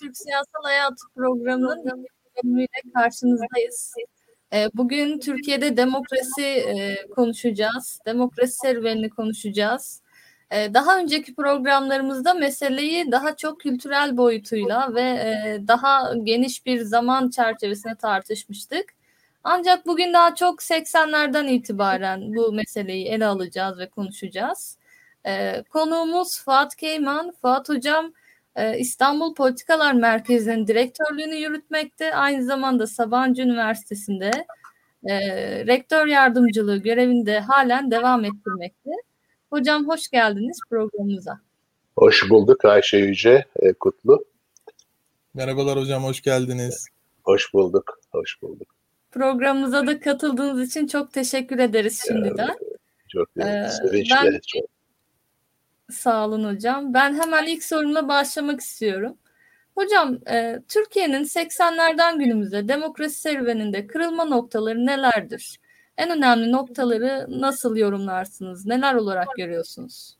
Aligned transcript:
Türk 0.00 0.16
Siyasal 0.16 0.62
Hayatı 0.62 1.04
programının 1.14 2.06
bölümüyle 2.36 2.92
karşınızdayız. 2.94 3.94
Ee, 4.52 4.68
bugün 4.74 5.20
Türkiye'de 5.20 5.76
demokrasi 5.76 6.42
e, 6.42 7.06
konuşacağız, 7.06 7.98
demokrasi 8.06 8.52
serüvenini 8.52 9.10
konuşacağız. 9.10 10.02
Ee, 10.50 10.74
daha 10.74 10.98
önceki 10.98 11.34
programlarımızda 11.34 12.34
meseleyi 12.34 13.12
daha 13.12 13.36
çok 13.36 13.60
kültürel 13.60 14.16
boyutuyla 14.16 14.94
ve 14.94 15.02
e, 15.02 15.60
daha 15.68 16.14
geniş 16.22 16.66
bir 16.66 16.80
zaman 16.80 17.30
çerçevesine 17.30 17.94
tartışmıştık. 17.94 18.94
Ancak 19.44 19.86
bugün 19.86 20.12
daha 20.12 20.34
çok 20.34 20.62
80'lerden 20.62 21.46
itibaren 21.46 22.34
bu 22.34 22.52
meseleyi 22.52 23.06
ele 23.06 23.26
alacağız 23.26 23.78
ve 23.78 23.88
konuşacağız. 23.88 24.78
Ee, 25.26 25.62
konuğumuz 25.70 26.40
Fuat 26.44 26.76
Keyman. 26.76 27.32
Fuat 27.42 27.68
Hocam 27.68 28.12
İstanbul 28.78 29.34
Politikalar 29.34 29.92
Merkezi'nin 29.92 30.66
direktörlüğünü 30.66 31.34
yürütmekte. 31.34 32.14
Aynı 32.14 32.44
zamanda 32.44 32.86
Sabancı 32.86 33.42
Üniversitesi'nde 33.42 34.30
e, 35.04 35.16
rektör 35.66 36.06
yardımcılığı 36.06 36.76
görevinde 36.76 37.40
halen 37.40 37.90
devam 37.90 38.24
ettirmekte. 38.24 38.90
Hocam 39.50 39.88
hoş 39.88 40.08
geldiniz 40.08 40.60
programımıza. 40.70 41.40
Hoş 41.96 42.30
bulduk 42.30 42.64
Ayşe 42.64 42.96
Yüce 42.96 43.44
e, 43.56 43.72
Kutlu. 43.72 44.24
Merhabalar 45.34 45.78
hocam, 45.78 46.04
hoş 46.04 46.22
geldiniz. 46.22 46.86
Hoş 47.24 47.54
bulduk, 47.54 48.00
hoş 48.12 48.42
bulduk. 48.42 48.74
Programımıza 49.10 49.86
da 49.86 50.00
katıldığınız 50.00 50.68
için 50.68 50.86
çok 50.86 51.12
teşekkür 51.12 51.58
ederiz 51.58 52.02
şimdiden. 52.06 52.58
Çok 53.08 53.28
ee. 53.36 53.68
Ben, 54.10 54.40
çok. 54.46 54.75
Sağ 55.90 56.26
olun 56.26 56.54
hocam. 56.54 56.94
Ben 56.94 57.14
hemen 57.14 57.46
ilk 57.46 57.64
sorumla 57.64 58.08
başlamak 58.08 58.60
istiyorum. 58.60 59.18
Hocam, 59.74 60.18
e, 60.30 60.62
Türkiye'nin 60.68 61.24
80'lerden 61.24 62.18
günümüze 62.18 62.68
demokrasi 62.68 63.20
serüveninde 63.20 63.86
kırılma 63.86 64.24
noktaları 64.24 64.86
nelerdir? 64.86 65.60
En 65.96 66.10
önemli 66.10 66.52
noktaları 66.52 67.26
nasıl 67.28 67.76
yorumlarsınız? 67.76 68.66
Neler 68.66 68.94
olarak 68.94 69.28
görüyorsunuz? 69.36 70.16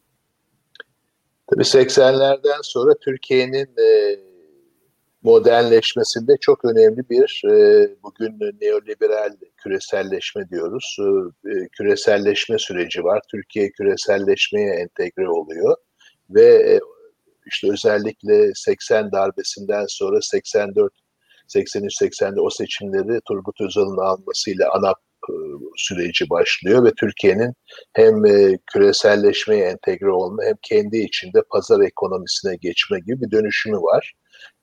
Tabii 1.46 1.64
80'lerden 1.64 2.60
sonra 2.62 2.94
Türkiye'nin 3.00 3.68
e, 3.78 4.18
modernleşmesinde 5.26 6.36
çok 6.40 6.64
önemli 6.64 7.10
bir 7.10 7.42
e, 7.50 7.88
bugün 8.02 8.38
neoliberal 8.60 9.36
küreselleşme 9.56 10.48
diyoruz. 10.48 10.96
E, 11.44 11.68
küreselleşme 11.72 12.58
süreci 12.58 13.04
var. 13.04 13.20
Türkiye 13.30 13.70
küreselleşmeye 13.70 14.74
entegre 14.74 15.28
oluyor 15.28 15.76
ve 16.30 16.44
e, 16.44 16.80
işte 17.46 17.72
özellikle 17.72 18.52
80 18.54 19.12
darbesinden 19.12 19.84
sonra 19.88 20.22
84 20.22 20.92
83-84 21.48 22.40
o 22.40 22.50
seçimleri 22.50 23.20
Turgut 23.28 23.60
Özal'ın 23.60 23.98
almasıyla 23.98 24.70
ANAP 24.72 24.98
e, 25.30 25.34
süreci 25.76 26.30
başlıyor 26.30 26.84
ve 26.84 26.90
Türkiye'nin 26.96 27.54
hem 27.92 28.26
e, 28.26 28.58
küreselleşmeye 28.72 29.64
entegre 29.64 30.10
olma 30.10 30.42
hem 30.44 30.56
kendi 30.62 30.98
içinde 30.98 31.42
pazar 31.50 31.80
ekonomisine 31.80 32.56
geçme 32.56 32.98
gibi 33.00 33.20
bir 33.20 33.30
dönüşümü 33.30 33.76
var. 33.76 34.12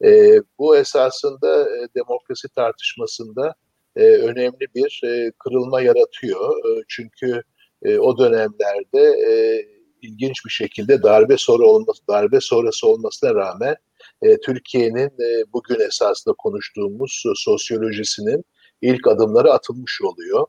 E, 0.03 0.39
bu 0.59 0.77
esasında 0.77 1.61
e, 1.61 1.87
demokrasi 1.95 2.47
tartışmasında 2.49 3.55
e, 3.95 4.03
önemli 4.03 4.67
bir 4.75 5.01
e, 5.05 5.31
kırılma 5.39 5.81
yaratıyor. 5.81 6.57
E, 6.57 6.83
çünkü 6.87 7.41
e, 7.83 7.97
o 7.99 8.17
dönemlerde 8.17 9.01
e, 9.01 9.65
ilginç 10.01 10.45
bir 10.45 10.51
şekilde 10.51 11.03
darbe 11.03 11.37
sonra 11.37 11.65
olması, 11.65 12.07
darbe 12.09 12.39
sonrası 12.41 12.87
olmasına 12.87 13.35
rağmen 13.35 13.75
e, 14.21 14.37
Türkiye'nin 14.37 15.07
e, 15.07 15.53
bugün 15.53 15.79
esasında 15.79 16.35
konuştuğumuz 16.37 17.23
sosyolojisinin 17.35 18.43
ilk 18.81 19.07
adımları 19.07 19.51
atılmış 19.51 20.01
oluyor. 20.01 20.45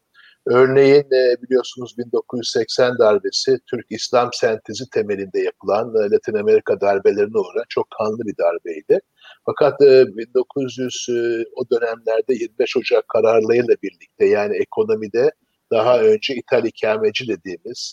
Örneğin 0.47 1.05
e, 1.05 1.43
biliyorsunuz 1.43 1.99
1980 1.99 2.99
darbesi 2.99 3.59
Türk 3.71 3.87
İslam 3.91 4.31
sentezi 4.33 4.91
temelinde 4.91 5.41
yapılan 5.41 5.89
e, 5.89 6.11
Latin 6.11 6.35
Amerika 6.35 6.81
darbelerine 6.81 7.39
uğrayan 7.39 7.65
çok 7.69 7.87
kanlı 7.99 8.19
bir 8.19 8.37
darbeydi. 8.37 9.01
Fakat 9.47 9.81
1900 9.81 11.07
e, 11.11 11.45
o 11.57 11.71
dönemlerde 11.71 12.35
25 12.35 12.77
Ocak 12.77 13.09
kararlarıyla 13.09 13.75
birlikte 13.83 14.27
yani 14.27 14.57
ekonomide 14.57 15.31
daha 15.71 16.01
önce 16.01 16.35
ithal 16.35 16.65
ikameci 16.65 17.29
dediğimiz 17.29 17.93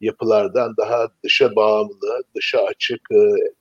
yapılardan 0.00 0.74
daha 0.76 1.08
dışa 1.24 1.56
bağımlı, 1.56 2.22
dışa 2.36 2.58
açık, 2.58 3.00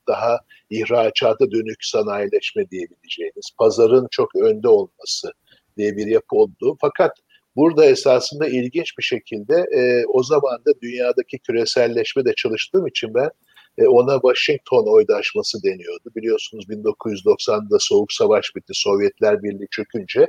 daha 0.08 0.40
ihracata 0.70 1.52
dönük 1.52 1.78
sanayileşme 1.82 2.70
diyebileceğimiz, 2.70 3.50
pazarın 3.58 4.08
çok 4.12 4.36
önde 4.36 4.68
olması 4.68 5.32
diye 5.78 5.98
bir 5.98 6.08
yapı 6.08 6.36
oldu. 6.36 6.78
Fakat 6.82 7.12
Burada 7.56 7.86
esasında 7.86 8.48
ilginç 8.48 8.98
bir 8.98 9.04
şekilde 9.04 9.66
e, 9.76 10.06
o 10.06 10.24
zaman 10.24 10.66
da 10.66 10.82
dünyadaki 10.82 11.40
küreselleşme 11.40 12.26
de 12.26 12.34
çalıştığım 12.36 12.88
için 12.88 13.14
ben 13.14 13.30
e, 13.78 13.88
ona 13.88 14.14
Washington 14.14 14.94
oydaşması 14.94 15.64
deniyordu. 15.64 16.10
Biliyorsunuz 16.16 16.66
1990'da 16.70 17.78
Soğuk 17.80 18.12
Savaş 18.12 18.56
bitti, 18.56 18.74
Sovyetler 18.76 19.44
Birliği 19.44 19.68
çökünce 19.72 20.28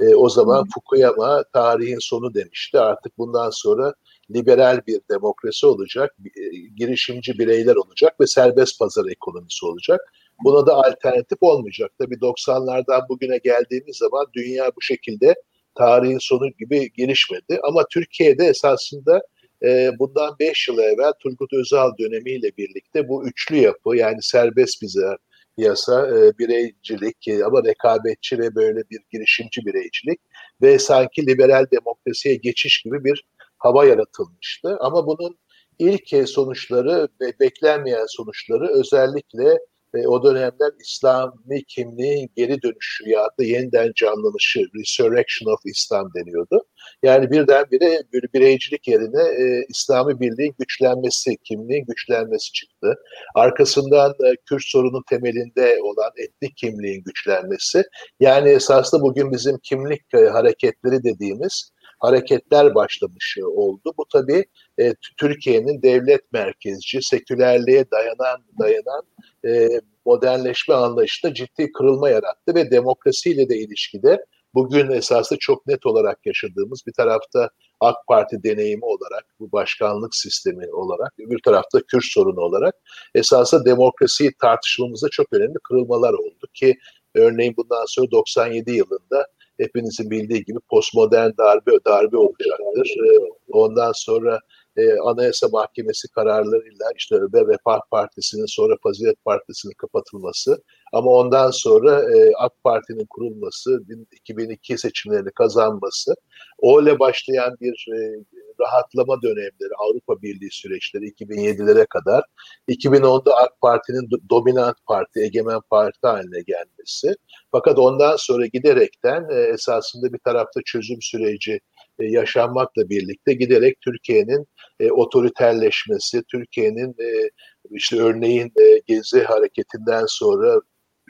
e, 0.00 0.14
o 0.14 0.28
zaman 0.28 0.62
hmm. 0.62 0.70
Fukuyama 0.74 1.44
tarihin 1.52 1.98
sonu 2.00 2.34
demişti. 2.34 2.78
Artık 2.78 3.18
bundan 3.18 3.50
sonra 3.50 3.94
liberal 4.34 4.80
bir 4.86 5.00
demokrasi 5.10 5.66
olacak, 5.66 6.16
e, 6.24 6.56
girişimci 6.76 7.38
bireyler 7.38 7.76
olacak 7.76 8.20
ve 8.20 8.26
serbest 8.26 8.78
pazar 8.78 9.06
ekonomisi 9.10 9.66
olacak. 9.66 10.00
Buna 10.44 10.66
da 10.66 10.74
alternatif 10.74 11.38
olmayacak. 11.40 11.90
Tabii 11.98 12.14
90'lardan 12.14 13.08
bugüne 13.08 13.38
geldiğimiz 13.38 13.96
zaman 13.96 14.26
dünya 14.34 14.70
bu 14.76 14.80
şekilde 14.80 15.34
tarihin 15.74 16.18
sonu 16.18 16.50
gibi 16.58 16.92
gelişmedi. 16.92 17.58
Ama 17.62 17.84
Türkiye'de 17.90 18.46
esasında 18.46 19.22
e, 19.62 19.90
bundan 19.98 20.36
5 20.40 20.68
yıl 20.68 20.78
evvel 20.78 21.12
Turgut 21.20 21.52
Özal 21.52 21.90
dönemiyle 21.98 22.56
birlikte 22.58 23.08
bu 23.08 23.28
üçlü 23.28 23.56
yapı 23.56 23.96
yani 23.96 24.22
serbest 24.22 24.82
bize 24.82 25.16
piyasa, 25.56 26.08
e, 26.08 26.38
bireycilik 26.38 27.28
e, 27.28 27.44
ama 27.44 27.64
rekabetçi 27.64 28.38
ve 28.38 28.54
böyle 28.54 28.80
bir 28.90 29.00
girişimci 29.12 29.66
bireycilik 29.66 30.20
ve 30.62 30.78
sanki 30.78 31.26
liberal 31.26 31.66
demokrasiye 31.72 32.34
geçiş 32.34 32.82
gibi 32.82 33.04
bir 33.04 33.24
hava 33.58 33.84
yaratılmıştı. 33.84 34.76
Ama 34.80 35.06
bunun 35.06 35.38
ilk 35.78 36.28
sonuçları 36.28 37.08
ve 37.20 37.32
beklenmeyen 37.40 38.06
sonuçları 38.08 38.68
özellikle 38.68 39.58
ve 39.94 40.08
o 40.08 40.24
dönemler 40.24 40.72
İslami 40.80 41.64
kimliğin 41.68 42.30
geri 42.36 42.62
dönüşü 42.62 43.08
ya 43.10 43.28
da 43.38 43.44
yeniden 43.44 43.92
canlanışı, 43.96 44.60
resurrection 44.80 45.52
of 45.52 45.60
Islam 45.64 46.10
deniyordu. 46.16 46.60
Yani 47.02 47.30
birdenbire 47.30 48.02
bir 48.12 48.32
bireycilik 48.34 48.88
yerine 48.88 49.22
e, 49.22 49.64
İslami 49.68 50.20
birliğin 50.20 50.54
güçlenmesi, 50.58 51.36
kimliğin 51.44 51.84
güçlenmesi 51.86 52.52
çıktı. 52.52 52.94
Arkasından 53.34 54.10
e, 54.10 54.36
Kürt 54.48 54.62
sorunun 54.64 55.02
temelinde 55.10 55.78
olan 55.82 56.10
etnik 56.16 56.56
kimliğin 56.56 57.02
güçlenmesi. 57.04 57.82
Yani 58.20 58.48
esasında 58.48 59.02
bugün 59.02 59.32
bizim 59.32 59.58
kimlik 59.62 60.14
e, 60.14 60.18
hareketleri 60.18 61.04
dediğimiz 61.04 61.70
hareketler 61.98 62.74
başlamış 62.74 63.38
oldu. 63.42 63.92
Bu 63.98 64.04
tabii 64.12 64.44
e, 64.80 64.94
Türkiye'nin 65.18 65.82
devlet 65.82 66.32
merkezci, 66.32 67.02
sekülerliğe 67.02 67.90
dayanan 67.90 68.44
dayanan 68.58 69.02
e, 69.46 69.68
modernleşme 70.06 70.74
anlayışında 70.74 71.34
ciddi 71.34 71.72
kırılma 71.72 72.10
yarattı 72.10 72.54
ve 72.54 72.70
demokrasiyle 72.70 73.48
de 73.48 73.56
ilişkide 73.58 74.24
bugün 74.54 74.90
esasında 74.90 75.38
çok 75.38 75.66
net 75.66 75.86
olarak 75.86 76.26
yaşadığımız 76.26 76.82
bir 76.86 76.92
tarafta 76.92 77.50
AK 77.80 77.96
Parti 78.08 78.42
deneyimi 78.42 78.84
olarak, 78.84 79.24
bu 79.40 79.52
başkanlık 79.52 80.14
sistemi 80.14 80.74
olarak, 80.74 81.12
bir 81.18 81.38
tarafta 81.44 81.80
Kürt 81.88 82.04
sorunu 82.04 82.40
olarak 82.40 82.74
esasında 83.14 83.64
demokrasiyi 83.64 84.32
tartışmamızda 84.40 85.08
çok 85.08 85.32
önemli 85.32 85.58
kırılmalar 85.64 86.12
oldu 86.12 86.46
ki 86.54 86.74
örneğin 87.14 87.54
bundan 87.56 87.84
sonra 87.86 88.10
97 88.10 88.72
yılında 88.72 89.26
hepinizin 89.60 90.10
bildiği 90.10 90.44
gibi 90.44 90.58
postmodern 90.70 91.30
darbe 91.38 91.70
darbe 91.86 92.16
olacaktır. 92.16 92.94
Ee, 92.98 93.18
ondan 93.52 93.92
sonra 93.94 94.40
e, 94.76 94.92
Anayasa 95.04 95.48
Mahkemesi 95.48 96.08
kararlarıyla 96.08 96.86
işte 96.96 97.16
ve 97.16 97.40
Refah 97.40 97.80
Partisi'nin 97.90 98.46
sonra 98.46 98.74
Fazilet 98.82 99.24
Partisi'nin 99.24 99.74
kapatılması 99.78 100.62
ama 100.92 101.10
ondan 101.10 101.50
sonra 101.50 102.02
e, 102.16 102.32
AK 102.38 102.52
Parti'nin 102.64 103.06
kurulması, 103.10 103.82
2002 104.12 104.78
seçimlerini 104.78 105.30
kazanması, 105.30 106.14
o 106.58 106.82
ile 106.82 106.98
başlayan 106.98 107.56
bir 107.60 107.86
e, 107.96 108.24
rahatlama 108.60 109.22
dönemleri, 109.22 109.74
Avrupa 109.78 110.22
Birliği 110.22 110.50
süreçleri 110.50 111.04
2007'lere 111.04 111.86
kadar, 111.86 112.22
2010'da 112.68 113.36
AK 113.36 113.60
Parti'nin 113.60 114.08
dominant 114.30 114.76
parti, 114.86 115.20
egemen 115.20 115.60
parti 115.70 116.06
haline 116.06 116.42
gelmesi. 116.46 117.14
Fakat 117.52 117.78
ondan 117.78 118.16
sonra 118.16 118.46
giderekten 118.46 119.26
e, 119.30 119.34
esasında 119.34 120.12
bir 120.12 120.18
tarafta 120.18 120.60
çözüm 120.64 121.02
süreci 121.02 121.60
e, 121.98 122.04
yaşanmakla 122.06 122.88
birlikte 122.88 123.34
giderek 123.34 123.80
Türkiye'nin 123.80 124.46
e, 124.80 124.90
otoriterleşmesi, 124.90 126.22
Türkiye'nin 126.30 126.90
e, 126.90 127.30
işte 127.70 127.96
örneğin 127.96 128.52
e, 128.60 128.80
Gezi 128.86 129.22
hareketinden 129.22 130.04
sonra 130.08 130.60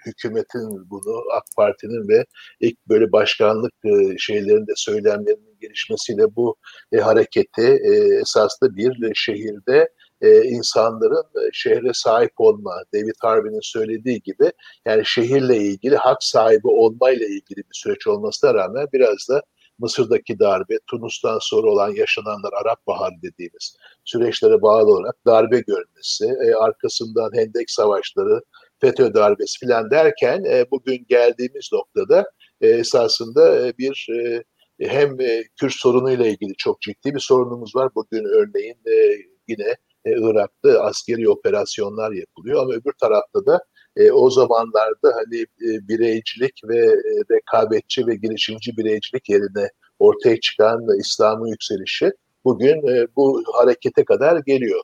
hükümetin 0.06 0.90
bunu 0.90 1.22
AK 1.32 1.44
Parti'nin 1.56 2.08
ve 2.08 2.25
ilk 2.60 2.86
böyle 2.88 3.12
başkanlık 3.12 3.72
e, 3.84 4.19
şeylerinde 4.19 4.72
söylemlerinin 4.76 5.58
gelişmesiyle 5.60 6.36
bu 6.36 6.56
e, 6.92 6.96
hareketi 6.96 7.62
e, 7.62 8.20
esaslı 8.20 8.76
bir 8.76 9.14
şehirde 9.14 9.88
e, 10.20 10.42
insanların 10.42 11.25
e, 11.46 11.50
şehre 11.52 11.90
sahip 11.94 12.32
olma, 12.36 12.72
David 12.94 13.14
Harvey'nin 13.20 13.60
söylediği 13.62 14.20
gibi 14.20 14.52
yani 14.86 15.02
şehirle 15.06 15.56
ilgili 15.56 15.96
hak 15.96 16.22
sahibi 16.22 16.69
olmayla 16.69 17.26
ilgili 17.26 17.58
bir 17.58 17.75
süreç 17.75 18.06
olmasına 18.06 18.54
rağmen 18.54 18.86
biraz 18.92 19.28
da 19.31 19.42
Mısır'daki 19.78 20.38
darbe, 20.38 20.78
Tunus'tan 20.86 21.38
sonra 21.40 21.70
olan 21.70 21.94
yaşananlar 21.94 22.52
Arap 22.52 22.86
Baharı 22.86 23.14
dediğimiz 23.22 23.76
süreçlere 24.04 24.62
bağlı 24.62 24.90
olarak 24.92 25.16
darbe 25.26 25.60
görmesi, 25.60 26.24
e, 26.24 26.54
arkasından 26.54 27.30
Hendek 27.34 27.70
Savaşları, 27.70 28.40
FETÖ 28.80 29.14
darbesi 29.14 29.58
filan 29.58 29.90
derken 29.90 30.44
e, 30.44 30.70
bugün 30.70 31.06
geldiğimiz 31.08 31.70
noktada 31.72 32.30
e, 32.60 32.68
esasında 32.68 33.66
e, 33.66 33.78
bir 33.78 34.08
e, 34.12 34.44
hem 34.80 35.20
e, 35.20 35.42
Kürt 35.60 35.72
sorunuyla 35.72 36.26
ilgili 36.26 36.54
çok 36.58 36.80
ciddi 36.80 37.14
bir 37.14 37.20
sorunumuz 37.20 37.76
var. 37.76 37.90
Bugün 37.94 38.24
örneğin 38.24 38.76
e, 38.86 39.16
yine 39.48 39.76
e, 40.04 40.10
Irak'ta 40.10 40.80
askeri 40.80 41.28
operasyonlar 41.28 42.12
yapılıyor 42.12 42.62
ama 42.62 42.72
öbür 42.72 42.92
tarafta 43.00 43.46
da 43.46 43.60
e, 43.96 44.12
o 44.12 44.31
zamanlarda 44.31 45.12
hani 45.14 45.41
e, 45.41 45.88
bireycilik 45.88 46.61
ve 46.64 46.79
e, 46.79 47.35
rekabetçi 47.35 48.06
ve 48.06 48.14
girişimci 48.14 48.76
bireycilik 48.76 49.29
yerine 49.29 49.69
ortaya 49.99 50.41
çıkan 50.41 50.99
İslam'ın 51.00 51.46
yükselişi 51.46 52.12
bugün 52.44 52.87
e, 52.88 53.06
bu 53.17 53.43
harekete 53.52 54.05
kadar 54.05 54.41
geliyor. 54.46 54.81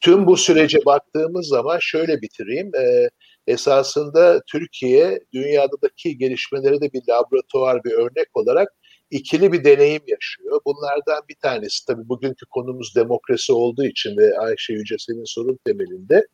Tüm 0.00 0.26
bu 0.26 0.36
sürece 0.36 0.78
baktığımız 0.86 1.46
zaman 1.48 1.78
şöyle 1.80 2.22
bitireyim. 2.22 2.74
E, 2.74 3.10
esasında 3.46 4.42
Türkiye 4.46 5.20
dünyadaki 5.34 6.18
gelişmeleri 6.18 6.80
de 6.80 6.92
bir 6.92 7.02
laboratuvar, 7.08 7.84
bir 7.84 7.92
örnek 7.92 8.36
olarak 8.36 8.68
ikili 9.10 9.52
bir 9.52 9.64
deneyim 9.64 10.02
yaşıyor. 10.06 10.60
Bunlardan 10.66 11.22
bir 11.28 11.34
tanesi 11.34 11.86
tabii 11.86 12.08
bugünkü 12.08 12.46
konumuz 12.50 12.96
demokrasi 12.96 13.52
olduğu 13.52 13.84
için 13.84 14.16
ve 14.16 14.38
Ayşe 14.38 14.72
Yüce 14.72 14.96
senin 14.98 15.24
sorun 15.24 15.58
temelinde. 15.64 16.26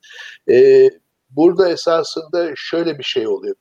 E, 0.50 0.88
burada 1.36 1.70
esasında 1.70 2.52
şöyle 2.56 2.98
bir 2.98 3.04
şey 3.04 3.28
oluyor. 3.28 3.56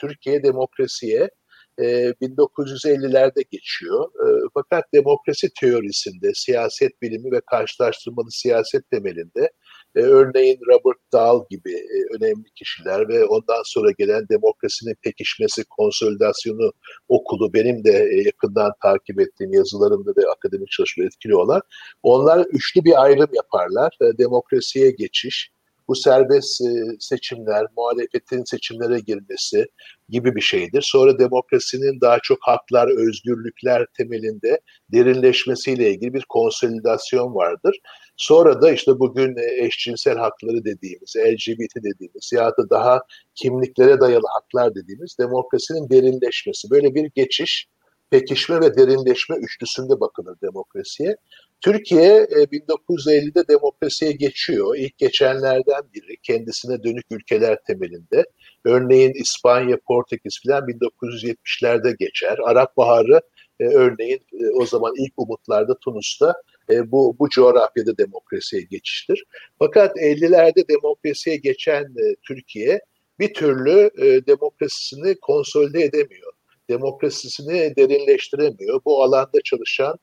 Türkiye 0.00 0.42
demokrasiye 0.42 1.30
1950'lerde 1.78 3.44
geçiyor. 3.50 4.10
Fakat 4.54 4.84
demokrasi 4.94 5.48
teorisinde, 5.60 6.30
siyaset 6.34 7.02
bilimi 7.02 7.32
ve 7.32 7.40
karşılaştırmalı 7.50 8.30
siyaset 8.30 8.90
temelinde 8.90 9.50
e, 9.96 10.00
örneğin 10.00 10.58
Robert 10.66 11.12
Dahl 11.12 11.44
gibi 11.50 11.72
e, 11.72 12.16
önemli 12.16 12.50
kişiler 12.54 13.08
ve 13.08 13.24
ondan 13.24 13.62
sonra 13.64 13.90
gelen 13.98 14.28
demokrasinin 14.30 14.94
pekişmesi, 15.02 15.64
konsolidasyonu 15.64 16.72
okulu 17.08 17.54
benim 17.54 17.84
de 17.84 18.08
e, 18.12 18.22
yakından 18.22 18.72
takip 18.82 19.20
ettiğim 19.20 19.52
yazılarımda 19.52 20.10
ve 20.16 20.30
akademik 20.36 20.70
çalışma 20.70 21.04
etkili 21.04 21.36
olan 21.36 21.60
onlar 22.02 22.46
üçlü 22.46 22.84
bir 22.84 23.02
ayrım 23.02 23.30
yaparlar. 23.34 23.96
E, 24.02 24.18
demokrasiye 24.18 24.90
geçiş, 24.90 25.50
bu 25.88 25.94
serbest 25.94 26.60
e, 26.60 26.66
seçimler, 27.00 27.66
muhalefetin 27.76 28.44
seçimlere 28.44 29.00
girmesi 29.00 29.66
gibi 30.08 30.34
bir 30.36 30.40
şeydir. 30.40 30.82
Sonra 30.82 31.18
demokrasinin 31.18 32.00
daha 32.00 32.18
çok 32.22 32.38
haklar, 32.40 33.08
özgürlükler 33.08 33.86
temelinde 33.96 34.60
derinleşmesiyle 34.92 35.90
ilgili 35.90 36.14
bir 36.14 36.24
konsolidasyon 36.28 37.34
vardır. 37.34 37.76
Sonra 38.16 38.62
da 38.62 38.72
işte 38.72 38.98
bugün 38.98 39.36
e, 39.36 39.66
eşcinsel 39.66 40.16
hakları 40.16 40.64
dediğimiz, 40.64 41.16
LGBT 41.16 41.76
dediğimiz 41.76 42.30
ya 42.32 42.50
da 42.50 42.70
daha 42.70 43.02
kimliklere 43.34 44.00
dayalı 44.00 44.26
haklar 44.28 44.74
dediğimiz 44.74 45.16
demokrasinin 45.18 45.90
derinleşmesi. 45.90 46.70
Böyle 46.70 46.94
bir 46.94 47.10
geçiş, 47.14 47.68
pekişme 48.10 48.60
ve 48.60 48.76
derinleşme 48.76 49.36
üçlüsünde 49.36 50.00
bakılır 50.00 50.36
demokrasiye. 50.42 51.16
Türkiye 51.60 52.24
1950'de 52.24 53.40
e, 53.40 53.48
demokrasiye 53.48 54.12
geçiyor. 54.12 54.76
İlk 54.76 54.98
geçenlerden 54.98 55.82
biri 55.94 56.16
kendisine 56.22 56.82
dönük 56.82 57.04
ülkeler 57.10 57.58
temelinde. 57.66 58.24
Örneğin 58.64 59.12
İspanya, 59.14 59.78
Portekiz 59.86 60.40
filan 60.42 60.68
1970'lerde 60.68 61.96
geçer. 61.98 62.38
Arap 62.44 62.76
Baharı 62.76 63.20
e, 63.60 63.64
örneğin 63.64 64.20
e, 64.32 64.48
o 64.54 64.66
zaman 64.66 64.92
ilk 64.98 65.12
umutlarda 65.16 65.78
Tunus'ta 65.78 66.34
bu, 66.70 67.16
bu 67.18 67.28
coğrafyada 67.28 67.98
demokrasiye 67.98 68.62
geçiştir. 68.62 69.24
Fakat 69.58 69.96
50'lerde 69.96 70.68
demokrasiye 70.68 71.36
geçen 71.36 71.94
Türkiye 72.22 72.80
bir 73.18 73.34
türlü 73.34 73.90
demokrasisini 74.26 75.14
konsolide 75.20 75.82
edemiyor. 75.82 76.32
Demokrasisini 76.70 77.76
derinleştiremiyor. 77.76 78.80
Bu 78.84 79.02
alanda 79.02 79.40
çalışan 79.44 79.98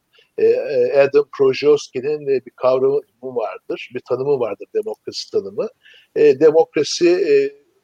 Adam 0.96 1.26
Projoski'nin 1.38 2.28
bir 2.28 2.52
kavramı 2.56 3.36
vardır, 3.36 3.90
bir 3.96 4.02
tanımı 4.10 4.40
vardır 4.40 4.68
demokrasi 4.76 5.32
tanımı. 5.32 5.68
E, 6.16 6.40
demokrasi 6.40 7.10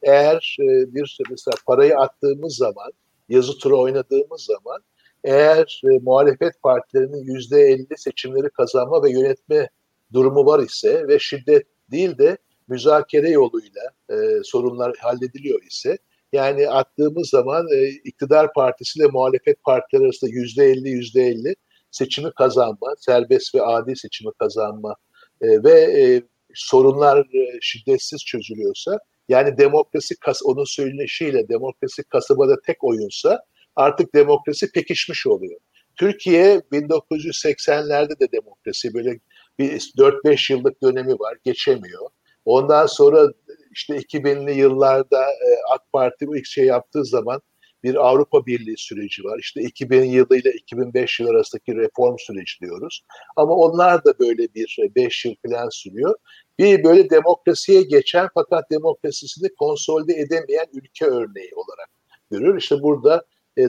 eğer 0.02 0.56
bir 0.60 1.18
mesela 1.30 1.54
parayı 1.66 1.96
attığımız 1.96 2.56
zaman, 2.56 2.92
yazı 3.28 3.58
tura 3.58 3.76
oynadığımız 3.76 4.42
zaman 4.42 4.82
eğer 5.24 5.82
muhalefet 6.02 6.62
partilerinin 6.62 7.34
yüzde 7.34 7.60
elli 7.60 7.96
seçimleri 7.96 8.50
kazanma 8.50 9.02
ve 9.02 9.10
yönetme 9.10 9.68
durumu 10.12 10.46
var 10.46 10.60
ise 10.60 11.08
ve 11.08 11.18
şiddet 11.18 11.66
değil 11.90 12.18
de 12.18 12.36
müzakere 12.68 13.30
yoluyla 13.30 13.82
e, 14.10 14.14
sorunlar 14.44 14.96
hallediliyor 14.96 15.62
ise 15.62 15.98
yani 16.32 16.68
attığımız 16.68 17.28
zaman 17.28 17.66
e, 17.72 17.88
iktidar 17.88 18.52
partisi 18.52 18.98
ile 18.98 19.06
muhalefet 19.06 19.64
partileri 19.64 20.04
arasında 20.04 20.30
yüzde 20.30 20.64
elli 20.64 20.88
yüzde 20.88 21.22
elli 21.22 21.54
seçimi 21.92 22.32
kazanma, 22.38 22.94
serbest 22.98 23.54
ve 23.54 23.62
adil 23.62 23.94
seçimi 23.94 24.30
kazanma 24.38 24.96
e, 25.40 25.46
ve 25.64 25.80
e, 25.80 26.22
sorunlar 26.54 27.18
e, 27.18 27.58
şiddetsiz 27.60 28.24
çözülüyorsa 28.24 28.98
yani 29.28 29.58
demokrasi 29.58 30.16
kas 30.16 30.42
onun 30.44 30.64
söylenişiyle 30.64 31.48
demokrasi 31.48 32.04
kasabada 32.04 32.60
tek 32.66 32.84
oyunsa 32.84 33.40
artık 33.76 34.14
demokrasi 34.14 34.72
pekişmiş 34.72 35.26
oluyor. 35.26 35.60
Türkiye 35.96 36.56
1980'lerde 36.72 38.20
de 38.20 38.32
demokrasi 38.32 38.94
böyle 38.94 39.18
bir 39.58 39.70
4-5 39.70 40.52
yıllık 40.52 40.82
dönemi 40.82 41.12
var 41.12 41.36
geçemiyor. 41.44 42.08
Ondan 42.44 42.86
sonra 42.86 43.28
işte 43.72 43.96
2000'li 43.96 44.58
yıllarda 44.58 45.26
AK 45.70 45.92
Parti 45.92 46.26
bu 46.26 46.36
ilk 46.36 46.46
şey 46.46 46.64
yaptığı 46.64 47.04
zaman 47.04 47.40
bir 47.84 47.94
Avrupa 47.94 48.46
Birliği 48.46 48.78
süreci 48.78 49.24
var. 49.24 49.38
İşte 49.38 49.62
2000 49.62 50.04
yılı 50.04 50.36
ile 50.36 50.52
2005 50.52 51.20
yıl 51.20 51.28
arasındaki 51.28 51.76
reform 51.76 52.16
süreci 52.18 52.60
diyoruz. 52.60 53.02
Ama 53.36 53.52
onlar 53.54 54.04
da 54.04 54.18
böyle 54.18 54.54
bir 54.54 54.78
5 54.96 55.24
yıl 55.24 55.34
falan 55.46 55.68
sürüyor. 55.68 56.14
Bir 56.58 56.84
böyle 56.84 57.10
demokrasiye 57.10 57.82
geçen 57.82 58.28
fakat 58.34 58.70
demokrasisini 58.70 59.48
konsolide 59.58 60.12
edemeyen 60.12 60.66
ülke 60.72 61.04
örneği 61.04 61.50
olarak 61.54 61.90
görür. 62.30 62.58
İşte 62.58 62.82
burada 62.82 63.24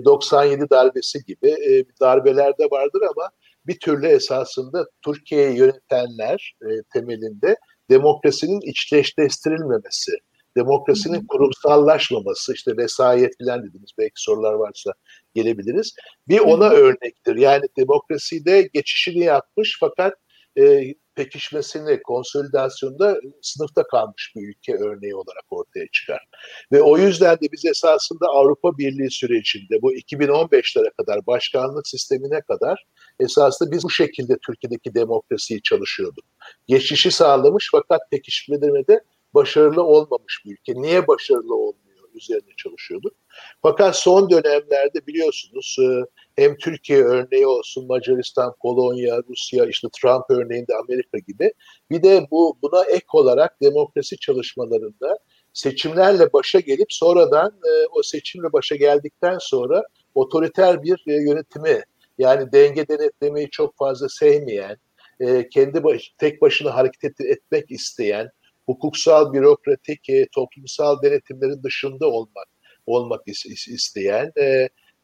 97 0.05 0.69
darbesi 0.69 1.25
gibi 1.25 1.55
darbeler 2.01 2.57
de 2.57 2.65
vardır 2.71 3.01
ama 3.01 3.29
bir 3.67 3.79
türlü 3.79 4.07
esasında 4.07 4.85
Türkiye'yi 5.05 5.57
yönetenler 5.57 6.55
temelinde 6.93 7.55
demokrasinin 7.89 8.61
içleştirilmemesi, 8.61 10.11
demokrasinin 10.57 11.27
kurumsallaşmaması, 11.27 12.53
işte 12.53 12.77
vesayet 12.77 13.37
filan 13.37 13.67
dediğimiz 13.67 13.91
belki 13.97 14.13
sorular 14.15 14.53
varsa 14.53 14.91
gelebiliriz. 15.35 15.95
Bir 16.27 16.39
ona 16.39 16.69
örnektir. 16.69 17.35
Yani 17.35 17.65
demokraside 17.77 18.69
geçişini 18.73 19.19
yapmış 19.19 19.77
fakat 19.79 20.13
e, 20.59 20.93
pekişmesini, 21.15 22.01
konsolidasyonda 22.01 23.19
sınıfta 23.41 23.83
kalmış 23.83 24.33
bir 24.35 24.47
ülke 24.47 24.75
örneği 24.75 25.15
olarak 25.15 25.45
ortaya 25.49 25.85
çıkar. 25.91 26.25
Ve 26.71 26.81
o 26.81 26.97
yüzden 26.97 27.35
de 27.35 27.51
biz 27.51 27.65
esasında 27.65 28.27
Avrupa 28.27 28.77
Birliği 28.77 29.11
sürecinde 29.11 29.81
bu 29.81 29.93
2015'lere 29.93 30.91
kadar 30.97 31.25
başkanlık 31.27 31.87
sistemine 31.87 32.41
kadar 32.41 32.85
esasında 33.19 33.71
biz 33.71 33.83
bu 33.83 33.89
şekilde 33.89 34.37
Türkiye'deki 34.45 34.95
demokrasiyi 34.95 35.61
çalışıyorduk. 35.61 36.25
Geçişi 36.67 37.11
sağlamış 37.11 37.69
fakat 37.71 38.01
pekişmede 38.11 38.67
başarılı 39.33 39.83
olmamış 39.83 40.41
bir 40.45 40.51
ülke. 40.51 40.81
Niye 40.81 41.07
başarılı 41.07 41.55
olmuyor 41.55 41.83
üzerine 42.15 42.51
çalışıyorduk. 42.57 43.13
Fakat 43.61 43.95
son 43.95 44.29
dönemlerde 44.29 45.07
biliyorsunuz 45.07 45.77
e, 45.81 45.85
hem 46.35 46.57
Türkiye 46.57 47.03
örneği 47.03 47.47
olsun, 47.47 47.87
Macaristan, 47.87 48.53
Polonya, 48.61 49.19
Rusya, 49.29 49.65
işte 49.65 49.87
Trump 50.01 50.25
örneğinde 50.29 50.75
Amerika 50.75 51.17
gibi 51.17 51.53
bir 51.91 52.03
de 52.03 52.27
bu 52.31 52.57
buna 52.61 52.83
ek 52.83 53.05
olarak 53.13 53.61
demokrasi 53.61 54.17
çalışmalarında 54.17 55.17
seçimlerle 55.53 56.33
başa 56.33 56.59
gelip 56.59 56.93
sonradan 56.93 57.47
e, 57.47 57.71
o 57.91 58.03
seçimle 58.03 58.53
başa 58.53 58.75
geldikten 58.75 59.37
sonra 59.39 59.83
otoriter 60.15 60.83
bir 60.83 61.03
e, 61.07 61.13
yönetimi 61.13 61.81
yani 62.17 62.51
denge 62.51 62.87
denetlemeyi 62.87 63.49
çok 63.49 63.77
fazla 63.77 64.09
sevmeyen, 64.09 64.77
kendi 65.51 65.83
baş, 65.83 66.13
tek 66.17 66.41
başına 66.41 66.75
hareket 66.75 67.21
etmek 67.21 67.71
isteyen, 67.71 68.29
hukuksal, 68.65 69.33
bürokratik, 69.33 70.09
e, 70.09 70.27
toplumsal 70.35 71.01
denetimlerin 71.01 71.63
dışında 71.63 72.07
olmak 72.07 72.47
olmak 72.85 73.21
isteyen 73.67 74.31
e, 74.37 74.43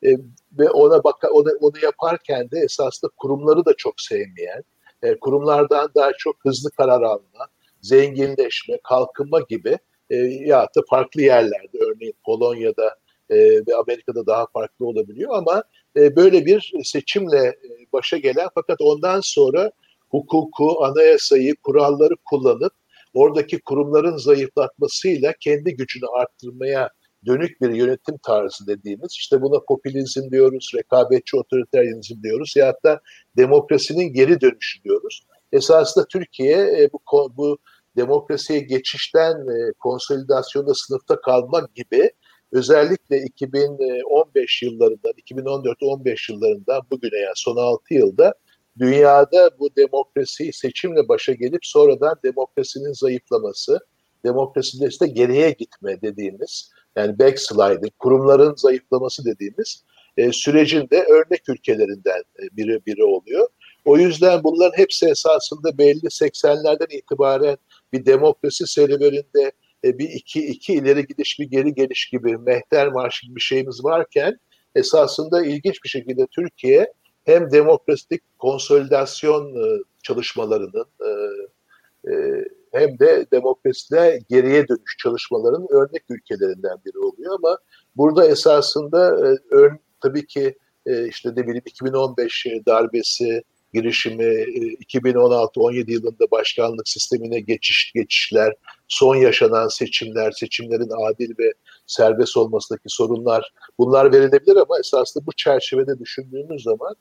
e, 0.04 0.18
ve 0.60 0.70
ona 0.70 1.04
bak 1.04 1.16
onu, 1.32 1.50
onu 1.62 1.80
yaparken 1.84 2.52
de 2.52 2.60
esasında 2.60 3.12
kurumları 3.18 3.66
da 3.66 3.74
çok 3.78 4.02
sevmeyen, 4.02 4.64
e, 5.04 5.20
kurumlardan 5.20 5.92
daha 5.96 6.12
çok 6.18 6.36
hızlı 6.46 6.72
karar 6.72 7.02
alma, 7.02 7.48
zenginleşme, 7.82 8.78
kalkınma 8.84 9.40
gibi 9.50 9.78
e, 10.10 10.16
ya 10.18 10.68
da 10.76 10.82
farklı 10.90 11.22
yerlerde 11.22 11.78
örneğin 11.80 12.16
Polonya'da 12.26 12.96
e, 13.30 13.38
ve 13.38 13.76
Amerika'da 13.76 14.26
daha 14.26 14.46
farklı 14.54 14.88
olabiliyor 14.88 15.38
ama 15.38 15.64
e, 15.96 16.16
böyle 16.16 16.46
bir 16.46 16.74
seçimle 16.84 17.48
e, 17.48 17.58
başa 17.94 18.18
gelen 18.18 18.48
fakat 18.56 18.82
ondan 18.82 19.20
sonra 19.24 19.72
hukuku, 20.10 20.84
anayasayı, 20.84 21.56
kuralları 21.56 22.16
kullanıp 22.26 22.74
oradaki 23.20 23.60
kurumların 23.60 24.18
zayıflatmasıyla 24.18 25.34
kendi 25.40 25.76
gücünü 25.76 26.06
arttırmaya 26.20 26.90
dönük 27.26 27.62
bir 27.62 27.70
yönetim 27.70 28.18
tarzı 28.24 28.68
dediğimiz 28.68 29.12
işte 29.12 29.42
buna 29.42 29.60
popülizm 29.68 30.32
diyoruz, 30.32 30.72
rekabetçi 30.76 31.38
otoriterizm 31.38 32.24
diyoruz 32.24 32.54
ya 32.56 32.74
da 32.86 33.00
demokrasinin 33.38 34.14
geri 34.14 34.42
dönüşü 34.42 34.84
diyoruz. 34.84 35.22
Esasında 35.52 36.06
Türkiye 36.08 36.58
e, 36.58 36.90
bu, 36.94 37.32
bu 37.38 37.58
demokrasiye 37.98 38.60
geçişten 38.60 39.34
e, 39.34 39.74
konsolidasyonda 39.80 40.74
sınıfta 40.74 41.22
kalmak 41.22 41.76
gibi 41.76 42.12
özellikle 42.52 43.18
2015 43.18 44.62
yıllarından, 44.62 45.12
2014-15 45.12 46.32
yıllarından 46.32 46.82
bugüne 46.92 47.18
yani 47.18 47.34
son 47.36 47.56
6 47.58 47.94
yılda 47.94 48.34
dünyada 48.80 49.50
bu 49.60 49.76
demokrasi 49.76 50.54
seçimle 50.54 51.08
başa 51.08 51.34
gelip 51.34 51.66
sonradan 51.66 52.16
demokrasinin 52.24 52.94
zayıflaması, 52.94 53.80
demokraside 54.26 54.88
işte 54.88 55.08
geriye 55.08 55.52
gitme 55.52 56.02
dediğimiz 56.02 56.72
yani 56.96 57.20
backsliding, 57.20 57.94
kurumların 58.00 58.56
zayıflaması 58.56 59.26
dediğimiz 59.26 59.84
e, 60.18 60.32
sürecin 60.32 60.90
de 60.90 61.04
örnek 61.04 61.50
ülkelerinden 61.50 62.20
e, 62.20 62.58
biri 62.58 62.86
biri 62.86 63.04
oluyor. 63.04 63.48
O 63.86 63.98
yüzden 63.98 64.44
bunların 64.44 64.78
hepsi 64.78 65.06
esasında 65.08 65.78
belli 65.78 66.06
80'lerden 66.06 66.98
itibaren 66.98 67.58
bir 67.94 68.06
demokrasi 68.06 68.68
serüveninde 68.68 69.52
e, 69.84 70.00
bir 70.00 70.10
iki, 70.10 70.48
iki 70.48 70.74
ileri 70.74 71.08
gidiş 71.08 71.40
bir 71.40 71.46
geri 71.46 71.74
geliş 71.74 72.10
gibi 72.10 72.38
mehter 72.38 72.88
marşı 72.88 73.28
gibi 73.28 73.40
şeyimiz 73.40 73.84
varken 73.84 74.40
esasında 74.76 75.46
ilginç 75.46 75.84
bir 75.84 75.90
şekilde 75.90 76.28
Türkiye 76.28 76.94
hem 77.30 77.52
demokratik 77.52 78.22
konsolidasyon 78.40 79.56
e, 79.56 79.84
çalışmalarının 80.04 80.86
e, 81.06 81.10
e, 82.12 82.46
hem 82.72 83.00
de 83.00 83.26
demokraside 83.32 84.20
geriye 84.30 84.68
dönüş 84.68 84.98
çalışmalarının 85.04 85.68
örnek 85.70 86.04
ülkelerinden 86.10 86.78
biri 86.86 87.00
oluyor. 87.00 87.36
Ama 87.36 87.58
burada 87.96 88.28
esasında 88.28 89.12
ör, 89.52 89.72
tabii 90.02 90.28
ki 90.28 90.58
işte 91.08 91.30
ne 91.30 91.48
bileyim 91.48 91.64
2015 91.66 92.46
darbesi 92.68 93.44
girişimi, 93.74 94.24
2016-17 94.24 95.92
yılında 95.92 96.32
başkanlık 96.32 96.88
sistemine 96.88 97.40
geçiş 97.40 97.92
geçişler, 97.96 98.56
son 98.88 99.16
yaşanan 99.16 99.68
seçimler, 99.68 100.32
seçimlerin 100.32 101.10
adil 101.10 101.38
ve 101.40 101.54
serbest 101.88 102.38
olmasındaki 102.38 102.84
sorunlar 102.88 103.54
bunlar 103.78 104.14
verilebilir 104.14 104.56
ama 104.56 104.80
esasında 104.80 105.26
bu 105.26 105.32
çerçevede 105.32 106.00
düşündüğümüz 106.00 106.64
zaman 106.64 106.96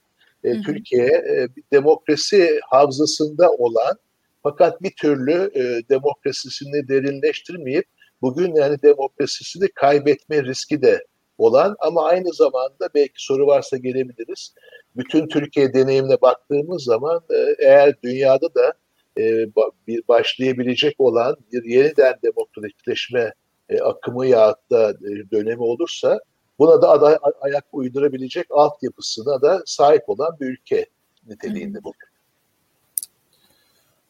e, 0.44 0.50
hı 0.50 0.54
hı. 0.54 0.62
Türkiye 0.62 1.06
e, 1.06 1.48
demokrasi 1.72 2.60
havzasında 2.70 3.50
olan 3.50 3.96
fakat 4.42 4.82
bir 4.82 4.92
türlü 5.00 5.50
e, 5.54 5.88
demokrasisini 5.90 6.88
derinleştirmeyip 6.88 7.84
bugün 8.22 8.54
yani 8.54 8.82
demokrasisini 8.82 9.68
kaybetme 9.74 10.44
riski 10.44 10.82
de 10.82 11.04
olan 11.38 11.76
ama 11.80 12.04
aynı 12.04 12.32
zamanda 12.32 12.88
belki 12.94 13.24
soru 13.24 13.46
varsa 13.46 13.76
gelebiliriz. 13.76 14.54
Bütün 14.96 15.28
Türkiye 15.28 15.74
deneyimine 15.74 16.20
baktığımız 16.20 16.84
zaman 16.84 17.20
e, 17.30 17.66
eğer 17.66 17.94
dünyada 18.02 18.54
da 18.54 18.72
e, 19.18 19.46
bir 19.86 20.02
başlayabilecek 20.08 20.94
olan 20.98 21.36
bir 21.52 21.64
yeniden 21.64 22.14
demokratikleşme 22.24 23.32
e, 23.68 23.80
akımı 23.80 24.26
ya 24.26 24.56
da 24.70 24.90
e, 24.90 25.30
dönemi 25.30 25.62
olursa 25.62 26.20
buna 26.58 26.82
da 26.82 26.88
aday, 26.88 27.18
ayak 27.40 27.64
uydurabilecek 27.72 28.46
altyapısına 28.50 29.42
da 29.42 29.62
sahip 29.66 30.08
olan 30.08 30.36
bir 30.40 30.46
ülke 30.46 30.86
niteliğinde 31.26 31.84
bugün. 31.84 32.08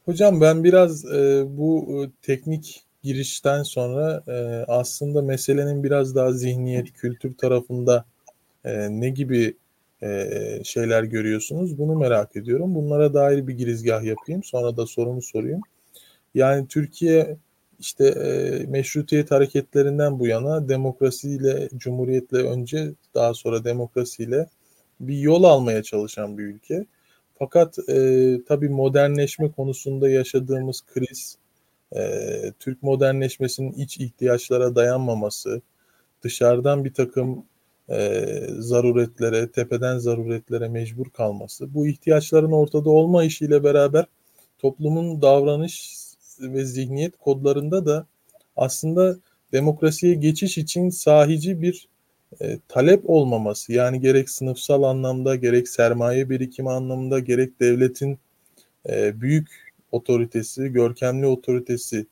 Hocam 0.04 0.40
ben 0.40 0.64
biraz 0.64 1.04
e, 1.04 1.44
bu 1.48 1.86
e, 1.88 2.10
teknik 2.22 2.84
girişten 3.02 3.62
sonra 3.62 4.22
e, 4.28 4.64
aslında 4.68 5.22
meselenin 5.22 5.84
biraz 5.84 6.14
daha 6.14 6.32
zihniyet, 6.32 6.92
kültür 6.92 7.36
tarafında 7.36 8.04
e, 8.64 9.00
ne 9.00 9.08
gibi 9.08 9.56
e, 10.02 10.28
şeyler 10.64 11.02
görüyorsunuz 11.02 11.78
bunu 11.78 11.94
merak 11.94 12.36
ediyorum. 12.36 12.74
Bunlara 12.74 13.14
dair 13.14 13.46
bir 13.46 13.54
girizgah 13.54 14.02
yapayım 14.02 14.44
sonra 14.44 14.76
da 14.76 14.86
sorumu 14.86 15.22
sorayım. 15.22 15.60
Yani 16.34 16.68
Türkiye 16.68 17.36
işte 17.78 18.06
e, 18.06 18.66
meşrutiyet 18.66 19.30
hareketlerinden 19.30 20.18
bu 20.18 20.26
yana 20.26 20.68
demokrasiyle, 20.68 21.68
cumhuriyetle 21.76 22.38
önce 22.38 22.92
daha 23.14 23.34
sonra 23.34 23.64
demokrasiyle 23.64 24.46
bir 25.00 25.18
yol 25.18 25.44
almaya 25.44 25.82
çalışan 25.82 26.38
bir 26.38 26.44
ülke. 26.44 26.86
Fakat 27.38 27.78
e, 27.88 28.38
tabii 28.48 28.68
modernleşme 28.68 29.52
konusunda 29.52 30.10
yaşadığımız 30.10 30.82
kriz, 30.94 31.38
e, 31.96 32.02
Türk 32.58 32.82
modernleşmesinin 32.82 33.72
iç 33.72 33.98
ihtiyaçlara 33.98 34.74
dayanmaması, 34.74 35.62
dışarıdan 36.22 36.84
bir 36.84 36.94
takım 36.94 37.44
e, 37.90 38.24
zaruretlere, 38.58 39.50
tepeden 39.52 39.98
zaruretlere 39.98 40.68
mecbur 40.68 41.10
kalması, 41.10 41.74
bu 41.74 41.86
ihtiyaçların 41.86 42.52
ortada 42.52 42.90
olma 42.90 43.24
işiyle 43.24 43.64
beraber 43.64 44.04
toplumun 44.58 45.22
davranış 45.22 46.07
ve 46.40 46.64
zihniyet 46.64 47.16
kodlarında 47.18 47.86
da 47.86 48.06
aslında 48.56 49.16
demokrasiye 49.52 50.14
geçiş 50.14 50.58
için 50.58 50.90
sahici 50.90 51.62
bir 51.62 51.88
e, 52.40 52.58
talep 52.68 53.10
olmaması 53.10 53.72
yani 53.72 54.00
gerek 54.00 54.30
sınıfsal 54.30 54.82
anlamda 54.82 55.36
gerek 55.36 55.68
sermaye 55.68 56.30
birikimi 56.30 56.70
anlamında 56.70 57.18
gerek 57.18 57.60
devletin 57.60 58.18
e, 58.88 59.20
büyük 59.20 59.48
otoritesi, 59.92 60.68
görkemli 60.68 61.26
otoritesi 61.26 62.06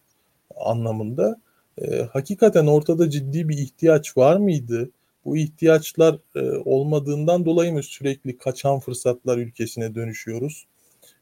anlamında 0.57 1.41
e, 1.79 2.03
hakikaten 2.03 2.67
ortada 2.67 3.11
ciddi 3.11 3.49
bir 3.49 3.59
ihtiyaç 3.59 4.17
var 4.17 4.37
mıydı? 4.37 4.91
Bu 5.25 5.37
ihtiyaçlar 5.37 6.19
e, 6.35 6.41
olmadığından 6.65 7.45
dolayı 7.45 7.73
mı 7.73 7.83
sürekli 7.83 8.39
kaçan 8.39 8.81
fırsatlar 8.81 9.39
ülkesine 9.39 9.95
dönüşüyoruz? 9.95 10.67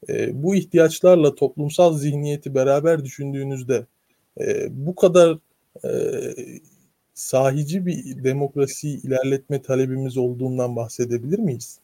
E, 0.08 0.42
bu 0.42 0.54
ihtiyaçlarla 0.54 1.34
toplumsal 1.34 1.98
zihniyeti 1.98 2.54
beraber 2.54 3.04
düşündüğünüzde 3.04 3.86
e, 4.40 4.66
bu 4.70 4.94
kadar 4.94 5.38
e, 5.84 5.90
sahici 7.14 7.86
bir 7.86 8.24
demokrasi 8.24 8.88
ilerletme 8.88 9.62
talebimiz 9.62 10.16
olduğundan 10.16 10.76
bahsedebilir 10.76 11.38
miyiz? 11.38 11.78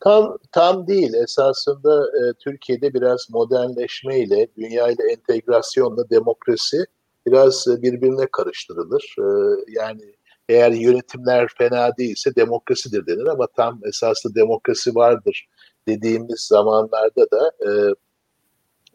Tam 0.00 0.38
tam 0.52 0.86
değil. 0.86 1.14
Esasında 1.14 2.04
e, 2.04 2.32
Türkiye'de 2.44 2.94
biraz 2.94 3.30
modernleşme 3.30 4.18
ile, 4.18 4.48
dünya 4.56 4.88
ile 4.88 5.12
entegrasyonla 5.12 6.10
demokrasi 6.10 6.84
biraz 7.26 7.68
e, 7.68 7.82
birbirine 7.82 8.26
karıştırılır. 8.32 9.14
E, 9.18 9.26
yani 9.68 10.14
eğer 10.48 10.72
yönetimler 10.72 11.48
fena 11.58 11.96
değilse 11.96 12.34
demokrasidir 12.34 13.06
denir 13.06 13.26
ama 13.26 13.46
tam 13.56 13.80
esaslı 13.84 14.34
demokrasi 14.34 14.94
vardır 14.94 15.48
dediğimiz 15.88 16.40
zamanlarda 16.40 17.30
da 17.30 17.52
e, 17.66 17.70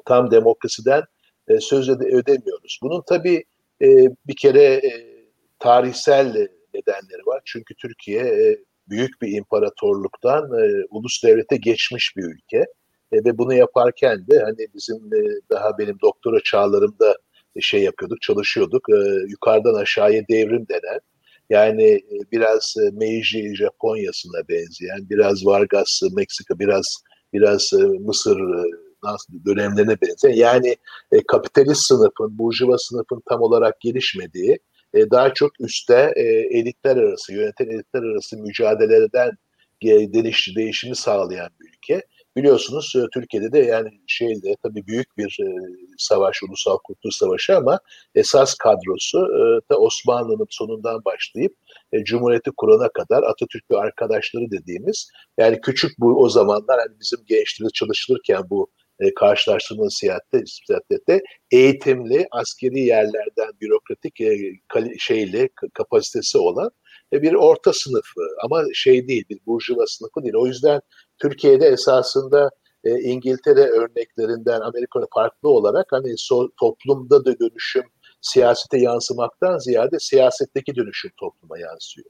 tam 0.06 0.32
demokrasiden 0.32 1.04
e, 1.48 1.60
söz 1.60 1.90
ödemiyoruz. 1.90 2.80
Bunun 2.84 3.04
tabii 3.08 3.44
e, 3.82 3.88
bir 4.28 4.36
kere 4.36 4.64
e, 4.64 5.18
tarihsel 5.60 6.48
nedenleri 6.74 7.26
var. 7.26 7.42
Çünkü 7.46 7.76
Türkiye 7.76 8.22
e, 8.22 8.58
büyük 8.90 9.22
bir 9.22 9.38
imparatorluktan 9.38 10.44
e, 10.44 10.86
ulus 10.90 11.24
devlete 11.24 11.58
geçmiş 11.58 12.14
bir 12.18 12.24
ülke. 12.24 12.66
E, 13.12 13.18
ve 13.26 13.38
bunu 13.38 13.54
yaparken 13.54 14.28
de 14.28 14.40
hani 14.40 14.68
bizim 14.74 14.96
e, 14.98 15.22
daha 15.52 15.78
benim 15.78 15.98
doktora 16.02 16.40
çağlarımda 16.44 17.16
şey 17.62 17.84
yapıyorduk, 17.84 18.22
çalışıyorduk. 18.22 18.90
E, 18.90 18.98
yukarıdan 19.30 19.74
aşağıya 19.74 20.28
devrim 20.30 20.68
denen 20.70 21.00
yani 21.50 21.84
e, 21.84 22.18
biraz 22.32 22.74
e, 22.78 22.90
Meiji 22.92 23.56
Japonya'sına 23.56 24.48
benzeyen, 24.50 25.10
biraz 25.10 25.46
Vargas 25.46 26.02
Meksika, 26.16 26.60
biraz 26.60 26.86
biraz 27.34 27.74
e, 27.74 27.84
Mısır 27.84 28.40
dönemlerine 29.46 29.98
benzeyen. 30.02 30.36
Yani 30.36 30.76
kapitalist 31.28 31.82
sınıfın, 31.82 32.38
burjuva 32.38 32.78
sınıfın 32.78 33.22
tam 33.30 33.42
olarak 33.42 33.82
gelişmediği, 33.82 34.60
daha 35.12 35.34
çok 35.34 35.52
üstte 35.60 36.14
elitler 36.52 36.98
arası, 36.98 37.34
yöneten 37.34 37.66
elitler 37.66 38.04
arası 38.04 38.38
mücadelelerden 38.38 39.32
değiş, 39.84 40.56
değişimi 40.56 40.96
sağlayan 40.96 41.50
bir 41.62 41.70
ülke. 41.70 42.02
Biliyorsunuz 42.38 42.94
e, 42.96 43.00
Türkiye'de 43.14 43.52
de 43.52 43.60
yani 43.60 43.90
şeyde 44.08 44.56
tabii 44.64 44.88
büyük 44.88 45.18
bir 45.18 45.38
e, 45.42 45.48
savaş, 45.98 46.44
ulusal 46.44 46.78
kurtuluş 46.84 47.16
savaşı 47.16 47.58
ama 47.58 47.80
esas 48.16 48.54
kadrosu 48.54 49.18
e, 49.18 49.40
da 49.72 49.80
Osmanlı'nın 49.80 50.48
sonundan 50.50 51.06
başlayıp 51.06 51.56
Cumhuriyeti 52.04 52.52
kurana 52.58 52.90
kadar 52.90 53.24
Atatürk 53.24 53.64
arkadaşları 53.76 54.52
dediğimiz 54.52 55.10
yani 55.38 55.62
küçük 55.62 56.00
bu 56.00 56.24
o 56.24 56.30
zamanlar 56.30 56.80
hani 56.80 57.00
bizim 57.00 57.20
gençliğimiz 57.26 57.74
çalışılırken 57.74 58.44
bu 58.50 58.68
e, 59.00 59.14
karşılaştırma 59.14 59.90
siyasette, 59.90 60.44
siyasette 60.46 61.22
eğitimli 61.52 62.28
askeri 62.32 62.80
yerlerden 62.80 63.52
bürokratik 63.62 64.22
e, 64.22 64.38
şeyli 65.00 65.50
kapasitesi 65.74 66.38
olan 66.38 66.72
bir 67.14 67.34
orta 67.34 67.74
sınıfı 67.74 68.22
ama 68.44 68.64
şey 68.74 69.08
değil 69.08 69.26
bir 69.30 69.40
burjuva 69.46 69.88
sınıfı 69.88 70.24
değil. 70.24 70.36
O 70.36 70.48
yüzden 70.48 70.82
Türkiye'de 71.22 71.68
esasında 71.68 72.50
e, 72.84 73.00
İngiltere 73.00 73.62
örneklerinden 73.62 74.62
Amerika'da 74.62 75.06
farklı 75.14 75.50
olarak 75.50 75.86
hani 75.92 76.14
so, 76.18 76.50
toplumda 76.60 77.26
da 77.26 77.40
dönüşüm 77.40 77.84
siyasete 78.22 78.78
yansımaktan 78.78 79.58
ziyade 79.58 80.00
siyasetteki 80.00 80.76
dönüşüm 80.76 81.12
topluma 81.20 81.60
yansıyor. 81.60 82.10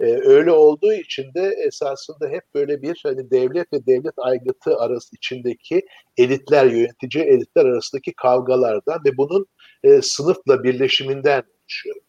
Ee, 0.00 0.04
öyle 0.04 0.52
olduğu 0.52 0.92
için 0.92 1.34
de 1.34 1.54
esasında 1.66 2.28
hep 2.28 2.42
böyle 2.54 2.82
bir 2.82 3.00
hani 3.02 3.30
devlet 3.30 3.72
ve 3.72 3.86
devlet 3.86 4.14
aygıtı 4.18 4.76
arası 4.76 5.16
içindeki 5.16 5.82
elitler, 6.16 6.66
yönetici 6.66 7.24
elitler 7.24 7.64
arasındaki 7.64 8.12
kavgalardan 8.12 9.00
ve 9.06 9.16
bunun 9.16 9.46
e, 9.84 10.02
sınıfla 10.02 10.62
birleşiminden. 10.62 11.42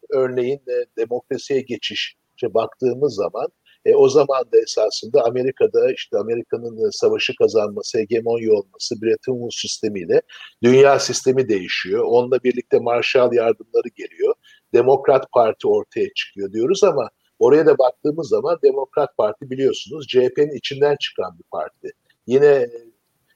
Örneğin 0.10 0.58
e, 0.58 0.86
demokrasiye 0.98 1.62
geçiş 1.62 2.16
baktığımız 2.44 3.16
zaman 3.16 3.48
e, 3.86 3.96
o 3.96 4.10
zaman 4.10 4.44
da 4.54 4.58
esasında 4.64 5.24
Amerika'da 5.24 5.94
işte 5.94 6.18
Amerika'nın 6.18 6.88
e, 6.88 6.92
savaşı 6.92 7.34
kazanması, 7.36 7.98
hegemonya 7.98 8.54
olması, 8.54 9.02
Bretton 9.02 9.34
Woods 9.34 9.62
sistemiyle 9.62 10.22
dünya 10.64 11.00
sistemi 11.00 11.50
değişiyor. 11.50 12.04
Onunla 12.08 12.44
birlikte 12.44 12.80
Marshall 12.80 13.34
yardımları 13.34 13.90
geliyor. 13.96 14.34
Demokrat 14.74 15.32
Parti 15.32 15.68
ortaya 15.68 16.14
çıkıyor 16.16 16.54
diyoruz 16.54 16.84
ama 16.84 17.10
oraya 17.40 17.66
da 17.66 17.78
baktığımız 17.78 18.30
zaman 18.30 18.60
Demokrat 18.64 19.18
Parti 19.18 19.50
biliyorsunuz 19.50 20.08
CHP'nin 20.08 20.58
içinden 20.58 20.96
çıkan 21.00 21.40
bir 21.40 21.44
parti. 21.52 21.92
Yine 22.28 22.46
e, 22.46 22.70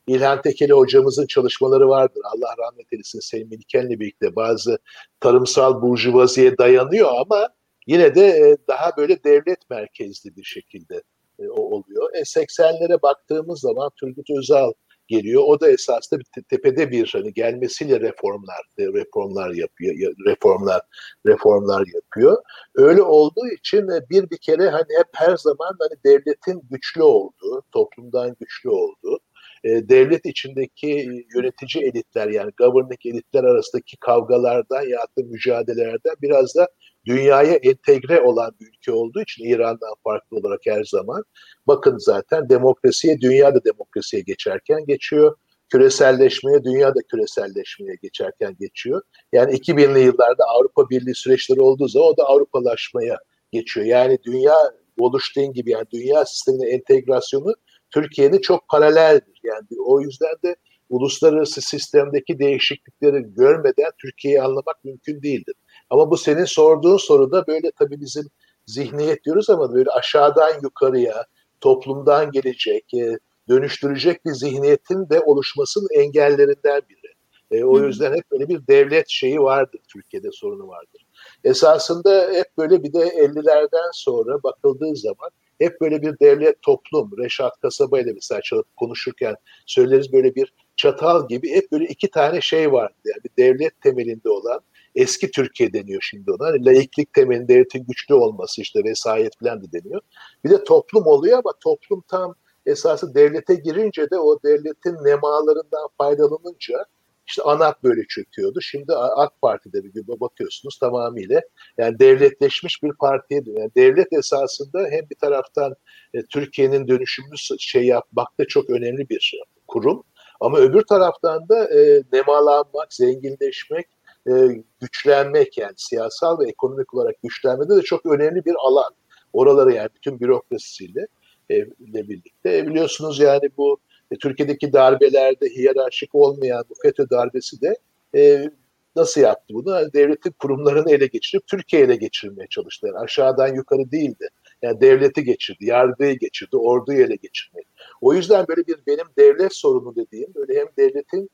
İlhan 0.07 0.41
Tekeli 0.41 0.73
hocamızın 0.73 1.27
çalışmaları 1.27 1.89
vardır. 1.89 2.21
Allah 2.35 2.55
rahmet 2.59 2.93
eylesin 2.93 3.19
Sayın 3.19 3.49
Miliken'le 3.49 3.99
birlikte 3.99 4.35
bazı 4.35 4.77
tarımsal 5.19 5.81
burjuvaziye 5.81 6.57
dayanıyor 6.57 7.09
ama 7.21 7.49
yine 7.87 8.15
de 8.15 8.27
e, 8.27 8.57
daha 8.67 8.97
böyle 8.97 9.23
devlet 9.23 9.69
merkezli 9.69 10.35
bir 10.35 10.43
şekilde 10.43 11.03
e, 11.39 11.49
oluyor. 11.49 12.09
E 12.13 12.19
80'lere 12.19 13.01
baktığımız 13.01 13.59
zaman 13.59 13.91
Turgut 13.99 14.29
Özal 14.39 14.73
geliyor. 15.07 15.43
O 15.45 15.59
da 15.59 15.69
esasında 15.69 16.19
bir 16.19 16.43
tepede 16.49 16.91
bir 16.91 17.09
hani 17.13 17.33
gelmesiyle 17.33 17.99
reformlar 17.99 18.61
e, 18.77 18.83
reformlar 18.83 19.49
yapıyor. 19.49 20.15
Reformlar 20.27 20.81
reformlar 21.25 21.83
yapıyor. 21.93 22.37
Öyle 22.75 23.01
olduğu 23.01 23.47
için 23.47 23.87
bir 24.09 24.29
bir 24.29 24.37
kere 24.37 24.69
hani 24.69 24.97
hep 24.97 25.07
her 25.13 25.37
zaman 25.37 25.75
hani 25.79 26.03
devletin 26.05 26.61
güçlü 26.71 27.03
olduğu, 27.03 27.63
toplumdan 27.71 28.35
güçlü 28.39 28.69
olduğu, 28.69 29.19
devlet 29.65 30.25
içindeki 30.25 31.23
yönetici 31.35 31.85
elitler 31.85 32.27
yani 32.27 32.51
governing 32.57 33.05
elitler 33.05 33.43
arasındaki 33.43 33.97
kavgalardan 33.97 34.81
ya 34.81 34.99
da 34.99 35.23
mücadelelerden 35.23 36.15
biraz 36.21 36.55
da 36.55 36.67
dünyaya 37.05 37.55
entegre 37.55 38.21
olan 38.21 38.51
bir 38.59 38.67
ülke 38.67 38.91
olduğu 38.91 39.21
için 39.21 39.43
İran'dan 39.45 39.93
farklı 40.03 40.37
olarak 40.37 40.59
her 40.65 40.83
zaman 40.83 41.23
bakın 41.67 41.97
zaten 41.97 42.49
demokrasiye 42.49 43.21
dünya 43.21 43.55
da 43.55 43.63
demokrasiye 43.63 44.21
geçerken 44.21 44.85
geçiyor. 44.85 45.37
Küreselleşmeye 45.69 46.63
dünya 46.63 46.95
da 46.95 46.99
küreselleşmeye 47.11 47.95
geçerken 48.01 48.55
geçiyor. 48.59 49.01
Yani 49.33 49.53
2000'li 49.53 49.99
yıllarda 49.99 50.43
Avrupa 50.45 50.89
Birliği 50.89 51.15
süreçleri 51.15 51.61
olduğu 51.61 51.87
zaman 51.87 52.07
o 52.07 52.17
da 52.17 52.23
Avrupalaşmaya 52.23 53.17
geçiyor. 53.51 53.85
Yani 53.85 54.17
dünya 54.25 54.55
oluştuğun 54.99 55.53
gibi 55.53 55.71
yani 55.71 55.85
dünya 55.93 56.25
sistemine 56.25 56.69
entegrasyonu 56.69 57.53
Türkiye'nin 57.93 58.39
çok 58.39 58.67
paraleldir. 58.67 59.39
Yani 59.43 59.67
o 59.85 60.01
yüzden 60.01 60.35
de 60.43 60.55
uluslararası 60.89 61.61
sistemdeki 61.61 62.39
değişiklikleri 62.39 63.23
görmeden 63.33 63.91
Türkiye'yi 64.01 64.41
anlamak 64.41 64.83
mümkün 64.83 65.21
değildir. 65.21 65.55
Ama 65.89 66.11
bu 66.11 66.17
senin 66.17 66.45
sorduğun 66.45 66.97
soruda 66.97 67.47
böyle 67.47 67.71
tabii 67.71 68.01
bizim 68.01 68.27
zihniyet 68.65 69.23
diyoruz 69.23 69.49
ama 69.49 69.73
böyle 69.73 69.89
aşağıdan 69.89 70.51
yukarıya 70.63 71.25
toplumdan 71.61 72.31
gelecek, 72.31 72.93
e, 72.93 73.17
dönüştürecek 73.49 74.25
bir 74.25 74.31
zihniyetin 74.31 75.09
de 75.09 75.19
oluşmasının 75.19 75.87
engellerinden 75.93 76.81
biri. 76.89 77.15
E, 77.51 77.63
o 77.63 77.79
yüzden 77.79 78.13
hep 78.13 78.31
böyle 78.31 78.49
bir 78.49 78.67
devlet 78.67 79.09
şeyi 79.09 79.41
vardır 79.41 79.79
Türkiye'de 79.93 80.31
sorunu 80.31 80.67
vardır. 80.67 81.05
Esasında 81.43 82.29
hep 82.33 82.57
böyle 82.57 82.83
bir 82.83 82.93
de 82.93 82.99
50'lerden 82.99 83.89
sonra 83.93 84.43
bakıldığı 84.43 84.95
zaman 84.95 85.29
hep 85.59 85.81
böyle 85.81 86.01
bir 86.01 86.19
devlet 86.19 86.61
toplum, 86.61 87.11
Reşat 87.17 87.59
Kasaba 87.61 87.99
ile 87.99 88.13
mesela 88.13 88.41
konuşurken 88.77 89.35
söyleriz 89.65 90.13
böyle 90.13 90.35
bir 90.35 90.53
çatal 90.75 91.27
gibi 91.27 91.51
hep 91.51 91.71
böyle 91.71 91.85
iki 91.85 92.11
tane 92.11 92.41
şey 92.41 92.71
vardı. 92.71 92.95
Yani 93.05 93.23
bir 93.23 93.43
devlet 93.43 93.81
temelinde 93.81 94.29
olan 94.29 94.59
eski 94.95 95.31
Türkiye 95.31 95.73
deniyor 95.73 96.01
şimdi 96.01 96.31
ona. 96.31 96.47
Hani 96.47 96.65
laiklik 96.65 97.13
temelinde 97.13 97.47
devletin 97.47 97.85
güçlü 97.87 98.13
olması 98.13 98.61
işte 98.61 98.83
vesayet 98.83 99.39
falan 99.39 99.63
da 99.63 99.71
deniyor. 99.71 100.01
Bir 100.43 100.49
de 100.49 100.63
toplum 100.63 101.07
oluyor 101.07 101.37
ama 101.37 101.53
toplum 101.63 102.03
tam 102.07 102.35
esası 102.65 103.15
devlete 103.15 103.55
girince 103.55 104.09
de 104.09 104.19
o 104.19 104.43
devletin 104.43 105.05
nemalarından 105.05 105.87
faydalanınca 105.97 106.85
işte 107.27 107.43
ANAP 107.43 107.83
böyle 107.83 108.03
çöküyordu. 108.07 108.61
Şimdi 108.61 108.93
AK 108.95 109.41
Parti'de 109.41 109.83
bir 109.83 109.93
gibi 109.93 110.19
bakıyorsunuz 110.19 110.79
tamamıyla 110.79 111.41
yani 111.77 111.99
devletleşmiş 111.99 112.83
bir 112.83 112.93
partiye 112.93 113.45
dönüyor. 113.45 113.61
Yani 113.61 113.71
devlet 113.75 114.13
esasında 114.13 114.87
hem 114.89 115.09
bir 115.09 115.15
taraftan 115.15 115.75
e, 116.13 116.25
Türkiye'nin 116.25 116.87
dönüşümünü 116.87 117.37
şey 117.59 117.85
yapmakta 117.85 118.45
çok 118.47 118.69
önemli 118.69 119.09
bir 119.09 119.41
kurum. 119.67 120.03
Ama 120.39 120.57
öbür 120.57 120.81
taraftan 120.81 121.49
da 121.49 121.79
e, 121.79 122.03
nemalanmak, 122.13 122.93
zenginleşmek, 122.93 123.85
e, 124.27 124.31
güçlenmek 124.79 125.57
yani 125.57 125.73
siyasal 125.75 126.39
ve 126.39 126.49
ekonomik 126.49 126.93
olarak 126.93 127.15
güçlenmede 127.23 127.75
de 127.75 127.81
çok 127.81 128.05
önemli 128.05 128.45
bir 128.45 128.55
alan. 128.59 128.93
Oraları 129.33 129.73
yani 129.73 129.89
bütün 129.95 130.19
bürokrasisiyle 130.19 131.07
e, 131.49 131.55
ile 131.57 132.09
birlikte. 132.09 132.57
E, 132.57 132.67
biliyorsunuz 132.67 133.19
yani 133.19 133.49
bu 133.57 133.77
e, 134.11 134.15
Türkiye'deki 134.15 134.73
darbelerde 134.73 135.49
hiyerarşik 135.49 136.15
olmayan 136.15 136.63
bu 136.69 136.73
FETÖ 136.83 137.09
darbesi 137.09 137.61
de 137.61 137.75
e, 138.15 138.49
nasıl 138.95 139.21
yaptı 139.21 139.53
bunu? 139.53 139.93
Devletin 139.93 140.31
kurumlarını 140.31 140.91
ele 140.91 141.07
geçirip 141.07 141.47
Türkiye'ye 141.47 141.87
ele 141.87 141.95
geçirmeye 141.95 142.47
çalıştı. 142.47 142.87
Yani 142.87 142.97
aşağıdan 142.97 143.55
yukarı 143.55 143.91
değildi. 143.91 144.29
Yani 144.61 144.81
devleti 144.81 145.23
geçirdi, 145.23 145.65
yargıyı 145.65 146.19
geçirdi, 146.19 146.57
orduyu 146.57 147.03
ele 147.03 147.15
geçirmeyi. 147.15 147.65
O 148.01 148.13
yüzden 148.13 148.45
böyle 148.47 148.67
bir 148.67 148.77
benim 148.87 149.05
devlet 149.17 149.55
sorunu 149.55 149.95
dediğim 149.95 150.33
böyle 150.35 150.59
hem 150.59 150.67
devletin 150.77 151.29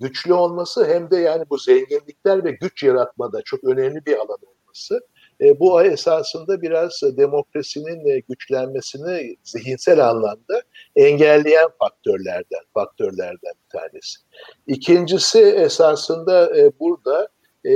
güçlü 0.00 0.34
olması 0.34 0.86
hem 0.86 1.10
de 1.10 1.16
yani 1.16 1.44
bu 1.50 1.58
zenginlikler 1.58 2.44
ve 2.44 2.50
güç 2.50 2.82
yaratmada 2.82 3.42
çok 3.42 3.64
önemli 3.64 4.06
bir 4.06 4.16
alan 4.16 4.38
olması. 4.64 5.00
E, 5.40 5.60
bu 5.60 5.82
esasında 5.82 6.62
biraz 6.62 7.00
demokrasinin 7.16 8.08
e, 8.08 8.20
güçlenmesini 8.28 9.36
zihinsel 9.44 10.08
anlamda 10.08 10.62
engelleyen 10.96 11.68
faktörlerden 11.78 12.62
faktörlerden 12.74 13.52
bir 13.64 13.78
tanesi. 13.78 14.20
İkincisi 14.66 15.40
esasında 15.40 16.58
e, 16.58 16.78
burada 16.80 17.28
e, 17.66 17.72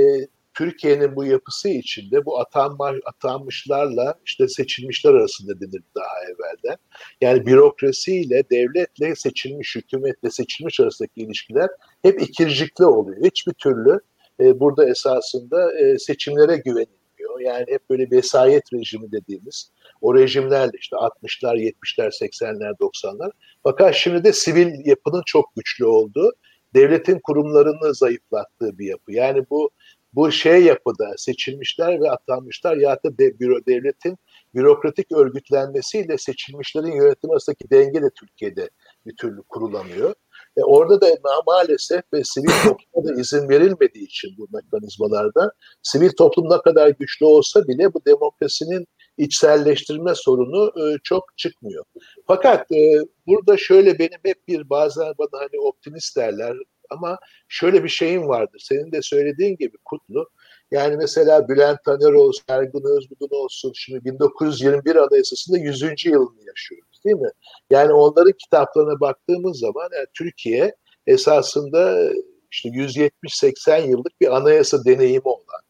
Türkiye'nin 0.59 1.15
bu 1.15 1.25
yapısı 1.25 1.69
içinde 1.69 2.25
bu 2.25 2.39
atanma, 2.39 2.93
atanmışlarla 3.05 4.15
işte 4.25 4.47
seçilmişler 4.47 5.13
arasında 5.13 5.59
denir 5.59 5.83
daha 5.95 6.23
evvelden. 6.23 6.77
Yani 7.21 7.45
bürokrasiyle, 7.45 8.43
devletle 8.51 9.15
seçilmiş, 9.15 9.75
hükümetle 9.75 10.31
seçilmiş 10.31 10.79
arasındaki 10.79 11.21
ilişkiler 11.21 11.69
hep 12.01 12.21
ikircikli 12.21 12.85
oluyor. 12.85 13.25
Hiçbir 13.25 13.53
türlü 13.53 13.99
e, 14.39 14.59
burada 14.59 14.89
esasında 14.89 15.79
e, 15.79 15.97
seçimlere 15.97 16.57
güvenilmiyor. 16.57 17.39
Yani 17.41 17.65
hep 17.69 17.89
böyle 17.89 18.11
vesayet 18.11 18.73
rejimi 18.73 19.11
dediğimiz 19.11 19.71
o 20.01 20.15
rejimlerle 20.15 20.77
işte 20.79 20.95
60'lar, 20.95 21.55
70'ler, 21.57 22.09
80'ler, 22.21 22.77
90'lar. 22.77 23.31
Fakat 23.63 23.95
şimdi 23.95 24.23
de 24.23 24.33
sivil 24.33 24.85
yapının 24.85 25.23
çok 25.25 25.55
güçlü 25.55 25.85
olduğu, 25.85 26.31
devletin 26.75 27.19
kurumlarını 27.23 27.93
zayıflattığı 27.93 28.77
bir 28.77 28.85
yapı. 28.85 29.13
Yani 29.13 29.45
bu 29.49 29.69
bu 30.13 30.31
şey 30.31 30.63
yapıda 30.63 31.13
seçilmişler 31.17 32.01
ve 32.01 32.11
atanmışlar 32.11 32.77
ya 32.77 32.99
da 33.05 33.17
de, 33.17 33.39
büro, 33.39 33.65
devletin 33.67 34.17
bürokratik 34.53 35.11
örgütlenmesiyle 35.11 36.17
seçilmişlerin 36.17 36.91
yönetim 36.91 37.31
arasındaki 37.31 37.69
denge 37.69 38.01
de 38.01 38.09
Türkiye'de 38.19 38.69
bir 39.05 39.15
türlü 39.15 39.43
kurulamıyor. 39.49 40.13
E 40.57 40.63
orada 40.63 41.01
da 41.01 41.07
maalesef 41.47 42.01
ve 42.13 42.23
sivil 42.23 42.49
topluma 42.63 43.07
da 43.07 43.21
izin 43.21 43.49
verilmediği 43.49 44.05
için 44.05 44.29
bu 44.37 44.47
mekanizmalarda 44.53 45.51
sivil 45.83 46.09
toplum 46.17 46.49
ne 46.49 46.61
kadar 46.61 46.89
güçlü 46.89 47.25
olsa 47.25 47.67
bile 47.67 47.93
bu 47.93 48.05
demokrasinin 48.05 48.87
içselleştirme 49.17 50.15
sorunu 50.15 50.73
e, 50.81 50.97
çok 51.03 51.37
çıkmıyor. 51.37 51.85
Fakat 52.27 52.71
e, 52.71 52.99
burada 53.27 53.57
şöyle 53.57 53.99
benim 53.99 54.19
hep 54.23 54.47
bir 54.47 54.69
bazen 54.69 55.13
bana 55.19 55.41
hani 55.41 55.61
optimist 55.61 56.17
derler 56.17 56.57
ama 56.89 57.17
şöyle 57.47 57.83
bir 57.83 57.89
şeyim 57.89 58.27
vardır. 58.27 58.61
Senin 58.63 58.91
de 58.91 59.01
söylediğin 59.01 59.57
gibi 59.57 59.77
Kutlu. 59.85 60.29
Yani 60.71 60.97
mesela 60.97 61.47
Bülent 61.47 61.83
Taner 61.83 62.13
olsun, 62.13 62.43
Ergun 62.47 62.97
Özbudun 62.97 63.35
olsun. 63.35 63.71
Şimdi 63.75 64.05
1921 64.05 64.95
Anayasası'nda 64.95 65.57
100. 65.57 65.81
yılını 66.05 66.47
yaşıyoruz 66.47 67.01
değil 67.05 67.15
mi? 67.15 67.29
Yani 67.69 67.93
onların 67.93 68.33
kitaplarına 68.43 68.99
baktığımız 68.99 69.59
zaman 69.59 69.89
yani 69.95 70.07
Türkiye 70.13 70.75
esasında 71.07 72.11
işte 72.51 72.69
170-80 72.69 73.87
yıllık 73.87 74.21
bir 74.21 74.35
anayasa 74.37 74.85
deneyimi 74.85 75.27
olan 75.27 75.61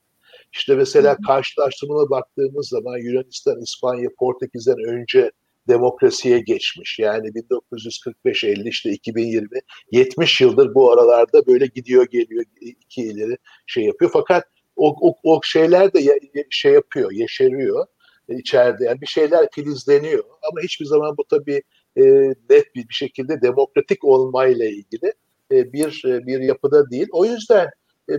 işte 0.53 0.75
mesela 0.75 1.17
karşılaştırmana 1.27 2.09
baktığımız 2.09 2.67
zaman 2.67 2.97
Yunanistan, 2.97 3.61
İspanya, 3.61 4.09
Portekiz'den 4.19 4.77
önce 4.87 5.31
demokrasiye 5.69 6.39
geçmiş. 6.39 6.99
Yani 6.99 7.27
1945-50 7.27 8.69
işte 8.69 8.89
2020 8.89 9.47
70 9.91 10.41
yıldır 10.41 10.73
bu 10.73 10.91
aralarda 10.93 11.47
böyle 11.47 11.65
gidiyor 11.65 12.07
geliyor 12.11 12.43
iki 12.61 13.01
ileri 13.01 13.37
şey 13.67 13.83
yapıyor. 13.83 14.11
Fakat 14.13 14.43
o, 14.75 14.95
o, 15.01 15.15
o 15.23 15.41
şeyler 15.43 15.93
de 15.93 16.19
şey 16.49 16.73
yapıyor, 16.73 17.11
yeşeriyor 17.11 17.85
içeride. 18.29 18.85
Yani 18.85 19.01
bir 19.01 19.07
şeyler 19.07 19.47
filizleniyor 19.51 20.23
ama 20.51 20.61
hiçbir 20.63 20.85
zaman 20.85 21.17
bu 21.17 21.23
tabii 21.29 21.61
e, 21.97 22.03
net 22.49 22.75
bir, 22.75 22.89
bir 22.89 22.93
şekilde 22.93 23.41
demokratik 23.41 24.03
olmayla 24.03 24.65
ilgili 24.65 25.13
e, 25.51 25.73
bir 25.73 26.03
e, 26.05 26.27
bir 26.27 26.39
yapıda 26.39 26.89
değil. 26.89 27.07
O 27.11 27.25
yüzden 27.25 27.69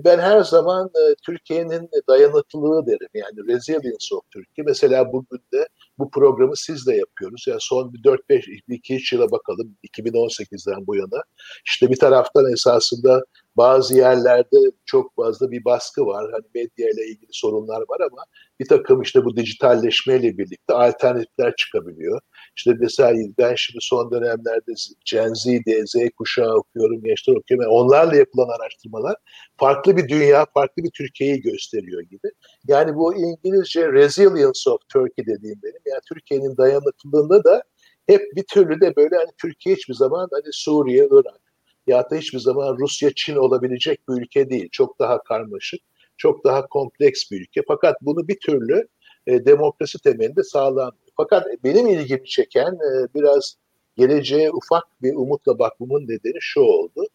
ben 0.04 0.18
her 0.18 0.40
zaman 0.40 0.86
e, 0.86 1.14
Türkiye'nin 1.26 1.90
dayanıklılığı 2.08 2.86
derim. 2.86 3.08
Yani 3.14 3.54
resilience 3.54 4.14
of 4.14 4.22
Türkiye. 4.30 4.64
Mesela 4.64 5.12
bugün 5.12 5.38
de 5.52 5.68
bu 5.98 6.10
programı 6.10 6.56
siz 6.56 6.86
de 6.86 6.94
yapıyoruz. 6.94 7.44
Yani 7.48 7.60
son 7.60 7.92
bir 7.92 7.98
4-5, 7.98 8.62
2-3 8.68 9.14
yıla 9.14 9.30
bakalım 9.30 9.76
2018'den 9.96 10.86
bu 10.86 10.96
yana. 10.96 11.22
İşte 11.66 11.90
bir 11.90 11.98
taraftan 11.98 12.52
esasında 12.52 13.22
bazı 13.56 13.96
yerlerde 13.96 14.56
çok 14.84 15.16
fazla 15.16 15.50
bir 15.50 15.64
baskı 15.64 16.06
var. 16.06 16.30
Hani 16.32 16.44
medya 16.54 16.90
ile 16.90 17.06
ilgili 17.06 17.30
sorunlar 17.32 17.80
var 17.80 18.00
ama 18.00 18.24
bir 18.60 18.68
takım 18.68 19.02
işte 19.02 19.24
bu 19.24 19.36
dijitalleşmeyle 19.36 20.38
birlikte 20.38 20.74
alternatifler 20.74 21.56
çıkabiliyor. 21.56 22.20
İşte 22.56 22.72
mesela 22.80 23.12
ben 23.38 23.54
şimdi 23.56 23.78
son 23.82 24.10
dönemlerde 24.10 24.72
Gen 25.10 25.34
Z, 25.34 25.46
Z 25.86 25.96
kuşağı 26.18 26.54
okuyorum, 26.56 27.02
gençler 27.04 27.34
okuyorum. 27.34 27.62
Yani 27.62 27.74
onlarla 27.74 28.16
yapılan 28.16 28.48
araştırmalar 28.48 29.16
farklı 29.56 29.96
bir 29.96 30.08
dünya, 30.08 30.46
farklı 30.54 30.82
bir 30.82 30.90
Türkiye'yi 30.90 31.40
gösteriyor 31.40 32.02
gibi. 32.02 32.28
Yani 32.68 32.94
bu 32.94 33.14
İngilizce 33.14 33.92
resilience 33.92 34.70
of 34.70 34.80
Turkey 34.92 35.26
dediğim 35.26 35.60
benim. 35.62 35.82
Yani 35.86 36.00
Türkiye'nin 36.08 36.56
dayanıklılığında 36.56 37.44
da 37.44 37.62
hep 38.06 38.22
bir 38.36 38.44
türlü 38.52 38.80
de 38.80 38.96
böyle 38.96 39.16
hani 39.16 39.30
Türkiye 39.42 39.74
hiçbir 39.74 39.94
zaman 39.94 40.28
hani 40.32 40.48
Suriye, 40.52 41.08
Irak 41.10 41.49
ya 41.90 42.10
da 42.10 42.16
hiçbir 42.16 42.38
zaman 42.38 42.76
Rusya, 42.78 43.10
Çin 43.16 43.36
olabilecek 43.36 44.08
bir 44.08 44.22
ülke 44.22 44.50
değil. 44.50 44.68
Çok 44.72 44.98
daha 44.98 45.22
karmaşık, 45.22 45.80
çok 46.16 46.44
daha 46.44 46.66
kompleks 46.66 47.30
bir 47.30 47.40
ülke. 47.40 47.60
Fakat 47.68 47.96
bunu 48.02 48.28
bir 48.28 48.38
türlü 48.40 48.88
e, 49.26 49.44
demokrasi 49.44 49.98
temelinde 49.98 50.42
sağlanmıyor. 50.42 51.10
Fakat 51.16 51.46
benim 51.64 51.86
ilgimi 51.86 52.26
çeken 52.26 52.72
e, 52.72 53.14
biraz 53.14 53.56
geleceğe 53.96 54.50
ufak 54.50 54.84
bir 55.02 55.14
umutla 55.14 55.58
bakmamın 55.58 56.02
nedeni 56.08 56.38
şu 56.40 56.60
oldu. 56.60 57.06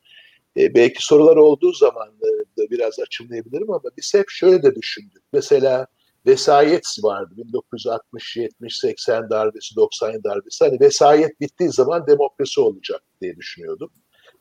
E, 0.58 0.76
belki 0.76 1.06
sorular 1.06 1.36
olduğu 1.38 1.74
zaman 1.74 2.08
e, 2.08 2.62
da 2.62 2.70
biraz 2.72 3.00
açımlayabilirim 3.00 3.72
ama 3.72 3.82
biz 3.98 4.14
hep 4.14 4.30
şöyle 4.30 4.64
de 4.64 4.76
düşündük. 4.76 5.24
Mesela 5.34 5.88
vesayet 6.26 6.86
vardı 7.04 7.34
1960, 7.38 8.38
70, 8.38 8.78
80 8.78 9.30
darbesi, 9.30 9.76
90 9.76 10.24
darbesi. 10.24 10.66
Hani 10.66 10.80
vesayet 10.80 11.42
bittiği 11.42 11.70
zaman 11.70 12.08
demokrasi 12.08 12.62
olacak 12.62 13.04
diye 13.22 13.36
düşünüyordum. 13.36 13.92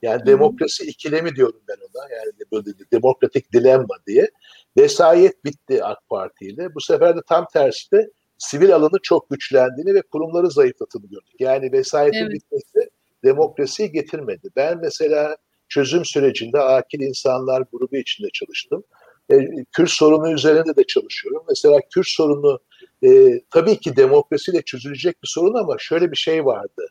Yani 0.05 0.27
demokrasi 0.27 0.85
ikilemi 0.85 1.37
diyorum 1.37 1.61
ben 1.69 1.77
ona. 1.77 2.15
Yani 2.15 2.33
böyle 2.53 2.79
demokratik 2.93 3.53
dilemma 3.53 3.97
diye. 4.07 4.31
Vesayet 4.79 5.45
bitti 5.45 5.85
AK 5.85 6.09
Parti 6.09 6.45
ile. 6.45 6.75
Bu 6.75 6.81
sefer 6.81 7.17
de 7.17 7.21
tam 7.29 7.47
tersi 7.53 7.91
de 7.93 8.11
sivil 8.39 8.75
alanı 8.75 8.99
çok 9.03 9.31
güçlendiğini 9.31 9.95
ve 9.95 10.03
kurumları 10.03 10.51
zayıflattığını 10.51 11.07
gördük. 11.07 11.35
Yani 11.41 11.73
vesayetin 11.73 12.19
evet. 12.19 12.33
bitmesi 12.33 12.91
demokrasiyi 13.25 13.93
getirmedi. 13.93 14.49
Ben 14.57 14.79
mesela 14.83 15.37
çözüm 15.69 16.05
sürecinde 16.05 16.59
akil 16.59 17.01
insanlar 17.01 17.65
grubu 17.73 17.97
içinde 17.97 18.29
çalıştım. 18.33 18.85
E, 19.31 19.65
Kürt 19.73 19.91
sorunu 19.91 20.33
üzerinde 20.33 20.77
de 20.77 20.85
çalışıyorum. 20.85 21.43
Mesela 21.49 21.79
Kürt 21.95 22.09
sorunu 22.09 22.59
e, 23.05 23.41
tabii 23.51 23.81
ki 23.81 23.97
demokrasiyle 23.97 24.63
çözülecek 24.63 25.23
bir 25.23 25.29
sorun 25.29 25.55
ama 25.55 25.77
şöyle 25.79 26.11
bir 26.11 26.17
şey 26.17 26.45
vardı. 26.45 26.89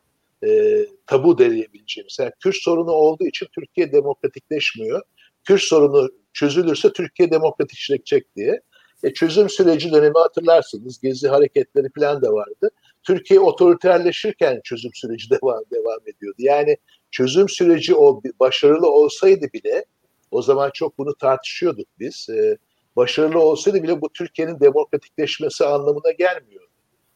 E, 0.48 0.80
tabu 1.08 1.38
diyebileceğimiz. 1.38 2.18
Yani 2.20 2.32
Kürt 2.40 2.56
sorunu 2.56 2.92
olduğu 2.92 3.26
için 3.26 3.48
Türkiye 3.56 3.92
demokratikleşmiyor. 3.92 5.02
Kürt 5.44 5.62
sorunu 5.62 6.10
çözülürse 6.34 6.94
Türkiye 6.94 7.32
demokratikleşecek 7.32 8.36
diye. 8.36 8.62
E, 9.04 9.14
çözüm 9.14 9.50
süreci 9.50 9.92
dönemi 9.92 10.18
hatırlarsınız. 10.18 11.00
Gezi 11.02 11.28
hareketleri 11.28 11.88
falan 11.96 12.22
da 12.22 12.34
vardı. 12.34 12.70
Türkiye 13.04 13.40
otoriterleşirken 13.40 14.62
çözüm 14.64 14.92
süreci 14.94 15.30
devam, 15.30 15.64
devam 15.74 16.00
ediyordu. 16.08 16.38
Yani 16.40 16.78
çözüm 17.12 17.50
süreci 17.50 17.96
o 17.96 18.22
başarılı 18.40 18.90
olsaydı 18.90 19.46
bile 19.54 19.86
o 20.32 20.42
zaman 20.42 20.72
çok 20.74 20.98
bunu 20.98 21.16
tartışıyorduk 21.16 21.88
biz. 22.00 22.28
E, 22.30 22.58
başarılı 22.96 23.40
olsaydı 23.40 23.84
bile 23.84 24.02
bu 24.02 24.10
Türkiye'nin 24.14 24.60
demokratikleşmesi 24.60 25.66
anlamına 25.66 26.12
gelmiyor. 26.12 26.64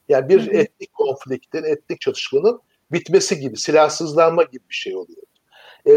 Yani 0.09 0.29
bir 0.29 0.47
etnik 0.47 0.93
konfliktin, 0.93 1.63
etnik 1.63 2.01
çatışmanın 2.01 2.61
bitmesi 2.91 3.39
gibi, 3.39 3.57
silahsızlanma 3.57 4.43
gibi 4.43 4.63
bir 4.69 4.75
şey 4.75 4.95
oluyor. 4.95 5.23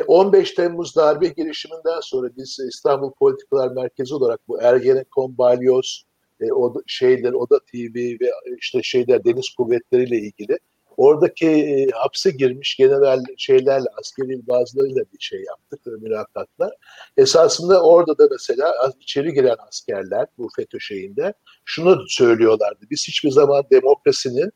15 0.06 0.50
e, 0.50 0.54
Temmuz 0.54 0.96
darbe 0.96 1.28
girişiminden 1.28 2.00
sonra 2.00 2.28
biz 2.36 2.58
İstanbul 2.68 3.12
Politikalar 3.12 3.68
Merkezi 3.68 4.14
olarak 4.14 4.40
bu 4.48 4.62
Ergenekon, 4.62 5.38
Balyoz, 5.38 6.04
e, 6.40 6.52
o 6.52 6.74
şeyler, 6.86 7.32
Oda 7.32 7.58
TV 7.58 7.96
ve 7.96 8.30
işte 8.58 8.82
şeyler 8.82 9.24
deniz 9.24 9.50
kuvvetleriyle 9.50 10.16
ilgili 10.16 10.58
oradaki 11.00 11.48
e, 11.48 11.90
hapse 11.90 12.30
girmiş 12.30 12.76
general 12.76 13.24
şeylerle, 13.36 13.86
askeri 14.00 14.48
bazılarıyla 14.48 15.02
bir 15.12 15.20
şey 15.20 15.42
yaptık, 15.42 15.80
e, 15.86 15.90
mülakatlar. 15.90 16.72
Esasında 17.16 17.82
orada 17.82 18.18
da 18.18 18.28
mesela 18.30 18.74
içeri 19.00 19.34
giren 19.34 19.56
askerler 19.68 20.26
bu 20.38 20.48
FETÖ 20.56 20.80
şeyinde 20.80 21.34
şunu 21.64 22.04
söylüyorlardı. 22.08 22.86
Biz 22.90 23.08
hiçbir 23.08 23.30
zaman 23.30 23.64
demokrasinin 23.72 24.50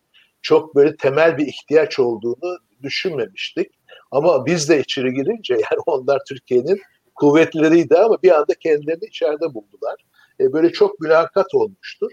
çok 0.45 0.75
böyle 0.75 0.97
temel 0.97 1.39
bir 1.39 1.47
ihtiyaç 1.47 1.99
olduğunu 1.99 2.59
düşünmemiştik. 2.83 3.71
Ama 4.11 4.47
biz 4.47 4.69
de 4.69 4.81
içeri 4.81 5.13
girince 5.13 5.55
yani 5.55 5.81
onlar 5.87 6.21
Türkiye'nin 6.29 6.81
kuvvetleriydi 7.15 7.99
ama 7.99 8.23
bir 8.23 8.31
anda 8.31 8.55
kendilerini 8.55 9.05
içeride 9.05 9.55
buldular. 9.55 10.05
E, 10.41 10.53
böyle 10.53 10.73
çok 10.73 11.01
mülakat 11.01 11.55
olmuştur. 11.55 12.11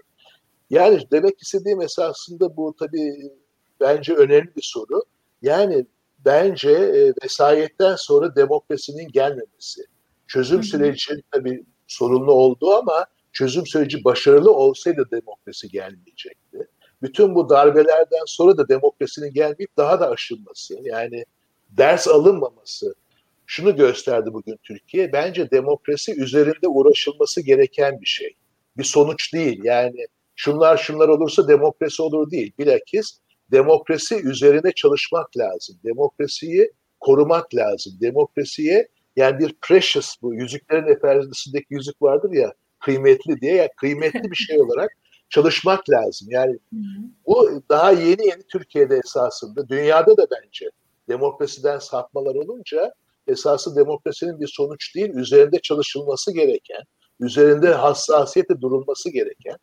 Yani 0.69 0.99
demek 1.11 1.41
istediğim 1.41 1.81
esasında 1.81 2.57
bu 2.57 2.75
tabii 2.79 3.31
bence 3.79 4.13
önemli 4.13 4.55
bir 4.55 4.61
soru. 4.61 5.03
Yani 5.41 5.85
bence 6.25 6.71
e, 6.71 7.13
vesayetten 7.23 7.95
sonra 7.95 8.35
demokrasinin 8.35 9.07
gelmemesi. 9.07 9.81
Çözüm 10.27 10.63
süreci 10.63 11.23
tabii 11.31 11.63
sorunlu 11.87 12.31
oldu 12.31 12.73
ama 12.73 13.05
çözüm 13.33 13.67
süreci 13.67 14.03
başarılı 14.03 14.53
olsaydı 14.53 15.07
demokrasi 15.11 15.69
gelmeyecekti. 15.69 16.67
Bütün 17.01 17.35
bu 17.35 17.49
darbelerden 17.49 18.25
sonra 18.25 18.57
da 18.57 18.69
demokrasinin 18.69 19.33
gelmeyip 19.33 19.77
daha 19.77 19.99
da 19.99 20.09
aşılması 20.09 20.75
yani 20.81 21.25
ders 21.69 22.07
alınmaması 22.07 22.95
şunu 23.45 23.75
gösterdi 23.75 24.33
bugün 24.33 24.59
Türkiye. 24.63 25.13
Bence 25.13 25.51
demokrasi 25.51 26.21
üzerinde 26.21 26.67
uğraşılması 26.67 27.41
gereken 27.41 28.01
bir 28.01 28.05
şey. 28.05 28.35
Bir 28.77 28.83
sonuç 28.83 29.33
değil. 29.33 29.63
Yani 29.63 30.07
şunlar 30.35 30.77
şunlar 30.77 31.07
olursa 31.07 31.47
demokrasi 31.47 32.01
olur 32.01 32.31
değil. 32.31 32.51
Bilakis 32.59 33.19
demokrasi 33.51 34.15
üzerine 34.15 34.71
çalışmak 34.71 35.37
lazım. 35.37 35.75
Demokrasiyi 35.83 36.71
korumak 36.99 37.55
lazım. 37.55 37.93
Demokrasiye 38.01 38.87
yani 39.15 39.39
bir 39.39 39.55
precious 39.61 40.15
bu 40.21 40.33
yüzüklerin 40.33 40.87
efendisindeki 40.87 41.67
yüzük 41.69 42.01
vardır 42.01 42.31
ya 42.33 42.53
kıymetli 42.79 43.41
diye 43.41 43.55
yani 43.55 43.69
kıymetli 43.77 44.31
bir 44.31 44.35
şey 44.35 44.59
olarak 44.61 44.91
çalışmak 45.31 45.89
lazım. 45.89 46.27
Yani 46.31 46.59
bu 47.25 47.61
daha 47.69 47.91
yeni 47.91 48.27
yeni 48.27 48.43
Türkiye'de 48.51 49.01
esasında 49.05 49.69
dünyada 49.69 50.17
da 50.17 50.27
bence 50.31 50.69
demokrasiden 51.09 51.79
sapmalar 51.79 52.35
olunca 52.35 52.93
esası 53.27 53.75
demokrasinin 53.75 54.39
bir 54.39 54.47
sonuç 54.47 54.95
değil, 54.95 55.09
üzerinde 55.09 55.59
çalışılması 55.59 56.33
gereken, 56.33 56.81
üzerinde 57.19 57.73
hassasiyete 57.73 58.61
durulması 58.61 59.09
gereken. 59.09 59.57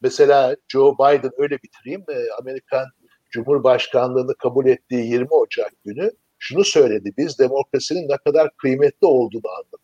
Mesela 0.00 0.56
Joe 0.68 0.94
Biden 0.94 1.30
öyle 1.38 1.58
bitireyim, 1.62 2.04
e, 2.08 2.16
Amerikan 2.40 2.86
Cumhurbaşkanlığını 3.30 4.34
kabul 4.34 4.66
ettiği 4.66 5.06
20 5.06 5.28
Ocak 5.30 5.72
günü 5.84 6.10
şunu 6.38 6.64
söyledi. 6.64 7.12
Biz 7.18 7.38
demokrasinin 7.38 8.08
ne 8.08 8.16
kadar 8.16 8.50
kıymetli 8.56 9.06
olduğunu 9.06 9.50
anladık. 9.58 9.80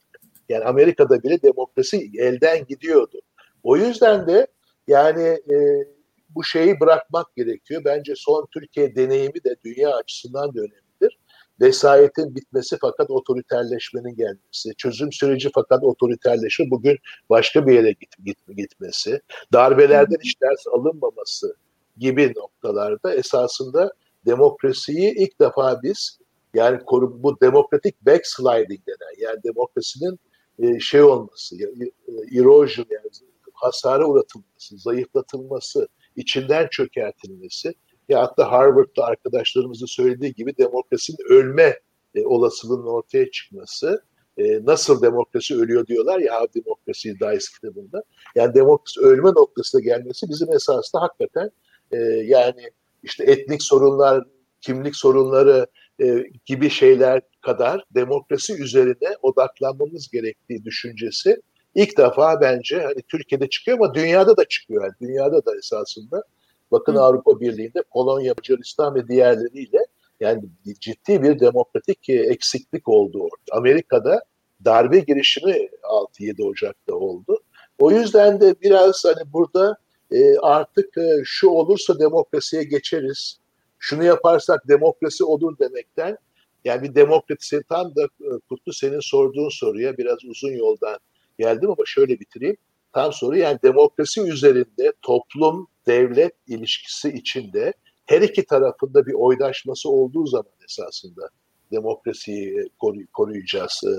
Yani 0.49 0.65
Amerika'da 0.65 1.23
bile 1.23 1.43
demokrasi 1.43 2.11
elden 2.19 2.67
gidiyordu. 2.67 3.21
O 3.63 3.77
yüzden 3.77 4.27
de 4.27 4.47
yani 4.89 5.23
e, 5.23 5.87
bu 6.35 6.45
şeyi 6.45 6.81
bırakmak 6.81 7.37
gerekiyor. 7.37 7.83
Bence 7.85 8.13
son 8.17 8.47
Türkiye 8.53 8.97
deneyimi 8.97 9.45
de 9.45 9.57
dünya 9.65 9.97
açısından 9.97 10.55
da 10.55 10.61
önemlidir. 10.61 11.19
Vesayetin 11.61 12.35
bitmesi 12.35 12.77
fakat 12.81 13.11
otoriterleşmenin 13.11 14.17
gelmesi, 14.17 14.75
çözüm 14.77 15.13
süreci 15.13 15.51
fakat 15.55 15.85
otoriterleşme 15.85 16.71
bugün 16.71 16.99
başka 17.31 17.67
bir 17.67 17.75
yere 17.75 17.93
git, 17.93 18.25
git, 18.25 18.39
gitmesi, 18.57 19.21
darbelerden 19.53 20.17
hiç 20.23 20.41
ders 20.43 20.67
alınmaması 20.67 21.57
gibi 21.99 22.33
noktalarda 22.37 23.15
esasında 23.15 23.93
demokrasiyi 24.27 25.15
ilk 25.15 25.41
defa 25.41 25.83
biz 25.83 26.19
yani 26.55 26.81
bu 26.93 27.41
demokratik 27.41 28.07
backsliding 28.07 28.81
denen 28.87 29.15
yani 29.19 29.43
demokrasinin 29.45 30.19
e, 30.59 30.81
şey 30.81 31.03
olması, 31.03 31.57
e, 31.57 32.39
erosion 32.39 32.87
yani 32.91 33.11
hasara 33.55 34.07
uğratılması, 34.07 34.79
zayıflatılması, 34.79 35.89
içinden 36.17 36.69
çökertilmesi 36.71 37.75
ya 38.09 38.23
hatta 38.23 38.53
Harvard'da 38.53 39.05
arkadaşlarımızın 39.05 39.87
söylediği 39.87 40.35
gibi 40.35 40.57
demokrasinin 40.57 41.19
ölme 41.29 41.81
e, 42.15 42.27
olasılığının 42.27 42.87
ortaya 42.87 43.31
çıkması 43.31 44.05
e, 44.39 44.65
nasıl 44.65 45.03
demokrasi 45.03 45.55
ölüyor 45.57 45.87
diyorlar 45.87 46.19
ya 46.19 46.41
How 46.41 46.61
Democracy 46.61 47.11
Dies 47.11 47.49
kitabında. 47.49 48.03
Yani 48.35 48.55
demokrasi 48.55 49.01
ölme 49.01 49.31
noktasına 49.31 49.81
gelmesi 49.81 50.29
bizim 50.29 50.53
esasında 50.53 51.03
hakikaten 51.03 51.51
e, 51.93 51.97
yani 52.27 52.71
işte 53.03 53.25
etnik 53.25 53.63
sorunlar, 53.63 54.25
kimlik 54.61 54.97
sorunları 54.97 55.67
e, 56.03 56.25
gibi 56.47 56.71
şeyler 56.71 57.23
kadar 57.41 57.85
demokrasi 57.95 58.63
üzerine 58.63 59.17
odaklanmamız 59.23 60.09
gerektiği 60.11 60.65
düşüncesi 60.65 61.41
ilk 61.75 61.99
defa 61.99 62.41
bence 62.41 62.83
hani 62.83 63.03
Türkiye'de 63.09 63.49
çıkıyor 63.49 63.79
ama 63.79 63.95
dünyada 63.95 64.37
da 64.37 64.45
çıkıyor. 64.45 64.83
Yani 64.83 64.93
dünyada 65.01 65.47
da 65.47 65.57
esasında 65.57 66.25
bakın 66.73 66.95
Hı. 66.95 67.01
Avrupa 67.01 67.41
Birliği'nde 67.41 67.83
Polonya, 67.93 68.35
Macaristan 68.39 68.95
ve 68.95 69.09
diğerleriyle 69.09 69.79
yani 70.21 70.43
ciddi 70.81 71.23
bir 71.23 71.41
demokratik 71.41 72.09
e, 72.09 72.13
eksiklik 72.13 72.89
oldu 72.89 73.19
orada. 73.23 73.59
Amerika'da 73.59 74.23
darbe 74.65 74.99
girişimi 74.99 75.69
6-7 75.83 76.43
Ocak'ta 76.43 76.95
oldu. 76.95 77.39
O 77.79 77.91
yüzden 77.91 78.41
de 78.41 78.55
biraz 78.63 79.05
hani 79.05 79.33
burada 79.33 79.77
e, 80.13 80.39
artık 80.39 80.99
e, 80.99 81.23
şu 81.25 81.49
olursa 81.49 81.99
demokrasiye 81.99 82.63
geçeriz, 82.63 83.39
şunu 83.79 84.05
yaparsak 84.05 84.69
demokrasi 84.69 85.25
olur 85.25 85.59
demekten 85.59 86.19
yani 86.65 86.83
bir 86.83 86.95
demokrasi 86.95 87.63
tam 87.69 87.97
da 87.97 88.05
e, 88.05 88.29
Kutlu 88.49 88.73
senin 88.73 89.01
sorduğun 89.01 89.49
soruya 89.49 89.97
biraz 89.99 90.25
uzun 90.25 90.53
yoldan 90.53 90.99
geldim 91.39 91.71
ama 91.71 91.85
şöyle 91.87 92.21
bitireyim. 92.21 92.57
Tam 92.93 93.13
soru 93.13 93.37
yani 93.37 93.59
demokrasi 93.63 94.21
üzerinde 94.21 94.93
toplum 95.03 95.69
devlet 95.87 96.33
ilişkisi 96.47 97.09
içinde 97.09 97.73
her 98.07 98.21
iki 98.21 98.47
tarafında 98.47 99.07
bir 99.07 99.13
oydaşması 99.13 99.91
olduğu 99.91 100.27
zaman 100.27 100.53
esasında 100.65 101.29
demokrasiyi 101.73 102.69
koruyacağız. 103.13 103.81
E, 103.85 103.95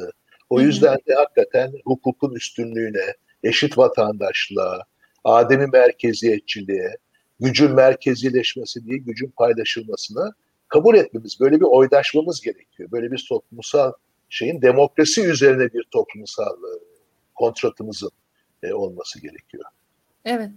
o 0.49 0.61
yüzden 0.61 0.97
de 1.07 1.13
hakikaten 1.13 1.73
hukukun 1.85 2.35
üstünlüğüne, 2.35 3.13
eşit 3.43 3.77
vatandaşlığa, 3.77 4.81
ademi 5.23 5.67
merkeziyetçiliğe, 5.67 6.97
gücün 7.39 7.71
merkezileşmesi 7.71 8.87
değil, 8.87 9.03
gücün 9.03 9.33
paylaşılmasına 9.37 10.33
kabul 10.67 10.95
etmemiz, 10.95 11.39
böyle 11.39 11.55
bir 11.55 11.65
oydaşmamız 11.65 12.41
gerekiyor. 12.41 12.91
Böyle 12.91 13.11
bir 13.11 13.25
toplumsal 13.29 13.91
şeyin 14.29 14.61
demokrasi 14.61 15.25
üzerine 15.25 15.73
bir 15.73 15.83
toplumsal 15.91 16.53
e, 16.53 16.94
kontratımızın 17.35 18.11
e, 18.63 18.73
olması 18.73 19.21
gerekiyor. 19.21 19.63
Evet. 20.25 20.49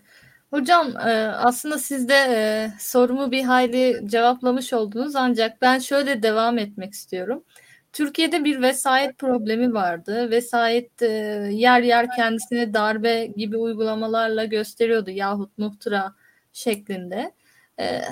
Hocam 0.50 0.96
e, 0.96 1.10
aslında 1.26 1.78
siz 1.78 2.08
de 2.08 2.14
e, 2.14 2.70
sorumu 2.80 3.30
bir 3.30 3.44
hayli 3.44 4.00
cevaplamış 4.04 4.72
oldunuz 4.72 5.16
ancak 5.16 5.62
ben 5.62 5.78
şöyle 5.78 6.22
devam 6.22 6.58
etmek 6.58 6.92
istiyorum. 6.92 7.44
Türkiye'de 7.92 8.44
bir 8.44 8.62
vesayet 8.62 9.18
problemi 9.18 9.74
vardı. 9.74 10.30
Vesayet 10.30 11.02
yer 11.50 11.82
yer 11.82 12.06
kendisini 12.16 12.74
darbe 12.74 13.26
gibi 13.26 13.56
uygulamalarla 13.56 14.44
gösteriyordu 14.44 15.10
yahut 15.10 15.58
muhtıra 15.58 16.14
şeklinde. 16.52 17.32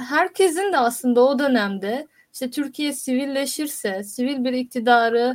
Herkesin 0.08 0.72
de 0.72 0.78
aslında 0.78 1.20
o 1.20 1.38
dönemde 1.38 2.06
işte 2.32 2.50
Türkiye 2.50 2.92
sivilleşirse, 2.92 4.04
sivil 4.04 4.44
bir 4.44 4.52
iktidarı 4.52 5.34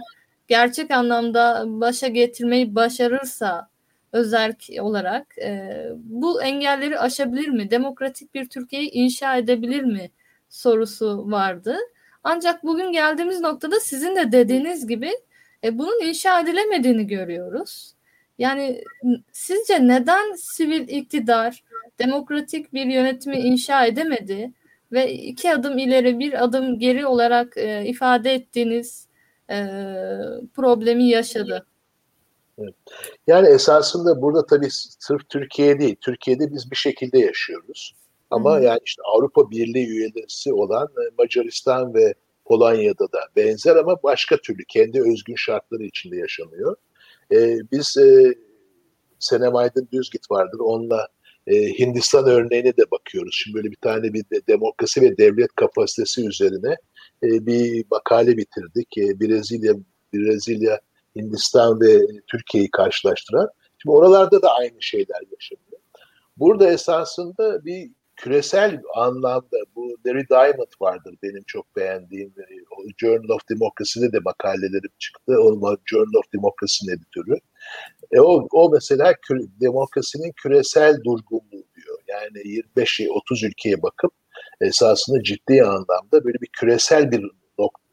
gerçek 0.51 0.91
anlamda 0.91 1.63
başa 1.67 2.07
getirmeyi 2.07 2.75
başarırsa 2.75 3.69
özerk 4.11 4.67
olarak 4.79 5.37
e, 5.37 5.83
bu 5.95 6.43
engelleri 6.43 6.99
aşabilir 6.99 7.47
mi? 7.47 7.71
Demokratik 7.71 8.33
bir 8.33 8.49
Türkiye'yi 8.49 8.91
inşa 8.91 9.37
edebilir 9.37 9.83
mi? 9.83 10.11
sorusu 10.51 11.31
vardı. 11.31 11.77
Ancak 12.23 12.63
bugün 12.63 12.91
geldiğimiz 12.91 13.39
noktada 13.41 13.79
sizin 13.79 14.15
de 14.15 14.31
dediğiniz 14.31 14.87
gibi 14.87 15.11
e, 15.63 15.77
bunun 15.77 16.01
inşa 16.01 16.39
edilemediğini 16.41 17.07
görüyoruz. 17.07 17.93
Yani 18.37 18.83
sizce 19.31 19.87
neden 19.87 20.35
sivil 20.35 20.89
iktidar 20.89 21.63
demokratik 21.99 22.73
bir 22.73 22.85
yönetimi 22.85 23.37
inşa 23.37 23.85
edemedi 23.85 24.51
ve 24.91 25.13
iki 25.13 25.53
adım 25.53 25.77
ileri 25.77 26.19
bir 26.19 26.43
adım 26.43 26.79
geri 26.79 27.05
olarak 27.05 27.57
e, 27.57 27.85
ifade 27.85 28.33
ettiğiniz 28.33 29.10
e, 29.51 29.61
problemi 30.55 31.03
yaşadı? 31.03 31.65
Yani 33.27 33.47
esasında 33.47 34.21
burada 34.21 34.45
tabii 34.45 34.67
sırf 34.99 35.29
Türkiye 35.29 35.79
değil, 35.79 35.95
Türkiye'de 36.01 36.53
biz 36.53 36.71
bir 36.71 36.75
şekilde 36.75 37.19
yaşıyoruz. 37.19 37.95
Ama 38.31 38.57
Hı. 38.57 38.63
yani 38.63 38.79
işte 38.85 39.01
Avrupa 39.05 39.51
Birliği 39.51 39.87
üyesi 39.87 40.53
olan 40.53 40.87
e, 40.87 41.03
Macaristan 41.17 41.93
ve 41.93 42.13
Polonya'da 42.45 43.11
da 43.11 43.19
benzer 43.35 43.75
ama 43.75 44.03
başka 44.03 44.37
türlü 44.37 44.63
kendi 44.67 45.01
özgün 45.01 45.35
şartları 45.35 45.83
içinde 45.83 46.17
yaşanıyor. 46.17 46.75
Ee, 47.33 47.57
biz 47.71 47.97
e, 47.97 48.33
Senem 49.19 49.55
Aydın 49.55 49.87
Düzgit 49.93 50.31
vardır. 50.31 50.59
Onunla 50.59 51.07
e, 51.47 51.55
Hindistan 51.79 52.25
örneğine 52.25 52.77
de 52.77 52.91
bakıyoruz. 52.91 53.35
Şimdi 53.43 53.55
böyle 53.55 53.71
bir 53.71 53.77
tane 53.81 54.13
bir 54.13 54.23
de 54.23 54.47
demokrasi 54.47 55.01
ve 55.01 55.17
devlet 55.17 55.55
kapasitesi 55.55 56.27
üzerine 56.27 56.75
e, 57.23 57.45
bir 57.45 57.85
makale 57.91 58.37
bitirdik. 58.37 58.97
E, 58.97 59.19
Brezilya, 59.19 59.73
Brezilya, 60.13 60.79
Hindistan 61.15 61.81
ve 61.81 61.99
Türkiye'yi 62.27 62.71
karşılaştıran. 62.71 63.49
Şimdi 63.77 63.95
oralarda 63.95 64.41
da 64.41 64.53
aynı 64.53 64.81
şeyler 64.81 65.21
yaşanıyor. 65.31 65.81
Burada 66.37 66.71
esasında 66.71 67.65
bir 67.65 67.91
küresel 68.15 68.81
anlamda 68.95 69.57
bu 69.75 69.97
Larry 70.05 70.29
Diamond 70.29 70.71
vardır 70.81 71.15
benim 71.23 71.43
çok 71.47 71.75
beğendiğim. 71.75 72.33
E, 72.39 72.43
Journal 72.97 73.29
of 73.29 73.49
Democracy'de 73.49 74.13
de 74.13 74.19
makalelerim 74.19 74.91
çıktı. 74.99 75.41
O 75.41 75.77
Journal 75.85 76.19
of 76.19 76.33
Democracy'nin 76.33 76.91
editörü. 76.97 77.39
E 78.11 78.19
o, 78.19 78.47
o 78.51 78.69
mesela 78.69 79.13
kü, 79.21 79.47
demokrasinin 79.61 80.31
küresel 80.31 81.03
durgunluğu 81.03 81.65
diyor. 81.75 81.97
Yani 82.07 82.37
25-30 82.77 83.47
ülkeye 83.47 83.81
bakıp 83.81 84.11
esasında 84.61 85.23
ciddi 85.23 85.63
anlamda 85.63 86.25
böyle 86.25 86.41
bir 86.41 86.47
küresel 86.47 87.11
bir 87.11 87.25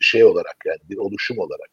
şey 0.00 0.24
olarak 0.24 0.56
yani 0.66 0.78
bir 0.90 0.96
oluşum 0.96 1.38
olarak 1.38 1.70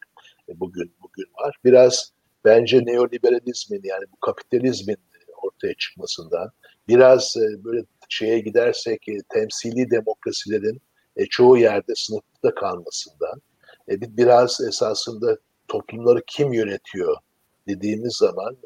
e, 0.50 0.60
bugün 0.60 0.96
bugün 1.04 1.26
var. 1.40 1.56
Biraz 1.64 2.12
bence 2.46 2.86
neoliberalizmin 2.86 3.82
yani 3.84 4.06
bu 4.12 4.20
kapitalizmin 4.20 4.98
ortaya 5.44 5.74
çıkmasından 5.74 6.52
biraz 6.88 7.34
e, 7.38 7.64
böyle 7.64 7.86
şeye 8.10 8.40
gidersek 8.40 9.10
e, 9.10 9.18
temsili 9.34 9.92
demokrasilerin 9.92 10.82
çoğu 11.30 11.58
yerde 11.58 11.94
sınıfta 11.96 12.56
kalmasından 12.56 13.42
biraz 13.90 14.62
esasında 14.62 15.38
toplumları 15.68 16.22
kim 16.28 16.54
yönetiyor 16.54 17.18
dediğimiz 17.68 18.16
zaman 18.16 18.58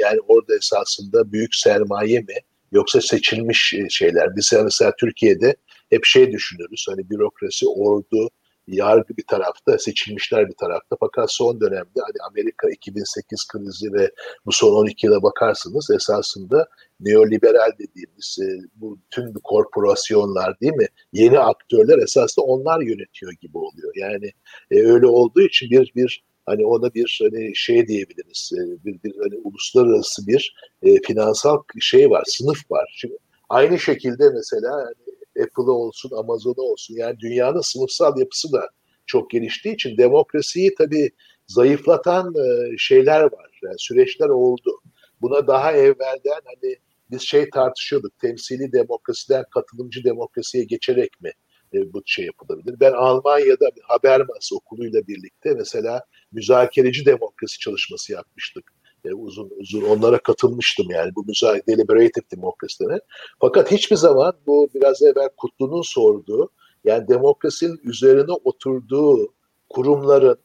yani 0.00 0.20
orada 0.28 0.56
esasında 0.56 1.32
büyük 1.32 1.54
sermaye 1.54 2.20
mi 2.20 2.34
yoksa 2.72 3.00
seçilmiş 3.00 3.74
şeyler. 3.88 4.36
Biz 4.36 4.52
mesela 4.64 4.92
Türkiye'de 4.98 5.56
hep 5.92 6.04
şey 6.04 6.32
düşünürüz 6.32 6.86
hani 6.88 7.10
bürokrasi, 7.10 7.68
ordu, 7.68 8.28
yargı 8.66 9.16
bir 9.16 9.24
tarafta, 9.26 9.78
seçilmişler 9.78 10.48
bir 10.48 10.54
tarafta. 10.54 10.96
Fakat 11.00 11.32
son 11.32 11.60
dönemde 11.60 12.00
hani 12.00 12.30
Amerika 12.30 12.70
2008 12.70 13.46
krizi 13.52 13.92
ve 13.92 14.10
bu 14.46 14.52
son 14.52 14.72
12 14.72 15.06
yıla 15.06 15.22
bakarsınız 15.22 15.90
esasında 15.90 16.68
neoliberal 17.00 17.70
dediğimiz 17.78 18.38
e, 18.42 18.46
bu 18.74 18.98
tüm 19.10 19.32
korporasyonlar 19.44 20.60
değil 20.60 20.72
mi? 20.72 20.86
Yeni 21.12 21.38
aktörler 21.38 21.98
esasında 21.98 22.44
onlar 22.44 22.80
yönetiyor 22.80 23.32
gibi 23.40 23.58
oluyor. 23.58 23.92
Yani 23.96 24.30
e, 24.70 24.82
öyle 24.86 25.06
olduğu 25.06 25.42
için 25.42 25.70
bir 25.70 25.92
bir 25.96 26.24
hani 26.46 26.66
ona 26.66 26.94
bir 26.94 27.20
hani 27.22 27.56
şey 27.56 27.88
diyebiliriz. 27.88 28.52
E, 28.58 28.84
bir, 28.84 29.02
bir 29.02 29.14
hani 29.22 29.40
uluslararası 29.44 30.26
bir 30.26 30.56
e, 30.82 31.00
finansal 31.02 31.62
şey 31.80 32.10
var, 32.10 32.24
sınıf 32.26 32.70
var. 32.70 32.94
Şimdi 32.96 33.16
aynı 33.48 33.78
şekilde 33.78 34.30
mesela 34.30 34.72
hani 34.72 35.11
Apple'ı 35.40 35.72
olsun, 35.72 36.10
Amazon'u 36.16 36.62
olsun 36.62 36.94
yani 36.94 37.20
dünyanın 37.20 37.60
sınıfsal 37.60 38.18
yapısı 38.18 38.52
da 38.52 38.68
çok 39.06 39.30
geliştiği 39.30 39.74
için 39.74 39.96
demokrasiyi 39.96 40.74
tabii 40.74 41.10
zayıflatan 41.46 42.34
e, 42.34 42.76
şeyler 42.78 43.22
var. 43.22 43.60
Yani 43.62 43.74
süreçler 43.78 44.28
oldu. 44.28 44.80
Buna 45.20 45.46
daha 45.46 45.72
evvelden 45.72 46.40
hani 46.44 46.76
biz 47.10 47.22
şey 47.22 47.50
tartışıyorduk. 47.50 48.18
Temsili 48.18 48.72
demokrasiden 48.72 49.44
katılımcı 49.54 50.04
demokrasiye 50.04 50.64
geçerek 50.64 51.20
mi 51.20 51.32
e, 51.74 51.92
bu 51.92 52.02
şey 52.06 52.24
yapılabilir? 52.24 52.80
Ben 52.80 52.92
Almanya'da 52.92 53.70
Habermas 53.82 54.52
okuluyla 54.52 55.06
birlikte 55.06 55.54
mesela 55.54 56.04
müzakereci 56.32 57.06
demokrasi 57.06 57.58
çalışması 57.58 58.12
yapmıştık. 58.12 58.72
E, 59.04 59.14
uzun 59.14 59.50
uzun 59.58 59.82
onlara 59.82 60.18
katılmıştım 60.18 60.86
yani 60.90 61.14
bu 61.14 61.24
müzakere 61.24 61.66
deliberative 61.66 62.24
demokrasilerine. 62.36 62.98
Fakat 63.40 63.70
hiçbir 63.70 63.96
zaman 63.96 64.32
bu 64.46 64.68
biraz 64.74 65.02
evvel 65.02 65.28
Kutlu'nun 65.36 65.82
sorduğu 65.82 66.50
yani 66.84 67.08
demokrasinin 67.08 67.80
üzerine 67.84 68.32
oturduğu 68.44 69.34
kurumların, 69.68 70.38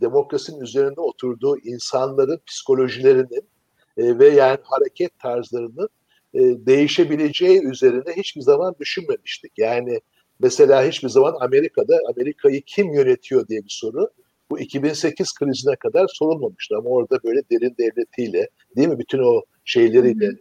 demokrasinin 0.00 0.60
üzerinde 0.60 1.00
oturduğu 1.00 1.58
insanların 1.58 2.40
psikolojilerinin 2.46 3.48
e, 3.96 4.18
ve 4.18 4.28
yani 4.28 4.58
hareket 4.62 5.18
tarzlarının 5.18 5.88
e, 6.34 6.40
değişebileceği 6.40 7.62
üzerine 7.64 8.12
hiçbir 8.16 8.40
zaman 8.40 8.74
düşünmemiştik. 8.80 9.52
Yani 9.58 10.00
mesela 10.40 10.84
hiçbir 10.84 11.08
zaman 11.08 11.36
Amerika'da 11.40 11.98
Amerika'yı 12.14 12.62
kim 12.62 12.94
yönetiyor 12.94 13.48
diye 13.48 13.64
bir 13.64 13.76
soru 13.80 14.10
bu 14.52 14.60
2008 14.60 15.34
krizine 15.34 15.76
kadar 15.76 16.06
sorulmamıştı 16.08 16.76
ama 16.76 16.90
orada 16.90 17.18
böyle 17.24 17.42
derin 17.50 17.74
devletiyle 17.78 18.48
değil 18.76 18.88
mi? 18.88 18.98
Bütün 18.98 19.18
o 19.18 19.42
şeyleriyle 19.64 20.32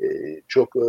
e, 0.00 0.06
çok 0.48 0.76
e, 0.76 0.84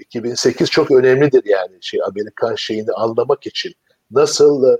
2008 0.00 0.70
çok 0.70 0.90
önemlidir 0.90 1.42
yani 1.44 1.78
şey 1.80 2.00
Amerikan 2.06 2.54
şeyini 2.54 2.92
anlamak 2.92 3.46
için. 3.46 3.72
Nasıl 4.10 4.64
e, 4.64 4.78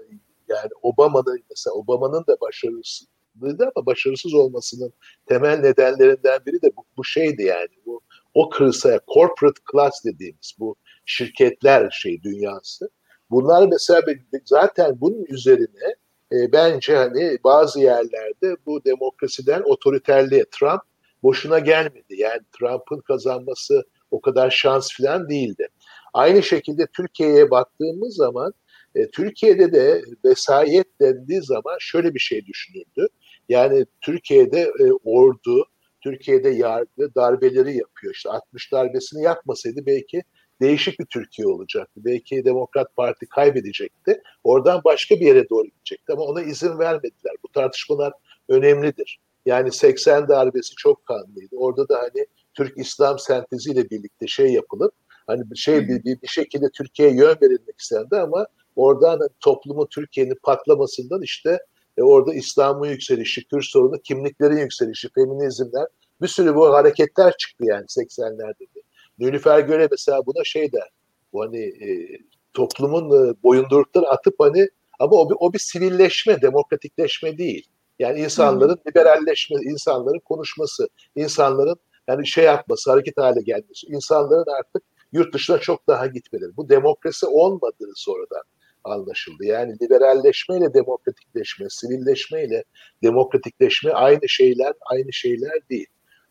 yani 0.49 0.71
Obama'nın 0.83 1.40
mesela 1.51 1.75
Obama'nın 1.75 2.25
da 2.27 2.37
başarısızlıydı 2.40 3.71
ama 3.75 3.87
başarısız 3.87 4.35
olmasının 4.35 4.92
temel 5.27 5.59
nedenlerinden 5.59 6.38
biri 6.47 6.62
de 6.62 6.77
bu, 6.77 6.85
bu 6.97 7.05
şeydi 7.05 7.42
yani. 7.42 7.69
Bu 7.87 8.01
o 8.35 8.51
kırsaya 8.51 9.01
corporate 9.14 9.61
class 9.73 10.05
dediğimiz 10.05 10.53
bu 10.59 10.77
şirketler 11.07 11.90
şey 11.90 12.23
dünyası. 12.23 12.90
Bunlar 13.31 13.69
mesela 13.69 14.03
zaten 14.45 15.01
bunun 15.01 15.25
üzerine 15.25 15.97
e, 16.33 16.53
bence 16.53 16.97
hani 16.97 17.39
bazı 17.45 17.81
yerlerde 17.81 18.57
bu 18.67 18.85
demokrasiden 18.85 19.62
otoriterliğe 19.65 20.45
Trump 20.51 20.83
boşuna 21.23 21.59
gelmedi. 21.59 22.15
Yani 22.17 22.41
Trump'ın 22.59 23.01
kazanması 23.01 23.85
o 24.11 24.21
kadar 24.21 24.51
şans 24.51 24.97
falan 24.97 25.29
değildi. 25.29 25.69
Aynı 26.15 26.43
şekilde 26.43 26.87
Türkiye'ye 26.87 27.51
baktığımız 27.51 28.17
zaman 28.17 28.53
e, 28.95 29.11
Türkiye'de 29.11 29.73
de 29.73 30.03
vesayet 30.25 31.01
dendiği 31.01 31.43
zaman 31.43 31.77
şöyle 31.81 32.15
bir 32.15 32.19
şey 32.19 32.47
düşünüldü. 32.47 33.09
Yani 33.49 33.87
Türkiye'de 34.01 34.61
e, 34.61 34.93
ordu, 35.05 35.67
Türkiye'de 36.01 36.49
yargı 36.49 37.15
darbeleri 37.15 37.77
yapıyor. 37.77 38.15
İşte 38.15 38.31
60 38.31 38.73
darbesini 38.73 39.23
yapmasaydı 39.23 39.87
belki 39.87 40.23
değişik 40.61 41.01
bir 41.01 41.07
Türkiye 41.07 41.49
olacaktı. 41.49 42.01
Belki 42.05 42.45
Demokrat 42.45 42.97
Parti 42.97 43.27
kaybedecekti. 43.27 44.23
Oradan 44.45 44.81
başka 44.85 45.14
bir 45.14 45.27
yere 45.27 45.49
doğru 45.49 45.66
gidecekti 45.66 46.12
ama 46.12 46.23
ona 46.23 46.42
izin 46.42 46.79
vermediler. 46.79 47.35
Bu 47.45 47.49
tartışmalar 47.49 48.12
önemlidir. 48.49 49.21
Yani 49.47 49.73
80 49.73 50.29
darbesi 50.29 50.75
çok 50.75 51.07
kanlıydı. 51.07 51.57
Orada 51.57 51.88
da 51.88 51.99
hani 51.99 52.27
Türk 52.55 52.79
İslam 52.79 53.19
senteziyle 53.19 53.90
birlikte 53.90 54.27
şey 54.27 54.53
yapılıp 54.53 54.95
hani 55.27 55.51
bir 55.51 55.57
şey 55.57 55.88
bir, 55.88 56.05
bir, 56.05 56.23
bir 56.23 56.29
şekilde 56.29 56.71
Türkiye'ye 56.71 57.14
yön 57.14 57.37
verilmek 57.42 57.81
istendi 57.81 58.16
ama 58.16 58.47
oradan 58.77 59.19
hani 59.19 59.31
toplumun 59.40 59.87
Türkiye'nin 59.90 60.38
patlamasından 60.42 61.23
işte 61.23 61.59
e, 61.97 62.03
orada 62.03 62.35
İslam'ın 62.35 62.88
yükselişi, 62.88 63.49
Kürt 63.49 63.64
sorunu, 63.64 63.99
kimliklerin 63.99 64.57
yükselişi, 64.57 65.09
feminizmler 65.14 65.87
bir 66.23 66.29
sürü 66.29 66.55
bu 66.55 66.75
hareketler 66.75 67.37
çıktı 67.37 67.64
yani 67.66 67.85
80'lerde 67.85 68.61
de. 68.61 68.86
Nülüfer 69.18 69.61
Göre 69.61 69.88
mesela 69.90 70.26
buna 70.26 70.44
şey 70.44 70.72
der. 70.72 70.88
Bu 71.33 71.42
hani 71.42 71.59
e, 71.59 72.18
toplumun 72.55 73.29
e, 73.29 73.35
boyundurukları 73.42 74.09
atıp 74.09 74.35
hani 74.38 74.68
ama 74.98 75.16
o 75.16 75.31
bir, 75.31 75.37
o 75.40 75.52
bir 75.52 75.59
sivilleşme, 75.59 76.42
demokratikleşme 76.42 77.38
değil. 77.38 77.68
Yani 77.98 78.20
insanların 78.20 78.79
liberalleşme, 78.88 79.61
insanların 79.62 80.18
konuşması, 80.18 80.88
insanların 81.16 81.76
yani 82.09 82.26
şey 82.26 82.44
yapması, 82.44 82.90
hareket 82.90 83.16
hale 83.16 83.40
gelmesi, 83.42 83.87
insanların 83.87 84.50
artık 84.59 84.83
yurt 85.12 85.35
dışına 85.35 85.59
çok 85.59 85.87
daha 85.87 86.07
gitmeleri. 86.07 86.57
Bu 86.57 86.68
demokrasi 86.68 87.26
olmadığı 87.26 87.92
sonradan 87.94 88.42
anlaşıldı. 88.85 89.44
Yani 89.44 89.76
liberalleşme 89.83 90.57
ile 90.57 90.74
demokratikleşme, 90.74 91.66
sivilleşme 91.70 92.44
ile 92.44 92.64
demokratikleşme 93.02 93.92
aynı 93.92 94.29
şeyler, 94.29 94.72
aynı 94.90 95.12
şeyler 95.12 95.68
değil. 95.70 95.87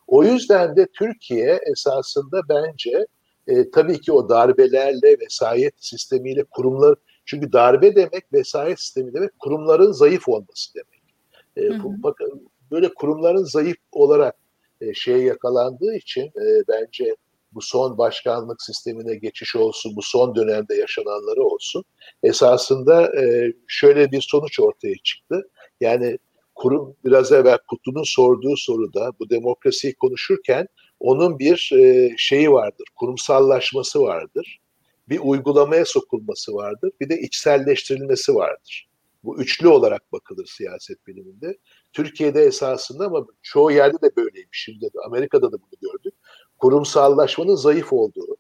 O 0.08 0.24
yüzden 0.24 0.76
de 0.76 0.88
Türkiye 0.94 1.60
esasında 1.72 2.42
bence 2.50 3.08
e, 3.48 3.72
tabii 3.72 4.02
ki 4.02 4.12
o 4.12 4.30
darbelerle 4.30 5.20
vesayet 5.20 5.74
sistemiyle 5.78 6.44
kurumlar 6.44 6.96
çünkü 7.26 7.54
darbe 7.54 7.96
demek 7.96 8.34
vesayet 8.34 8.80
sistemi 8.80 9.14
demek 9.14 9.40
kurumların 9.40 9.92
zayıf 9.92 10.30
olması 10.30 10.74
demek. 10.76 11.02
E, 11.58 11.74
hı 11.74 11.80
hı. 11.80 12.04
Bakın 12.04 12.50
böyle 12.72 12.94
kurumların 12.94 13.44
zayıf 13.44 13.78
olarak 13.92 14.36
e, 14.82 14.94
şeye 14.94 15.20
yakalandığı 15.20 15.96
için 15.96 16.26
e, 16.26 16.64
bence 16.68 17.16
bu 17.54 17.62
son 17.62 17.98
başkanlık 17.98 18.62
sistemine 18.62 19.16
geçiş 19.16 19.56
olsun, 19.56 19.96
bu 19.96 20.02
son 20.02 20.36
dönemde 20.36 20.76
yaşananları 20.76 21.44
olsun. 21.44 21.84
Esasında 22.24 23.22
e, 23.22 23.54
şöyle 23.68 24.12
bir 24.12 24.26
sonuç 24.30 24.60
ortaya 24.60 24.96
çıktı. 25.04 25.50
Yani 25.82 26.18
kurum 26.56 26.96
biraz 27.06 27.32
evvel 27.32 27.58
Kutlu'nun 27.68 28.04
sorduğu 28.04 28.58
soruda 28.58 29.12
bu 29.20 29.30
demokrasiyi 29.30 29.96
konuşurken 29.96 30.68
onun 31.00 31.40
bir 31.40 31.72
e, 31.74 32.16
şeyi 32.18 32.52
vardır, 32.52 32.88
kurumsallaşması 32.96 34.02
vardır. 34.02 34.60
Bir 35.10 35.20
uygulamaya 35.24 35.86
sokulması 35.86 36.54
vardır, 36.54 36.92
bir 37.02 37.10
de 37.10 37.20
içselleştirilmesi 37.20 38.36
vardır. 38.36 38.90
Bu 39.24 39.38
üçlü 39.42 39.68
olarak 39.68 40.12
bakılır 40.12 40.46
siyaset 40.46 41.08
biliminde. 41.08 41.58
Türkiye'de 41.94 42.42
esasında 42.42 43.06
ama 43.06 43.26
çoğu 43.42 43.72
yerde 43.72 44.02
de 44.02 44.16
böyleymiş. 44.16 44.64
Şimdi 44.64 44.90
Amerika'da 45.06 45.52
da 45.52 45.58
bunu 45.58 45.92
gördük. 45.92 46.14
Kurumsallaşmanın 46.58 47.56
zayıf 47.56 47.94
olduğu, 47.94 48.38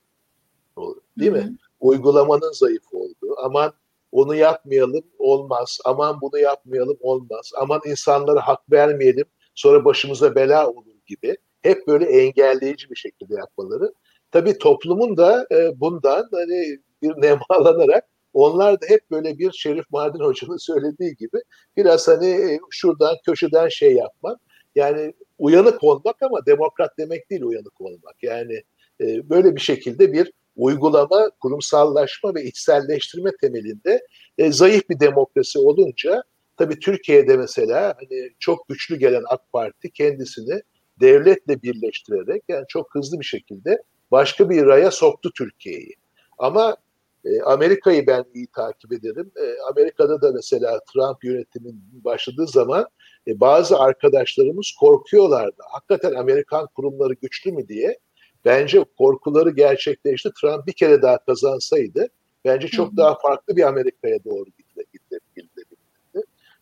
değil 1.20 1.32
mi? 1.32 1.58
Uygulamanın 1.80 2.52
zayıf 2.52 2.84
olduğu. 2.94 3.36
Aman 3.44 3.74
onu 4.16 4.36
yapmayalım 4.36 5.04
olmaz. 5.20 5.80
Aman 5.86 6.22
bunu 6.22 6.40
yapmayalım 6.40 6.98
olmaz. 7.00 7.52
Aman 7.58 7.82
insanlara 7.86 8.48
hak 8.48 8.72
vermeyelim 8.72 9.26
sonra 9.56 9.86
başımıza 9.86 10.36
bela 10.36 10.70
olur 10.70 10.96
gibi. 11.08 11.38
Hep 11.62 11.88
böyle 11.88 12.06
engelleyici 12.06 12.90
bir 12.90 12.96
şekilde 12.96 13.36
yapmaları. 13.36 13.94
Tabii 14.32 14.58
toplumun 14.58 15.18
da 15.18 15.48
e, 15.52 15.80
bundan 15.80 16.28
hani 16.32 16.80
bir 17.02 17.10
nemalanarak 17.22 18.04
onlar 18.34 18.82
da 18.82 18.86
hep 18.88 19.12
böyle 19.12 19.38
bir 19.38 19.52
Şerif 19.52 19.86
Mardin 19.92 20.20
Hoca'nın 20.20 20.58
söylediği 20.58 21.16
gibi 21.16 21.38
biraz 21.78 22.08
hani 22.08 22.28
e, 22.28 22.60
şuradan 22.70 23.16
köşeden 23.26 23.68
şey 23.68 23.94
yapmak. 23.94 24.40
Yani 24.76 25.14
uyanık 25.38 25.84
olmak 25.84 26.16
ama 26.22 26.46
demokrat 26.46 26.98
demek 26.98 27.30
değil 27.30 27.42
uyanık 27.42 27.82
olmak. 27.82 28.24
Yani 28.24 28.64
e, 29.02 29.30
böyle 29.30 29.56
bir 29.56 29.62
şekilde 29.62 30.14
bir 30.14 30.32
uygulama, 30.56 31.30
kurumsallaşma 31.40 32.36
ve 32.36 32.44
içselleştirme 32.44 33.32
temelinde 33.42 34.08
e, 34.38 34.52
zayıf 34.52 34.90
bir 34.90 35.00
demokrasi 35.00 35.60
olunca 35.60 36.24
tabii 36.58 36.80
Türkiye'de 36.80 37.38
mesela 37.38 37.96
hani 37.98 38.30
çok 38.40 38.68
güçlü 38.68 38.96
gelen 38.96 39.24
AK 39.30 39.52
Parti 39.54 39.92
kendisini 39.92 40.62
devletle 41.02 41.62
birleştirerek 41.62 42.44
yani 42.48 42.66
çok 42.68 42.96
hızlı 42.96 43.20
bir 43.20 43.26
şekilde 43.26 43.84
başka 44.12 44.50
bir 44.50 44.66
raya 44.66 44.92
soktu 44.92 45.32
Türkiye'yi. 45.38 45.96
Ama 46.38 46.78
e, 47.26 47.42
Amerika'yı 47.42 48.08
ben 48.08 48.26
iyi 48.34 48.48
takip 48.48 48.94
ederim. 48.94 49.32
E, 49.36 49.62
Amerika'da 49.70 50.22
da 50.22 50.32
mesela 50.32 50.80
Trump 50.94 51.24
yönetimin 51.24 51.84
başladığı 51.92 52.48
zaman 52.48 52.86
e, 53.28 53.40
bazı 53.40 53.80
arkadaşlarımız 53.80 54.72
korkuyorlardı. 54.80 55.62
Hakikaten 55.72 56.14
Amerikan 56.14 56.68
kurumları 56.76 57.14
güçlü 57.14 57.52
mü 57.52 57.68
diye. 57.68 58.00
Bence 58.46 58.86
korkuları 58.98 59.50
gerçekleşti. 59.50 60.30
Trump 60.42 60.68
bir 60.68 60.74
kere 60.74 61.02
daha 61.02 61.18
kazansaydı 61.18 62.08
bence 62.46 62.68
çok 62.68 62.88
Hı-hı. 62.88 62.98
daha 62.98 63.20
farklı 63.20 63.56
bir 63.56 63.64
Amerika'ya 63.64 64.24
doğru 64.24 64.46
gidilebilirdi. 64.94 65.66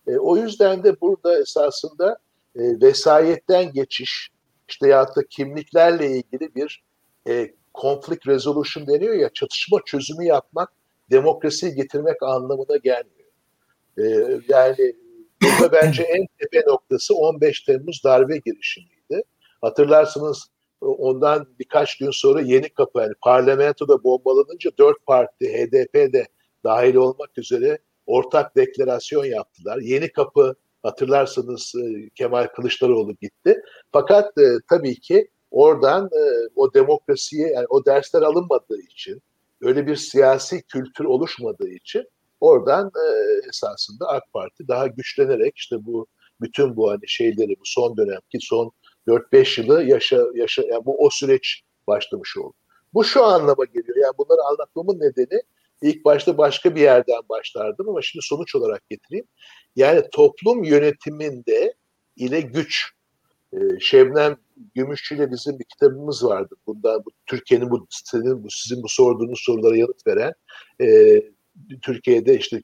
E, 0.08 0.18
o 0.18 0.38
yüzden 0.38 0.84
de 0.84 1.02
burada 1.02 1.40
esasında 1.40 2.18
e, 2.56 2.62
vesayetten 2.82 3.72
geçiş, 3.74 4.30
işte 4.70 4.88
ya 4.88 5.08
da 5.08 5.22
kimliklerle 5.30 6.08
ilgili 6.08 6.56
bir 6.56 6.84
e, 7.30 7.54
conflict 7.76 8.28
resolution 8.28 8.88
deniyor 8.88 9.14
ya 9.14 9.30
çatışma 9.34 9.80
çözümü 9.86 10.26
yapmak 10.26 10.70
demokrasiyi 11.12 11.76
getirmek 11.76 12.24
anlamına 12.24 12.78
gelmiyor. 12.78 13.30
E, 13.98 14.04
yani 14.48 14.96
burada 15.44 15.72
bence 15.72 16.04
en 16.04 16.28
tepe 16.40 16.72
noktası 16.72 17.16
15 17.16 17.62
Temmuz 17.62 18.02
darbe 18.04 18.38
girişimiydi. 18.38 19.24
Hatırlarsınız 19.62 20.48
ondan 20.84 21.48
birkaç 21.60 21.98
gün 21.98 22.12
sonra 22.12 22.42
yeni 22.42 22.70
kapı 22.70 23.00
yani 23.00 23.14
parlamentoda 23.22 24.04
bombalanınca 24.04 24.72
dört 24.80 25.06
parti 25.06 25.48
HDP 25.48 26.14
de 26.14 26.28
dahil 26.64 26.96
olmak 26.96 27.38
üzere 27.38 27.78
ortak 28.06 28.56
deklarasyon 28.56 29.26
yaptılar. 29.26 29.78
Yeni 29.78 30.12
kapı 30.12 30.56
hatırlarsanız 30.84 31.74
e, 31.76 32.10
Kemal 32.16 32.48
Kılıçdaroğlu 32.48 33.16
gitti. 33.22 33.62
Fakat 33.92 34.38
e, 34.38 34.44
tabii 34.70 35.00
ki 35.00 35.28
oradan 35.52 36.06
e, 36.06 36.22
o 36.56 36.74
demokrasiye 36.74 37.48
yani 37.48 37.66
o 37.70 37.86
dersler 37.86 38.22
alınmadığı 38.22 38.82
için 38.82 39.22
öyle 39.62 39.88
bir 39.88 39.96
siyasi 39.96 40.64
kültür 40.64 41.06
oluşmadığı 41.06 41.70
için 41.70 42.04
oradan 42.40 42.92
esasında 43.50 44.08
AK 44.08 44.24
Parti 44.34 44.68
daha 44.68 44.88
güçlenerek 44.88 45.58
işte 45.58 45.76
bu 45.86 46.08
bütün 46.42 46.76
bu 46.76 46.92
hani 46.92 47.08
şeyleri 47.08 47.50
bu 47.50 47.64
son 47.64 47.98
dönemki 47.98 48.38
son 48.40 48.72
4-5 49.08 49.62
yılı 49.62 49.84
yaşa, 49.84 50.24
yaşa 50.34 50.62
yani 50.62 50.86
bu 50.86 51.06
o 51.06 51.10
süreç 51.10 51.62
başlamış 51.88 52.38
oldu. 52.38 52.54
Bu 52.94 53.04
şu 53.04 53.24
anlama 53.24 53.66
geliyor. 53.66 53.98
Yani 53.98 54.14
bunları 54.18 54.42
anlatmamın 54.42 55.00
nedeni 55.00 55.42
ilk 55.82 56.06
başta 56.06 56.38
başka 56.38 56.76
bir 56.76 56.82
yerden 56.82 57.22
başlardım 57.30 57.90
ama 57.90 58.02
şimdi 58.02 58.26
sonuç 58.26 58.56
olarak 58.56 58.90
getireyim. 58.90 59.26
Yani 59.76 60.04
toplum 60.12 60.64
yönetiminde 60.64 61.74
ile 62.16 62.42
güç. 62.42 62.92
Ee, 63.54 63.58
Şebnem 63.80 64.38
Gümüşçü 64.76 65.16
ile 65.16 65.32
bizim 65.32 65.60
bir 65.60 65.64
kitabımız 65.64 66.26
vardı. 66.26 66.56
Bunda 66.68 67.06
bu, 67.06 67.10
Türkiye'nin 67.26 67.72
bu 67.72 67.88
sizin 67.90 68.44
bu 68.44 68.48
sizin 68.50 68.84
bu 68.84 68.90
sorduğunuz 68.90 69.40
sorulara 69.40 69.78
yanıt 69.78 70.08
veren 70.08 70.34
e, 70.82 71.22
Türkiye'de 71.82 72.38
işte 72.38 72.62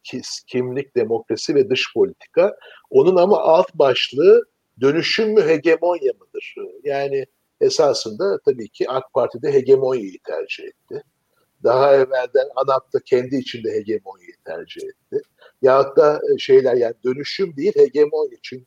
kimlik, 0.47 0.95
demokrasi 0.95 1.55
ve 1.55 1.69
dış 1.69 1.93
politika. 1.93 2.55
Onun 2.89 3.15
ama 3.15 3.39
alt 3.39 3.73
başlığı 3.73 4.45
dönüşüm 4.81 5.33
mü 5.33 5.41
hegemonya 5.41 6.13
mıdır? 6.19 6.55
Yani 6.83 7.25
esasında 7.61 8.39
tabii 8.45 8.69
ki 8.69 8.89
AK 8.89 9.13
Parti 9.13 9.41
de 9.41 9.53
hegemonyayı 9.53 10.19
tercih 10.27 10.63
etti. 10.63 11.03
Daha 11.63 11.93
evvelden 11.93 12.47
ANAP 12.55 12.93
da 12.93 12.99
kendi 13.05 13.35
içinde 13.35 13.71
hegemonyayı 13.71 14.33
tercih 14.45 14.81
etti. 14.81 15.21
Yahut 15.61 15.97
da 15.97 16.21
e, 16.33 16.37
şeyler 16.37 16.75
yani 16.75 16.95
dönüşüm 17.05 17.55
değil 17.57 17.73
hegemonya 17.75 18.37
çünkü 18.41 18.65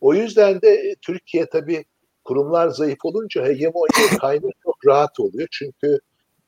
o 0.00 0.14
yüzden 0.14 0.62
de 0.62 0.68
e, 0.68 0.94
Türkiye 1.02 1.46
tabii 1.46 1.84
kurumlar 2.24 2.68
zayıf 2.68 3.04
olunca 3.04 3.44
hegemonya 3.44 4.18
kaynak 4.20 4.52
çok 4.62 4.86
rahat 4.86 5.20
oluyor. 5.20 5.48
Çünkü 5.50 5.98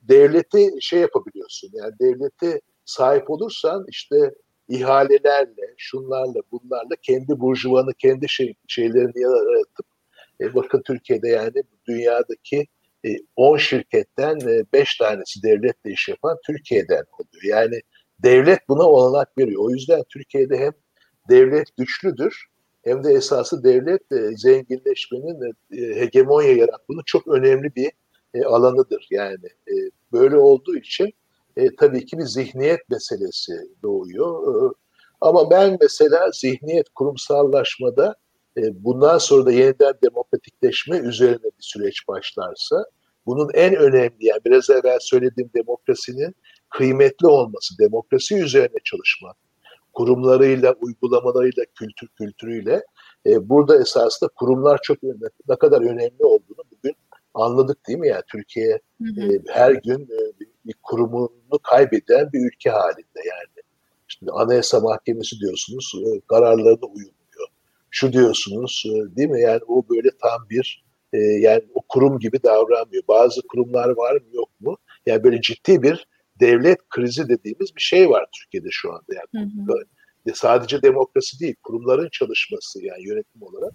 devleti 0.02 0.70
şey 0.80 1.00
yapabiliyorsun 1.00 1.70
yani 1.72 1.92
devleti 2.00 2.60
sahip 2.84 3.30
olursan 3.30 3.84
işte 3.88 4.34
ihalelerle, 4.68 5.74
şunlarla, 5.76 6.40
bunlarla 6.52 6.96
kendi 7.02 7.40
burjuvanı, 7.40 7.94
kendi 7.94 8.28
şey, 8.28 8.54
şeylerini 8.68 9.20
yaratıp 9.20 9.86
e, 10.40 10.54
bakın 10.54 10.82
Türkiye'de 10.86 11.28
yani 11.28 11.62
dünyadaki 11.88 12.66
10 13.36 13.56
e, 13.56 13.58
şirketten 13.58 14.38
5 14.72 14.80
e, 14.80 15.04
tanesi 15.04 15.42
devletle 15.42 15.90
iş 15.90 16.08
yapan 16.08 16.38
Türkiye'den 16.46 17.04
oluyor. 17.12 17.44
Yani 17.44 17.80
devlet 18.22 18.68
buna 18.68 18.82
olanak 18.82 19.38
veriyor. 19.38 19.62
O 19.64 19.70
yüzden 19.70 20.02
Türkiye'de 20.08 20.58
hem 20.58 20.72
devlet 21.28 21.76
güçlüdür 21.76 22.46
hem 22.84 23.04
de 23.04 23.12
esası 23.12 23.64
devlet 23.64 24.12
e, 24.12 24.36
zenginleşmenin 24.36 25.52
e, 25.72 26.00
hegemonya 26.00 26.52
yaratmanın 26.52 27.02
çok 27.06 27.28
önemli 27.28 27.74
bir 27.76 27.92
e, 28.34 28.44
alanıdır. 28.44 29.06
Yani 29.10 29.46
e, 29.46 29.74
böyle 30.12 30.36
olduğu 30.36 30.76
için 30.76 31.12
e, 31.58 31.76
tabii 31.76 32.06
ki 32.06 32.18
bir 32.18 32.24
zihniyet 32.24 32.88
meselesi 32.90 33.52
doğuyor. 33.82 34.54
E, 34.54 34.74
ama 35.20 35.50
ben 35.50 35.78
mesela 35.80 36.30
zihniyet 36.30 36.88
kurumsallaşmada 36.94 38.14
e, 38.56 38.84
bundan 38.84 39.18
sonra 39.18 39.46
da 39.46 39.52
yeniden 39.52 39.94
demokratikleşme 40.04 40.98
üzerine 40.98 41.44
bir 41.44 41.60
süreç 41.60 42.08
başlarsa 42.08 42.84
bunun 43.26 43.50
en 43.54 43.74
önemli 43.74 44.26
yani 44.26 44.40
biraz 44.44 44.70
evvel 44.70 44.98
söylediğim 45.00 45.50
demokrasinin 45.56 46.34
kıymetli 46.70 47.26
olması, 47.26 47.78
demokrasi 47.78 48.38
üzerine 48.38 48.78
çalışmak, 48.84 49.36
kurumlarıyla, 49.92 50.74
uygulamalarıyla, 50.80 51.64
kültür 51.74 52.08
kültürüyle 52.08 52.82
e, 53.26 53.48
burada 53.48 53.80
esasında 53.80 54.30
kurumlar 54.36 54.78
çok 54.82 55.02
ne 55.48 55.56
kadar 55.56 55.80
önemli 55.80 56.24
olduğunu 56.24 56.62
bugün 56.70 56.94
anladık 57.34 57.88
değil 57.88 57.98
mi? 57.98 58.08
Yani 58.08 58.22
Türkiye 58.32 58.80
hı 59.02 59.22
hı. 59.22 59.32
E, 59.32 59.40
her 59.48 59.72
gün 59.72 60.00
e, 60.00 60.18
bir, 60.68 60.72
bir 60.72 60.78
kurumunu 60.82 61.58
kaybeden 61.62 62.32
bir 62.32 62.46
ülke 62.46 62.70
halinde 62.70 63.20
yani. 63.26 63.64
Şimdi 64.08 64.32
Anayasa 64.32 64.80
Mahkemesi 64.80 65.40
diyorsunuz, 65.40 65.92
e, 66.06 66.20
kararlarına 66.28 66.86
uyum 66.86 67.18
şu 67.90 68.12
diyorsunuz 68.12 68.84
e, 68.86 69.16
değil 69.16 69.28
mi? 69.28 69.40
Yani 69.40 69.60
o 69.68 69.82
böyle 69.90 70.08
tam 70.22 70.48
bir 70.50 70.84
e, 71.12 71.18
yani 71.18 71.62
o 71.74 71.80
kurum 71.88 72.18
gibi 72.18 72.42
davranmıyor. 72.42 73.02
Bazı 73.08 73.40
kurumlar 73.42 73.88
var 73.88 74.12
mı 74.12 74.28
yok 74.32 74.60
mu? 74.60 74.76
Yani 75.06 75.24
böyle 75.24 75.40
ciddi 75.40 75.82
bir 75.82 76.06
devlet 76.40 76.78
krizi 76.88 77.28
dediğimiz 77.28 77.76
bir 77.76 77.80
şey 77.80 78.10
var 78.10 78.26
Türkiye'de 78.40 78.68
şu 78.70 78.92
anda. 78.92 79.14
Yani 79.14 79.52
hı 79.66 79.72
hı. 79.72 80.34
sadece 80.34 80.82
demokrasi 80.82 81.40
değil, 81.40 81.54
kurumların 81.62 82.08
çalışması 82.12 82.84
yani 82.84 83.08
yönetim 83.08 83.42
olarak. 83.42 83.72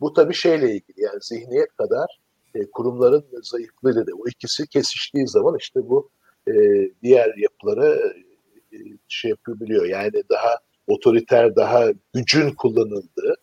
Bu 0.00 0.12
tabii 0.12 0.34
şeyle 0.34 0.66
ilgili 0.66 1.02
yani 1.02 1.18
zihniyet 1.22 1.76
kadar 1.76 2.20
e, 2.54 2.70
kurumların 2.70 3.24
zayıflığıyla 3.42 4.06
da 4.06 4.10
o 4.24 4.28
ikisi 4.28 4.66
kesiştiği 4.66 5.28
zaman 5.28 5.56
işte 5.60 5.80
bu 5.88 6.10
e, 6.48 6.52
diğer 7.02 7.34
yapılara 7.36 7.96
e, 8.72 8.78
şey 9.08 9.28
yapabiliyor. 9.28 9.84
Yani 9.84 10.22
daha 10.30 10.58
otoriter, 10.86 11.56
daha 11.56 11.88
gücün 12.14 12.50
kullanıldığı, 12.50 13.34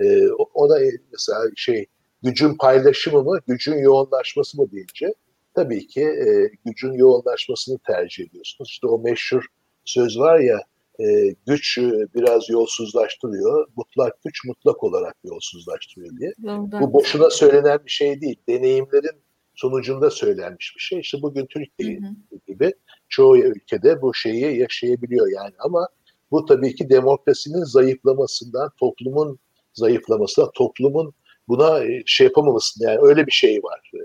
e, 0.00 0.28
o 0.54 0.70
da 0.70 0.78
mesela 1.12 1.40
şey 1.56 1.86
gücün 2.22 2.56
paylaşımı 2.56 3.22
mı, 3.22 3.40
gücün 3.46 3.78
yoğunlaşması 3.78 4.60
mı 4.60 4.70
deyince 4.72 5.14
tabii 5.54 5.86
ki 5.86 6.02
e, 6.02 6.50
gücün 6.64 6.92
yoğunlaşmasını 6.92 7.78
tercih 7.86 8.24
ediyorsunuz. 8.28 8.70
İşte 8.70 8.86
o 8.86 8.98
meşhur 8.98 9.44
söz 9.84 10.18
var 10.18 10.38
ya 10.38 10.60
e, 11.00 11.34
güç 11.46 11.78
e, 11.78 11.92
biraz 12.14 12.50
yolsuzlaştırıyor, 12.50 13.68
mutlak 13.76 14.22
güç 14.24 14.44
mutlak 14.44 14.84
olarak 14.84 15.16
yolsuzlaştırıyor 15.24 16.16
diye. 16.16 16.32
Bu 16.80 16.92
boşuna 16.92 17.30
söylenen 17.30 17.78
bir 17.84 17.90
şey 17.90 18.20
değil. 18.20 18.36
Deneyimlerin 18.48 19.21
sonucunda 19.54 20.10
söylenmiş 20.10 20.74
bir 20.76 20.80
şey. 20.80 21.00
İşte 21.00 21.22
bugün 21.22 21.46
Türkiye 21.46 21.98
hı 21.98 22.06
hı. 22.06 22.38
gibi 22.46 22.72
çoğu 23.08 23.38
ülkede 23.38 24.02
bu 24.02 24.14
şeyi 24.14 24.58
yaşayabiliyor 24.58 25.28
yani 25.32 25.54
ama 25.58 25.88
bu 26.30 26.46
tabii 26.46 26.74
ki 26.74 26.90
demokrasinin 26.90 27.64
zayıflamasından, 27.64 28.70
toplumun 28.80 29.38
zayıflaması, 29.74 30.46
toplumun 30.54 31.14
buna 31.48 31.84
e, 31.84 32.02
şey 32.06 32.26
yapamamasın 32.26 32.84
yani 32.84 32.98
öyle 33.02 33.26
bir 33.26 33.32
şey 33.32 33.62
var. 33.62 33.90
E, 33.94 34.00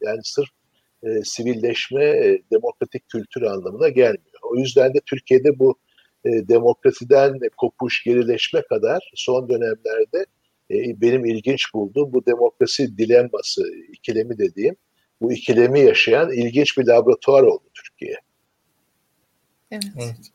yani 0.00 0.20
sırf 0.22 0.48
e, 1.02 1.08
sivilleşme, 1.24 2.04
e, 2.04 2.42
demokratik 2.52 3.08
kültür 3.08 3.42
anlamına 3.42 3.88
gelmiyor. 3.88 4.40
O 4.42 4.56
yüzden 4.56 4.94
de 4.94 4.98
Türkiye'de 5.06 5.58
bu 5.58 5.78
e, 6.24 6.30
demokrasiden 6.48 7.38
kopuş, 7.56 8.04
gerileşme 8.04 8.62
kadar 8.62 9.10
son 9.14 9.48
dönemlerde 9.48 10.26
benim 10.70 11.24
ilginç 11.24 11.74
bulduğum 11.74 12.12
bu 12.12 12.26
demokrasi 12.26 12.98
dilemması, 12.98 13.62
ikilemi 13.92 14.38
dediğim, 14.38 14.76
bu 15.20 15.32
ikilemi 15.32 15.80
yaşayan 15.80 16.32
ilginç 16.32 16.78
bir 16.78 16.86
laboratuvar 16.86 17.42
oldu 17.42 17.64
Türkiye. 17.74 18.16
Evet. 19.70 19.84
evet. 19.96 20.30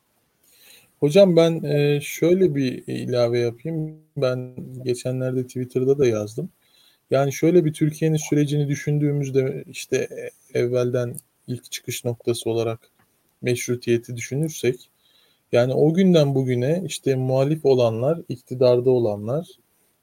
Hocam 0.99 1.35
ben 1.35 1.63
e, 1.63 2.01
şöyle 2.01 2.55
bir 2.55 2.83
ilave 2.87 3.39
yapayım. 3.39 3.97
Ben 4.17 4.55
geçenlerde 4.83 5.43
Twitter'da 5.43 5.97
da 5.97 6.07
yazdım. 6.07 6.49
Yani 7.11 7.33
şöyle 7.33 7.65
bir 7.65 7.73
Türkiye'nin 7.73 8.17
sürecini 8.29 8.67
düşündüğümüzde 8.67 9.63
işte 9.67 9.97
e, 9.97 10.59
evvelden 10.59 11.15
ilk 11.47 11.71
çıkış 11.71 12.05
noktası 12.05 12.49
olarak 12.49 12.79
meşrutiyeti 13.41 14.15
düşünürsek 14.15 14.89
yani 15.51 15.73
o 15.73 15.93
günden 15.93 16.35
bugüne 16.35 16.83
işte 16.85 17.15
muhalif 17.15 17.65
olanlar, 17.65 18.21
iktidarda 18.29 18.89
olanlar 18.89 19.47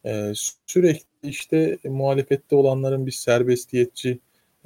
e, 0.06 0.32
sürekli 0.66 1.04
işte 1.22 1.78
muhalefette 1.84 2.56
olanların 2.56 3.06
bir 3.06 3.12
serbestiyetçi 3.12 4.18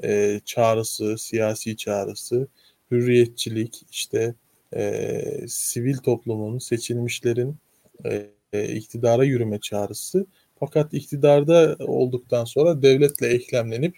e, 0.04 0.40
çağrısı, 0.44 1.18
siyasi 1.18 1.76
çağrısı, 1.76 2.48
hürriyetçilik, 2.90 3.82
işte 3.90 4.34
e, 4.76 5.22
sivil 5.48 5.96
toplumun, 5.96 6.58
seçilmişlerin 6.58 7.56
e, 8.04 8.74
iktidara 8.74 9.24
yürüme 9.24 9.60
çağrısı. 9.60 10.26
Fakat 10.60 10.94
iktidarda 10.94 11.76
olduktan 11.78 12.44
sonra 12.44 12.82
devletle 12.82 13.26
eklemlenip 13.26 13.96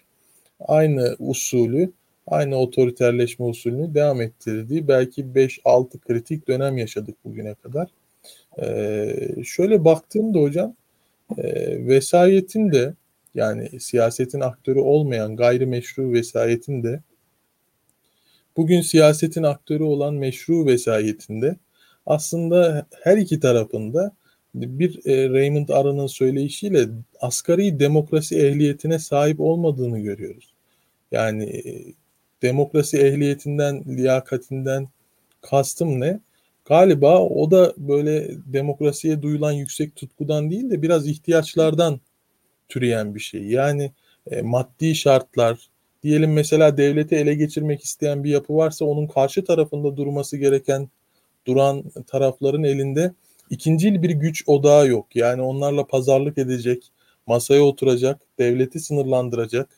aynı 0.60 1.16
usulü, 1.18 1.92
aynı 2.26 2.56
otoriterleşme 2.56 3.46
usulünü 3.46 3.94
devam 3.94 4.20
ettirdiği 4.20 4.88
belki 4.88 5.34
5-6 5.34 6.00
kritik 6.00 6.48
dönem 6.48 6.78
yaşadık 6.78 7.16
bugüne 7.24 7.54
kadar. 7.54 7.88
Ee, 8.62 9.44
şöyle 9.44 9.84
baktığımda 9.84 10.38
hocam 10.38 10.76
e, 11.38 11.86
vesayetin 11.86 12.72
de 12.72 12.94
yani 13.34 13.80
siyasetin 13.80 14.40
aktörü 14.40 14.78
olmayan 14.78 15.36
gayrimeşru 15.36 16.12
vesayetin 16.12 16.82
de 16.82 17.02
bugün 18.56 18.80
siyasetin 18.80 19.42
aktörü 19.42 19.82
olan 19.82 20.14
meşru 20.14 20.66
vesayetinde 20.66 21.56
aslında 22.06 22.86
her 23.02 23.16
iki 23.16 23.40
tarafında 23.40 24.12
bir 24.54 25.06
e, 25.06 25.28
Raymond 25.30 25.68
Aron'ın 25.68 26.06
söyleyişiyle 26.06 26.88
asgari 27.20 27.80
demokrasi 27.80 28.38
ehliyetine 28.38 28.98
sahip 28.98 29.40
olmadığını 29.40 29.98
görüyoruz. 29.98 30.52
Yani 31.12 31.44
e, 31.44 31.62
demokrasi 32.42 32.98
ehliyetinden, 32.98 33.84
liyakatinden 33.88 34.88
kastım 35.40 36.00
ne? 36.00 36.20
Galiba 36.72 37.20
o 37.20 37.50
da 37.50 37.74
böyle 37.76 38.28
demokrasiye 38.46 39.22
duyulan 39.22 39.52
yüksek 39.52 39.96
tutkudan 39.96 40.50
değil 40.50 40.70
de 40.70 40.82
biraz 40.82 41.06
ihtiyaçlardan 41.08 42.00
türeyen 42.68 43.14
bir 43.14 43.20
şey. 43.20 43.42
Yani 43.42 43.92
e, 44.30 44.42
maddi 44.42 44.94
şartlar, 44.94 45.70
diyelim 46.02 46.32
mesela 46.32 46.76
devleti 46.76 47.14
ele 47.14 47.34
geçirmek 47.34 47.84
isteyen 47.84 48.24
bir 48.24 48.30
yapı 48.30 48.56
varsa 48.56 48.84
onun 48.84 49.06
karşı 49.06 49.44
tarafında 49.44 49.96
durması 49.96 50.36
gereken 50.36 50.88
duran 51.46 51.84
tarafların 52.06 52.64
elinde 52.64 53.14
ikincil 53.50 54.02
bir 54.02 54.10
güç 54.10 54.44
odağı 54.46 54.88
yok. 54.88 55.16
Yani 55.16 55.42
onlarla 55.42 55.86
pazarlık 55.86 56.38
edecek, 56.38 56.92
masaya 57.26 57.62
oturacak, 57.62 58.20
devleti 58.38 58.80
sınırlandıracak 58.80 59.68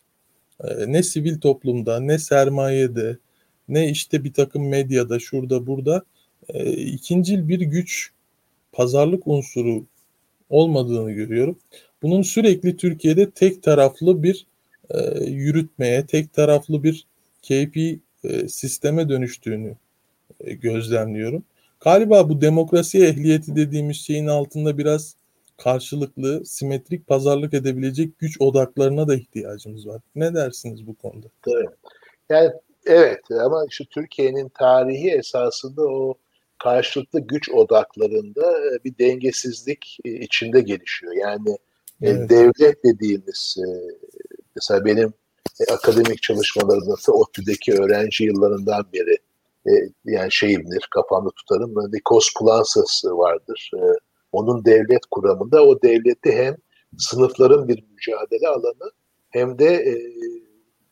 e, 0.64 0.92
ne 0.92 1.02
sivil 1.02 1.40
toplumda 1.40 2.00
ne 2.00 2.18
sermayede 2.18 3.18
ne 3.68 3.90
işte 3.90 4.24
bir 4.24 4.32
takım 4.32 4.68
medyada 4.68 5.18
şurada 5.18 5.66
burada 5.66 6.04
e, 6.48 6.72
ikincil 6.72 7.48
bir 7.48 7.60
güç 7.60 8.10
pazarlık 8.72 9.26
unsuru 9.26 9.84
olmadığını 10.50 11.12
görüyorum. 11.12 11.58
Bunun 12.02 12.22
sürekli 12.22 12.76
Türkiye'de 12.76 13.30
tek 13.30 13.62
taraflı 13.62 14.22
bir 14.22 14.46
e, 14.90 15.24
yürütmeye, 15.24 16.06
tek 16.06 16.32
taraflı 16.32 16.82
bir 16.82 17.06
KP 17.42 17.76
e, 18.24 18.48
sisteme 18.48 19.08
dönüştüğünü 19.08 19.76
e, 20.40 20.54
gözlemliyorum. 20.54 21.44
Galiba 21.80 22.28
bu 22.28 22.40
demokrasi 22.40 23.04
ehliyeti 23.04 23.56
dediğimiz 23.56 23.96
şeyin 23.96 24.26
altında 24.26 24.78
biraz 24.78 25.16
karşılıklı, 25.56 26.46
simetrik 26.46 27.06
pazarlık 27.06 27.54
edebilecek 27.54 28.18
güç 28.18 28.40
odaklarına 28.40 29.08
da 29.08 29.14
ihtiyacımız 29.14 29.86
var. 29.86 30.00
Ne 30.14 30.34
dersiniz 30.34 30.86
bu 30.86 30.94
konuda? 30.94 31.26
Evet. 31.46 31.68
Yani 32.30 32.50
evet 32.86 33.20
ama 33.30 33.64
işte 33.68 33.84
Türkiye'nin 33.90 34.48
tarihi 34.48 35.10
esasında 35.10 35.82
o 35.82 36.14
karşılıklı 36.64 37.20
güç 37.20 37.50
odaklarında 37.50 38.58
e, 38.58 38.84
bir 38.84 38.98
dengesizlik 38.98 39.98
e, 40.04 40.10
içinde 40.10 40.60
gelişiyor. 40.60 41.12
Yani 41.12 41.50
e, 42.02 42.10
evet. 42.10 42.30
devlet 42.30 42.84
dediğimiz 42.84 43.56
mesela 44.56 44.84
benim 44.84 45.12
akademik 45.72 46.22
çalışmalarımda 46.22 46.94
da 47.08 47.12
ODTÜ'deki 47.12 47.72
öğrenci 47.72 48.24
yıllarından 48.24 48.86
beri 48.92 49.16
yani 50.04 50.28
şeyimdir, 50.32 50.88
kafamda 50.90 51.30
tutarım. 51.30 51.92
Nikos 51.92 52.34
Plansas 52.40 53.04
vardır. 53.04 53.70
Onun 54.32 54.64
devlet 54.64 55.06
kuramında 55.10 55.64
o 55.64 55.82
devleti 55.82 56.32
hem 56.32 56.56
sınıfların 56.98 57.68
bir 57.68 57.84
mücadele 57.92 58.48
alanı 58.48 58.90
hem 59.30 59.58
de 59.58 59.98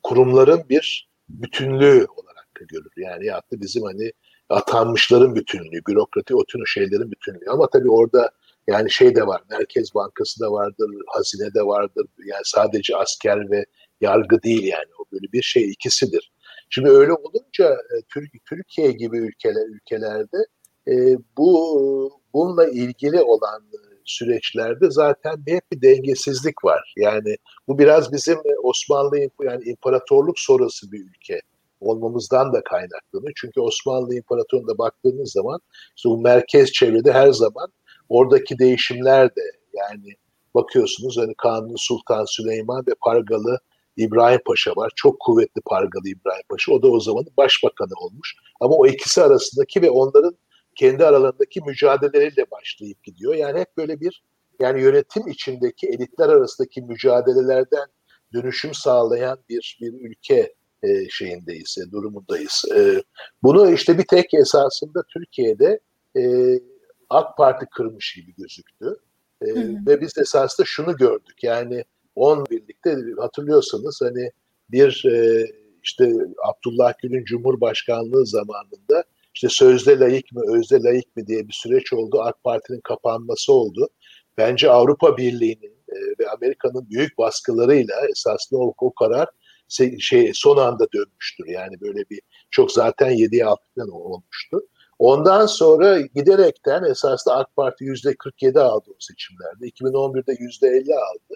kurumların 0.02 0.64
bir 0.68 1.10
bütünlüğü 1.28 2.06
olarak 2.16 2.48
görür. 2.54 2.92
Yani 2.96 3.26
ya 3.26 3.36
da 3.36 3.60
bizim 3.60 3.82
hani 3.82 4.12
atanmışların 4.52 5.34
bütünlüğü, 5.34 5.80
bürokratik 5.88 6.36
o 6.36 6.44
şeylerin 6.66 7.10
bütünlüğü. 7.10 7.50
Ama 7.50 7.68
tabii 7.70 7.90
orada 7.90 8.30
yani 8.66 8.90
şey 8.90 9.14
de 9.14 9.26
var, 9.26 9.42
Merkez 9.50 9.94
Bankası 9.94 10.40
da 10.40 10.52
vardır, 10.52 10.90
hazine 11.06 11.54
de 11.54 11.62
vardır. 11.62 12.06
Yani 12.26 12.42
sadece 12.44 12.96
asker 12.96 13.50
ve 13.50 13.64
yargı 14.00 14.42
değil 14.42 14.64
yani 14.64 14.88
o 14.98 15.04
böyle 15.12 15.32
bir 15.32 15.42
şey 15.42 15.70
ikisidir. 15.70 16.32
Şimdi 16.70 16.90
öyle 16.90 17.12
olunca 17.12 17.72
e, 17.72 17.94
Türkiye 18.48 18.92
gibi 18.92 19.18
ülkeler 19.18 19.68
ülkelerde 19.68 20.38
e, 20.88 20.92
bu 21.36 22.20
bununla 22.34 22.68
ilgili 22.68 23.20
olan 23.20 23.62
süreçlerde 24.04 24.90
zaten 24.90 25.42
hep 25.46 25.72
bir 25.72 25.82
dengesizlik 25.82 26.64
var. 26.64 26.94
Yani 26.96 27.36
bu 27.68 27.78
biraz 27.78 28.12
bizim 28.12 28.38
Osmanlı 28.62 29.18
yani 29.42 29.64
imparatorluk 29.64 30.38
sonrası 30.38 30.92
bir 30.92 31.00
ülke 31.00 31.40
olmamızdan 31.82 32.52
da 32.52 32.64
kaynaklanıyor. 32.64 33.32
Çünkü 33.36 33.60
Osmanlı 33.60 34.14
İmparatorluğu'na 34.14 34.78
baktığınız 34.78 35.32
zaman 35.32 35.60
işte 35.96 36.08
bu 36.08 36.20
merkez 36.20 36.72
çevrede 36.72 37.12
her 37.12 37.32
zaman 37.32 37.72
oradaki 38.08 38.58
değişimler 38.58 39.28
de 39.28 39.42
yani 39.74 40.14
bakıyorsunuz 40.54 41.18
hani 41.18 41.34
Kanuni 41.34 41.74
Sultan 41.76 42.24
Süleyman 42.24 42.84
ve 42.88 42.92
Pargalı 43.00 43.58
İbrahim 43.96 44.40
Paşa 44.46 44.70
var. 44.76 44.92
Çok 44.96 45.20
kuvvetli 45.20 45.60
Pargalı 45.66 46.08
İbrahim 46.08 46.42
Paşa. 46.48 46.72
O 46.72 46.82
da 46.82 46.88
o 46.88 47.00
zaman 47.00 47.24
başbakanı 47.36 47.92
olmuş. 48.00 48.34
Ama 48.60 48.74
o 48.74 48.86
ikisi 48.86 49.22
arasındaki 49.22 49.82
ve 49.82 49.90
onların 49.90 50.36
kendi 50.76 51.04
aralarındaki 51.04 51.60
mücadeleleriyle 51.60 52.50
başlayıp 52.50 53.04
gidiyor. 53.04 53.34
Yani 53.34 53.60
hep 53.60 53.76
böyle 53.76 54.00
bir 54.00 54.22
yani 54.60 54.82
yönetim 54.82 55.28
içindeki 55.28 55.86
elitler 55.88 56.28
arasındaki 56.28 56.82
mücadelelerden 56.82 57.86
dönüşüm 58.32 58.74
sağlayan 58.74 59.38
bir 59.48 59.78
bir 59.80 59.92
ülke 59.92 60.54
e, 60.82 61.08
şeyindeyiz, 61.08 61.78
e, 61.78 61.90
durumundayız. 61.90 62.64
E, 62.76 63.02
bunu 63.42 63.70
işte 63.70 63.98
bir 63.98 64.06
tek 64.06 64.34
esasında 64.34 65.02
Türkiye'de 65.14 65.80
e, 66.16 66.22
AK 67.10 67.36
Parti 67.36 67.66
kırmış 67.66 68.14
gibi 68.14 68.34
gözüktü. 68.38 68.96
E, 69.42 69.50
hı 69.50 69.60
hı. 69.60 69.76
Ve 69.86 70.00
biz 70.00 70.18
esasında 70.18 70.66
şunu 70.66 70.96
gördük. 70.96 71.42
Yani 71.42 71.84
on 72.14 72.46
birlikte 72.50 72.96
hatırlıyorsanız 73.18 74.00
hani 74.02 74.30
bir 74.70 75.04
e, 75.06 75.46
işte 75.82 76.12
Abdullah 76.44 76.92
Gül'ün 77.02 77.24
Cumhurbaşkanlığı 77.24 78.26
zamanında 78.26 79.04
işte 79.34 79.48
sözde 79.50 79.98
layık 79.98 80.32
mı, 80.32 80.42
özde 80.56 80.82
layık 80.82 81.16
mı 81.16 81.26
diye 81.26 81.48
bir 81.48 81.52
süreç 81.52 81.92
oldu. 81.92 82.22
AK 82.22 82.44
Parti'nin 82.44 82.80
kapanması 82.80 83.52
oldu. 83.52 83.88
Bence 84.38 84.70
Avrupa 84.70 85.16
Birliği'nin 85.16 85.72
ve 86.20 86.30
Amerika'nın 86.30 86.90
büyük 86.90 87.18
baskılarıyla 87.18 87.94
esasında 88.10 88.60
o, 88.60 88.74
o 88.78 88.94
karar 88.94 89.28
şey 89.98 90.30
son 90.34 90.56
anda 90.56 90.86
dönmüştür. 90.94 91.46
Yani 91.46 91.80
böyle 91.80 92.10
bir 92.10 92.20
çok 92.50 92.72
zaten 92.72 93.10
7'ye 93.10 93.44
6'dan 93.44 93.88
olmuştu. 93.88 94.60
Ondan 94.98 95.46
sonra 95.46 96.00
giderekten 96.00 96.84
esasında 96.84 97.36
AK 97.36 97.56
Parti 97.56 97.84
yüzde 97.84 98.14
47 98.14 98.60
aldı 98.60 98.84
o 98.90 98.94
seçimlerde. 98.98 99.68
2011'de 99.68 100.36
yüzde 100.40 100.68
50 100.68 100.94
aldı. 100.94 101.34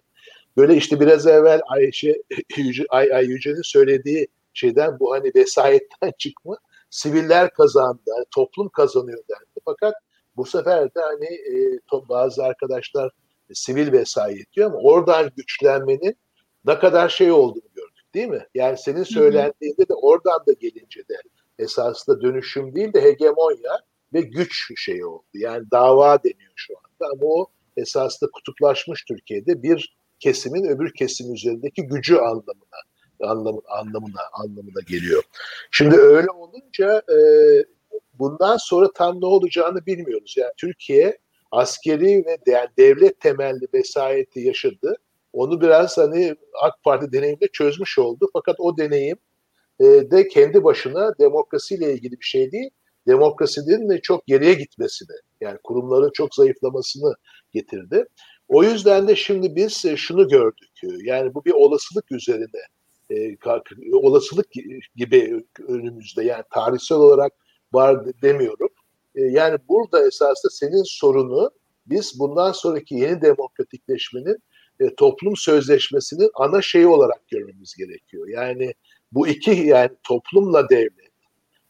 Böyle 0.57 0.77
işte 0.77 1.01
biraz 1.01 1.27
evvel 1.27 1.61
Ayşe 1.67 2.23
Ay, 2.89 3.15
Ay 3.15 3.27
Yüce'nin 3.27 3.63
söylediği 3.63 4.29
şeyden 4.55 5.01
bu 5.01 5.13
hani 5.13 5.33
vesayetten 5.35 6.13
çıkma 6.19 6.57
siviller 6.91 7.51
kazandı, 7.51 8.01
yani 8.07 8.25
toplum 8.31 8.69
kazanıyor 8.69 9.23
dendi. 9.29 9.61
Fakat 9.65 9.95
bu 10.37 10.45
sefer 10.45 10.85
de 10.85 11.01
hani 11.01 11.27
e, 11.27 11.81
bazı 12.09 12.45
arkadaşlar 12.45 13.11
e, 13.51 13.55
sivil 13.55 13.93
vesayet 13.93 14.53
diyor 14.53 14.71
ama 14.71 14.79
oradan 14.79 15.31
güçlenmenin 15.37 16.17
ne 16.65 16.79
kadar 16.79 17.09
şey 17.09 17.33
olduğunu 17.33 17.69
gördük 17.75 17.86
değil 18.17 18.29
mi? 18.29 18.47
Yani 18.55 18.79
senin 18.79 19.03
söylendiğinde 19.03 19.89
de 19.89 19.95
oradan 19.95 20.41
da 20.47 20.53
gelince 20.53 21.01
de 21.01 21.15
esasında 21.59 22.21
dönüşüm 22.21 22.75
değil 22.75 22.93
de 22.93 23.03
hegemonya 23.03 23.81
ve 24.13 24.21
güç 24.21 24.73
şeyi 24.77 25.07
oldu. 25.07 25.25
Yani 25.35 25.65
dava 25.73 26.23
deniyor 26.25 26.53
şu 26.55 26.75
anda 26.79 27.13
ama 27.13 27.25
o 27.25 27.47
esasında 27.77 28.31
kutuplaşmış 28.31 29.05
Türkiye'de 29.05 29.63
bir 29.63 29.97
kesimin 30.21 30.65
öbür 30.65 30.95
kesim 30.95 31.35
üzerindeki 31.35 31.83
gücü 31.83 32.17
anlamına 32.17 32.81
anlamı, 33.21 33.61
anlamına 33.69 34.21
anlamına 34.33 34.81
geliyor. 34.89 35.23
Şimdi 35.71 35.97
öyle 35.97 36.31
olunca 36.31 36.99
e, 36.99 37.19
bundan 38.19 38.57
sonra 38.57 38.93
tam 38.93 39.21
ne 39.21 39.27
olacağını 39.27 39.87
bilmiyoruz. 39.87 40.35
Yani 40.39 40.53
Türkiye 40.57 41.19
askeri 41.51 42.25
ve 42.27 42.39
yani 42.47 42.69
devlet 42.79 43.21
temelli 43.21 43.67
vesayeti 43.75 44.41
yaşadı. 44.41 44.97
Onu 45.37 45.61
biraz 45.61 45.99
hani 45.99 46.35
AK 46.63 46.83
Parti 46.85 47.13
deneyimde 47.13 47.49
çözmüş 47.53 47.99
oldu. 47.99 48.29
Fakat 48.33 48.57
o 48.59 48.77
deneyim 48.77 49.17
e, 49.81 49.85
de 49.85 50.29
kendi 50.29 50.65
başına 50.65 51.19
demokrasiyle 51.19 51.95
ilgili 51.95 52.13
bir 52.13 52.25
şey 52.25 52.53
değil. 52.53 52.71
Demokrasinin 53.07 53.91
de 53.91 54.01
çok 54.01 54.27
geriye 54.27 54.55
gitmesini, 54.55 55.17
yani 55.41 55.59
kurumların 55.65 56.11
çok 56.15 56.35
zayıflamasını 56.35 57.15
getirdi. 57.53 58.05
O 58.49 58.63
yüzden 58.63 59.09
de 59.09 59.17
şimdi 59.17 59.57
biz 59.57 59.85
e, 59.85 59.97
şunu 59.97 60.29
gördük. 60.29 60.71
Yani 60.83 61.35
bu 61.35 61.45
bir 61.45 61.53
olasılık 61.53 62.13
üzerine 62.13 62.63
e, 63.11 63.37
olasılık 63.93 64.47
gibi 64.97 65.45
önümüzde 65.69 66.25
yani 66.25 66.45
tarihsel 66.55 66.99
olarak 66.99 67.33
var 67.73 68.23
demiyorum. 68.23 68.69
Yani 69.15 69.59
burada 69.69 70.07
esasında 70.07 70.51
senin 70.51 70.83
sorunu 70.85 71.51
biz 71.87 72.19
bundan 72.19 72.53
sonraki 72.53 72.95
yeni 72.95 73.23
demokratikleşmenin 73.23 74.37
e, 74.81 74.95
toplum 74.95 75.37
sözleşmesinin 75.37 76.31
ana 76.35 76.63
şeyi 76.63 76.87
olarak 76.87 77.29
görmemiz 77.29 77.75
gerekiyor. 77.75 78.29
Yani 78.29 78.75
bu 79.13 79.29
iki 79.29 79.51
yani 79.51 79.91
toplumla 80.03 80.69
devlet 80.69 81.11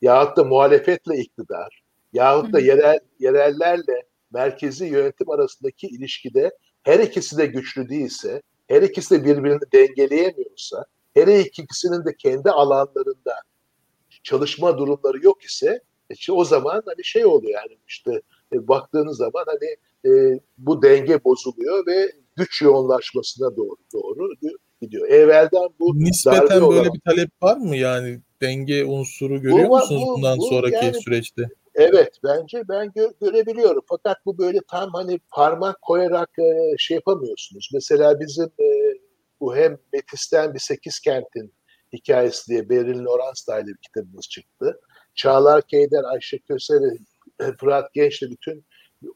yahut 0.02 0.36
da 0.36 0.44
muhalefetle 0.44 1.18
iktidar 1.18 1.82
yahut 2.12 2.52
da 2.52 2.60
yerel 2.60 2.98
yerellerle 3.18 4.02
merkezi 4.32 4.86
yönetim 4.86 5.30
arasındaki 5.30 5.86
ilişkide 5.86 6.50
her 6.82 7.00
ikisi 7.00 7.38
de 7.38 7.46
güçlü 7.46 7.88
değilse, 7.88 8.42
her 8.68 8.82
ikisi 8.82 9.14
de 9.14 9.24
birbirini 9.24 9.60
dengeleyemiyorsa 9.72 10.84
her 11.14 11.26
ikisinin 11.26 12.04
de 12.04 12.16
kendi 12.16 12.50
alanlarında 12.50 13.34
çalışma 14.22 14.78
durumları 14.78 15.24
yok 15.24 15.44
ise 15.44 15.80
işte 16.10 16.32
o 16.32 16.44
zaman 16.44 16.82
hani 16.86 17.04
şey 17.04 17.26
oluyor 17.26 17.52
yani 17.54 17.78
işte 17.88 18.22
e, 18.52 18.68
baktığınız 18.68 19.16
zaman 19.16 19.44
hani 19.46 19.76
e, 20.12 20.40
bu 20.58 20.82
denge 20.82 21.24
bozuluyor 21.24 21.86
ve 21.86 22.12
güç 22.36 22.62
yoğunlaşmasına 22.62 23.56
doğru 23.56 23.76
doğru 23.92 24.34
gidiyor. 24.82 25.08
Evvelden 25.08 25.68
bu 25.80 25.98
nispeten 25.98 26.48
böyle 26.48 26.64
olan, 26.64 26.94
bir 26.94 27.00
talep 27.00 27.30
var 27.42 27.56
mı 27.56 27.76
yani 27.76 28.20
denge 28.42 28.84
unsuru 28.84 29.42
görüyor 29.42 29.68
bu, 29.68 29.76
musunuz 29.76 30.02
bu, 30.06 30.14
bundan 30.16 30.38
bu, 30.38 30.42
sonraki 30.42 30.74
yani, 30.74 31.02
süreçte? 31.02 31.42
Evet 31.74 32.18
bence 32.24 32.62
ben 32.68 32.86
gö- 32.86 33.14
görebiliyorum 33.20 33.82
fakat 33.88 34.16
bu 34.26 34.38
böyle 34.38 34.58
tam 34.70 34.90
hani 34.92 35.18
parmak 35.30 35.82
koyarak 35.82 36.30
e, 36.38 36.76
şey 36.78 36.94
yapamıyorsunuz. 36.94 37.70
Mesela 37.74 38.20
bizim 38.20 38.44
e, 38.44 38.66
bu 39.40 39.56
hem 39.56 39.78
Metis'ten 39.92 40.54
bir 40.54 40.58
sekiz 40.58 41.00
kentin 41.00 41.54
hikayesi 41.92 42.48
diye 42.48 42.68
Berin 42.68 43.04
Lawrence'la 43.04 43.66
bir 43.66 43.76
kitabımız 43.76 44.28
çıktı. 44.28 44.80
Çağlar 45.14 45.62
Keyder, 45.62 46.04
Ayşe 46.04 46.38
Köse'yle 46.38 46.86
Fırat 47.60 47.94
Genç'le 47.94 48.22
bütün 48.22 48.64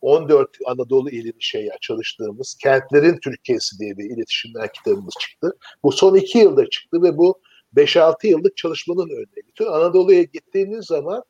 14 0.01 0.51
Anadolu 0.67 1.11
ilini 1.11 1.43
şey 1.43 1.69
çalıştığımız 1.81 2.57
Kentlerin 2.63 3.19
Türkiye'si 3.23 3.79
diye 3.79 3.99
bir 3.99 4.11
iletişimden 4.11 4.69
kitabımız 4.75 5.15
çıktı. 5.21 5.57
Bu 5.83 5.93
son 5.93 6.15
iki 6.15 6.39
yılda 6.39 6.71
çıktı 6.71 7.03
ve 7.03 7.19
bu 7.19 7.41
5-6 7.77 8.27
yıllık 8.27 8.57
çalışmanın 8.57 9.11
örneği. 9.11 9.47
Bütün 9.49 9.67
Anadolu'ya 9.67 10.23
gittiğiniz 10.23 10.87
zaman 10.87 11.23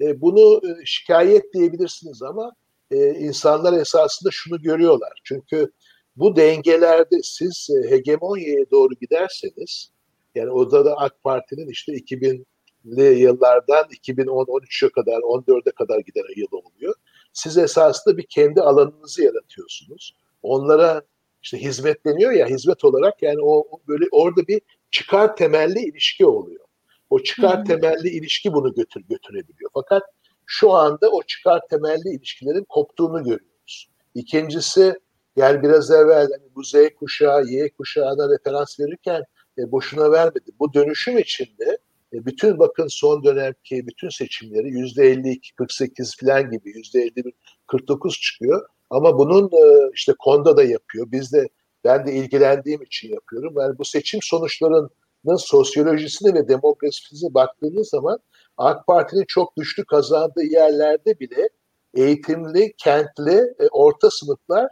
e, 0.00 0.20
bunu 0.20 0.60
e, 0.68 0.84
şikayet 0.84 1.54
diyebilirsiniz 1.54 2.22
ama 2.22 2.52
e, 2.90 3.10
insanlar 3.10 3.80
esasında 3.80 4.30
şunu 4.32 4.62
görüyorlar. 4.62 5.20
Çünkü 5.24 5.72
bu 6.16 6.36
dengelerde 6.36 7.16
siz 7.22 7.68
e, 7.70 7.90
hegemonyaya 7.90 8.70
doğru 8.70 8.94
giderseniz 9.00 9.90
yani 10.34 10.50
orada 10.50 10.84
da 10.84 10.96
AK 10.96 11.22
Parti'nin 11.24 11.68
işte 11.68 11.92
2000'li 11.92 13.18
yıllardan 13.20 13.84
2010-13'e 13.84 14.88
kadar 14.88 15.18
14'e 15.18 15.72
kadar 15.72 15.98
giden 15.98 16.22
yıl 16.36 16.48
oluyor. 16.52 16.94
Siz 17.38 17.58
esasında 17.58 18.16
bir 18.16 18.26
kendi 18.26 18.60
alanınızı 18.60 19.22
yaratıyorsunuz. 19.22 20.14
Onlara 20.42 21.02
işte 21.42 21.62
hizmetleniyor 21.62 22.32
ya 22.32 22.46
hizmet 22.46 22.84
olarak 22.84 23.22
yani 23.22 23.38
o 23.42 23.64
böyle 23.88 24.04
orada 24.12 24.46
bir 24.46 24.60
çıkar 24.90 25.36
temelli 25.36 25.80
ilişki 25.80 26.26
oluyor. 26.26 26.64
O 27.10 27.22
çıkar 27.22 27.64
temelli 27.64 28.08
ilişki 28.08 28.52
bunu 28.52 28.74
götür 28.74 29.04
götürebiliyor. 29.08 29.70
Fakat 29.74 30.02
şu 30.46 30.72
anda 30.72 31.10
o 31.10 31.22
çıkar 31.22 31.60
temelli 31.70 32.08
ilişkilerin 32.08 32.64
koptuğunu 32.68 33.24
görüyoruz. 33.24 33.88
İkincisi 34.14 34.94
yani 35.36 35.62
biraz 35.62 35.90
evvel 35.90 36.28
yani 36.30 36.54
bu 36.54 36.64
Z 36.64 36.74
kuşağı, 36.98 37.44
Y 37.44 37.70
kuşağına 37.70 38.34
referans 38.34 38.80
verirken 38.80 39.22
e, 39.58 39.72
boşuna 39.72 40.10
vermedi. 40.10 40.50
Bu 40.58 40.74
dönüşüm 40.74 41.18
içinde 41.18 41.78
e, 42.12 42.26
bütün 42.26 42.58
bakın 42.58 42.86
son 42.88 43.24
dönemki 43.24 43.86
bütün 43.86 44.08
seçimleri 44.08 44.68
yüzde 44.68 45.04
52, 45.04 45.54
48 45.54 46.16
falan 46.16 46.50
gibi 46.50 46.70
yüzde 46.78 47.02
51, 47.02 47.32
49 47.66 48.20
çıkıyor. 48.20 48.68
Ama 48.90 49.18
bunun 49.18 49.46
e, 49.46 49.90
işte 49.94 50.14
Konda 50.18 50.56
da 50.56 50.64
yapıyor. 50.64 51.06
Biz 51.12 51.32
de 51.32 51.48
ben 51.84 52.06
de 52.06 52.12
ilgilendiğim 52.12 52.82
için 52.82 53.12
yapıyorum. 53.12 53.54
Yani 53.56 53.78
bu 53.78 53.84
seçim 53.84 54.20
sonuçlarının 54.22 55.36
sosyolojisine 55.36 56.34
ve 56.34 56.48
demokrasisine 56.48 57.34
baktığınız 57.34 57.88
zaman 57.88 58.18
AK 58.56 58.86
Parti'nin 58.86 59.24
çok 59.28 59.56
güçlü 59.56 59.84
kazandığı 59.84 60.44
yerlerde 60.44 61.20
bile 61.20 61.48
eğitimli, 61.94 62.72
kentli, 62.78 63.54
e, 63.60 63.68
orta 63.70 64.10
sınıflar 64.10 64.68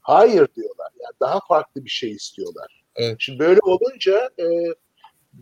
hayır 0.00 0.48
diyorlar. 0.56 0.88
Yani 1.00 1.14
daha 1.20 1.40
farklı 1.48 1.84
bir 1.84 1.90
şey 1.90 2.10
istiyorlar. 2.10 2.84
Evet. 2.96 3.16
Şimdi 3.18 3.38
böyle 3.38 3.60
olunca 3.62 4.30
e, 4.38 4.44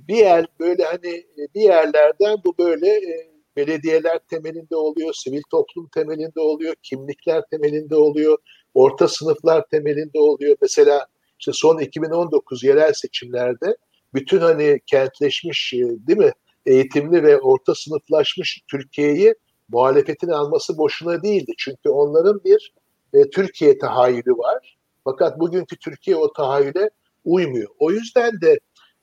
bir 0.08 0.16
yer 0.16 0.46
böyle 0.60 0.84
hani 0.84 1.08
e, 1.08 1.54
bir 1.54 1.60
yerlerden 1.60 2.36
bu 2.44 2.54
böyle 2.58 2.88
e, 2.88 3.32
belediyeler 3.56 4.18
temelinde 4.30 4.76
oluyor, 4.76 5.14
sivil 5.14 5.42
toplum 5.50 5.88
temelinde 5.94 6.40
oluyor, 6.40 6.74
kimlikler 6.82 7.42
temelinde 7.50 7.96
oluyor, 7.96 8.38
orta 8.74 9.08
sınıflar 9.08 9.64
temelinde 9.70 10.18
oluyor. 10.18 10.56
Mesela 10.62 11.06
işte 11.38 11.52
son 11.54 11.78
2019 11.78 12.64
yerel 12.64 12.92
seçimlerde 12.92 13.76
bütün 14.14 14.38
hani 14.38 14.80
kentleşmiş 14.86 15.74
e, 15.74 15.78
değil 15.78 16.18
mi 16.18 16.32
eğitimli 16.66 17.22
ve 17.22 17.40
orta 17.40 17.74
sınıflaşmış 17.74 18.60
Türkiye'yi 18.70 19.34
muhalefetin 19.68 20.28
alması 20.28 20.78
boşuna 20.78 21.22
değildi. 21.22 21.52
Çünkü 21.58 21.88
onların 21.88 22.40
bir 22.44 22.74
e, 23.14 23.30
Türkiye 23.30 23.78
tahayyülü 23.78 24.32
var. 24.32 24.78
Fakat 25.04 25.40
bugünkü 25.40 25.76
Türkiye 25.76 26.16
o 26.16 26.32
tahayyüle 26.32 26.90
uymuyor. 27.24 27.68
O 27.78 27.90
yüzden 27.90 28.40
de 28.40 28.58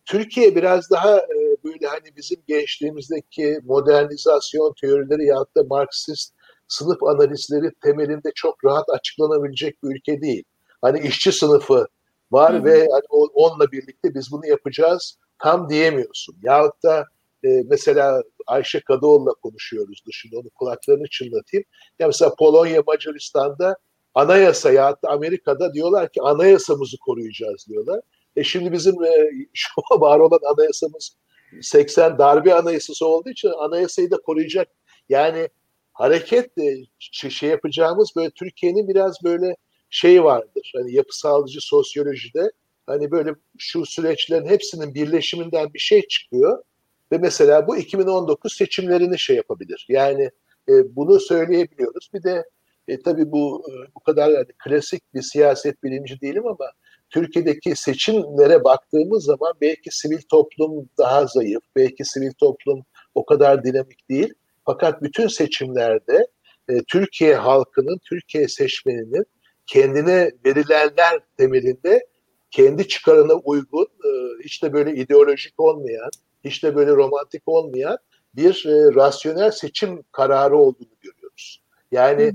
Türkiye 0.10 0.56
biraz 0.56 0.90
daha 0.90 1.18
e, 1.18 1.38
böyle 1.64 1.88
hani 1.88 2.16
bizim 2.18 2.38
gençliğimizdeki 2.48 3.60
modernizasyon 3.64 4.74
teorileri 4.82 5.26
ya 5.26 5.38
da 5.58 5.64
Marksist 5.70 6.34
sınıf 6.68 7.04
analizleri 7.04 7.72
temelinde 7.84 8.32
çok 8.36 8.66
rahat 8.66 8.90
açıklanabilecek 8.90 9.84
bir 9.84 9.96
ülke 9.96 10.22
değil. 10.22 10.44
Hani 10.82 11.00
işçi 11.08 11.32
sınıfı 11.32 11.88
var 12.32 12.54
Hı-hı. 12.54 12.66
ve 12.66 12.80
hani 12.80 13.30
onunla 13.34 13.72
birlikte 13.72 14.16
biz 14.16 14.32
bunu 14.32 14.46
yapacağız 14.46 15.18
tam 15.44 15.70
diyemiyorsun. 15.70 16.36
Yahut 16.44 16.84
da 16.84 17.06
e, 17.44 17.64
mesela 17.70 18.24
Ayşe 18.48 18.80
Kadıoğlu'la 18.80 19.34
konuşuyoruz 19.34 20.04
dışında 20.08 20.40
onu 20.40 20.50
kulaklarını 20.50 21.08
çınlatayım. 21.12 21.66
Ya 22.00 22.08
mesela 22.08 22.36
Polonya, 22.40 22.84
Macaristan'da 22.88 23.76
anayasa 24.16 24.72
ya 24.72 24.92
da 24.92 25.10
Amerika'da 25.10 25.74
diyorlar 25.74 26.12
ki 26.12 26.22
anayasamızı 26.22 26.98
koruyacağız 26.98 27.66
diyorlar. 27.70 28.02
E 28.40 28.44
şimdi 28.44 28.72
bizim 28.72 29.04
e, 29.04 29.30
şu 29.54 29.82
var 30.00 30.20
olan 30.20 30.40
anayasamız 30.54 31.18
80 31.62 32.18
darbe 32.18 32.54
anayasası 32.54 33.08
olduğu 33.08 33.30
için 33.30 33.50
anayasayı 33.60 34.12
da 34.12 34.18
koruyacak. 34.18 34.68
Yani 35.10 35.50
hareket 35.94 36.52
şey, 37.00 37.30
şey 37.30 37.50
yapacağımız 37.50 38.12
böyle 38.16 38.30
Türkiye'nin 38.30 38.88
biraz 38.88 39.16
böyle 39.24 39.56
şey 39.90 40.24
vardır. 40.24 40.72
Hani 40.76 40.94
yapısalcı 40.94 41.60
sosyolojide 41.62 42.52
hani 42.86 43.12
böyle 43.12 43.36
şu 43.58 43.86
süreçlerin 43.86 44.48
hepsinin 44.48 44.94
birleşiminden 44.94 45.74
bir 45.74 45.80
şey 45.80 46.08
çıkıyor 46.08 46.64
ve 47.12 47.18
mesela 47.18 47.68
bu 47.68 47.78
2019 47.78 48.54
seçimlerini 48.54 49.20
şey 49.20 49.36
yapabilir. 49.36 49.86
Yani 49.90 50.32
e, 50.70 50.96
bunu 50.96 51.20
söyleyebiliyoruz. 51.20 52.10
Bir 52.14 52.24
de 52.24 52.44
e, 52.88 53.02
tabii 53.02 53.32
bu 53.32 53.64
e, 53.70 53.72
bu 53.96 54.00
kadar 54.00 54.30
yani 54.30 54.48
klasik 54.64 55.14
bir 55.14 55.22
siyaset 55.22 55.84
bilimci 55.84 56.22
değilim 56.22 56.48
ama 56.48 56.66
Türkiye'deki 57.10 57.76
seçimlere 57.76 58.64
baktığımız 58.64 59.24
zaman 59.24 59.54
belki 59.62 59.90
sivil 59.92 60.22
toplum 60.22 60.90
daha 60.98 61.26
zayıf, 61.26 61.64
belki 61.76 62.06
sivil 62.06 62.32
toplum 62.32 62.86
o 63.16 63.26
kadar 63.26 63.64
dinamik 63.64 64.10
değil. 64.10 64.34
Fakat 64.66 65.02
bütün 65.02 65.28
seçimlerde 65.28 66.28
e, 66.70 66.84
Türkiye 66.88 67.36
halkının, 67.36 68.00
Türkiye 68.10 68.48
seçmeninin 68.48 69.26
kendine 69.68 70.32
verilenler 70.46 71.20
temelinde 71.38 72.06
kendi 72.52 72.88
çıkarına 72.88 73.34
uygun, 73.34 73.88
e, 74.06 74.10
hiç 74.44 74.64
de 74.64 74.74
böyle 74.74 74.96
ideolojik 74.96 75.60
olmayan, 75.60 76.10
hiç 76.46 76.64
de 76.64 76.76
böyle 76.76 76.92
romantik 76.92 77.44
olmayan 77.46 77.98
bir 78.36 78.66
e, 78.66 78.96
rasyonel 78.96 79.52
seçim 79.52 80.04
kararı 80.12 80.58
olduğunu 80.58 80.96
görüyoruz. 81.02 81.64
Yani 81.92 82.24
hı 82.24 82.28
hı. 82.28 82.34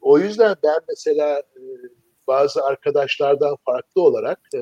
o 0.00 0.18
yüzden 0.18 0.56
ben 0.64 0.78
mesela 0.88 1.38
e, 1.38 1.60
bazı 2.30 2.64
arkadaşlardan 2.64 3.56
farklı 3.64 4.02
olarak 4.02 4.40
e, 4.54 4.60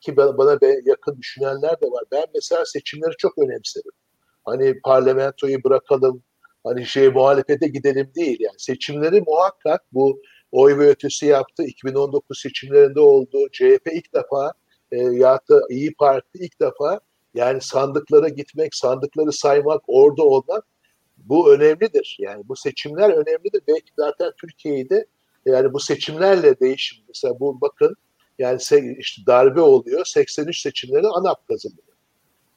ki 0.00 0.16
bana 0.16 0.58
yakın 0.84 1.16
düşünenler 1.16 1.80
de 1.80 1.86
var. 1.86 2.04
Ben 2.12 2.24
mesela 2.34 2.64
seçimleri 2.64 3.12
çok 3.18 3.38
önemserim. 3.38 3.92
Hani 4.44 4.80
parlamentoyu 4.84 5.64
bırakalım, 5.64 6.22
hani 6.64 6.86
şey 6.86 7.08
muhalefete 7.08 7.68
gidelim 7.68 8.10
değil. 8.16 8.36
Yani 8.40 8.54
seçimleri 8.58 9.20
muhakkak 9.26 9.84
bu 9.92 10.20
oy 10.52 10.78
ve 10.78 10.88
ötesi 10.88 11.26
yaptı. 11.26 11.62
2019 11.62 12.40
seçimlerinde 12.40 13.00
oldu. 13.00 13.48
CHP 13.52 13.88
ilk 13.92 14.14
defa 14.14 14.52
e, 14.92 14.96
ya 14.96 15.40
da 15.50 15.60
İyi 15.70 15.94
Parti 15.94 16.38
ilk 16.38 16.60
defa 16.60 17.00
yani 17.34 17.60
sandıklara 17.60 18.28
gitmek, 18.28 18.74
sandıkları 18.74 19.32
saymak, 19.32 19.82
orada 19.86 20.22
olmak 20.22 20.64
bu 21.16 21.52
önemlidir. 21.52 22.16
Yani 22.20 22.42
bu 22.48 22.56
seçimler 22.56 23.10
önemlidir. 23.10 23.62
Belki 23.68 23.92
zaten 23.96 24.32
Türkiye'yi 24.40 24.90
de 24.90 25.06
yani 25.50 25.72
bu 25.72 25.80
seçimlerle 25.80 26.60
değişim. 26.60 26.98
Mesela 27.08 27.40
bu 27.40 27.60
bakın 27.60 27.96
yani 28.38 28.60
işte 28.98 29.22
darbe 29.26 29.60
oluyor. 29.60 30.04
83 30.04 30.60
seçimleri 30.60 31.06
ANAP 31.06 31.48
kazanıyor. 31.48 31.82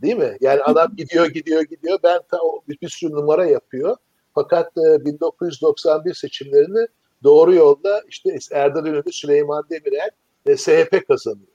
Değil 0.01 0.15
mi? 0.15 0.37
Yani 0.41 0.63
ANAP 0.63 0.97
gidiyor 0.97 1.25
gidiyor 1.25 1.61
gidiyor. 1.61 1.99
Ben 2.03 2.19
ta 2.31 2.37
bir, 2.69 2.77
bir 2.81 2.89
sürü 2.89 3.11
numara 3.11 3.45
yapıyor. 3.45 3.97
Fakat 4.35 4.77
e, 4.77 5.05
1991 5.05 6.13
seçimlerini 6.13 6.87
doğru 7.23 7.53
yolda 7.53 8.01
işte 8.07 8.37
Erdal 8.51 8.85
İnönü, 8.85 9.11
Süleyman 9.11 9.63
Demirel 9.69 10.09
e, 10.45 10.57
SHP 10.57 11.07
kazanıyor. 11.07 11.47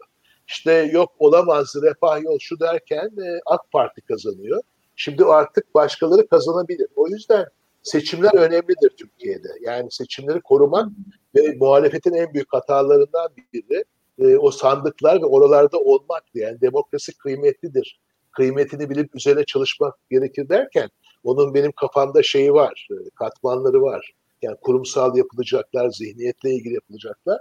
İşte 0.49 0.73
yok 0.73 1.13
olamaz 1.19 1.75
refah 1.83 2.23
yol 2.23 2.39
şu 2.41 2.61
derken 2.61 3.07
e, 3.07 3.41
AK 3.47 3.73
Parti 3.73 4.01
kazanıyor. 4.01 4.63
Şimdi 4.97 5.25
artık 5.25 5.75
başkaları 5.75 6.29
kazanabilir. 6.29 6.87
O 6.97 7.09
yüzden 7.09 7.47
seçimler 7.87 8.35
önemlidir 8.35 8.91
Türkiye'de. 8.99 9.49
Yani 9.61 9.91
seçimleri 9.91 10.41
korumak 10.41 10.89
ve 11.35 11.57
muhalefetin 11.61 12.15
en 12.15 12.35
büyük 12.35 12.53
hatalarından 12.53 13.29
biri 13.53 13.85
e, 14.19 14.37
o 14.37 14.51
sandıklar 14.51 15.23
ve 15.23 15.27
oralarda 15.27 15.79
olmaktı. 15.79 16.39
Yani 16.39 16.61
demokrasi 16.61 17.19
kıymetlidir. 17.19 18.01
Kıymetini 18.33 18.91
bilip 18.91 19.17
üzerine 19.17 19.45
çalışmak 19.45 19.95
gerekir 20.11 20.49
derken 20.49 20.89
onun 21.25 21.55
benim 21.55 21.73
kafamda 21.73 22.23
şeyi 22.23 22.53
var, 22.53 22.89
e, 22.91 23.11
katmanları 23.15 23.83
var. 23.83 24.15
Yani 24.43 24.57
kurumsal 24.61 25.17
yapılacaklar, 25.17 25.91
zihniyetle 25.91 26.51
ilgili 26.51 26.75
yapılacaklar. 26.75 27.39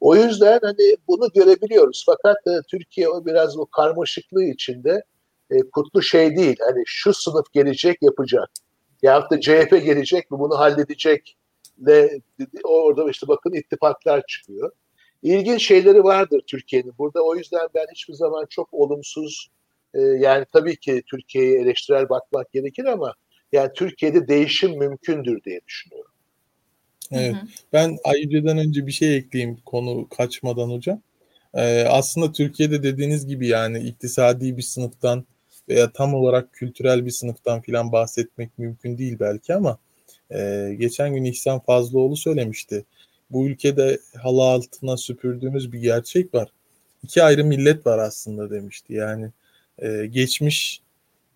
O 0.00 0.16
yüzden 0.16 0.58
hani 0.62 0.96
bunu 1.08 1.28
görebiliyoruz. 1.34 2.04
Fakat 2.06 2.36
e, 2.46 2.50
Türkiye 2.70 3.08
o 3.08 3.26
biraz 3.26 3.58
o 3.58 3.66
karmaşıklığı 3.66 4.44
içinde 4.44 5.02
e, 5.50 5.58
kutlu 5.72 6.02
şey 6.02 6.36
değil. 6.36 6.56
Hani 6.60 6.82
şu 6.86 7.14
sınıf 7.14 7.52
gelecek 7.52 8.02
yapacak. 8.02 8.50
Ya 9.02 9.30
da 9.30 9.40
CHP 9.40 9.70
gelecek 9.70 10.30
mi 10.30 10.38
bunu 10.38 10.58
halledecek. 10.58 11.36
De, 11.78 12.20
orada 12.64 13.10
işte 13.10 13.28
bakın 13.28 13.52
ittifaklar 13.52 14.22
çıkıyor. 14.28 14.70
ilginç 15.22 15.66
şeyleri 15.66 16.04
vardır 16.04 16.42
Türkiye'nin. 16.46 16.92
Burada 16.98 17.22
o 17.22 17.36
yüzden 17.36 17.68
ben 17.74 17.86
hiçbir 17.94 18.14
zaman 18.14 18.46
çok 18.50 18.74
olumsuz 18.74 19.50
e, 19.94 20.00
yani 20.00 20.44
tabii 20.52 20.76
ki 20.76 21.02
Türkiye'ye 21.10 21.60
eleştirel 21.60 22.08
bakmak 22.08 22.52
gerekir 22.52 22.84
ama 22.84 23.14
yani 23.52 23.70
Türkiye'de 23.74 24.28
değişim 24.28 24.78
mümkündür 24.78 25.44
diye 25.44 25.60
düşünüyorum. 25.68 26.10
Evet. 27.12 27.34
Hı 27.34 27.38
hı. 27.38 27.46
Ben 27.72 27.96
Ayyüce'den 28.04 28.58
önce 28.58 28.86
bir 28.86 28.92
şey 28.92 29.16
ekleyeyim 29.16 29.56
konu 29.66 30.08
kaçmadan 30.08 30.70
hocam. 30.70 31.00
Ee, 31.54 31.84
aslında 31.88 32.32
Türkiye'de 32.32 32.82
dediğiniz 32.82 33.26
gibi 33.26 33.48
yani 33.48 33.78
iktisadi 33.78 34.56
bir 34.56 34.62
sınıftan 34.62 35.26
veya 35.68 35.92
tam 35.92 36.14
olarak 36.14 36.52
kültürel 36.52 37.06
bir 37.06 37.10
sınıftan 37.10 37.60
filan 37.60 37.92
bahsetmek 37.92 38.58
mümkün 38.58 38.98
değil 38.98 39.16
belki 39.20 39.54
ama 39.54 39.78
e, 40.34 40.74
geçen 40.78 41.14
gün 41.14 41.24
İhsan 41.24 41.60
Fazlıoğlu 41.60 42.16
söylemişti. 42.16 42.84
Bu 43.30 43.46
ülkede 43.46 43.98
halı 44.16 44.42
altına 44.42 44.96
süpürdüğümüz 44.96 45.72
bir 45.72 45.78
gerçek 45.78 46.34
var. 46.34 46.48
İki 47.02 47.22
ayrı 47.22 47.44
millet 47.44 47.86
var 47.86 47.98
aslında 47.98 48.50
demişti. 48.50 48.94
Yani 48.94 49.30
e, 49.78 50.06
geçmiş, 50.06 50.80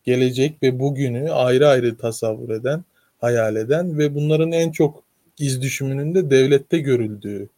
gelecek 0.04 0.62
ve 0.62 0.80
bugünü 0.80 1.30
ayrı 1.30 1.68
ayrı 1.68 1.96
tasavvur 1.96 2.50
eden, 2.50 2.84
hayal 3.20 3.56
eden 3.56 3.98
ve 3.98 4.14
bunların 4.14 4.52
en 4.52 4.72
çok 4.72 5.02
iz 5.38 5.62
düşümünün 5.62 6.14
de 6.14 6.30
devlette 6.30 6.78
görüldüğü. 6.78 7.48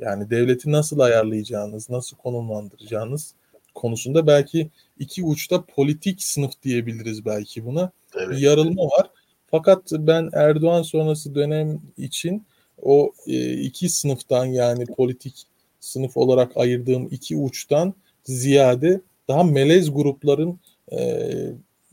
Yani 0.00 0.30
devleti 0.30 0.72
nasıl 0.72 0.98
ayarlayacağınız, 0.98 1.90
nasıl 1.90 2.16
konumlandıracağınız 2.16 3.34
konusunda 3.74 4.26
belki 4.26 4.70
iki 4.98 5.22
uçta 5.24 5.64
politik 5.64 6.22
sınıf 6.22 6.62
diyebiliriz 6.62 7.24
belki 7.24 7.66
buna. 7.66 7.90
Evet. 8.14 8.30
Bir 8.30 8.36
yarılma 8.36 8.82
var. 8.82 9.10
Fakat 9.50 9.92
ben 9.92 10.30
Erdoğan 10.32 10.82
sonrası 10.82 11.34
dönem 11.34 11.80
için 11.98 12.46
o 12.82 13.12
e, 13.26 13.52
iki 13.52 13.88
sınıftan 13.88 14.46
yani 14.46 14.86
politik 14.86 15.46
sınıf 15.80 16.16
olarak 16.16 16.56
ayırdığım 16.56 17.08
iki 17.10 17.36
uçtan 17.36 17.94
ziyade 18.24 19.00
daha 19.28 19.44
melez 19.44 19.92
grupların 19.92 20.60
e, 20.92 20.98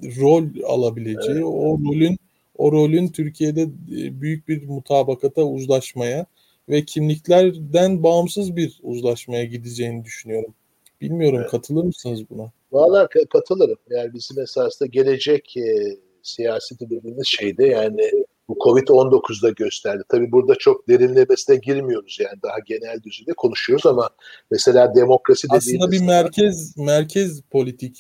rol 0.04 0.44
alabileceği, 0.68 1.36
evet. 1.36 1.44
o 1.46 1.80
rolün 1.80 2.18
o 2.58 2.72
rolün 2.72 3.08
Türkiye'de 3.08 3.62
e, 3.62 4.22
büyük 4.22 4.48
bir 4.48 4.68
mutabakata 4.68 5.44
uzlaşmaya 5.44 6.26
ve 6.70 6.86
kimliklerden 6.86 8.04
bağımsız 8.04 8.56
bir 8.56 8.80
uzlaşmaya 8.84 9.44
gideceğini 9.46 10.06
düşünüyorum. 10.06 10.54
Bilmiyorum 11.02 11.40
evet. 11.42 11.52
katılır 11.52 11.84
mısınız 11.84 12.30
buna? 12.30 12.52
Valla 12.72 13.08
katılırım. 13.34 13.78
Yani 13.90 14.14
bizim 14.14 14.40
esasında 14.40 14.88
gelecek 14.88 15.58
e, 15.58 15.98
siyaseti 16.24 16.90
dediğimiz 16.90 17.28
şeyde 17.28 17.66
yani 17.66 18.12
bu 18.48 18.54
Covid-19'da 18.54 19.50
gösterdi. 19.50 20.04
Tabii 20.10 20.32
burada 20.32 20.56
çok 20.56 20.88
derinlemesine 20.88 21.56
girmiyoruz 21.56 22.18
yani 22.20 22.42
daha 22.44 22.60
genel 22.66 23.04
düzeyde 23.04 23.34
konuşuyoruz 23.34 23.86
ama 23.86 24.10
mesela 24.52 24.96
demokrasi 24.96 25.48
dediğimiz 25.48 25.68
Aslında 25.68 25.92
bir 25.92 26.08
merkez 26.08 26.78
merkez 26.78 27.42
politik 27.42 27.98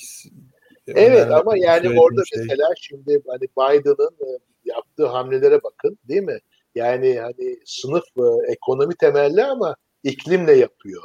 Evet 0.88 1.20
yani 1.20 1.34
ama 1.34 1.58
yani 1.58 2.00
orada 2.00 2.22
şey. 2.26 2.42
mesela 2.42 2.68
şimdi 2.82 3.22
hani 3.28 3.42
Biden'ın 3.42 4.12
e, 4.22 4.30
yaptığı 4.66 5.06
hamlelere 5.06 5.64
bakın 5.64 5.98
değil 6.08 6.22
mi? 6.22 6.40
Yani 6.76 7.20
hani 7.20 7.58
sınıf 7.66 8.04
e, 8.18 8.52
ekonomi 8.52 8.96
temelli 8.96 9.44
ama 9.44 9.76
iklimle 10.04 10.54
yapıyor. 10.54 11.04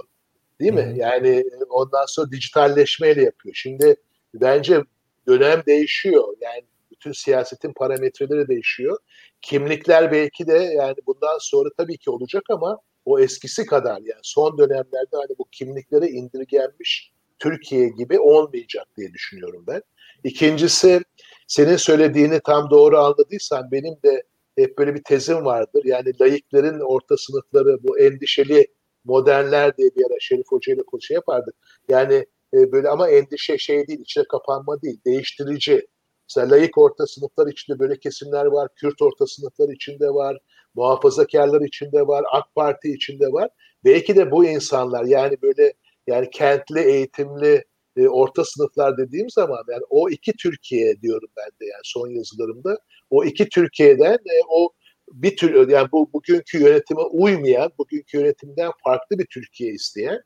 Değil 0.60 0.72
mi? 0.72 0.82
Hı-hı. 0.82 0.98
Yani 0.98 1.44
ondan 1.68 2.06
sonra 2.06 2.30
dijitalleşmeyle 2.30 3.22
yapıyor. 3.22 3.54
Şimdi 3.54 3.96
bence 4.34 4.80
dönem 5.26 5.62
değişiyor. 5.66 6.36
Yani 6.40 6.62
bütün 6.90 7.12
siyasetin 7.12 7.72
parametreleri 7.72 8.48
değişiyor. 8.48 8.98
Kimlikler 9.42 10.12
belki 10.12 10.46
de 10.46 10.52
yani 10.52 10.96
bundan 11.06 11.38
sonra 11.40 11.68
tabii 11.78 11.98
ki 11.98 12.10
olacak 12.10 12.42
ama 12.50 12.78
o 13.04 13.20
eskisi 13.20 13.66
kadar 13.66 13.96
yani 13.96 14.20
son 14.22 14.58
dönemlerde 14.58 15.16
hani 15.16 15.38
bu 15.38 15.44
kimliklere 15.52 16.08
indirgenmiş 16.08 17.12
Türkiye 17.38 17.88
gibi 17.88 18.18
olmayacak 18.18 18.86
diye 18.96 19.12
düşünüyorum 19.12 19.64
ben. 19.66 19.82
İkincisi 20.24 21.00
senin 21.46 21.76
söylediğini 21.76 22.40
tam 22.44 22.70
doğru 22.70 22.98
anladıysan 22.98 23.70
benim 23.72 23.94
de 24.04 24.22
hep 24.58 24.78
böyle 24.78 24.94
bir 24.94 25.02
tezim 25.02 25.44
vardır. 25.44 25.82
Yani 25.84 26.12
layıkların 26.20 26.80
orta 26.80 27.16
sınıfları 27.16 27.82
bu 27.82 27.98
endişeli 27.98 28.66
modernler 29.06 29.76
diye 29.76 29.90
bir 29.96 30.06
ara 30.06 30.16
Şerif 30.20 30.46
Hoca 30.48 30.74
ile 30.74 30.82
konuşu 30.82 31.14
yapardık. 31.14 31.54
Yani 31.88 32.26
e, 32.54 32.72
böyle 32.72 32.88
ama 32.88 33.08
endişe 33.08 33.58
şey 33.58 33.86
değil, 33.88 34.00
içine 34.00 34.24
kapanma 34.30 34.82
değil, 34.82 35.00
değiştirici. 35.06 35.86
Mesela 36.28 36.50
layık 36.56 36.78
orta 36.78 37.06
sınıflar 37.06 37.46
içinde 37.46 37.78
böyle 37.78 37.98
kesimler 37.98 38.46
var, 38.46 38.68
Kürt 38.76 39.02
orta 39.02 39.26
sınıflar 39.26 39.68
içinde 39.68 40.08
var, 40.08 40.38
muhafazakarlar 40.74 41.60
içinde 41.60 42.06
var, 42.06 42.24
AK 42.32 42.54
Parti 42.54 42.92
içinde 42.92 43.32
var. 43.32 43.48
Belki 43.84 44.16
de 44.16 44.30
bu 44.30 44.44
insanlar 44.44 45.04
yani 45.04 45.36
böyle 45.42 45.72
yani 46.06 46.30
kentli, 46.30 46.80
eğitimli, 46.80 47.64
e, 47.96 48.08
orta 48.08 48.44
sınıflar 48.44 48.98
dediğim 48.98 49.30
zaman 49.30 49.64
yani 49.70 49.82
o 49.90 50.10
iki 50.10 50.32
Türkiye 50.32 51.00
diyorum 51.00 51.28
ben 51.36 51.50
de 51.60 51.70
yani 51.70 51.82
son 51.84 52.08
yazılarımda. 52.08 52.78
O 53.10 53.24
iki 53.24 53.48
Türkiye'den 53.48 54.14
e, 54.14 54.36
o 54.48 54.70
bir 55.12 55.36
tür 55.36 55.68
yani 55.68 55.88
bu 55.92 56.12
bugünkü 56.12 56.62
yönetime 56.62 57.00
uymayan, 57.02 57.70
bugünkü 57.78 58.18
yönetimden 58.18 58.70
farklı 58.84 59.18
bir 59.18 59.26
Türkiye 59.26 59.72
isteyen 59.72 60.20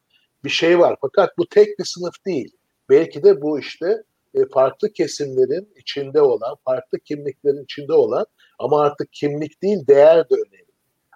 bir 0.45 0.51
şey 0.51 0.79
var. 0.79 0.97
Fakat 1.01 1.39
bu 1.39 1.49
tek 1.49 1.79
bir 1.79 1.85
sınıf 1.85 2.15
değil. 2.27 2.57
Belki 2.89 3.23
de 3.23 3.43
bu 3.43 3.61
işte 3.61 4.03
e, 4.35 4.39
farklı 4.55 4.93
kesimlerin 4.93 5.69
içinde 5.77 6.21
olan, 6.21 6.57
farklı 6.65 6.99
kimliklerin 7.01 7.65
içinde 7.65 7.93
olan 7.93 8.27
ama 8.59 8.81
artık 8.81 9.13
kimlik 9.13 9.63
değil 9.63 9.87
değer 9.87 10.31
de 10.31 10.35
önemli. 10.35 10.71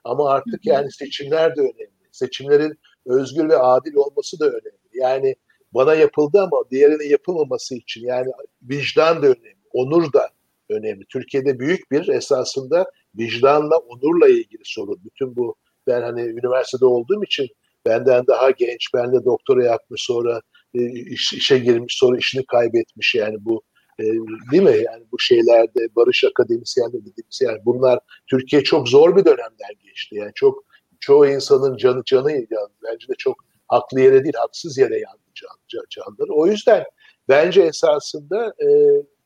Ama 0.05 0.31
artık 0.31 0.67
yani 0.67 0.93
seçimler 0.93 1.57
de 1.57 1.61
önemli. 1.61 1.91
Seçimlerin 2.13 2.79
özgür 3.07 3.49
ve 3.49 3.57
adil 3.57 3.95
olması 3.95 4.41
da 4.41 4.47
önemli. 4.47 4.79
Yani 4.93 5.37
bana 5.75 5.95
yapıldı 5.95 6.41
ama 6.41 6.63
diğerine 6.71 7.05
yapılmaması 7.05 7.75
için 7.75 8.07
yani 8.07 8.31
vicdan 8.63 9.23
da 9.23 9.27
önemli, 9.27 9.57
onur 9.73 10.13
da 10.13 10.29
önemli. 10.75 11.05
Türkiye'de 11.09 11.59
büyük 11.59 11.91
bir 11.91 12.09
esasında 12.09 12.87
vicdanla, 13.15 13.77
onurla 13.79 14.29
ilgili 14.29 14.63
sorun. 14.65 15.01
Bütün 15.05 15.37
bu 15.37 15.57
ben 15.87 16.03
hani 16.03 16.21
üniversitede 16.21 16.85
olduğum 16.85 17.25
için 17.25 17.49
benden 17.87 18.27
daha 18.27 18.51
genç, 18.51 18.95
benle 18.95 19.25
doktora 19.25 19.65
yapmış 19.65 20.03
sonra 20.03 20.41
e, 20.75 20.91
iş, 20.91 21.33
işe 21.33 21.59
girmiş 21.59 21.97
sonra 21.99 22.19
işini 22.19 22.47
kaybetmiş 22.47 23.15
yani 23.15 23.37
bu 23.41 23.63
e, 24.01 24.05
değil 24.53 24.63
mi? 24.63 24.77
Yani 24.85 25.05
bu 25.13 25.19
şeylerde 25.19 25.89
barış 25.97 26.25
akademisyenleri 26.25 27.01
dediğimiz 27.01 27.41
yani 27.41 27.59
bunlar 27.65 27.99
Türkiye 28.27 28.63
çok 28.63 28.89
zor 28.89 29.17
bir 29.17 29.25
dönemden 29.25 29.75
geçti. 29.85 30.15
Yani 30.17 30.33
çok 30.35 30.65
çoğu 31.01 31.27
insanın 31.27 31.77
canı 31.77 32.05
canı 32.05 32.33
yandı. 32.33 32.73
Bence 32.85 33.09
de 33.09 33.15
çok 33.19 33.37
haklı 33.69 34.01
yere 34.01 34.25
değil, 34.25 34.35
haksız 34.37 34.79
yere 34.79 34.99
yandı 34.99 35.23
can, 35.35 35.85
canları. 35.91 36.33
O 36.33 36.47
yüzden 36.47 36.85
bence 37.29 37.63
esasında 37.63 38.55
e, 38.63 38.69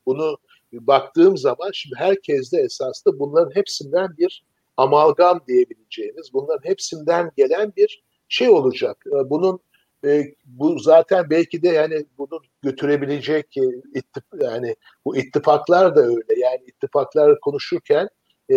bunu 0.06 0.36
baktığım 0.72 1.36
zaman 1.36 1.70
şimdi 1.72 1.94
herkes 1.98 2.52
de 2.52 2.58
esasında 2.58 3.18
bunların 3.18 3.54
hepsinden 3.54 4.16
bir 4.18 4.44
amalgam 4.76 5.40
diyebileceğimiz, 5.48 6.32
bunların 6.32 6.68
hepsinden 6.68 7.30
gelen 7.36 7.72
bir 7.76 8.02
şey 8.28 8.48
olacak. 8.48 9.04
E, 9.06 9.30
bunun 9.30 9.60
e, 10.04 10.24
bu 10.46 10.78
zaten 10.78 11.30
belki 11.30 11.62
de 11.62 11.68
yani 11.68 12.06
bunu 12.18 12.40
götürebilecek 12.62 13.56
e, 13.56 13.62
ittip, 13.94 14.24
yani 14.40 14.76
bu 15.04 15.16
ittifaklar 15.16 15.96
da 15.96 16.00
öyle. 16.00 16.40
Yani 16.40 16.60
ittifaklar 16.66 17.40
konuşurken 17.40 18.08
e, 18.50 18.54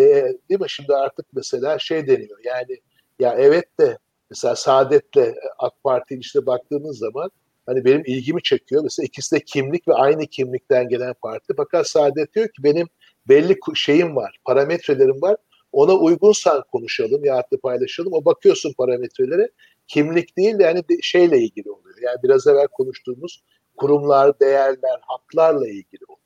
değil 0.50 0.62
mi 0.62 0.70
şimdi 0.70 0.94
artık 0.96 1.26
mesela 1.34 1.80
şey 1.80 2.08
deniyor 2.08 2.40
yani 2.44 2.78
ya 3.20 3.36
evet 3.38 3.80
de 3.80 3.98
mesela 4.30 4.56
Saadet'le 4.56 5.36
AK 5.60 5.84
Parti 5.84 6.16
işte 6.16 6.46
baktığımız 6.46 6.98
zaman 6.98 7.32
hani 7.66 7.86
benim 7.86 8.04
ilgimi 8.06 8.44
çekiyor. 8.44 8.84
Mesela 8.84 9.06
ikisi 9.06 9.36
de 9.36 9.40
kimlik 9.40 9.88
ve 9.88 9.94
aynı 9.94 10.28
kimlikten 10.28 10.90
gelen 10.90 11.14
parti. 11.22 11.54
Fakat 11.58 11.88
Saadet 11.88 12.34
diyor 12.36 12.48
ki 12.48 12.64
benim 12.64 12.88
belli 13.30 13.58
şeyim 13.76 14.16
var, 14.16 14.40
parametrelerim 14.46 15.22
var. 15.22 15.38
Ona 15.72 15.94
uygunsan 15.94 16.64
konuşalım 16.72 17.26
ya 17.26 17.38
da 17.38 17.60
paylaşalım. 17.64 18.14
O 18.14 18.26
bakıyorsun 18.26 18.74
parametrelere 18.74 19.50
kimlik 19.88 20.38
değil 20.38 20.60
de 20.60 20.64
yani 20.64 20.84
şeyle 21.02 21.40
ilgili 21.40 21.72
oluyor. 21.72 21.96
Yani 22.02 22.18
biraz 22.24 22.48
evvel 22.48 22.68
konuştuğumuz 22.68 23.44
kurumlar, 23.78 24.40
değerler, 24.40 25.00
haklarla 25.02 25.68
ilgili 25.68 26.06
oluyor. 26.08 26.22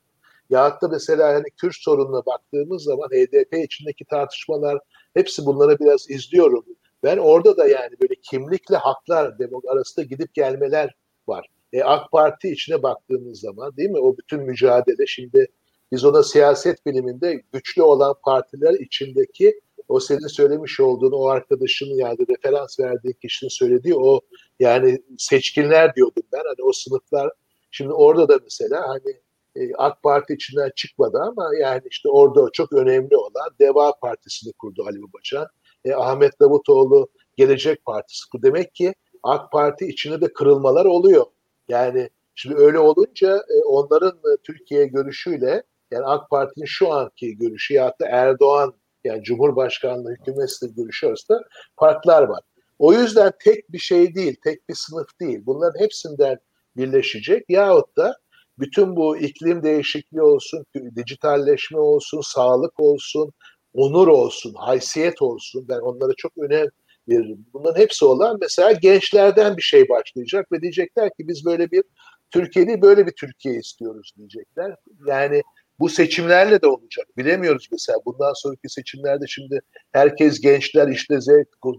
Ya 0.50 0.78
da 0.82 0.88
mesela 0.88 1.34
hani 1.34 1.46
Kürt 1.62 1.76
sorununa 1.76 2.26
baktığımız 2.26 2.84
zaman 2.84 3.08
HDP 3.08 3.54
içindeki 3.54 4.06
tartışmalar 4.06 4.80
hepsi 5.14 5.46
bunlara 5.46 5.80
biraz 5.80 6.10
izliyorum. 6.10 6.66
Ben 7.04 7.18
orada 7.18 7.58
da 7.58 7.68
yani 7.68 7.96
böyle 8.02 8.16
kimlikle 8.22 8.76
haklar 8.76 9.34
arasında 9.68 10.06
gidip 10.06 10.34
gelmeler 10.34 10.96
var. 11.28 11.47
E, 11.73 11.84
AK 11.84 12.11
Parti 12.11 12.49
içine 12.49 12.84
baktığımız 12.84 13.39
zaman 13.39 13.78
değil 13.78 13.89
mi 13.89 13.99
o 13.99 14.17
bütün 14.17 14.41
mücadele 14.41 15.05
şimdi 15.07 15.47
biz 15.91 16.05
ona 16.05 16.23
siyaset 16.23 16.86
biliminde 16.86 17.41
güçlü 17.53 17.82
olan 17.82 18.15
partiler 18.26 18.73
içindeki 18.73 19.59
o 19.88 19.99
senin 19.99 20.28
söylemiş 20.28 20.80
olduğun 20.80 21.11
o 21.11 21.28
arkadaşının 21.28 21.95
yani 21.95 22.17
referans 22.30 22.80
verdiği 22.80 23.13
kişinin 23.13 23.49
söylediği 23.49 23.95
o 23.95 24.21
yani 24.59 25.01
seçkinler 25.17 25.95
diyordum 25.95 26.23
ben 26.34 26.41
hani 26.45 26.67
o 26.67 26.71
sınıflar 26.73 27.32
şimdi 27.71 27.93
orada 27.93 28.30
da 28.30 28.39
mesela 28.43 28.88
hani 28.88 29.15
e, 29.55 29.73
AK 29.78 30.03
Parti 30.03 30.34
içinden 30.34 30.71
çıkmadı 30.76 31.17
ama 31.17 31.49
yani 31.61 31.82
işte 31.89 32.09
orada 32.09 32.49
çok 32.53 32.73
önemli 32.73 33.17
olan 33.17 33.49
Deva 33.59 33.93
Partisi'ni 34.01 34.53
kurdu 34.53 34.84
Ali 34.88 35.01
Babacan. 35.01 35.47
E, 35.86 35.93
Ahmet 35.93 36.39
Davutoğlu 36.39 37.07
Gelecek 37.38 37.86
Partisi 37.86 38.30
kurdu. 38.30 38.43
Demek 38.43 38.76
ki 38.76 38.93
AK 39.26 39.51
Parti 39.51 39.86
içinde 39.86 40.21
de 40.21 40.34
kırılmalar 40.34 40.86
oluyor. 40.86 41.26
Yani 41.67 42.09
şimdi 42.36 42.55
öyle 42.55 42.80
olunca 42.80 43.38
e, 43.38 43.63
onların 43.65 44.11
e, 44.11 44.38
Türkiye 44.43 44.86
görüşüyle 44.88 45.63
yani 45.91 46.05
AK 46.05 46.30
Parti'nin 46.30 46.65
şu 46.65 46.93
anki 46.93 47.38
görüşü 47.38 47.73
ya 47.73 47.93
da 48.01 48.07
Erdoğan 48.07 48.73
yani 49.03 49.23
Cumhurbaşkanlığı 49.23 50.11
hükümetiyle 50.11 50.73
görüşü 50.78 51.07
arasında 51.07 51.41
farklar 51.80 52.23
var. 52.23 52.41
O 52.80 52.93
yüzden 52.93 53.32
tek 53.43 53.71
bir 53.71 53.78
şey 53.78 54.15
değil, 54.15 54.36
tek 54.43 54.69
bir 54.69 54.76
sınıf 54.76 55.07
değil. 55.21 55.39
Bunların 55.45 55.80
hepsinden 55.80 56.38
birleşecek 56.78 57.45
yahut 57.49 57.97
da 57.97 58.17
bütün 58.59 58.95
bu 58.95 59.17
iklim 59.17 59.63
değişikliği 59.63 60.21
olsun, 60.21 60.65
dijitalleşme 60.95 61.80
olsun, 61.80 62.21
sağlık 62.21 62.80
olsun, 62.80 63.34
onur 63.73 64.07
olsun, 64.07 64.53
haysiyet 64.53 65.21
olsun. 65.21 65.65
Ben 65.69 65.80
onlara 65.80 66.13
çok 66.17 66.38
önem 66.38 66.67
veririm. 67.10 67.45
Bunların 67.53 67.82
hepsi 67.82 68.06
olan 68.06 68.38
mesela 68.41 68.72
gençlerden 68.72 69.58
bir 69.58 69.62
şey 69.62 69.89
başlayacak 69.89 70.51
ve 70.51 70.62
diyecekler 70.62 71.10
ki 71.10 71.28
biz 71.28 71.45
böyle 71.45 71.72
bir 71.72 71.84
Türkiye'yi 72.32 72.82
böyle 72.82 73.08
bir 73.08 73.12
Türkiye 73.12 73.56
istiyoruz 73.56 74.14
diyecekler. 74.18 74.76
Yani 75.08 75.41
bu 75.80 75.89
seçimlerle 75.89 76.62
de 76.62 76.68
olacak. 76.68 77.08
Bilemiyoruz 77.18 77.68
mesela 77.72 77.97
bundan 78.06 78.34
sonraki 78.34 78.70
seçimlerde 78.70 79.26
şimdi 79.28 79.62
herkes 79.91 80.39
gençler 80.41 80.88
işte 80.88 81.22
Z 81.22 81.28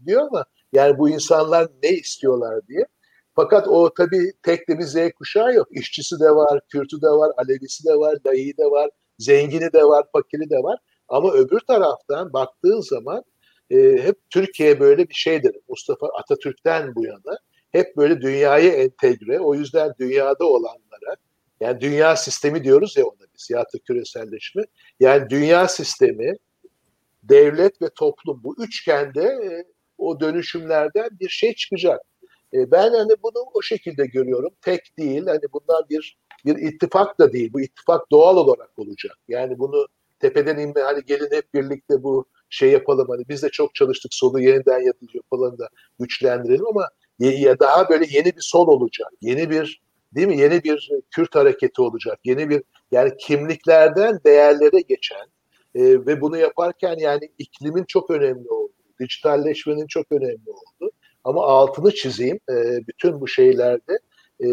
diyor 0.07 0.23
ama 0.23 0.45
yani 0.73 0.99
bu 0.99 1.11
insanlar 1.11 1.69
ne 1.83 1.91
istiyorlar 1.91 2.67
diye. 2.69 2.87
Fakat 3.35 3.69
o 3.69 3.95
tabii 3.95 4.33
tek 4.43 4.69
de 4.69 4.79
bir 4.79 4.85
Z 4.85 4.97
kuşağı 5.19 5.55
yok. 5.55 5.69
İşçisi 5.71 6.21
de 6.21 6.31
var, 6.31 6.61
Kürtü 6.69 7.03
de 7.03 7.09
var, 7.09 7.33
Alevisi 7.37 7.85
de 7.85 7.95
var, 7.95 8.25
dayı 8.25 8.57
de 8.57 8.65
var, 8.65 8.91
zengini 9.19 9.73
de 9.73 9.85
var, 9.85 10.05
fakiri 10.13 10.51
de 10.51 10.63
var. 10.63 10.79
Ama 11.09 11.33
öbür 11.33 11.61
taraftan 11.61 12.33
baktığın 12.33 12.81
zaman 12.81 13.25
e, 13.71 13.77
hep 13.77 14.17
Türkiye 14.31 14.81
böyle 14.81 15.09
bir 15.09 15.15
şeydir. 15.15 15.57
Mustafa 15.69 16.07
Atatürk'ten 16.07 16.95
bu 16.95 17.05
yana 17.05 17.39
hep 17.73 17.97
böyle 17.97 18.21
dünyaya 18.21 18.73
entegre. 18.73 19.41
O 19.41 19.55
yüzden 19.55 19.93
dünyada 20.01 20.45
olanlara 20.45 21.17
yani 21.61 21.81
dünya 21.81 22.17
sistemi 22.17 22.65
diyoruz 22.65 22.97
ya 22.97 23.05
ona 23.05 23.27
biz 23.35 23.51
ya 23.51 23.61
da 23.61 23.79
küreselleşme. 23.87 24.63
Yani 25.01 25.31
dünya 25.31 25.69
sistemi, 25.69 26.35
devlet 27.23 27.83
ve 27.83 27.89
toplum 27.95 28.41
bu 28.45 28.57
üçgende 28.65 29.23
e, 29.23 29.65
o 29.99 30.21
dönüşümlerden 30.21 31.09
bir 31.21 31.29
şey 31.29 31.55
çıkacak. 31.55 32.01
E, 32.55 32.71
ben 32.71 32.91
hani 32.91 33.13
bunu 33.23 33.45
o 33.55 33.63
şekilde 33.63 34.07
görüyorum. 34.07 34.51
Tek 34.63 34.99
değil. 34.99 35.27
Hani 35.27 35.43
bunlar 35.53 35.89
bir 35.89 36.19
bir 36.45 36.57
ittifak 36.57 37.19
da 37.19 37.33
değil. 37.33 37.53
Bu 37.53 37.61
ittifak 37.61 38.11
doğal 38.11 38.37
olarak 38.37 38.79
olacak. 38.79 39.17
Yani 39.29 39.59
bunu 39.59 39.87
tepeden 40.21 40.59
inme 40.59 40.81
hani 40.81 41.05
gelin 41.05 41.29
hep 41.33 41.55
birlikte 41.55 42.03
bu 42.03 42.25
şey 42.51 42.71
yapalım 42.71 43.09
hani 43.09 43.29
biz 43.29 43.43
de 43.43 43.49
çok 43.49 43.75
çalıştık 43.75 44.15
solu 44.15 44.41
yeniden 44.41 44.93
yapalım 45.15 45.59
da 45.59 45.69
güçlendirelim 46.01 46.67
ama 46.67 46.89
ya 47.19 47.59
daha 47.59 47.89
böyle 47.89 48.07
yeni 48.11 48.25
bir 48.25 48.41
sol 48.41 48.69
olacak. 48.69 49.09
Yeni 49.21 49.51
bir 49.51 49.81
değil 50.15 50.27
mi? 50.27 50.39
Yeni 50.39 50.65
bir 50.65 50.91
Kürt 51.11 51.35
hareketi 51.35 51.83
olacak. 51.83 52.19
Yeni 52.25 52.51
bir 52.51 52.63
yani 52.93 53.13
kimliklerden 53.19 54.21
değerlere 54.27 54.81
geçen 54.81 55.27
e, 55.75 55.83
ve 55.83 56.21
bunu 56.21 56.37
yaparken 56.37 56.97
yani 56.99 57.31
iklimin 57.39 57.85
çok 57.85 58.11
önemli 58.11 58.49
oldu. 58.49 58.73
Dijitalleşmenin 59.01 59.87
çok 59.87 60.13
önemli 60.13 60.51
oldu. 60.51 60.91
Ama 61.25 61.47
altını 61.47 61.95
çizeyim 61.95 62.41
e, 62.51 62.55
bütün 62.89 63.21
bu 63.21 63.29
şeylerde 63.29 63.99
e, 64.45 64.47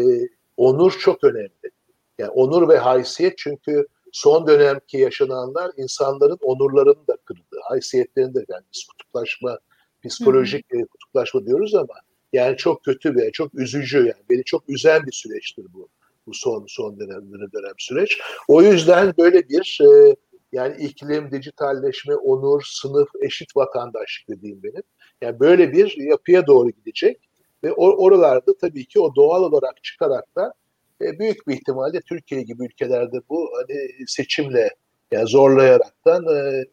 onur 0.56 0.92
çok 0.98 1.24
önemli. 1.24 1.70
Yani 2.18 2.30
onur 2.30 2.68
ve 2.68 2.78
haysiyet 2.78 3.38
çünkü 3.38 3.86
son 4.14 4.46
dönemki 4.46 4.98
yaşananlar 4.98 5.70
insanların 5.76 6.38
onurlarını 6.42 7.06
da 7.08 7.16
kırdı. 7.24 7.56
Haysiyetlerini 7.62 8.34
de 8.34 8.44
yani 8.48 8.62
biz 8.74 8.84
kutuplaşma, 8.84 9.58
psikolojik 10.04 10.72
hı 10.72 10.78
hı. 10.78 10.86
kutuplaşma 10.86 11.46
diyoruz 11.46 11.74
ama 11.74 11.94
yani 12.32 12.56
çok 12.56 12.84
kötü 12.84 13.16
ve 13.16 13.32
çok 13.32 13.54
üzücü 13.54 13.98
yani 13.98 14.22
beni 14.30 14.44
çok 14.44 14.68
üzen 14.68 15.06
bir 15.06 15.12
süreçtir 15.12 15.66
bu 15.74 15.88
bu 16.26 16.34
son 16.34 16.64
son 16.68 17.00
dönem 17.00 17.32
dönem 17.32 17.74
süreç. 17.78 18.20
O 18.48 18.62
yüzden 18.62 19.14
böyle 19.18 19.48
bir 19.48 19.78
e, 19.82 20.16
yani 20.52 20.76
iklim, 20.84 21.30
dijitalleşme, 21.30 22.14
onur, 22.14 22.62
sınıf, 22.66 23.08
eşit 23.20 23.56
vatandaşlık 23.56 24.28
dediğim 24.28 24.62
benim. 24.62 24.82
Yani 25.22 25.40
böyle 25.40 25.72
bir 25.72 25.96
yapıya 25.96 26.46
doğru 26.46 26.70
gidecek 26.70 27.20
ve 27.64 27.72
or 27.72 27.94
oralarda 27.98 28.56
tabii 28.58 28.84
ki 28.84 29.00
o 29.00 29.14
doğal 29.14 29.42
olarak 29.42 29.84
çıkarak 29.84 30.36
da 30.36 30.54
e, 31.00 31.18
büyük 31.18 31.48
bir 31.48 31.54
ihtimalle 31.54 32.00
Türkiye 32.00 32.42
gibi 32.42 32.64
ülkelerde 32.64 33.16
bu 33.28 33.50
hani 33.56 33.88
seçimle 34.06 34.70
yani 35.12 35.28
zorlayaraktan 35.28 36.24
e, 36.36 36.64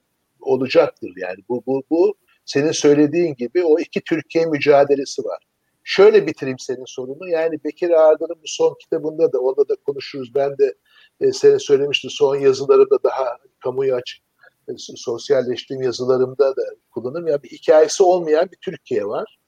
olacaktır. 0.41 1.11
Yani 1.17 1.37
bu 1.49 1.63
bu 1.65 1.83
bu 1.89 2.15
senin 2.45 2.71
söylediğin 2.71 3.35
gibi 3.35 3.63
o 3.63 3.79
iki 3.79 4.01
Türkiye 4.01 4.45
mücadelesi 4.45 5.23
var. 5.23 5.43
Şöyle 5.83 6.27
bitireyim 6.27 6.59
senin 6.59 6.85
sorunu. 6.85 7.29
Yani 7.29 7.63
Bekir 7.63 7.89
Ağırdan'ın 7.89 8.35
bu 8.35 8.45
son 8.45 8.75
kitabında 8.81 9.33
da 9.33 9.39
onda 9.39 9.69
da 9.69 9.75
konuşuruz. 9.75 10.35
Ben 10.35 10.57
de 10.57 10.73
e, 11.21 11.31
senin 11.31 11.57
söylemiştim 11.57 12.11
son 12.11 12.35
yazılarımda 12.35 13.03
daha 13.03 13.37
kamuya 13.63 13.95
açık 13.95 14.23
e, 14.69 14.71
sosyalleştiğim 14.77 15.81
yazılarımda 15.81 16.55
da 16.55 16.63
kullanırım. 16.91 17.27
Yani 17.27 17.43
bir 17.43 17.49
hikayesi 17.49 18.03
olmayan 18.03 18.51
bir 18.51 18.57
Türkiye 18.61 19.05
var. 19.05 19.39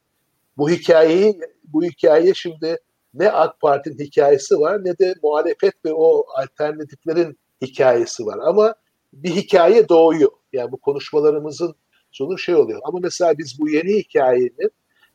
Bu 0.58 0.70
hikayeyi 0.70 1.40
bu 1.64 1.84
hikaye 1.84 2.34
şimdi 2.34 2.78
ne 3.14 3.32
AK 3.32 3.60
Parti'nin 3.60 4.00
hikayesi 4.00 4.60
var 4.60 4.86
ne 4.86 4.98
de 4.98 5.16
muhalefet 5.24 5.74
ve 5.86 5.94
o 5.94 6.26
alternatiflerin 6.36 7.38
hikayesi 7.62 8.26
var. 8.26 8.40
Ama 8.42 8.76
bir 9.14 9.30
hikaye 9.30 9.90
doğuyor. 9.90 10.32
Yani 10.54 10.72
bu 10.72 10.78
konuşmalarımızın 10.78 11.76
sonu 12.12 12.38
şey 12.38 12.56
oluyor. 12.56 12.82
Ama 12.84 13.00
mesela 13.02 13.38
biz 13.38 13.60
bu 13.60 13.70
yeni 13.70 13.94
hikayenin 13.94 14.72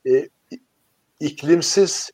e, 0.07 0.29
iklimsiz 1.21 2.11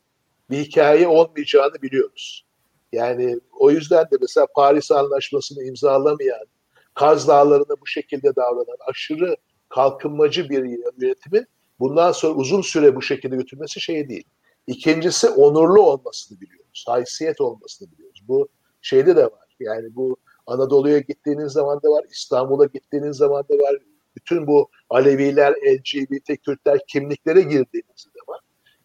bir 0.50 0.58
hikaye 0.58 1.08
olmayacağını 1.08 1.82
biliyoruz. 1.82 2.44
Yani 2.92 3.40
o 3.52 3.70
yüzden 3.70 4.04
de 4.04 4.16
mesela 4.20 4.46
Paris 4.54 4.90
Anlaşması'nı 4.90 5.64
imzalamayan, 5.64 6.46
Kaz 6.94 7.28
Dağları'na 7.28 7.80
bu 7.80 7.86
şekilde 7.86 8.36
davranan 8.36 8.76
aşırı 8.90 9.36
kalkınmacı 9.68 10.48
bir 10.48 10.64
yönetimin 10.98 11.46
bundan 11.80 12.12
sonra 12.12 12.34
uzun 12.34 12.62
süre 12.62 12.96
bu 12.96 13.02
şekilde 13.02 13.36
götürmesi 13.36 13.80
şey 13.80 14.08
değil. 14.08 14.24
İkincisi 14.66 15.28
onurlu 15.28 15.82
olmasını 15.82 16.40
biliyoruz. 16.40 16.84
Haysiyet 16.86 17.40
olmasını 17.40 17.92
biliyoruz. 17.92 18.22
Bu 18.28 18.48
şeyde 18.82 19.16
de 19.16 19.24
var. 19.24 19.56
Yani 19.60 19.94
bu 19.96 20.16
Anadolu'ya 20.46 20.98
gittiğiniz 20.98 21.52
zaman 21.52 21.82
da 21.82 21.90
var. 21.90 22.04
İstanbul'a 22.10 22.64
gittiğiniz 22.64 23.16
zaman 23.16 23.44
da 23.48 23.54
var. 23.54 23.76
Bütün 24.16 24.46
bu 24.46 24.68
Aleviler, 24.90 25.52
LGBT, 25.52 26.42
Kürtler 26.44 26.78
kimliklere 26.88 27.40
girdiğinizde 27.40 28.10
de 28.14 28.20
var. 28.28 28.40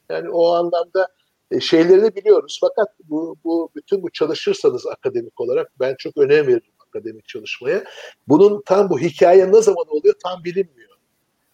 Yani 0.10 0.30
o 0.30 0.52
anlamda 0.54 1.08
e, 1.52 1.60
şeylerini 1.60 2.16
biliyoruz. 2.16 2.58
Fakat 2.62 2.96
bu, 3.04 3.36
bu 3.44 3.70
bütün 3.76 4.04
bu 4.04 4.10
çalışırsanız 4.10 4.88
akademik 4.88 5.42
olarak 5.42 5.72
ben 5.80 5.96
çok 5.96 6.18
önem 6.18 6.48
veririm 6.48 6.74
akademik 6.90 7.28
çalışmaya. 7.28 7.84
Bunun 8.28 8.62
tam 8.66 8.90
bu 8.90 9.00
hikaye 9.00 9.52
ne 9.52 9.62
zaman 9.62 9.88
oluyor 9.90 10.16
tam 10.24 10.44
bilinmiyor. 10.44 10.90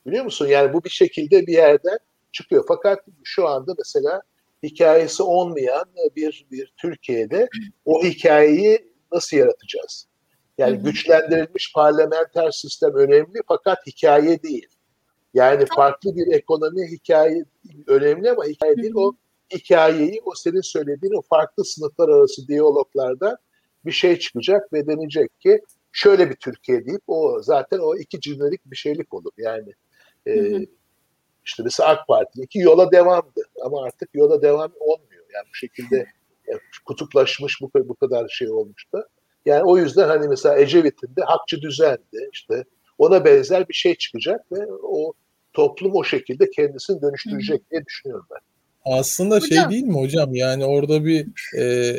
Biliyor 0.06 0.24
musun? 0.24 0.48
Yani 0.48 0.74
bu 0.74 0.84
bir 0.84 0.90
şekilde 0.90 1.48
bir 1.48 1.54
yerden 1.54 1.98
çıkıyor. 2.36 2.66
Fakat 2.68 3.00
şu 3.24 3.48
anda 3.48 3.74
mesela 3.78 4.22
hikayesi 4.64 5.24
olmayan 5.24 5.86
bir 6.16 6.46
bir 6.52 6.74
Türkiye'de 6.78 7.50
o 7.86 8.04
hikayeyi 8.04 8.92
nasıl 9.12 9.38
yaratacağız? 9.38 10.08
Yani 10.58 10.78
güçlendirilmiş 10.78 11.74
parlamenter 11.74 12.52
sistem 12.52 12.96
önemli 12.96 13.40
fakat 13.48 13.88
hikaye 13.88 14.44
değil. 14.44 14.68
Yani 15.34 15.66
farklı 15.76 16.16
bir 16.16 16.34
ekonomi 16.34 16.92
hikaye 16.92 17.46
önemli 17.88 18.32
ama 18.32 18.46
hikaye 18.46 18.76
değil 18.76 18.94
o 18.96 19.14
hikayeyi 19.54 20.22
o 20.26 20.32
senin 20.36 20.62
söylediğin 20.62 21.14
o 21.14 21.22
farklı 21.22 21.66
sınıflar 21.66 22.10
arası 22.10 22.48
diyaloglarda 22.48 23.38
bir 23.86 23.92
şey 23.92 24.20
çıkacak 24.20 24.74
ve 24.74 24.88
denecek 24.88 25.42
ki 25.42 25.62
şöyle 25.92 26.30
bir 26.30 26.36
Türkiye 26.36 26.86
deyip 26.86 27.02
o 27.08 27.42
zaten 27.42 27.80
o 27.80 27.96
iki 27.96 28.20
cümlelik 28.20 28.66
bir 28.66 28.76
şeylik 28.76 29.14
olur. 29.14 29.32
Yani 29.38 29.74
e, 30.28 30.60
işte 31.46 31.64
mesela 31.64 31.90
AK 31.90 32.08
Parti'deki 32.08 32.60
yola 32.60 32.92
devamdı 32.92 33.42
ama 33.66 33.84
artık 33.84 34.10
yola 34.14 34.42
devam 34.42 34.72
olmuyor. 34.80 35.26
Yani 35.34 35.46
bu 35.52 35.56
şekilde 35.56 35.96
yani 36.48 36.60
kutuplaşmış 36.86 37.62
bu, 37.62 37.72
bu 37.76 37.96
kadar 37.96 38.30
şey 38.30 38.50
olmuş 38.50 38.94
da. 38.94 39.08
Yani 39.46 39.64
o 39.64 39.78
yüzden 39.78 40.08
hani 40.08 40.28
mesela 40.28 40.60
Ecevit'in 40.60 41.16
de 41.16 41.22
hakçı 41.22 41.62
düzendi 41.62 42.30
işte 42.34 42.64
ona 42.98 43.26
benzer 43.26 43.70
bir 43.70 43.74
şey 43.74 43.96
çıkacak 43.96 44.52
ve 44.52 44.66
o 44.84 45.14
toplum 45.54 45.96
o 45.96 46.04
şekilde 46.04 46.50
kendisini 46.50 47.02
dönüştürecek 47.02 47.62
Hı. 47.62 47.70
diye 47.72 47.86
düşünüyorum 47.86 48.26
ben. 48.32 48.40
Aslında 48.86 49.40
şey 49.40 49.50
hocam. 49.50 49.72
şey 49.72 49.72
değil 49.72 49.92
mi 49.92 50.00
hocam 50.00 50.36
yani 50.36 50.66
orada 50.66 51.06
bir 51.06 51.28
e, 51.58 51.98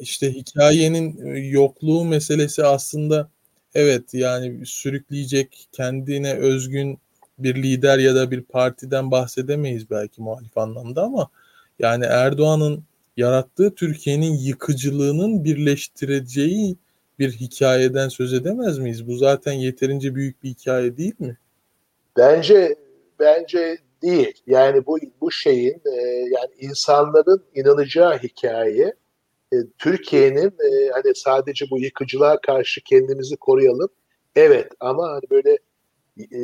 işte 0.00 0.32
hikayenin 0.32 1.34
yokluğu 1.50 2.04
meselesi 2.04 2.64
aslında 2.64 3.30
evet 3.74 4.14
yani 4.14 4.66
sürükleyecek 4.66 5.68
kendine 5.72 6.34
özgün 6.34 6.98
bir 7.38 7.62
lider 7.62 7.98
ya 7.98 8.14
da 8.14 8.30
bir 8.30 8.42
partiden 8.42 9.10
bahsedemeyiz 9.10 9.90
belki 9.90 10.22
muhalif 10.22 10.58
anlamda 10.58 11.02
ama 11.02 11.30
yani 11.78 12.04
Erdoğan'ın 12.04 12.84
yarattığı 13.16 13.74
Türkiye'nin 13.74 14.32
yıkıcılığının 14.32 15.44
birleştireceği 15.44 16.76
bir 17.18 17.32
hikayeden 17.32 18.08
söz 18.08 18.34
edemez 18.34 18.78
miyiz? 18.78 19.06
Bu 19.06 19.16
zaten 19.16 19.52
yeterince 19.52 20.14
büyük 20.14 20.42
bir 20.42 20.48
hikaye 20.48 20.96
değil 20.96 21.14
mi? 21.18 21.38
Bence 22.16 22.76
bence 23.20 23.78
değil. 24.02 24.42
Yani 24.46 24.86
bu 24.86 24.98
bu 25.20 25.30
şeyin 25.30 25.82
e, 25.92 26.00
yani 26.06 26.50
insanların 26.58 27.44
inanacağı 27.54 28.18
hikaye 28.18 28.94
e, 29.52 29.56
Türkiye'nin 29.78 30.46
e, 30.46 30.90
hani 30.92 31.14
sadece 31.14 31.66
bu 31.70 31.78
yıkıcılığa 31.78 32.40
karşı 32.40 32.80
kendimizi 32.80 33.36
koruyalım. 33.36 33.88
Evet 34.36 34.72
ama 34.80 35.08
hani 35.08 35.22
böyle 35.30 35.58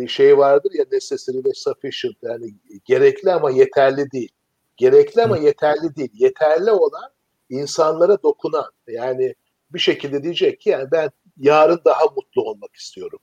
şey 0.08 0.38
vardır 0.38 0.72
ya 0.74 0.84
necessary 0.92 1.38
ve 1.44 1.52
sufficient 1.54 2.16
yani 2.22 2.54
gerekli 2.84 3.32
ama 3.32 3.50
yeterli 3.50 4.10
değil. 4.10 4.32
Gerekli 4.76 5.22
ama 5.22 5.36
yeterli 5.38 5.96
değil. 5.96 6.10
Yeterli 6.14 6.70
olan 6.70 7.10
insanlara 7.50 8.22
dokunan 8.22 8.70
yani 8.86 9.34
bir 9.70 9.78
şekilde 9.78 10.22
diyecek 10.22 10.60
ki 10.60 10.70
yani 10.70 10.90
ben 10.92 11.10
yarın 11.36 11.80
daha 11.84 12.04
mutlu 12.16 12.42
olmak 12.42 12.76
istiyorum. 12.76 13.18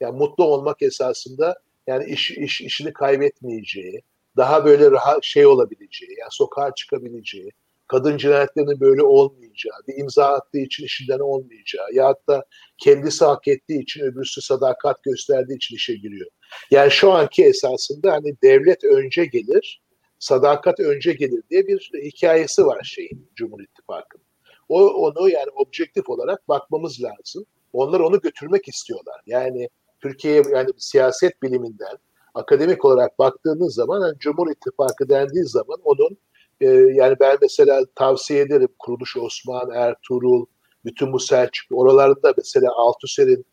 Yani 0.00 0.18
mutlu 0.18 0.44
olmak 0.44 0.82
esasında 0.82 1.60
yani 1.86 2.04
iş, 2.04 2.30
iş 2.30 2.60
işini 2.60 2.92
kaybetmeyeceği, 2.92 4.02
daha 4.36 4.64
böyle 4.64 4.90
rahat 4.90 5.24
şey 5.24 5.46
olabileceği, 5.46 6.10
yani 6.18 6.30
sokağa 6.30 6.74
çıkabileceği, 6.74 7.50
kadın 7.90 8.16
cinayetlerinin 8.16 8.80
böyle 8.80 9.02
olmayacağı, 9.02 9.74
bir 9.88 9.94
imza 9.96 10.26
attığı 10.26 10.58
için 10.58 10.84
işinden 10.84 11.18
olmayacağı 11.18 11.86
ya 11.92 12.14
da 12.28 12.44
kendisi 12.78 13.24
hak 13.24 13.48
ettiği 13.48 13.82
için 13.82 14.00
öbürsü 14.00 14.42
sadakat 14.42 15.02
gösterdiği 15.02 15.56
için 15.56 15.76
işe 15.76 15.94
giriyor. 15.94 16.30
Yani 16.70 16.90
şu 16.90 17.12
anki 17.12 17.44
esasında 17.44 18.12
hani 18.12 18.36
devlet 18.42 18.84
önce 18.84 19.24
gelir, 19.24 19.82
sadakat 20.18 20.80
önce 20.80 21.12
gelir 21.12 21.42
diye 21.50 21.66
bir 21.66 21.90
hikayesi 22.04 22.66
var 22.66 22.82
şeyin 22.84 23.30
Cumhur 23.34 23.60
İttifakı'nın. 23.60 24.24
O 24.68 24.86
onu 24.86 25.28
yani 25.28 25.50
objektif 25.54 26.08
olarak 26.08 26.48
bakmamız 26.48 27.02
lazım. 27.02 27.44
Onlar 27.72 28.00
onu 28.00 28.20
götürmek 28.20 28.68
istiyorlar. 28.68 29.20
Yani 29.26 29.68
Türkiye'ye 30.00 30.42
yani 30.52 30.70
siyaset 30.76 31.42
biliminden 31.42 31.96
akademik 32.34 32.84
olarak 32.84 33.18
baktığınız 33.18 33.74
zaman 33.74 34.06
yani 34.06 34.18
Cumhur 34.18 34.50
İttifakı 34.50 35.08
dendiği 35.08 35.44
zaman 35.44 35.78
onun 35.84 36.18
e, 36.60 36.66
yani 36.68 37.16
ben 37.20 37.38
mesela 37.42 37.82
tavsiye 37.94 38.40
ederim 38.40 38.68
Kuruluş 38.78 39.16
Osman, 39.16 39.70
Ertuğrul, 39.70 40.46
bütün 40.84 41.12
bu 41.12 41.18
Selçuklu 41.18 41.76
oralarda 41.76 42.34
mesela 42.36 42.72
Althusser'in 42.76 43.46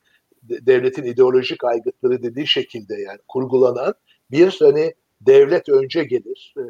devletin 0.44 1.04
ideolojik 1.04 1.64
aygıtları 1.64 2.24
dediği 2.24 2.48
şekilde 2.48 2.96
yani 2.96 3.20
kurgulanan 3.28 3.94
bir 4.32 4.58
hani 4.60 4.94
devlet 5.22 5.70
önce 5.70 6.04
gelir. 6.04 6.56
E, 6.58 6.64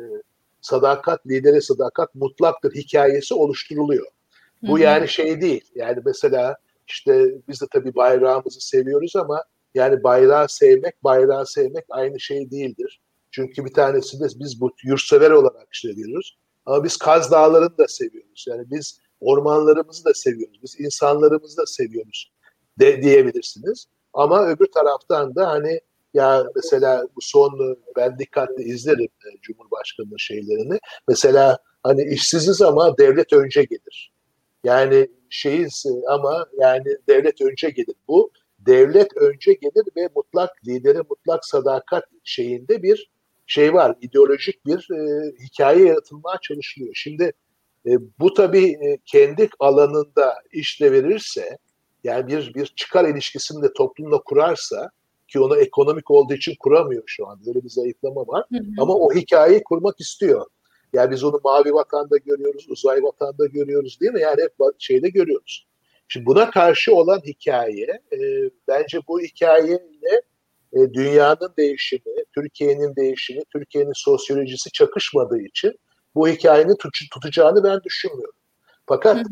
sadakat, 0.62 1.28
lidere 1.28 1.62
sadakat 1.62 2.16
mutlaktır 2.16 2.76
hikayesi 2.76 3.34
oluşturuluyor. 3.34 4.08
Bu 4.62 4.74
Hı-hı. 4.74 4.84
yani 4.84 5.08
şey 5.08 5.42
değil. 5.42 5.72
Yani 5.76 6.02
mesela 6.06 6.56
işte 6.88 7.26
biz 7.48 7.62
de 7.62 7.66
tabii 7.72 7.96
bayrağımızı 7.96 8.62
seviyoruz 8.62 9.16
ama 9.16 9.44
yani 9.76 10.04
bayrağı 10.04 10.50
sevmek, 10.50 11.04
bayrağı 11.04 11.46
sevmek 11.46 11.86
aynı 11.90 12.20
şey 12.20 12.52
değildir. 12.52 13.00
Çünkü 13.38 13.66
bir 13.66 13.74
tanesi 13.74 14.20
de 14.20 14.26
biz 14.36 14.62
bu 14.62 14.72
yurtsever 14.84 15.32
olarak 15.32 15.68
diyoruz. 15.84 16.38
Ama 16.66 16.84
biz 16.84 16.98
Kaz 16.98 17.32
Dağları'nı 17.32 17.78
da 17.78 17.88
seviyoruz. 17.88 18.46
Yani 18.48 18.64
biz 18.72 19.00
ormanlarımızı 19.20 20.06
da 20.06 20.14
seviyoruz. 20.14 20.60
Biz 20.64 20.80
insanlarımızı 20.80 21.58
da 21.58 21.66
seviyoruz 21.66 22.32
de, 22.80 23.02
diyebilirsiniz. 23.02 23.86
Ama 24.14 24.48
öbür 24.48 24.66
taraftan 24.66 25.36
da 25.36 25.50
hani 25.50 25.80
ya 26.14 26.46
mesela 26.56 27.08
bu 27.16 27.20
son 27.22 27.78
ben 27.96 28.20
dikkatle 28.20 28.64
izlerim 28.64 29.10
e, 29.26 29.42
Cumhurbaşkanı'nın 29.42 30.18
şeylerini. 30.18 30.80
Mesela 31.08 31.58
hani 31.84 32.04
işsiziz 32.04 32.62
ama 32.62 32.98
devlet 32.98 33.34
önce 33.34 33.64
gelir. 33.64 34.14
Yani 34.64 35.08
şeyiz 35.30 35.86
ama 36.08 36.46
yani 36.60 36.98
devlet 37.10 37.42
önce 37.42 37.70
gelir. 37.70 37.96
Bu 38.08 38.32
devlet 38.60 39.18
önce 39.18 39.54
gelir 39.54 39.86
ve 39.96 40.10
mutlak 40.16 40.50
lidere 40.68 41.02
mutlak 41.10 41.46
sadakat 41.46 42.04
şeyinde 42.24 42.84
bir 42.84 43.17
şey 43.48 43.74
var. 43.74 43.96
ideolojik 44.02 44.66
bir 44.66 44.88
e, 44.92 45.32
hikaye 45.46 45.86
yaratılmaya 45.86 46.38
çalışılıyor. 46.42 46.92
Şimdi 46.96 47.34
e, 47.86 47.92
bu 48.20 48.34
tabii 48.34 48.68
e, 48.68 48.98
kendi 49.06 49.50
alanında 49.60 50.36
işle 50.52 50.92
verirse 50.92 51.58
yani 52.04 52.28
bir 52.28 52.54
bir 52.54 52.66
çıkar 52.66 53.10
ilişkisini 53.10 53.64
de 53.64 53.74
toplumla 53.74 54.22
kurarsa 54.22 54.90
ki 55.28 55.40
onu 55.40 55.58
ekonomik 55.58 56.12
olduğu 56.12 56.34
için 56.34 56.56
kuramıyor 56.60 57.04
şu 57.06 57.28
an. 57.28 57.40
Böyle 57.46 57.64
bir 57.64 57.70
zayıflama 57.70 58.28
var. 58.28 58.44
Hı 58.52 58.58
hı. 58.58 58.64
Ama 58.80 58.94
o 58.94 59.14
hikayeyi 59.14 59.64
kurmak 59.64 60.00
istiyor. 60.00 60.46
Yani 60.94 61.12
biz 61.12 61.24
onu 61.24 61.40
mavi 61.44 61.74
vatanda 61.74 62.18
görüyoruz, 62.18 62.66
uzay 62.70 63.04
vatanda 63.04 63.46
görüyoruz 63.46 64.02
değil 64.02 64.12
mi? 64.12 64.22
Yani 64.22 64.42
hep 64.42 64.54
şeyde 64.80 65.10
görüyoruz. 65.10 65.68
Şimdi 66.08 66.26
buna 66.26 66.52
karşı 66.52 66.96
olan 66.96 67.20
hikaye 67.26 68.02
e, 68.14 68.18
bence 68.68 69.00
bu 69.08 69.22
hikayeyle 69.22 70.22
e, 70.74 70.94
dünyanın 70.94 71.54
değişimi, 71.58 72.24
Türkiye'nin 72.36 72.96
değişimi, 72.96 73.42
Türkiye'nin 73.54 73.94
sosyolojisi 73.96 74.72
çakışmadığı 74.72 75.42
için 75.42 75.80
bu 76.16 76.28
hikayenin 76.28 76.76
tut- 76.76 77.10
tutacağını 77.12 77.64
ben 77.64 77.84
düşünmüyorum. 77.84 78.34
Fakat 78.86 79.26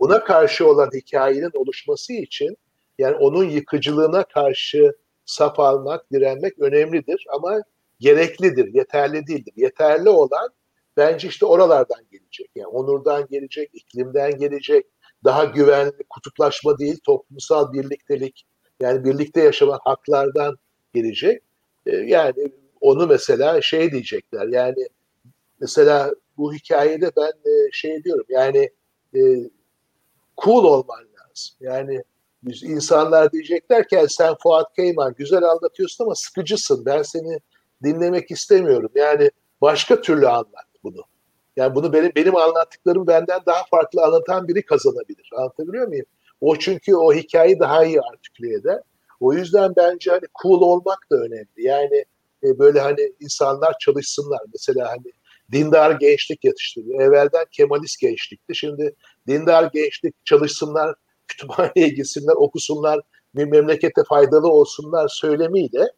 buna 0.00 0.24
karşı 0.24 0.68
olan 0.68 0.90
hikayenin 0.94 1.50
oluşması 1.54 2.12
için 2.12 2.56
yani 2.98 3.16
onun 3.16 3.44
yıkıcılığına 3.44 4.24
karşı 4.24 4.92
saf 5.24 5.60
almak, 5.60 6.12
direnmek 6.12 6.58
önemlidir 6.58 7.26
ama 7.34 7.62
gereklidir, 8.00 8.74
yeterli 8.74 9.26
değildir. 9.26 9.52
Yeterli 9.56 10.08
olan 10.08 10.48
bence 10.96 11.28
işte 11.28 11.46
oralardan 11.46 12.00
gelecek. 12.10 12.50
Yani 12.54 12.66
onurdan 12.66 13.26
gelecek, 13.30 13.70
iklimden 13.72 14.38
gelecek, 14.38 14.86
daha 15.24 15.44
güvenli, 15.44 16.04
kutuplaşma 16.10 16.78
değil, 16.78 16.98
toplumsal 17.04 17.72
birliktelik, 17.72 18.44
yani 18.80 19.04
birlikte 19.04 19.40
yaşamak 19.40 19.80
haklardan 19.84 20.56
gelecek. 20.94 21.42
E, 21.86 21.96
yani 21.96 22.52
onu 22.80 23.06
mesela 23.06 23.62
şey 23.62 23.92
diyecekler, 23.92 24.46
yani 24.46 24.88
mesela 25.60 26.14
bu 26.36 26.54
hikayede 26.54 27.10
ben 27.16 27.50
e, 27.50 27.72
şey 27.72 28.04
diyorum, 28.04 28.26
yani 28.28 28.70
e, 29.14 29.20
cool 30.44 30.64
olman 30.64 30.98
lazım. 30.98 31.56
Yani 31.60 32.02
insanlar 32.62 33.32
diyeceklerken 33.32 34.06
sen 34.06 34.34
Fuat 34.42 34.74
Keyman 34.76 35.14
güzel 35.18 35.42
anlatıyorsun 35.42 36.04
ama 36.04 36.14
sıkıcısın. 36.14 36.86
Ben 36.86 37.02
seni 37.02 37.38
dinlemek 37.82 38.30
istemiyorum. 38.30 38.90
Yani 38.94 39.30
başka 39.60 40.00
türlü 40.00 40.28
anlat 40.28 40.66
bunu. 40.84 41.02
Yani 41.56 41.74
bunu 41.74 41.92
benim 41.92 42.12
benim 42.16 42.36
anlattıklarım 42.36 43.06
benden 43.06 43.40
daha 43.46 43.64
farklı 43.70 44.02
anlatan 44.02 44.48
biri 44.48 44.64
kazanabilir. 44.64 45.30
Anlatabiliyor 45.36 45.88
muyum? 45.88 46.06
O 46.40 46.56
çünkü 46.56 46.96
o 46.96 47.12
hikayeyi 47.12 47.58
daha 47.60 47.84
iyi 47.84 48.00
artiküle 48.00 48.54
eder. 48.54 48.80
O 49.22 49.32
yüzden 49.32 49.72
bence 49.76 50.10
hani 50.10 50.24
cool 50.42 50.60
olmak 50.60 50.98
da 51.10 51.16
önemli. 51.16 51.46
Yani 51.56 52.04
e, 52.44 52.58
böyle 52.58 52.80
hani 52.80 53.12
insanlar 53.20 53.74
çalışsınlar. 53.80 54.40
Mesela 54.52 54.90
hani 54.90 55.12
dindar 55.52 55.90
gençlik 55.90 56.44
yetiştiriyor. 56.44 57.00
Evvelden 57.00 57.44
Kemalist 57.52 58.00
gençlikti. 58.00 58.54
Şimdi 58.54 58.94
dindar 59.26 59.70
gençlik 59.74 60.26
çalışsınlar, 60.26 60.94
kütüphaneye 61.28 61.88
gitsinler, 61.88 62.34
okusunlar, 62.36 63.00
bir 63.34 63.44
memlekete 63.44 64.04
faydalı 64.08 64.48
olsunlar 64.48 65.08
söylemiyle 65.08 65.88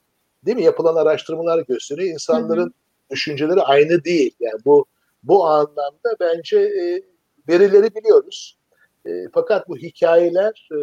değil 0.47 0.57
mi? 0.57 0.64
Yapılan 0.64 0.97
araştırmalar 0.97 1.64
gösteriyor. 1.68 2.12
İnsanların 2.12 2.62
hı 2.62 2.66
hı. 2.66 3.11
düşünceleri 3.11 3.61
aynı 3.61 4.05
değil. 4.05 4.35
Yani 4.41 4.61
bu 4.64 4.87
bu 5.22 5.47
anlamda 5.47 6.16
bence 6.20 6.59
e, 6.59 7.03
verileri 7.49 7.95
biliyoruz. 7.95 8.59
E, 9.07 9.11
fakat 9.35 9.68
bu 9.68 9.77
hikayeler 9.77 10.68
e, 10.72 10.79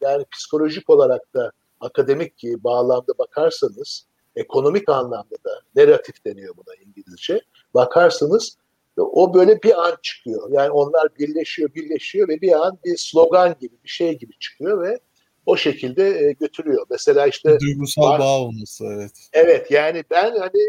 yani 0.00 0.24
psikolojik 0.32 0.90
olarak 0.90 1.34
da 1.34 1.52
akademik 1.80 2.42
bağlamda 2.44 3.18
bakarsanız 3.18 4.06
ekonomik 4.36 4.88
anlamda 4.88 5.36
da 5.44 5.60
narratif 5.76 6.24
deniyor 6.24 6.56
buna 6.56 6.74
İngilizce. 6.74 7.40
Bakarsanız 7.74 8.56
o 8.96 9.34
böyle 9.34 9.62
bir 9.62 9.86
an 9.86 9.96
çıkıyor. 10.02 10.52
Yani 10.52 10.70
onlar 10.70 11.08
birleşiyor, 11.18 11.74
birleşiyor 11.74 12.28
ve 12.28 12.40
bir 12.40 12.66
an 12.66 12.78
bir 12.84 12.96
slogan 12.96 13.56
gibi, 13.60 13.74
bir 13.84 13.88
şey 13.88 14.18
gibi 14.18 14.32
çıkıyor 14.38 14.82
ve 14.82 15.00
o 15.46 15.56
şekilde 15.56 16.08
e, 16.08 16.32
götürüyor. 16.32 16.86
Mesela 16.90 17.26
işte 17.26 17.60
duygusal 17.60 18.02
var, 18.02 18.20
bağ 18.20 18.40
olması 18.40 18.84
evet. 18.84 19.28
Evet 19.32 19.70
yani 19.70 20.04
ben 20.10 20.36
hani 20.36 20.62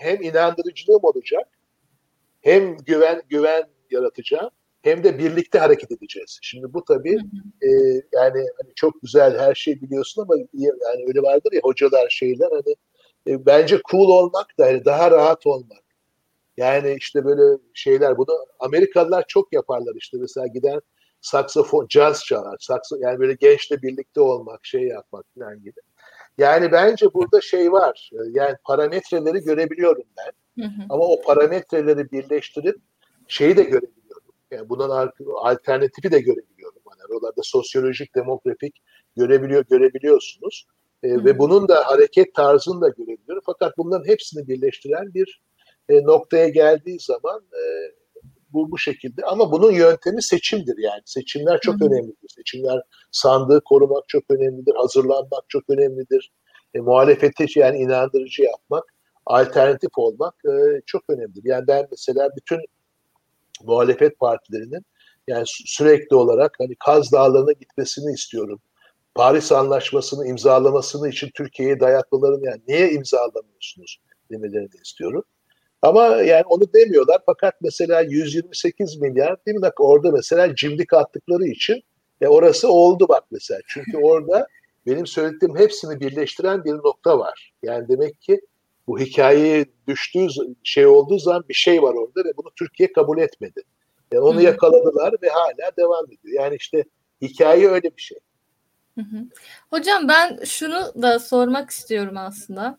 hem 0.00 0.22
inandırıcılığım 0.22 1.00
olacak 1.02 1.48
hem 2.40 2.76
güven 2.76 3.22
güven 3.28 3.64
yaratacağım 3.90 4.50
hem 4.82 5.04
de 5.04 5.18
birlikte 5.18 5.58
hareket 5.58 5.92
edeceğiz. 5.92 6.38
Şimdi 6.42 6.72
bu 6.74 6.84
tabii 6.84 7.16
e, 7.62 7.68
yani 8.12 8.46
hani 8.62 8.72
çok 8.74 9.02
güzel 9.02 9.38
her 9.38 9.54
şey 9.54 9.80
biliyorsun 9.80 10.22
ama 10.22 10.34
yani 10.52 11.04
öyle 11.06 11.22
vardır 11.22 11.52
ya 11.52 11.60
hocalar 11.62 12.08
şeyler 12.10 12.50
hani 12.50 12.76
e, 13.26 13.46
bence 13.46 13.80
cool 13.90 14.08
olmak 14.08 14.58
da 14.58 14.66
hani 14.66 14.84
daha 14.84 15.10
rahat 15.10 15.46
olmak. 15.46 15.82
Yani 16.56 16.96
işte 16.98 17.24
böyle 17.24 17.58
şeyler 17.74 18.18
bunu 18.18 18.46
Amerikalılar 18.58 19.24
çok 19.28 19.52
yaparlar 19.52 19.94
işte 19.96 20.16
mesela 20.20 20.46
giden 20.46 20.80
saksafon, 21.20 21.86
jazz 21.88 22.24
çalar. 22.24 22.56
Sakso, 22.60 22.96
yani 23.00 23.18
böyle 23.18 23.34
gençle 23.34 23.82
birlikte 23.82 24.20
olmak, 24.20 24.66
şey 24.66 24.82
yapmak 24.82 25.24
falan 25.38 25.62
gibi. 25.62 25.80
Yani 26.38 26.72
bence 26.72 27.14
burada 27.14 27.40
şey 27.40 27.72
var. 27.72 28.10
E, 28.12 28.16
yani 28.32 28.56
parametreleri 28.64 29.40
görebiliyorum 29.40 30.04
ben. 30.16 30.62
Hı 30.62 30.68
hı. 30.68 30.82
Ama 30.88 31.04
o 31.04 31.22
parametreleri 31.22 32.12
birleştirip 32.12 32.76
şeyi 33.28 33.56
de 33.56 33.62
görebiliyorum. 33.62 34.01
Yani 34.52 34.68
bunun 34.68 35.10
alternatifi 35.36 36.12
de 36.12 36.20
görebiliyorum. 36.20 36.82
Yani 36.90 37.18
oralarda 37.18 37.40
sosyolojik, 37.44 38.14
demografik 38.14 38.76
görebiliyor 39.16 39.64
görebiliyorsunuz. 39.70 40.66
E, 41.02 41.24
ve 41.24 41.38
bunun 41.38 41.68
da 41.68 41.86
hareket 41.86 42.34
tarzını 42.34 42.80
da 42.80 42.88
görebiliyorum. 42.88 43.42
Fakat 43.46 43.78
bunların 43.78 44.08
hepsini 44.08 44.48
birleştiren 44.48 45.14
bir 45.14 45.42
e, 45.88 46.02
noktaya 46.02 46.48
geldiği 46.48 47.00
zaman 47.00 47.40
e, 47.52 47.62
bu 48.52 48.70
bu 48.70 48.78
şekilde 48.78 49.22
ama 49.24 49.52
bunun 49.52 49.72
yöntemi 49.72 50.22
seçimdir 50.22 50.78
yani. 50.78 51.02
Seçimler 51.04 51.60
çok 51.60 51.80
Hı-hı. 51.80 51.88
önemlidir. 51.88 52.28
Seçimler 52.36 52.82
sandığı 53.10 53.60
korumak 53.64 54.08
çok 54.08 54.22
önemlidir. 54.30 54.74
Hazırlanmak 54.74 55.44
çok 55.48 55.70
önemlidir. 55.70 56.32
E, 56.74 56.80
muhalefete 56.80 57.46
yani 57.54 57.78
inandırıcı 57.78 58.42
yapmak, 58.42 58.84
alternatif 59.26 59.90
olmak 59.96 60.34
e, 60.44 60.80
çok 60.86 61.02
önemlidir. 61.08 61.42
Yani 61.44 61.66
ben 61.66 61.86
mesela 61.90 62.30
bütün 62.36 62.60
muhalefet 63.64 64.18
partilerinin 64.18 64.84
yani 65.28 65.44
sürekli 65.46 66.16
olarak 66.16 66.54
hani 66.58 66.74
Kaz 66.84 67.12
Dağları'na 67.12 67.52
gitmesini 67.52 68.14
istiyorum. 68.14 68.60
Paris 69.14 69.52
Anlaşması'nı 69.52 70.26
imzalamasını 70.26 71.08
için 71.08 71.30
Türkiye'ye 71.34 71.80
dayatmalarını 71.80 72.46
yani 72.46 72.60
niye 72.68 72.90
imzalamıyorsunuz 72.90 73.98
demelerini 74.30 74.80
istiyorum. 74.84 75.24
Ama 75.82 76.06
yani 76.06 76.44
onu 76.44 76.72
demiyorlar. 76.74 77.20
Fakat 77.26 77.54
mesela 77.60 78.00
128 78.00 78.96
milyar 78.96 79.46
değil 79.46 79.56
mi? 79.56 79.62
Bak 79.62 79.80
orada 79.80 80.10
mesela 80.10 80.54
cimdik 80.54 80.92
attıkları 80.92 81.44
için 81.44 81.82
e 82.20 82.28
orası 82.28 82.72
oldu 82.72 83.08
bak 83.08 83.24
mesela. 83.30 83.60
Çünkü 83.68 83.96
orada 83.96 84.46
benim 84.86 85.06
söylediğim 85.06 85.56
hepsini 85.56 86.00
birleştiren 86.00 86.64
bir 86.64 86.72
nokta 86.72 87.18
var. 87.18 87.52
Yani 87.62 87.88
demek 87.88 88.20
ki 88.20 88.40
bu 88.86 88.98
hikayeyi 88.98 89.66
düştüğü 89.88 90.28
şey 90.62 90.86
olduğu 90.86 91.18
zaman 91.18 91.44
bir 91.48 91.54
şey 91.54 91.82
var 91.82 91.94
orada 91.94 92.28
ve 92.28 92.36
bunu 92.36 92.50
Türkiye 92.58 92.92
kabul 92.92 93.18
etmedi. 93.18 93.62
Yani 94.12 94.24
onu 94.24 94.42
yakaladılar 94.42 95.14
ve 95.22 95.28
hala 95.28 95.76
devam 95.78 96.06
ediyor. 96.06 96.42
Yani 96.42 96.56
işte 96.56 96.84
hikaye 97.22 97.68
öyle 97.68 97.96
bir 97.96 98.02
şey. 98.02 98.18
Hocam 99.70 100.08
ben 100.08 100.38
şunu 100.44 101.02
da 101.02 101.18
sormak 101.18 101.70
istiyorum 101.70 102.16
aslında. 102.16 102.78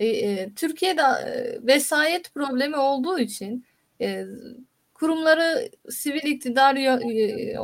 E, 0.00 0.06
e, 0.06 0.54
Türkiye'de 0.54 1.02
e, 1.02 1.58
vesayet 1.66 2.34
problemi 2.34 2.76
olduğu 2.76 3.18
için 3.18 3.66
e, 4.00 4.24
kurumları 4.94 5.70
sivil 5.90 6.22
iktidar 6.22 6.76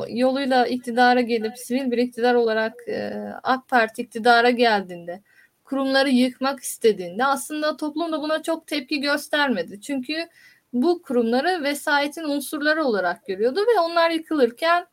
yoluyla 0.09 0.67
iktidara 0.67 1.21
gelip 1.21 1.59
sivil 1.59 1.91
bir 1.91 1.99
iktidar 1.99 2.35
olarak 2.35 2.75
e, 2.89 3.13
AK 3.43 3.69
Parti 3.69 4.03
iktidara 4.03 4.51
geldiğinde 4.51 5.23
kurumları 5.71 6.11
yıkmak 6.11 6.61
istediğinde 6.61 7.25
aslında 7.25 7.77
toplum 7.77 8.13
da 8.13 8.23
buna 8.23 8.43
çok 8.43 8.67
tepki 8.67 9.01
göstermedi. 9.01 9.81
Çünkü 9.81 10.29
bu 10.73 11.03
kurumları 11.03 11.65
vesayetin 11.65 12.25
unsurları 12.25 12.85
olarak 12.85 13.27
görüyordu 13.27 13.61
ve 13.61 13.81
onlar 13.81 14.11
yıkılırken 14.11 14.87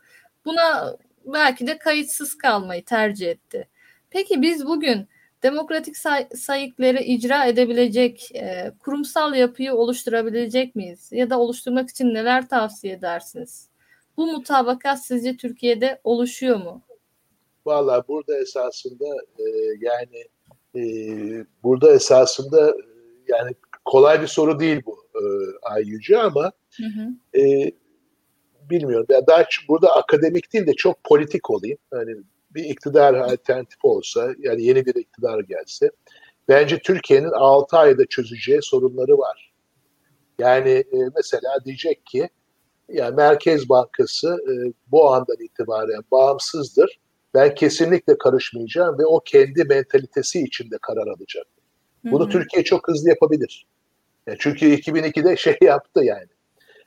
buna 0.45 0.97
belki 1.25 1.67
de 1.67 1.78
kayıtsız 1.78 2.38
kalmayı 2.38 2.86
tercih 2.86 3.28
etti. 3.28 3.67
Peki 4.09 4.41
biz 4.41 4.65
bugün 4.65 5.07
demokratik 5.43 5.97
say- 5.97 6.30
sayıkları 6.36 7.03
icra 7.03 7.45
edebilecek 7.45 8.36
e, 8.36 8.71
kurumsal 8.80 9.34
yapıyı 9.34 9.73
oluşturabilecek 9.73 10.75
miyiz? 10.75 11.09
Ya 11.11 11.30
da 11.30 11.39
oluşturmak 11.39 11.89
için 11.89 12.13
neler 12.13 12.49
tavsiye 12.49 12.93
edersiniz? 12.93 13.69
Bu 14.17 14.28
mutabakat 14.28 15.05
sizce 15.05 15.38
Türkiye'de 15.38 16.01
oluşuyor 16.03 16.57
mu? 16.57 16.82
Valla 17.65 18.07
burada 18.07 18.39
esasında 18.39 19.05
e, 19.39 19.43
yani 19.80 20.28
e, 20.78 21.45
burada 21.63 21.91
esasında 21.91 22.69
e, 22.69 22.73
yani 23.28 23.51
kolay 23.86 24.21
bir 24.21 24.28
soru 24.28 24.59
değil 24.59 24.82
bu 24.86 24.97
e, 25.15 25.23
Ay 25.61 25.84
Yüce 25.84 26.19
ama 26.19 26.51
hı 26.78 26.84
hı. 26.84 27.39
E, 27.39 27.71
bilmiyorum. 28.69 29.05
Ya 29.09 29.28
daha 29.28 29.45
burada 29.67 29.95
akademik 29.95 30.53
değil 30.53 30.67
de 30.67 30.73
çok 30.73 31.03
politik 31.03 31.49
olayım. 31.49 31.78
Hani 31.91 32.15
bir 32.51 32.63
iktidar 32.63 33.13
alternatif 33.13 33.86
olsa 33.86 34.34
yani 34.39 34.63
yeni 34.63 34.86
bir 34.86 34.95
iktidar 34.95 35.39
gelse 35.39 35.89
bence 36.47 36.80
Türkiye'nin 36.80 37.32
6 37.32 37.78
ayda 37.78 38.05
çözeceği 38.05 38.59
sorunları 38.61 39.17
var. 39.17 39.53
Yani 40.39 40.69
e, 40.69 40.97
mesela 41.15 41.65
diyecek 41.65 42.05
ki 42.05 42.30
yani 42.89 43.15
Merkez 43.15 43.69
Bankası 43.69 44.38
e, 44.51 44.73
bu 44.88 45.13
andan 45.13 45.38
itibaren 45.39 46.01
bağımsızdır. 46.11 46.99
Ben 47.38 47.55
kesinlikle 47.55 48.17
karışmayacağım 48.17 48.99
ve 48.99 49.05
o 49.05 49.19
kendi 49.19 49.63
mentalitesi 49.63 50.41
içinde 50.43 50.77
karar 50.81 51.07
alacak. 51.07 51.47
Bunu 52.03 52.23
hı 52.23 52.27
hı. 52.27 52.29
Türkiye 52.29 52.63
çok 52.63 52.88
hızlı 52.88 53.09
yapabilir. 53.09 53.65
Yani 54.27 54.38
çünkü 54.39 54.65
2002'de 54.65 55.38
şey 55.38 55.57
yaptı 55.61 56.03
yani. 56.03 56.27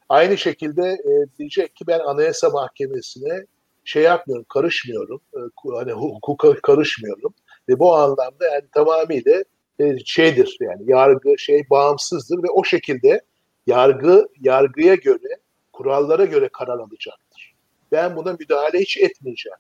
Aynı 0.09 0.39
şekilde 0.39 0.83
e, 0.83 1.39
diyecek 1.39 1.77
ki 1.77 1.87
ben 1.87 1.99
Anayasa 1.99 2.49
Mahkemesi'ne 2.49 3.47
şey 3.85 4.03
yapmıyorum, 4.03 4.47
karışmıyorum. 4.49 5.21
E, 5.35 5.39
hani 5.75 5.93
hukuka 5.93 6.61
karışmıyorum. 6.61 7.35
Ve 7.69 7.79
bu 7.79 7.95
anlamda 7.95 8.45
yani 8.53 8.65
tamamıyla 8.75 9.45
e, 9.81 9.99
şeydir 10.05 10.57
yani 10.61 10.83
yargı 10.87 11.39
şey 11.39 11.63
bağımsızdır 11.71 12.43
ve 12.43 12.51
o 12.55 12.65
şekilde 12.65 13.21
yargı 13.67 14.27
yargıya 14.41 14.95
göre 14.95 15.37
kurallara 15.73 16.25
göre 16.25 16.49
karar 16.53 16.79
alacaktır. 16.79 17.55
Ben 17.93 18.17
buna 18.17 18.33
müdahale 18.33 18.79
hiç 18.81 18.97
etmeyeceğim 18.97 19.59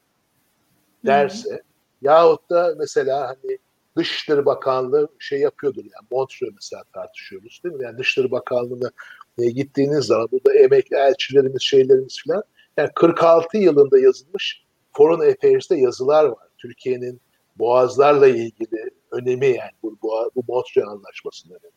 derse 1.06 1.50
hmm. 1.50 1.58
yahut 2.02 2.50
da 2.50 2.74
mesela 2.78 3.28
hani 3.28 3.58
Dışişleri 3.96 4.46
Bakanlığı 4.46 5.08
şey 5.18 5.40
yapıyordur 5.40 5.84
yani 5.84 6.06
Montreux 6.10 6.52
mesela 6.54 6.82
tartışıyoruz 6.94 7.60
değil 7.64 7.74
mi? 7.74 7.84
Yani 7.84 7.98
Dışişleri 7.98 8.30
Bakanlığı'na 8.30 8.90
e, 9.38 9.50
gittiğiniz 9.50 10.04
zaman 10.04 10.28
burada 10.32 10.58
emekli 10.58 10.96
elçilerimiz 10.96 11.62
şeylerimiz 11.62 12.22
falan 12.26 12.42
yani 12.76 12.90
46 12.94 13.58
yılında 13.58 13.98
yazılmış 13.98 14.64
Foreign 14.92 15.32
Affairs'te 15.32 15.76
yazılar 15.76 16.24
var. 16.24 16.48
Türkiye'nin 16.58 17.20
boğazlarla 17.58 18.26
ilgili 18.28 18.90
önemi 19.10 19.46
yani 19.46 19.70
bu, 19.82 19.98
bu, 20.02 20.30
bu 20.36 20.44
Montreal 20.48 20.88
Anlaşması'nın 20.88 21.54
önemi. 21.54 21.72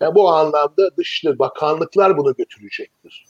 Yani 0.00 0.14
bu 0.14 0.28
anlamda 0.28 0.96
Dışişleri 0.96 1.38
Bakanlıklar 1.38 2.16
bunu 2.16 2.34
götürecektir 2.34 3.26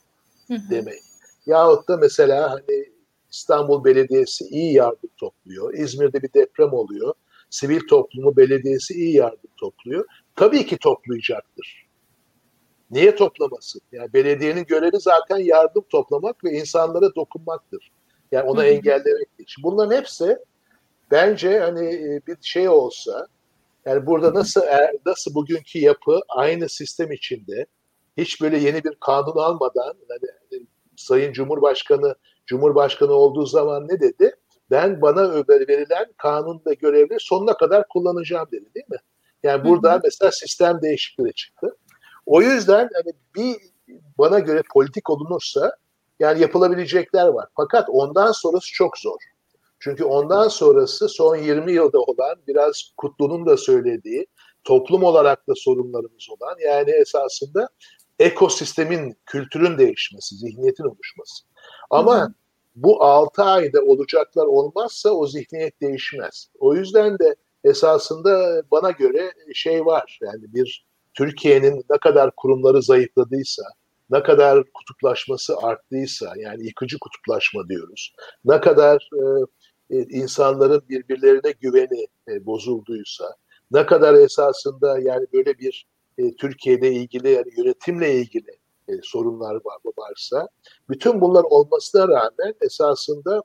demek. 0.48 1.00
Yahut 1.46 1.88
da 1.88 1.96
mesela 1.96 2.50
hani 2.50 2.97
İstanbul 3.38 3.84
Belediyesi 3.84 4.44
iyi 4.44 4.72
yardım 4.72 5.10
topluyor. 5.16 5.74
İzmir'de 5.74 6.22
bir 6.22 6.32
deprem 6.32 6.72
oluyor. 6.72 7.14
Sivil 7.50 7.80
toplumu 7.88 8.36
belediyesi 8.36 8.94
iyi 8.94 9.16
yardım 9.16 9.50
topluyor. 9.56 10.04
Tabii 10.36 10.66
ki 10.66 10.78
toplayacaktır. 10.78 11.86
Niye 12.90 13.16
toplamasın? 13.16 13.80
Yani 13.92 14.12
belediyenin 14.12 14.64
görevi 14.64 15.00
zaten 15.00 15.36
yardım 15.36 15.84
toplamak 15.90 16.44
ve 16.44 16.50
insanlara 16.50 17.14
dokunmaktır. 17.14 17.92
Yani 18.32 18.50
ona 18.50 18.64
engellemek 18.64 19.28
için. 19.38 19.62
Bunların 19.62 19.96
hepsi 19.96 20.38
bence 21.10 21.58
hani 21.58 21.86
e, 21.86 22.20
bir 22.26 22.36
şey 22.40 22.68
olsa 22.68 23.26
yani 23.86 24.06
burada 24.06 24.34
nasıl 24.34 24.60
nasıl 25.06 25.34
bugünkü 25.34 25.78
yapı 25.78 26.20
aynı 26.28 26.68
sistem 26.68 27.12
içinde 27.12 27.66
hiç 28.16 28.40
böyle 28.40 28.58
yeni 28.58 28.84
bir 28.84 28.94
kanun 29.00 29.36
almadan 29.36 29.94
hani 30.08 30.60
e, 30.60 30.64
Sayın 30.96 31.32
Cumhurbaşkanı 31.32 32.14
Cumhurbaşkanı 32.48 33.12
olduğu 33.12 33.46
zaman 33.46 33.88
ne 33.88 34.00
dedi? 34.00 34.36
Ben 34.70 35.02
bana 35.02 35.32
verilen 35.48 36.06
kanun 36.16 36.62
ve 36.66 36.74
görevleri 36.74 37.20
sonuna 37.20 37.56
kadar 37.56 37.88
kullanacağım 37.88 38.48
dedi 38.52 38.74
değil 38.74 38.86
mi? 38.90 38.98
Yani 39.42 39.64
burada 39.64 39.92
hı 39.92 39.96
hı. 39.96 40.00
mesela 40.04 40.30
sistem 40.30 40.82
değişikliği 40.82 41.32
çıktı. 41.32 41.76
O 42.26 42.42
yüzden 42.42 42.90
hani 42.94 43.12
bir 43.36 43.56
bana 44.18 44.38
göre 44.38 44.62
politik 44.72 45.10
olunursa 45.10 45.76
yani 46.20 46.40
yapılabilecekler 46.40 47.28
var. 47.28 47.46
Fakat 47.56 47.88
ondan 47.88 48.32
sonrası 48.32 48.72
çok 48.72 48.98
zor. 48.98 49.18
Çünkü 49.80 50.04
ondan 50.04 50.48
sonrası 50.48 51.08
son 51.08 51.36
20 51.36 51.72
yılda 51.72 52.00
olan 52.00 52.36
biraz 52.46 52.92
Kutlu'nun 52.96 53.46
da 53.46 53.56
söylediği 53.56 54.26
toplum 54.64 55.02
olarak 55.02 55.48
da 55.48 55.52
sorunlarımız 55.56 56.28
olan 56.30 56.56
yani 56.64 56.90
esasında 56.90 57.68
ekosistemin, 58.18 59.16
kültürün 59.26 59.78
değişmesi, 59.78 60.36
zihniyetin 60.36 60.84
oluşması. 60.84 61.44
Ama 61.90 62.34
bu 62.76 63.02
6 63.02 63.42
ayda 63.42 63.82
olacaklar 63.82 64.46
olmazsa 64.46 65.10
o 65.10 65.26
zihniyet 65.26 65.80
değişmez. 65.80 66.48
O 66.58 66.74
yüzden 66.74 67.18
de 67.18 67.36
esasında 67.64 68.62
bana 68.70 68.90
göre 68.90 69.32
şey 69.54 69.86
var 69.86 70.18
yani 70.22 70.54
bir 70.54 70.88
Türkiye'nin 71.14 71.84
ne 71.90 71.98
kadar 71.98 72.30
kurumları 72.36 72.82
zayıfladıysa, 72.82 73.62
ne 74.10 74.22
kadar 74.22 74.64
kutuplaşması 74.72 75.56
arttıysa, 75.56 76.32
yani 76.36 76.66
yıkıcı 76.66 76.98
kutuplaşma 76.98 77.68
diyoruz, 77.68 78.14
ne 78.44 78.60
kadar 78.60 79.08
e, 79.12 79.96
e, 79.96 80.02
insanların 80.02 80.82
birbirlerine 80.88 81.50
güveni 81.60 82.06
e, 82.28 82.46
bozulduysa, 82.46 83.36
ne 83.70 83.86
kadar 83.86 84.14
esasında 84.14 84.98
yani 84.98 85.26
böyle 85.32 85.58
bir 85.58 85.86
e, 86.18 86.34
Türkiye'de 86.36 86.92
ilgili 86.92 87.30
yani 87.30 87.48
yönetimle 87.56 88.14
ilgili 88.14 88.57
e, 88.88 88.92
sorunlar 89.02 89.54
var, 89.54 89.78
varsa, 89.98 90.48
bütün 90.88 91.20
bunlar 91.20 91.42
olmasına 91.42 92.08
rağmen 92.08 92.54
esasında 92.60 93.42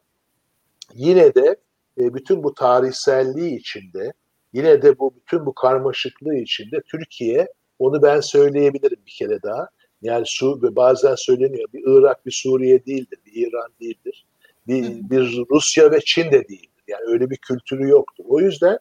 yine 0.93 1.35
de 1.35 1.55
e, 1.99 2.13
bütün 2.13 2.43
bu 2.43 2.53
tarihselliği 2.53 3.59
içinde, 3.59 4.13
yine 4.53 4.81
de 4.81 4.99
bu 4.99 5.15
bütün 5.15 5.45
bu 5.45 5.53
karmaşıklığı 5.53 6.35
içinde 6.35 6.81
Türkiye 6.81 7.47
onu 7.79 8.01
ben 8.01 8.19
söyleyebilirim 8.19 8.99
bir 9.05 9.11
kere 9.11 9.41
daha. 9.41 9.69
Yani 10.01 10.23
Su 10.25 10.59
ve 10.63 10.75
bazen 10.75 11.15
söyleniyor 11.15 11.69
bir 11.73 11.83
Irak 11.85 12.25
bir 12.25 12.31
Suriye 12.31 12.85
değildir, 12.85 13.19
bir 13.25 13.47
İran 13.47 13.71
değildir. 13.81 14.25
Bir, 14.67 15.09
bir 15.09 15.43
Rusya 15.51 15.91
ve 15.91 15.99
Çin 16.05 16.31
de 16.31 16.47
değildir. 16.47 16.83
Yani 16.87 17.03
öyle 17.07 17.29
bir 17.29 17.37
kültürü 17.37 17.89
yoktur. 17.89 18.23
O 18.27 18.39
yüzden 18.39 18.79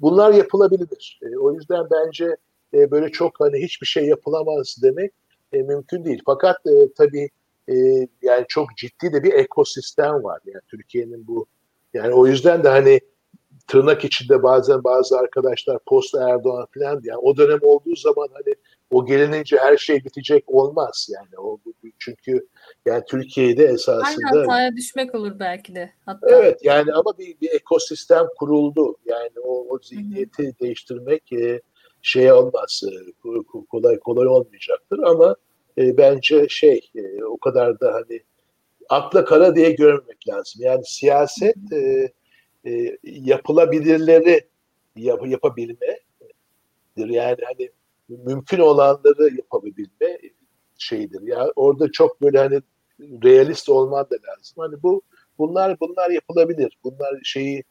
bunlar 0.00 0.32
yapılabilir. 0.32 1.20
E, 1.22 1.38
o 1.38 1.52
yüzden 1.52 1.86
bence 1.90 2.36
e, 2.74 2.90
böyle 2.90 3.12
çok 3.12 3.40
hani 3.40 3.62
hiçbir 3.62 3.86
şey 3.86 4.04
yapılamaz 4.04 4.76
demek 4.82 5.12
e, 5.52 5.62
mümkün 5.62 6.04
değil. 6.04 6.22
Fakat 6.26 6.56
e, 6.66 6.92
tabii 6.96 7.30
e, 7.68 7.74
yani 8.22 8.44
çok 8.48 8.76
ciddi 8.76 9.12
de 9.12 9.22
bir 9.22 9.32
ekosistem 9.32 10.24
var. 10.24 10.40
Yani 10.46 10.62
Türkiye'nin 10.68 11.26
bu 11.26 11.46
yani 11.94 12.14
o 12.14 12.26
yüzden 12.26 12.64
de 12.64 12.68
hani 12.68 13.00
tırnak 13.66 14.04
içinde 14.04 14.42
bazen 14.42 14.84
bazı 14.84 15.18
arkadaşlar 15.18 15.78
post 15.86 16.14
Erdoğan 16.14 16.66
falan 16.74 17.00
yani 17.04 17.18
o 17.18 17.36
dönem 17.36 17.58
olduğu 17.62 17.96
zaman 17.96 18.28
hani 18.32 18.54
o 18.90 19.06
gelinince 19.06 19.56
her 19.56 19.76
şey 19.76 20.04
bitecek 20.04 20.44
olmaz 20.46 21.08
yani 21.14 21.38
o 21.38 21.58
çünkü 21.98 22.46
yani 22.86 23.02
Türkiye'de 23.08 23.64
esasında 23.64 24.28
Aynı 24.28 24.40
hataya 24.40 24.76
düşmek 24.76 25.14
olur 25.14 25.38
belki 25.38 25.74
de 25.74 25.92
hatta. 26.06 26.26
Evet 26.30 26.60
yani 26.62 26.92
ama 26.92 27.18
bir, 27.18 27.40
bir 27.40 27.50
ekosistem 27.50 28.26
kuruldu 28.38 28.96
yani 29.06 29.32
o, 29.44 29.66
o 29.68 29.78
zihniyeti 29.82 30.42
Hı-hı. 30.42 30.52
değiştirmek 30.60 31.32
e, 31.32 31.60
şey 32.02 32.32
olmaz 32.32 32.82
e, 32.86 32.92
kolay 33.70 33.98
kolay 33.98 34.26
olmayacaktır 34.26 34.98
ama 34.98 35.36
e, 35.78 35.96
bence 35.96 36.48
şey 36.48 36.90
e, 36.94 37.24
o 37.24 37.38
kadar 37.38 37.80
da 37.80 37.94
hani 37.94 38.20
akla 38.88 39.24
kara 39.24 39.56
diye 39.56 39.70
görmemek 39.70 40.28
lazım 40.28 40.62
yani 40.62 40.82
siyaset 40.84 41.56
yapılabilirleri 43.04 44.48
yap, 44.96 45.26
yapabilme 45.26 46.00
yani 46.96 47.36
hani 47.44 47.70
mümkün 48.08 48.58
olanları 48.58 49.36
yapabilme 49.36 50.18
şeydir. 50.78 51.22
Ya 51.22 51.38
yani 51.38 51.52
orada 51.56 51.92
çok 51.92 52.22
böyle 52.22 52.38
hani 52.38 52.60
realist 53.24 53.68
olman 53.68 54.04
da 54.10 54.14
lazım. 54.28 54.54
Hani 54.56 54.82
bu 54.82 55.02
bunlar 55.38 55.80
bunlar 55.80 56.10
yapılabilir. 56.10 56.78
Bunlar 56.84 57.20
şeyi 57.24 57.64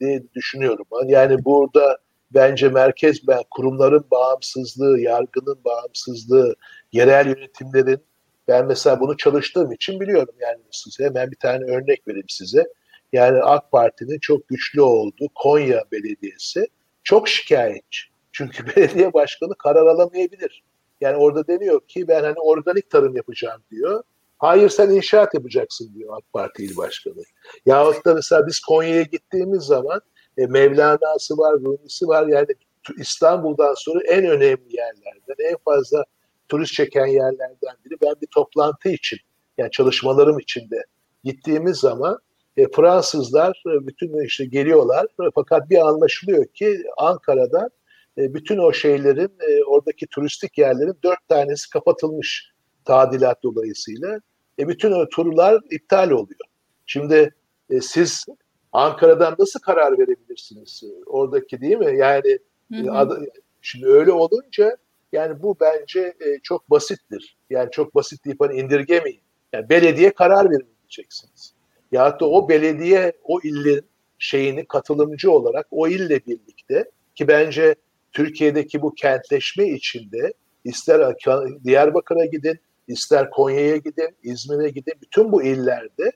diye 0.00 0.22
düşünüyorum. 0.34 0.86
Yani 1.06 1.44
burada 1.44 1.98
bence 2.30 2.68
merkez 2.68 3.28
ben 3.28 3.42
kurumların 3.50 4.04
bağımsızlığı, 4.10 5.00
yargının 5.00 5.58
bağımsızlığı, 5.64 6.54
yerel 6.92 7.26
yönetimlerin 7.26 8.00
ben 8.48 8.66
mesela 8.66 9.00
bunu 9.00 9.16
çalıştığım 9.16 9.72
için 9.72 10.00
biliyorum 10.00 10.34
yani 10.40 10.58
size 10.70 11.04
hemen 11.04 11.30
bir 11.30 11.36
tane 11.36 11.64
örnek 11.64 12.08
vereyim 12.08 12.28
size. 12.28 12.64
Yani 13.12 13.42
AK 13.42 13.72
Parti'nin 13.72 14.18
çok 14.18 14.48
güçlü 14.48 14.80
olduğu 14.80 15.28
Konya 15.34 15.84
Belediyesi 15.92 16.66
çok 17.04 17.28
şikayetçi. 17.28 18.02
Çünkü 18.32 18.66
belediye 18.76 19.12
başkanı 19.12 19.54
karar 19.54 19.86
alamayabilir. 19.86 20.62
Yani 21.00 21.16
orada 21.16 21.46
deniyor 21.46 21.80
ki 21.88 22.08
ben 22.08 22.22
hani 22.22 22.38
organik 22.38 22.90
tarım 22.90 23.16
yapacağım 23.16 23.62
diyor. 23.70 24.02
Hayır 24.38 24.68
sen 24.68 24.90
inşaat 24.90 25.34
yapacaksın 25.34 25.94
diyor 25.94 26.16
AK 26.16 26.32
Parti 26.32 26.64
il 26.64 26.76
başkanı. 26.76 27.22
Yahut 27.66 28.04
da 28.04 28.14
mesela 28.14 28.46
biz 28.46 28.60
Konya'ya 28.60 29.02
gittiğimiz 29.02 29.62
zaman 29.62 30.00
e, 30.38 30.46
Mevlana'sı 30.46 31.38
var, 31.38 31.54
Rumi'si 31.60 32.08
var. 32.08 32.26
Yani 32.26 32.46
İstanbul'dan 32.98 33.74
sonra 33.76 34.00
en 34.08 34.26
önemli 34.26 34.76
yerlerden, 34.76 35.50
en 35.50 35.56
fazla 35.64 36.04
turist 36.48 36.72
çeken 36.72 37.06
yerlerden 37.06 37.76
biri. 37.84 37.94
Ben 38.02 38.14
bir 38.22 38.26
toplantı 38.26 38.88
için, 38.88 39.18
yani 39.58 39.70
çalışmalarım 39.70 40.38
içinde 40.38 40.84
gittiğimiz 41.24 41.76
zaman 41.76 42.18
e, 42.56 42.66
Fransızlar 42.68 43.62
e, 43.66 43.86
bütün 43.86 44.24
işte 44.24 44.44
geliyorlar 44.44 45.06
fakat 45.34 45.70
bir 45.70 45.88
anlaşılıyor 45.88 46.46
ki 46.46 46.82
Ankara'da 46.96 47.70
e, 48.18 48.34
bütün 48.34 48.58
o 48.58 48.72
şeylerin 48.72 49.32
e, 49.48 49.64
oradaki 49.64 50.06
turistik 50.06 50.58
yerlerin 50.58 50.98
dört 51.04 51.28
tanesi 51.28 51.70
kapatılmış 51.70 52.50
tadilat 52.84 53.42
dolayısıyla. 53.42 54.20
E, 54.58 54.68
bütün 54.68 54.92
o 54.92 55.08
turlar 55.08 55.60
iptal 55.70 56.10
oluyor. 56.10 56.40
Şimdi 56.86 57.34
e, 57.70 57.80
siz 57.80 58.26
Ankara'dan 58.76 59.36
nasıl 59.38 59.60
karar 59.60 59.98
verebilirsiniz 59.98 60.84
oradaki 61.06 61.60
değil 61.60 61.76
mi? 61.76 61.98
Yani 61.98 62.38
hı 62.72 62.76
hı. 62.76 62.92
Ad, 62.92 63.10
şimdi 63.62 63.86
öyle 63.86 64.12
olunca 64.12 64.76
yani 65.12 65.42
bu 65.42 65.56
bence 65.60 66.00
e, 66.00 66.38
çok 66.42 66.70
basittir. 66.70 67.36
Yani 67.50 67.70
çok 67.70 67.94
basit 67.94 68.24
deyip 68.24 68.40
hani 68.40 68.60
indirgemeyin. 68.60 69.20
Yani 69.52 69.68
belediye 69.68 70.14
karar 70.14 70.50
verin 70.50 70.68
diyeceksiniz. 70.80 71.54
Ya 71.92 72.20
da 72.20 72.28
o 72.28 72.48
belediye 72.48 73.12
o 73.24 73.40
illin 73.40 73.84
şeyini 74.18 74.66
katılımcı 74.66 75.30
olarak 75.30 75.66
o 75.70 75.88
ille 75.88 76.26
birlikte 76.26 76.90
ki 77.14 77.28
bence 77.28 77.74
Türkiye'deki 78.12 78.82
bu 78.82 78.94
kentleşme 78.94 79.68
içinde 79.68 80.32
ister 80.64 81.14
Diyarbakır'a 81.64 82.24
gidin, 82.24 82.58
ister 82.88 83.30
Konya'ya 83.30 83.76
gidin, 83.76 84.16
İzmir'e 84.22 84.68
gidin, 84.68 84.94
bütün 85.02 85.32
bu 85.32 85.42
illerde 85.42 86.12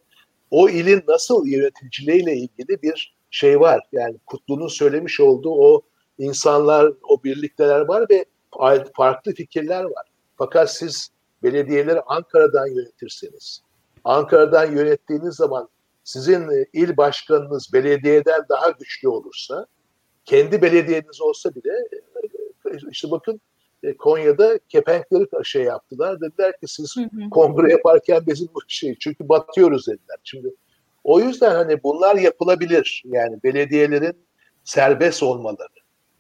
o 0.51 0.69
ilin 0.69 1.03
nasıl 1.09 1.47
yöneticiliğiyle 1.47 2.37
ilgili 2.37 2.83
bir 2.83 3.17
şey 3.31 3.61
var. 3.61 3.81
Yani 3.93 4.17
Kutlu'nun 4.27 4.69
söylemiş 4.69 5.21
olduğu 5.21 5.51
o 5.51 5.83
insanlar, 6.19 6.93
o 7.03 7.25
birlikteler 7.25 7.81
var 7.81 8.07
ve 8.11 8.25
farklı 8.97 9.35
fikirler 9.35 9.85
var. 9.85 10.07
Fakat 10.37 10.75
siz 10.75 11.09
belediyeleri 11.43 12.01
Ankara'dan 12.01 12.67
yönetirseniz, 12.67 13.63
Ankara'dan 14.05 14.73
yönettiğiniz 14.73 15.35
zaman 15.35 15.69
sizin 16.05 16.49
e, 16.49 16.67
il 16.73 16.97
başkanınız 16.97 17.73
belediyeden 17.73 18.43
daha 18.49 18.71
güçlü 18.71 19.09
olursa, 19.09 19.67
kendi 20.25 20.63
belediyeniz 20.63 21.21
olsa 21.21 21.55
bile 21.55 21.73
e, 22.67 22.77
işte 22.91 23.11
bakın 23.11 23.41
e, 23.83 23.97
Konya'da 23.97 24.59
kepenkleri 24.69 25.27
şey 25.45 25.63
yaptılar. 25.63 26.21
Dediler 26.21 26.53
ki 26.53 26.67
siz 26.69 26.97
hı 26.97 27.01
hı. 27.01 27.31
kongre 27.31 27.73
yaparken 27.73 28.27
bizim 28.27 28.49
bu 28.55 28.61
şey 28.69 28.97
çünkü 29.01 29.29
batıyoruz 29.29 29.87
dediler. 29.87 30.17
Şimdi 30.25 30.55
o 31.05 31.21
yüzden 31.21 31.51
hani 31.51 31.83
bunlar 31.83 32.17
yapılabilir. 32.17 33.03
Yani 33.07 33.39
belediyelerin 33.45 34.17
serbest 34.65 35.23
olmaları, 35.23 35.69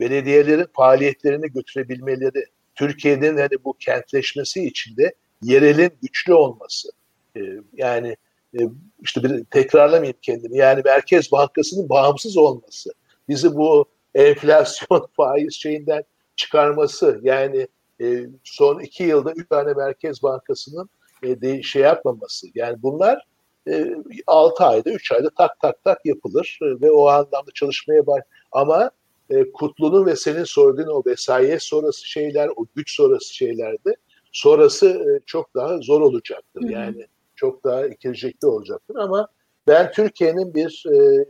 belediyelerin 0.00 0.66
faaliyetlerini 0.72 1.52
götürebilmeleri, 1.52 2.44
Türkiye'nin 2.74 3.36
hani 3.36 3.64
bu 3.64 3.72
kentleşmesi 3.72 4.64
içinde 4.64 5.14
yerelin 5.42 5.90
güçlü 6.02 6.34
olması. 6.34 6.88
Ee, 7.36 7.40
yani 7.72 8.16
e, 8.54 8.60
işte 9.02 9.22
bir 9.22 9.44
tekrarlamayayım 9.44 10.16
kendimi. 10.22 10.56
Yani 10.56 10.82
Merkez 10.84 11.32
Bankası'nın 11.32 11.88
bağımsız 11.88 12.36
olması. 12.36 12.90
Bizi 13.28 13.56
bu 13.56 13.84
enflasyon 14.14 15.08
faiz 15.16 15.54
şeyinden 15.54 16.02
çıkarması 16.40 17.20
yani 17.22 17.68
e, 18.00 18.26
son 18.44 18.80
iki 18.80 19.02
yılda 19.02 19.32
üç 19.32 19.48
tane 19.48 19.72
Merkez 19.72 20.22
Bankası'nın 20.22 20.88
e, 21.22 21.40
de, 21.40 21.62
şey 21.62 21.82
yapmaması. 21.82 22.46
Yani 22.54 22.82
bunlar 22.82 23.26
e, 23.68 23.94
6 24.26 24.64
ayda, 24.64 24.90
üç 24.90 25.12
ayda 25.12 25.30
tak 25.30 25.60
tak 25.60 25.84
tak 25.84 26.06
yapılır 26.06 26.58
e, 26.62 26.66
ve 26.80 26.90
o 26.90 27.08
anlamda 27.08 27.50
çalışmaya 27.54 28.06
var. 28.06 28.22
Ama 28.52 28.90
e, 29.30 29.52
Kutlu'nun 29.52 30.06
ve 30.06 30.16
senin 30.16 30.44
sorduğun 30.44 30.86
o 30.86 31.02
vesaiye 31.06 31.58
sonrası 31.58 32.08
şeyler, 32.08 32.48
o 32.56 32.66
güç 32.76 32.96
sonrası 32.96 33.34
şeylerde 33.34 33.96
sonrası 34.32 34.86
e, 34.88 35.20
çok 35.26 35.54
daha 35.54 35.78
zor 35.78 36.00
olacaktır. 36.00 36.62
Hı-hı. 36.62 36.72
Yani 36.72 37.06
çok 37.34 37.64
daha 37.64 37.86
ikilecekli 37.86 38.46
olacaktır 38.46 38.96
ama 38.96 39.28
ben 39.66 39.92
Türkiye'nin 39.92 40.54
bir 40.54 40.84
e, 40.92 41.24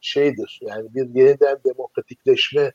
şeydir 0.00 0.60
yani 0.62 0.94
bir 0.94 1.20
yeniden 1.20 1.58
demokratikleşme 1.66 2.72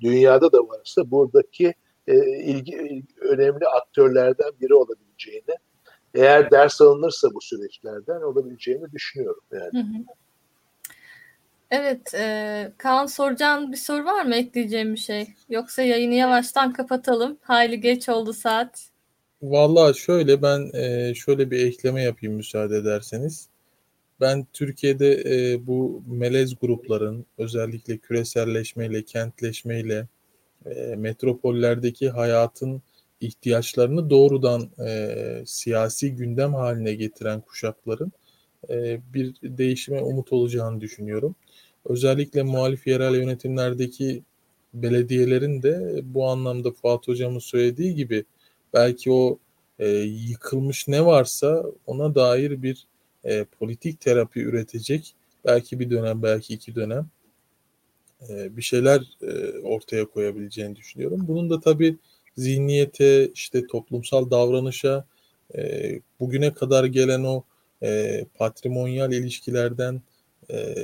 dünyada 0.00 0.52
da 0.52 0.58
varsa 0.58 1.10
buradaki 1.10 1.74
e, 2.06 2.16
ilgi 2.42 3.04
önemli 3.20 3.66
aktörlerden 3.66 4.52
biri 4.60 4.74
olabileceğini 4.74 5.56
eğer 6.14 6.50
ders 6.50 6.80
alınırsa 6.80 7.28
bu 7.34 7.40
süreçlerden 7.40 8.22
olabileceğini 8.22 8.92
düşünüyorum 8.92 9.42
yani. 9.52 9.70
Hı 9.72 9.78
hı. 9.78 10.02
Evet, 11.70 12.14
e, 12.14 12.72
Kaan 12.78 13.06
soracağın 13.06 13.72
bir 13.72 13.76
soru 13.76 14.04
var 14.04 14.24
mı 14.24 14.34
ekleyeceğim 14.34 14.94
bir 14.94 14.98
şey? 14.98 15.26
Yoksa 15.48 15.82
yayını 15.82 16.14
yavaştan 16.14 16.72
kapatalım. 16.72 17.38
Hayli 17.42 17.80
geç 17.80 18.08
oldu 18.08 18.32
saat. 18.32 18.90
Vallahi 19.42 19.98
şöyle 19.98 20.42
ben 20.42 20.70
e, 20.74 21.14
şöyle 21.14 21.50
bir 21.50 21.66
ekleme 21.66 22.02
yapayım 22.02 22.36
müsaade 22.36 22.76
ederseniz. 22.76 23.49
Ben 24.20 24.46
Türkiye'de 24.52 25.22
e, 25.26 25.66
bu 25.66 26.02
melez 26.06 26.54
grupların 26.60 27.26
özellikle 27.38 27.98
küreselleşmeyle, 27.98 29.04
kentleşmeyle, 29.04 30.08
e, 30.66 30.96
metropollerdeki 30.96 32.10
hayatın 32.10 32.82
ihtiyaçlarını 33.20 34.10
doğrudan 34.10 34.70
e, 34.86 35.42
siyasi 35.46 36.14
gündem 36.16 36.54
haline 36.54 36.94
getiren 36.94 37.40
kuşakların 37.40 38.12
e, 38.70 39.00
bir 39.14 39.34
değişime 39.42 40.02
umut 40.02 40.32
olacağını 40.32 40.80
düşünüyorum. 40.80 41.34
Özellikle 41.84 42.42
muhalif 42.42 42.86
yerel 42.86 43.14
yönetimlerdeki 43.14 44.22
belediyelerin 44.74 45.62
de 45.62 46.00
bu 46.04 46.26
anlamda 46.28 46.72
Fuat 46.72 47.08
Hocam'ın 47.08 47.38
söylediği 47.38 47.94
gibi 47.94 48.24
belki 48.74 49.12
o 49.12 49.38
e, 49.78 49.88
yıkılmış 49.98 50.88
ne 50.88 51.06
varsa 51.06 51.64
ona 51.86 52.14
dair 52.14 52.62
bir 52.62 52.86
e, 53.24 53.44
politik 53.44 54.00
terapi 54.00 54.40
üretecek 54.40 55.14
belki 55.44 55.80
bir 55.80 55.90
dönem 55.90 56.22
belki 56.22 56.54
iki 56.54 56.74
dönem 56.74 57.10
e, 58.28 58.56
bir 58.56 58.62
şeyler 58.62 59.00
e, 59.22 59.58
ortaya 59.58 60.04
koyabileceğini 60.04 60.76
düşünüyorum. 60.76 61.24
Bunun 61.28 61.50
da 61.50 61.60
tabii 61.60 61.96
zihniyete 62.36 63.28
işte 63.28 63.66
toplumsal 63.66 64.30
davranışa 64.30 65.04
e, 65.54 65.92
bugüne 66.20 66.54
kadar 66.54 66.84
gelen 66.84 67.24
o 67.24 67.44
e, 67.82 68.24
patrimonyal 68.34 69.12
ilişkilerden 69.12 70.02
e, 70.50 70.74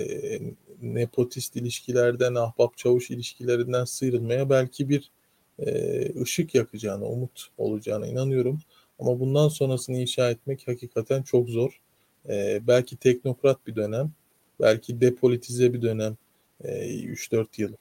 nepotist 0.82 1.56
ilişkilerden 1.56 2.34
ahbap 2.34 2.76
çavuş 2.76 3.10
ilişkilerinden 3.10 3.84
sıyrılmaya 3.84 4.50
belki 4.50 4.88
bir 4.88 5.10
e, 5.58 6.22
ışık 6.22 6.54
yakacağına, 6.54 7.04
umut 7.04 7.48
olacağına 7.58 8.06
inanıyorum. 8.06 8.60
Ama 8.98 9.20
bundan 9.20 9.48
sonrasını 9.48 9.98
inşa 9.98 10.30
etmek 10.30 10.68
hakikaten 10.68 11.22
çok 11.22 11.48
zor. 11.48 11.80
E, 12.28 12.60
belki 12.66 12.96
teknokrat 12.96 13.66
bir 13.66 13.76
dönem, 13.76 14.12
belki 14.60 15.00
depolitize 15.00 15.72
bir 15.72 15.82
dönem, 15.82 16.16
e, 16.64 16.68
3-4 16.68 17.46
yıl 17.58 17.72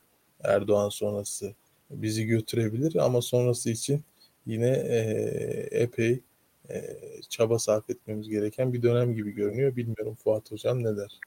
Erdoğan 0.44 0.90
sonrası 0.90 1.54
bizi 1.90 2.26
götürebilir 2.26 2.96
ama 2.96 3.22
sonrası 3.22 3.70
için 3.70 4.04
yine 4.46 4.70
e, 4.70 5.00
epey 5.72 6.20
e, 6.70 6.98
çaba 7.30 7.60
sarf 7.60 7.90
etmemiz 7.90 8.30
gereken 8.30 8.74
bir 8.74 8.82
dönem 8.82 9.16
gibi 9.16 9.32
görünüyor. 9.32 9.76
Bilmiyorum 9.76 10.16
Fuat 10.24 10.52
Hocam 10.52 10.84
ne 10.84 10.98
der? 10.98 11.20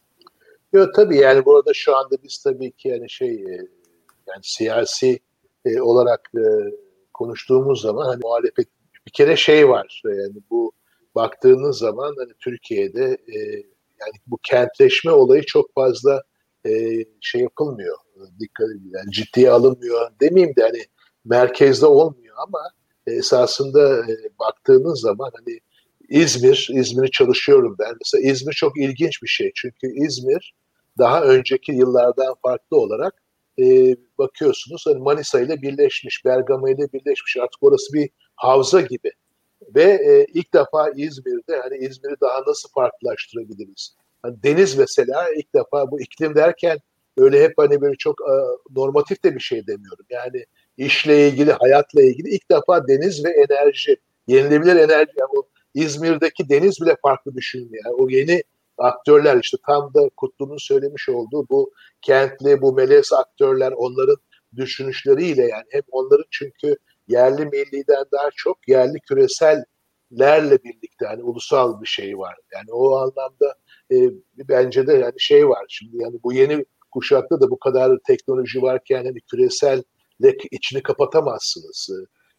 Yok 0.72 0.94
tabii 0.94 1.16
yani 1.16 1.44
burada 1.44 1.74
şu 1.74 1.96
anda 1.96 2.16
biz 2.22 2.38
tabii 2.38 2.72
ki 2.72 2.88
yani 2.88 3.10
şey 3.10 3.34
e, 3.34 3.68
yani 4.26 4.42
siyasi 4.42 5.20
e, 5.64 5.80
olarak 5.80 6.30
e, 6.36 6.42
konuştuğumuz 7.14 7.80
zaman 7.80 8.06
hani 8.06 8.20
muhalefet 8.22 8.68
bir 9.06 9.12
kere 9.12 9.36
şey 9.36 9.68
var 9.68 10.02
yani 10.04 10.36
bu 10.50 10.72
baktığınız 11.18 11.78
zaman 11.78 12.14
hani 12.18 12.32
Türkiye'de 12.40 13.04
e, 13.04 13.38
yani 14.00 14.16
bu 14.26 14.38
kentleşme 14.42 15.10
olayı 15.10 15.42
çok 15.42 15.74
fazla 15.74 16.22
e, 16.66 16.70
şey 17.20 17.40
yapılmıyor. 17.40 17.96
Dikkat 18.40 18.68
yani 18.90 19.12
ciddiye 19.12 19.50
alınmıyor 19.50 20.10
demeyeyim 20.20 20.56
de 20.56 20.62
hani 20.62 20.82
merkezde 21.24 21.86
olmuyor 21.86 22.34
ama 22.46 22.58
esasında 23.06 23.98
e, 23.98 24.14
baktığınız 24.38 25.00
zaman 25.00 25.30
hani 25.36 25.60
İzmir, 26.08 26.68
İzmir'i 26.74 27.10
çalışıyorum 27.10 27.76
ben. 27.78 27.94
Mesela 28.04 28.32
İzmir 28.32 28.52
çok 28.52 28.78
ilginç 28.78 29.22
bir 29.22 29.28
şey. 29.28 29.52
Çünkü 29.54 30.06
İzmir 30.06 30.54
daha 30.98 31.24
önceki 31.24 31.72
yıllardan 31.72 32.34
farklı 32.42 32.76
olarak 32.76 33.14
e, 33.58 33.96
bakıyorsunuz 34.18 34.84
hani 34.86 34.98
Manisa 34.98 35.40
ile 35.40 35.62
birleşmiş, 35.62 36.24
Bergama 36.24 36.70
ile 36.70 36.92
birleşmiş. 36.92 37.36
Artık 37.36 37.62
orası 37.62 37.92
bir 37.92 38.10
havza 38.36 38.80
gibi. 38.80 39.10
Ve 39.74 39.82
e, 39.82 40.26
ilk 40.34 40.54
defa 40.54 40.90
İzmir'de 40.96 41.60
hani 41.60 41.76
İzmir'i 41.76 42.20
daha 42.20 42.42
nasıl 42.46 42.68
farklılaştırabiliriz? 42.68 43.96
Hani 44.22 44.42
deniz 44.42 44.78
mesela 44.78 45.26
ilk 45.36 45.54
defa 45.54 45.90
bu 45.90 46.00
iklim 46.00 46.34
derken 46.34 46.78
öyle 47.16 47.42
hep 47.42 47.52
hani 47.56 47.80
böyle 47.80 47.96
çok 47.96 48.20
e, 48.20 48.34
normatif 48.76 49.24
de 49.24 49.34
bir 49.34 49.40
şey 49.40 49.66
demiyorum. 49.66 50.06
Yani 50.10 50.44
işle 50.76 51.28
ilgili, 51.28 51.52
hayatla 51.52 52.02
ilgili 52.02 52.28
ilk 52.28 52.50
defa 52.50 52.88
deniz 52.88 53.24
ve 53.24 53.30
enerji, 53.30 53.96
yenilebilir 54.26 54.76
enerji. 54.76 55.12
Yani 55.16 55.30
o 55.36 55.48
İzmir'deki 55.74 56.48
deniz 56.48 56.80
bile 56.80 56.96
farklı 57.02 57.34
düşünülüyor. 57.34 57.84
Yani 57.86 57.94
o 57.94 58.08
yeni 58.08 58.42
aktörler 58.78 59.40
işte 59.42 59.56
tam 59.66 59.94
da 59.94 60.10
Kutlu'nun 60.16 60.56
söylemiş 60.56 61.08
olduğu 61.08 61.48
bu 61.48 61.72
kentli, 62.02 62.62
bu 62.62 62.72
melez 62.72 63.12
aktörler 63.12 63.72
onların 63.72 64.16
düşünüşleriyle 64.56 65.42
yani 65.42 65.64
hem 65.70 65.82
onların 65.90 66.24
çünkü 66.30 66.76
yerli 67.08 67.46
milliden 67.46 68.04
daha 68.12 68.30
çok 68.36 68.68
yerli 68.68 69.00
küresellerle 69.00 70.58
birlikte 70.64 71.06
hani 71.06 71.22
ulusal 71.22 71.80
bir 71.80 71.86
şey 71.86 72.18
var. 72.18 72.36
Yani 72.54 72.72
o 72.72 72.96
anlamda 72.96 73.54
e, 73.92 73.96
bence 74.48 74.86
de 74.86 74.92
yani 74.92 75.14
şey 75.18 75.48
var 75.48 75.64
şimdi 75.68 76.02
yani 76.02 76.20
bu 76.24 76.32
yeni 76.32 76.64
kuşakta 76.90 77.40
da 77.40 77.50
bu 77.50 77.58
kadar 77.58 77.98
teknoloji 78.06 78.62
varken 78.62 79.04
hani 79.04 79.20
küresel 79.20 79.82
içini 80.50 80.82
kapatamazsınız. 80.82 81.90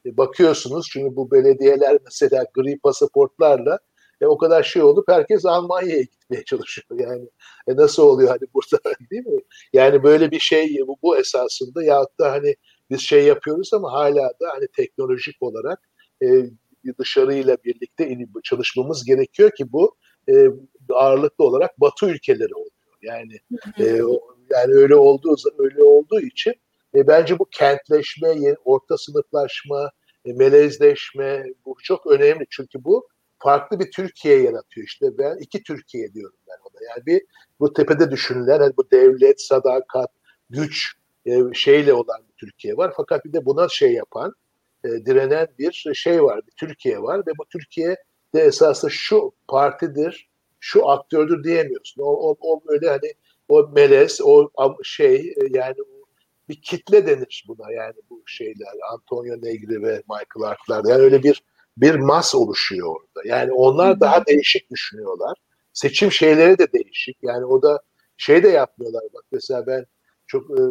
E, 0.05 0.17
bakıyorsunuz 0.17 0.87
çünkü 0.91 1.15
bu 1.15 1.31
belediyeler 1.31 1.97
mesela 2.05 2.45
gri 2.53 2.79
pasaportlarla 2.79 3.79
e, 4.21 4.25
o 4.25 4.37
kadar 4.37 4.63
şey 4.63 4.81
olup 4.81 5.07
herkes 5.07 5.45
Almanya'ya 5.45 6.01
gitmeye 6.01 6.43
çalışıyor. 6.43 6.99
Yani 6.99 7.29
e, 7.67 7.75
nasıl 7.75 8.03
oluyor 8.03 8.29
hani 8.29 8.47
burada 8.53 8.95
değil 9.11 9.25
mi? 9.25 9.41
Yani 9.73 10.03
böyle 10.03 10.31
bir 10.31 10.39
şey 10.39 10.77
bu, 10.87 10.97
bu 11.03 11.17
esasında 11.17 11.83
ya 11.83 12.05
da 12.19 12.31
hani 12.31 12.55
biz 12.90 13.02
şey 13.02 13.24
yapıyoruz 13.24 13.74
ama 13.74 13.91
hala 13.91 14.30
da 14.41 14.49
hani 14.53 14.68
teknolojik 14.68 15.36
olarak 15.41 15.80
e, 16.24 16.28
dışarıyla 16.99 17.57
birlikte 17.66 18.18
çalışmamız 18.44 19.06
gerekiyor 19.06 19.52
ki 19.57 19.72
bu 19.72 19.95
e, 20.30 20.48
ağırlıklı 20.94 21.45
olarak 21.45 21.82
Batı 21.82 22.06
ülkeleri 22.06 22.53
oluyor. 22.53 22.72
Yani 23.02 23.40
e, 23.80 23.86
yani 24.49 24.74
öyle 24.74 24.95
olduğu 24.95 25.36
öyle 25.57 25.84
olduğu 25.84 26.22
için 26.22 26.53
e, 26.95 27.07
bence 27.07 27.40
bu 27.40 27.45
kentleşme, 27.45 28.56
orta 28.66 28.98
sınıflaşma, 28.98 29.91
e, 30.26 30.34
melezleşme 30.34 31.45
bu 31.66 31.76
çok 31.84 32.07
önemli. 32.07 32.45
Çünkü 32.49 32.84
bu 32.84 33.07
farklı 33.40 33.80
bir 33.80 33.91
Türkiye 33.91 34.41
yaratıyor. 34.41 34.88
İşte 34.88 35.18
ben 35.18 35.38
iki 35.38 35.64
Türkiye 35.64 36.14
diyorum 36.14 36.38
ben 36.48 36.57
ona. 36.64 36.90
Yani 36.90 37.06
bir 37.06 37.22
bu 37.60 37.74
tepede 37.74 38.11
düşünülen 38.11 38.60
hani 38.60 38.74
bu 38.78 38.91
devlet, 38.91 39.41
sadakat, 39.41 40.10
güç 40.49 40.94
e, 41.25 41.53
şeyle 41.53 41.93
olan 41.93 42.21
bir 42.29 42.33
Türkiye 42.37 42.77
var. 42.77 42.93
Fakat 42.97 43.25
bir 43.25 43.33
de 43.33 43.45
buna 43.45 43.69
şey 43.69 43.93
yapan, 43.93 44.33
e, 44.83 44.89
direnen 44.89 45.47
bir 45.59 45.93
şey 45.93 46.23
var, 46.23 46.41
bir 46.47 46.51
Türkiye 46.51 47.01
var 47.01 47.19
ve 47.27 47.31
bu 47.37 47.45
Türkiye 47.45 47.97
de 48.35 48.41
esasında 48.41 48.91
şu 48.91 49.31
partidir, 49.47 50.29
şu 50.59 50.89
aktördür 50.89 51.43
diyemiyorsun. 51.43 52.01
O, 52.01 52.29
o, 52.29 52.35
o 52.41 52.61
böyle 52.67 52.89
hani 52.89 53.13
o 53.49 53.67
melez, 53.67 54.21
o 54.21 54.49
şey 54.83 55.15
e, 55.15 55.33
yani 55.49 55.75
bir 56.49 56.61
kitle 56.61 57.07
denir 57.07 57.45
buna 57.47 57.71
yani 57.71 57.95
bu 58.09 58.23
şeyler 58.25 58.73
Antonio 58.93 59.35
Negri 59.41 59.83
ve 59.83 60.03
Michael 60.09 60.51
Ark'lar 60.51 60.85
yani 60.89 61.01
öyle 61.01 61.23
bir 61.23 61.43
bir 61.77 61.95
mas 61.95 62.35
oluşuyor 62.35 62.87
orada. 62.87 63.27
Yani 63.27 63.51
onlar 63.51 63.99
daha 63.99 64.25
değişik 64.25 64.71
düşünüyorlar. 64.71 65.37
Seçim 65.73 66.11
şeyleri 66.11 66.57
de 66.57 66.73
değişik. 66.73 67.17
Yani 67.21 67.45
o 67.45 67.61
da 67.61 67.81
şey 68.17 68.43
de 68.43 68.47
yapmıyorlar. 68.49 69.03
Bak 69.13 69.23
mesela 69.31 69.67
ben 69.67 69.85
çok 70.27 70.51
e, 70.51 70.61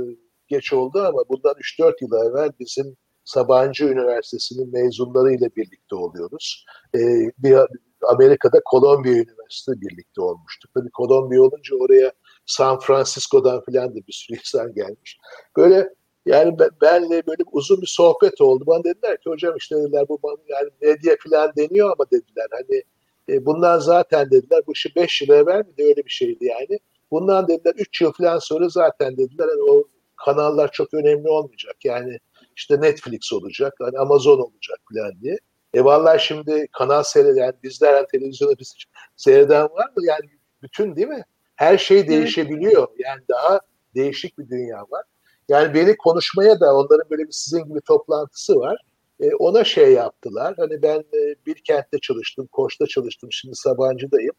geç 0.48 0.72
oldu 0.72 1.04
ama 1.08 1.22
bundan 1.28 1.54
3-4 1.54 1.92
yıl 2.00 2.12
evvel 2.12 2.50
bizim 2.60 2.96
Sabancı 3.24 3.84
Üniversitesi'nin 3.84 4.72
mezunlarıyla 4.72 5.48
birlikte 5.56 5.96
oluyoruz. 5.96 6.64
E, 6.94 6.98
bir 7.38 7.58
Amerika'da 8.02 8.60
Kolombiya 8.64 9.14
Üniversitesi 9.14 9.80
birlikte 9.80 10.20
olmuştuk. 10.20 10.70
Tabii 10.74 10.90
Kolombiya 10.90 11.42
olunca 11.42 11.76
oraya 11.76 12.12
San 12.46 12.78
Francisco'dan 12.78 13.64
filan 13.64 13.90
da 13.90 13.94
bir 13.94 14.12
sürü 14.12 14.36
insan 14.38 14.74
gelmiş. 14.74 15.18
Böyle 15.56 15.94
yani 16.26 16.56
benle 16.82 17.26
böyle 17.26 17.42
uzun 17.52 17.80
bir 17.82 17.86
sohbet 17.86 18.40
oldu. 18.40 18.64
Bana 18.66 18.84
dediler 18.84 19.16
ki 19.20 19.30
hocam 19.30 19.56
işte 19.56 19.76
dediler 19.76 20.08
bu 20.08 20.20
yani 20.48 20.70
medya 20.82 21.16
filan 21.20 21.52
deniyor 21.56 21.92
ama 21.92 22.10
dediler 22.12 22.46
hani 22.50 22.82
e, 23.28 23.46
bundan 23.46 23.78
zaten 23.78 24.30
dediler 24.30 24.62
bu 24.66 24.72
işi 24.72 24.94
5 24.96 25.22
yıl 25.22 25.28
evvel 25.28 25.58
mi 25.58 25.76
de 25.78 25.84
öyle 25.84 26.04
bir 26.04 26.10
şeydi 26.10 26.44
yani. 26.44 26.78
Bundan 27.10 27.48
dediler 27.48 27.74
3 27.78 28.00
yıl 28.00 28.12
falan 28.12 28.38
sonra 28.38 28.68
zaten 28.68 29.16
dediler 29.16 29.48
hani 29.48 29.62
o 29.70 29.84
kanallar 30.24 30.72
çok 30.72 30.94
önemli 30.94 31.28
olmayacak. 31.28 31.76
Yani 31.84 32.18
işte 32.56 32.80
Netflix 32.80 33.32
olacak, 33.32 33.74
hani 33.80 33.98
Amazon 33.98 34.38
olacak 34.38 34.78
falan 34.92 35.20
diye. 35.20 35.38
E 35.74 35.84
vallahi 35.84 36.26
şimdi 36.26 36.68
kanal 36.78 37.02
seyreden, 37.02 37.42
yani 37.42 37.54
bizler 37.62 37.94
yani 37.94 38.06
televizyonu 38.12 38.54
biz 38.58 38.74
seyreden 39.16 39.62
var 39.62 39.86
mı? 39.96 40.06
Yani 40.06 40.30
bütün 40.62 40.96
değil 40.96 41.08
mi? 41.08 41.24
Her 41.56 41.78
şey 41.78 42.08
değişebiliyor. 42.08 42.88
Yani 42.98 43.20
daha 43.28 43.60
değişik 43.94 44.38
bir 44.38 44.48
dünya 44.48 44.82
var. 44.82 45.04
Yani 45.48 45.74
beni 45.74 45.96
konuşmaya 45.96 46.60
da 46.60 46.74
onların 46.74 47.10
böyle 47.10 47.22
bir 47.22 47.32
sizin 47.32 47.64
gibi 47.64 47.80
toplantısı 47.80 48.56
var. 48.56 48.78
E, 49.20 49.34
ona 49.34 49.64
şey 49.64 49.92
yaptılar. 49.92 50.54
Hani 50.56 50.82
ben 50.82 50.98
e, 50.98 51.34
bir 51.46 51.54
kentte 51.54 51.98
çalıştım, 52.02 52.48
Koç'ta 52.52 52.86
çalıştım, 52.86 53.32
şimdi 53.32 53.54
Sabancı'dayım. 53.56 54.34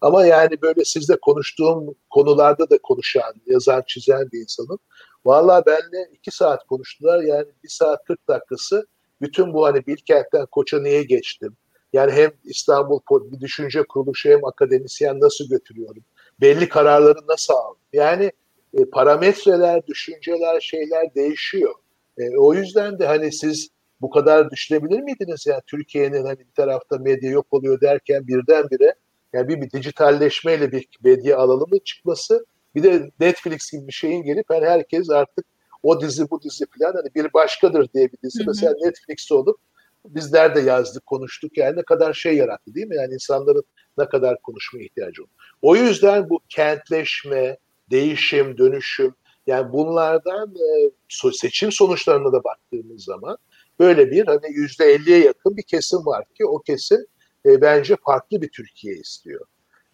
Ama 0.00 0.26
yani 0.26 0.62
böyle 0.62 0.84
sizle 0.84 1.16
konuştuğum 1.20 1.94
konularda 2.10 2.70
da 2.70 2.78
konuşan, 2.82 3.34
yazan, 3.46 3.82
çizen 3.86 4.28
bir 4.32 4.40
insanım. 4.40 4.78
Vallahi 5.26 5.66
benle 5.66 6.08
iki 6.12 6.30
saat 6.30 6.66
konuştular. 6.66 7.22
Yani 7.22 7.46
bir 7.64 7.68
saat 7.68 8.04
40 8.04 8.28
dakikası 8.28 8.86
bütün 9.20 9.54
bu 9.54 9.66
hani 9.66 9.86
bir 9.86 9.96
kentten 9.96 10.46
Koç'a 10.46 10.80
niye 10.80 11.02
geçtim? 11.02 11.56
Yani 11.92 12.12
hem 12.12 12.30
İstanbul 12.44 13.00
bir 13.10 13.40
düşünce 13.40 13.82
kuruluşu 13.82 14.28
hem 14.30 14.44
akademisyen 14.44 15.20
nasıl 15.20 15.48
götürüyorum? 15.48 16.04
belli 16.40 16.68
kararları 16.68 17.18
nasıl 17.28 17.54
aldı? 17.54 17.78
Yani 17.92 18.32
e, 18.74 18.84
parametreler, 18.84 19.86
düşünceler, 19.86 20.60
şeyler 20.60 21.14
değişiyor. 21.14 21.74
E, 22.18 22.36
o 22.36 22.54
yüzden 22.54 22.98
de 22.98 23.06
hani 23.06 23.32
siz 23.32 23.68
bu 24.00 24.10
kadar 24.10 24.50
düşünebilir 24.50 25.00
miydiniz? 25.00 25.46
Yani 25.46 25.62
Türkiye'nin 25.66 26.24
hani 26.24 26.38
bir 26.38 26.54
tarafta 26.56 26.98
medya 26.98 27.30
yok 27.30 27.46
oluyor 27.50 27.80
derken 27.80 28.28
birdenbire 28.28 28.94
yani 29.32 29.48
bir, 29.48 29.60
bir 29.60 29.70
dijitalleşmeyle 29.70 30.72
bir 30.72 30.88
medya 31.04 31.38
alanının 31.38 31.80
çıkması 31.84 32.46
bir 32.76 32.82
de 32.82 33.10
Netflix 33.20 33.72
gibi 33.72 33.86
bir 33.86 33.92
şeyin 33.92 34.22
gelip 34.22 34.44
hani 34.48 34.66
herkes 34.66 35.10
artık 35.10 35.46
o 35.82 36.00
dizi 36.00 36.30
bu 36.30 36.42
dizi 36.42 36.64
falan 36.78 36.92
hani 36.92 37.14
bir 37.14 37.32
başkadır 37.32 37.88
diye 37.94 38.12
bir 38.12 38.18
dizi 38.22 38.38
hı 38.38 38.42
hı. 38.42 38.46
mesela 38.46 38.74
Netflix'te 38.82 39.34
olup 39.34 39.56
bizler 40.04 40.54
de 40.54 40.60
yazdık 40.60 41.06
konuştuk 41.06 41.58
yani 41.58 41.76
ne 41.76 41.82
kadar 41.82 42.12
şey 42.12 42.36
yarattı 42.36 42.74
değil 42.74 42.86
mi? 42.86 42.96
Yani 42.96 43.14
insanların 43.14 43.64
ne 43.98 44.08
kadar 44.08 44.42
konuşmaya 44.42 44.84
ihtiyacı 44.84 45.22
oldu. 45.22 45.30
O 45.62 45.76
yüzden 45.76 46.30
bu 46.30 46.40
kentleşme, 46.48 47.58
değişim, 47.90 48.58
dönüşüm 48.58 49.14
yani 49.46 49.72
bunlardan 49.72 50.54
e, 50.54 50.90
seçim 51.32 51.72
sonuçlarına 51.72 52.32
da 52.32 52.44
baktığımız 52.44 53.04
zaman 53.04 53.38
böyle 53.78 54.10
bir 54.10 54.26
hani 54.26 54.52
yüzde 54.52 54.84
elliye 54.84 55.18
yakın 55.18 55.56
bir 55.56 55.62
kesim 55.62 56.06
var 56.06 56.24
ki 56.34 56.46
o 56.46 56.58
kesim 56.58 57.06
e, 57.46 57.60
bence 57.60 57.96
farklı 58.06 58.42
bir 58.42 58.48
Türkiye 58.48 58.94
istiyor. 58.94 59.46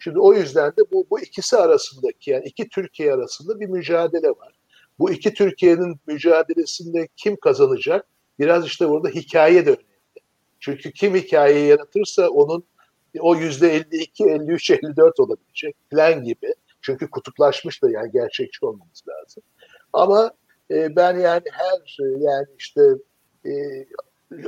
Şimdi 0.02 0.18
o 0.18 0.34
yüzden 0.34 0.70
de 0.70 0.82
bu, 0.92 1.06
bu 1.10 1.20
ikisi 1.20 1.56
arasındaki 1.56 2.30
yani 2.30 2.44
iki 2.44 2.68
Türkiye 2.68 3.12
arasında 3.12 3.60
bir 3.60 3.66
mücadele 3.66 4.28
var. 4.28 4.52
Bu 4.98 5.10
iki 5.10 5.34
Türkiye'nin 5.34 6.00
mücadelesinde 6.06 7.08
kim 7.16 7.36
kazanacak? 7.36 8.06
biraz 8.38 8.66
işte 8.66 8.88
burada 8.88 9.08
hikaye 9.08 9.66
de 9.66 9.70
önemli. 9.70 9.84
Çünkü 10.60 10.92
kim 10.92 11.14
hikayeyi 11.14 11.66
yaratırsa 11.68 12.28
onun 12.28 12.64
o 13.20 13.36
yüzde 13.36 13.74
52, 13.74 14.24
53, 14.24 14.70
54 14.70 15.20
olabilecek 15.20 15.76
plan 15.90 16.24
gibi. 16.24 16.54
Çünkü 16.80 17.10
kutuplaşmış 17.10 17.82
da 17.82 17.90
yani 17.90 18.10
gerçekçi 18.12 18.66
olmamız 18.66 19.02
lazım. 19.08 19.42
Ama 19.92 20.32
e, 20.70 20.96
ben 20.96 21.18
yani 21.18 21.44
her 21.52 21.96
yani 22.18 22.46
işte 22.58 22.82
e, 23.46 23.52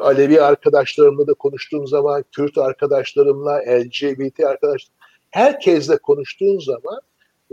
Alevi 0.01 0.41
arkadaşlarımla 0.41 1.27
da 1.27 1.35
konuştuğum 1.35 1.87
zaman, 1.87 2.25
Kürt 2.33 2.59
arkadaşlarımla, 2.59 3.59
LGBT 3.59 4.41
arkadaş, 4.41 4.89
herkesle 5.35 5.99
konuştuğum 5.99 6.61
zaman 6.61 7.01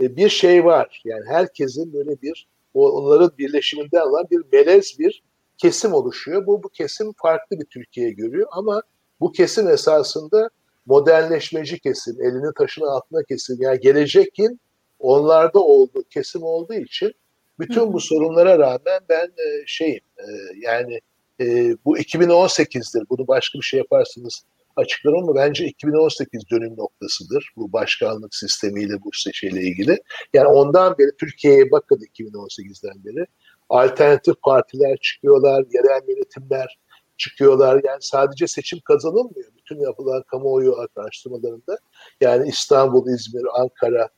e, 0.02 0.16
bir 0.16 0.28
şey 0.28 0.64
var. 0.64 1.02
Yani 1.04 1.24
herkesin 1.28 1.92
böyle 1.92 2.22
bir 2.22 2.46
onların 2.74 3.30
birleşiminden 3.38 4.00
olan 4.00 4.26
bir 4.30 4.42
melez 4.52 4.98
bir 4.98 5.22
kesim 5.58 5.92
oluşuyor. 5.92 6.46
Bu 6.46 6.62
bu 6.62 6.68
kesim 6.68 7.12
farklı 7.12 7.60
bir 7.60 7.64
Türkiye 7.64 8.10
görüyor 8.10 8.48
ama 8.52 8.82
bu 9.20 9.32
kesim 9.32 9.68
esasında 9.68 10.50
modernleşmeci 10.86 11.78
kesim, 11.78 12.22
elini 12.22 12.54
taşın 12.58 12.82
altına 12.82 13.22
kesim. 13.22 13.56
Yani 13.60 13.80
gelecekin 13.80 14.60
onlarda 14.98 15.60
olduğu 15.60 16.02
kesim 16.10 16.42
olduğu 16.42 16.74
için 16.74 17.12
bütün 17.58 17.92
bu 17.92 18.00
sorunlara 18.00 18.58
rağmen 18.58 19.00
ben 19.08 19.26
e, 19.26 19.64
şeyim 19.66 20.00
e, 20.18 20.26
yani 20.60 21.00
e, 21.40 21.76
bu 21.84 21.98
2018'dir. 21.98 23.08
Bunu 23.10 23.28
başka 23.28 23.58
bir 23.58 23.64
şey 23.64 23.78
yaparsınız 23.78 24.44
açıklarım 24.76 25.18
ama 25.18 25.34
bence 25.34 25.64
2018 25.64 26.50
dönüm 26.50 26.76
noktasıdır 26.76 27.52
bu 27.56 27.72
başkanlık 27.72 28.34
sistemiyle 28.34 28.94
bu 29.04 29.12
şeyle 29.12 29.60
ilgili. 29.62 30.02
Yani 30.34 30.48
ondan 30.48 30.98
beri 30.98 31.16
Türkiye'ye 31.20 31.70
bakın 31.70 32.00
2018'den 32.18 33.04
beri 33.04 33.26
alternatif 33.68 34.34
partiler 34.42 34.96
çıkıyorlar, 35.02 35.64
yerel 35.74 36.08
yönetimler 36.08 36.78
çıkıyorlar. 37.16 37.80
Yani 37.84 37.98
sadece 38.00 38.46
seçim 38.46 38.80
kazanılmıyor. 38.80 39.50
Bütün 39.56 39.80
yapılan 39.80 40.22
kamuoyu 40.22 40.76
araştırmalarında 40.96 41.78
yani 42.20 42.48
İstanbul, 42.48 43.08
İzmir, 43.08 43.44
Ankara 43.54 44.08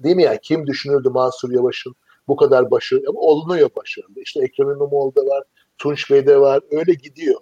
değil 0.00 0.16
mi 0.16 0.22
yani 0.22 0.38
kim 0.42 0.66
düşünürdü 0.66 1.08
Mansur 1.08 1.52
Yavaş'ın 1.52 1.94
bu 2.28 2.36
kadar 2.36 2.70
başarılı 2.70 3.04
ama 3.08 3.20
olunuyor 3.20 3.70
başarılı. 3.76 4.20
İşte 4.20 4.44
Ekrem 4.44 4.70
İmamoğlu'da 4.70 5.26
var, 5.26 5.44
Tunç 5.78 6.10
Bey'de 6.10 6.40
var. 6.40 6.62
Öyle 6.70 6.92
gidiyor. 6.94 7.40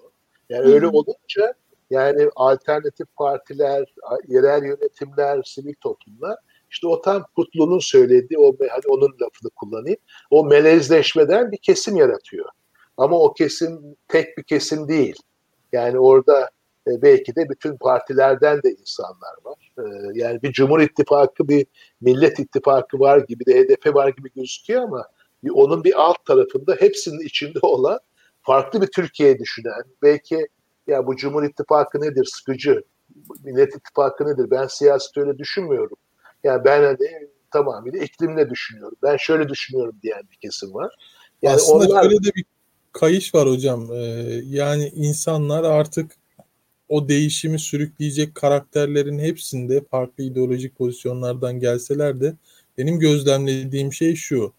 Yani 0.49 0.65
Hı-hı. 0.65 0.75
öyle 0.75 0.87
olunca 0.87 1.55
yani 1.91 2.31
alternatif 2.37 3.07
partiler, 3.17 3.95
yerel 4.29 4.63
yönetimler, 4.63 5.43
sivil 5.43 5.75
toplumlar 5.81 6.37
işte 6.71 6.87
o 6.87 7.01
tam 7.01 7.25
Kutlu'nun 7.37 7.79
söylediği 7.79 8.39
o 8.39 8.57
hani 8.61 8.83
onun 8.89 9.11
lafını 9.23 9.51
kullanayım. 9.57 9.99
O 10.31 10.45
melezleşmeden 10.45 11.53
bir 11.53 11.57
kesim 11.57 11.97
yaratıyor. 11.97 12.47
Ama 12.97 13.21
o 13.21 13.35
kesim 13.35 13.97
tek 14.09 14.39
bir 14.39 14.43
kesim 14.43 14.89
değil. 14.89 15.17
Yani 15.73 15.99
orada 15.99 16.51
e, 16.87 17.03
belki 17.03 17.37
de 17.37 17.49
bütün 17.49 17.77
partilerden 17.77 18.63
de 18.63 18.71
insanlar 18.71 19.35
var. 19.45 19.73
E, 19.79 19.83
yani 20.15 20.43
bir 20.43 20.53
Cumhur 20.53 20.81
İttifakı, 20.81 21.49
bir 21.49 21.67
Millet 22.01 22.39
İttifakı 22.39 23.01
var 23.01 23.19
gibi 23.19 23.47
de 23.47 23.61
HDP 23.61 23.95
var 23.95 24.09
gibi 24.09 24.31
gözüküyor 24.37 24.83
ama 24.83 25.05
onun 25.53 25.85
bir 25.85 26.03
alt 26.03 26.25
tarafında 26.25 26.77
hepsinin 26.81 27.27
içinde 27.27 27.59
olan 27.63 27.99
farklı 28.43 28.83
bir 28.83 28.87
Türkiye 28.87 29.39
düşünen, 29.39 29.83
belki 30.03 30.49
ya 30.87 31.07
bu 31.07 31.17
Cumhur 31.17 31.43
İttifakı 31.43 32.01
nedir, 32.01 32.25
sıkıcı, 32.25 32.83
Millet 33.45 33.77
İttifakı 33.77 34.27
nedir, 34.27 34.51
ben 34.51 34.67
siyaset 34.67 35.17
öyle 35.17 35.39
düşünmüyorum. 35.39 35.97
Yani 36.45 36.65
ben 36.65 36.83
hani 36.83 37.29
tamamıyla 37.51 37.99
iklimle 37.99 38.51
düşünüyorum, 38.51 38.97
ben 39.03 39.17
şöyle 39.17 39.49
düşünüyorum 39.49 39.99
diyen 40.03 40.23
bir 40.31 40.37
kesim 40.37 40.75
var. 40.75 40.95
Yani 41.43 41.55
Aslında 41.55 41.87
onlar... 41.87 42.03
şöyle 42.03 42.25
de 42.25 42.35
bir 42.37 42.45
kayış 42.93 43.35
var 43.35 43.49
hocam. 43.49 43.93
Ee, 43.93 43.97
yani 44.45 44.93
insanlar 44.95 45.65
artık 45.65 46.13
o 46.89 47.09
değişimi 47.09 47.59
sürükleyecek 47.59 48.35
karakterlerin 48.35 49.19
hepsinde 49.19 49.85
farklı 49.91 50.25
ideolojik 50.25 50.79
pozisyonlardan 50.79 51.61
gelseler 51.61 52.21
de 52.21 52.35
benim 52.79 52.99
gözlemlediğim 52.99 53.93
şey 53.93 54.15
şu. 54.15 54.53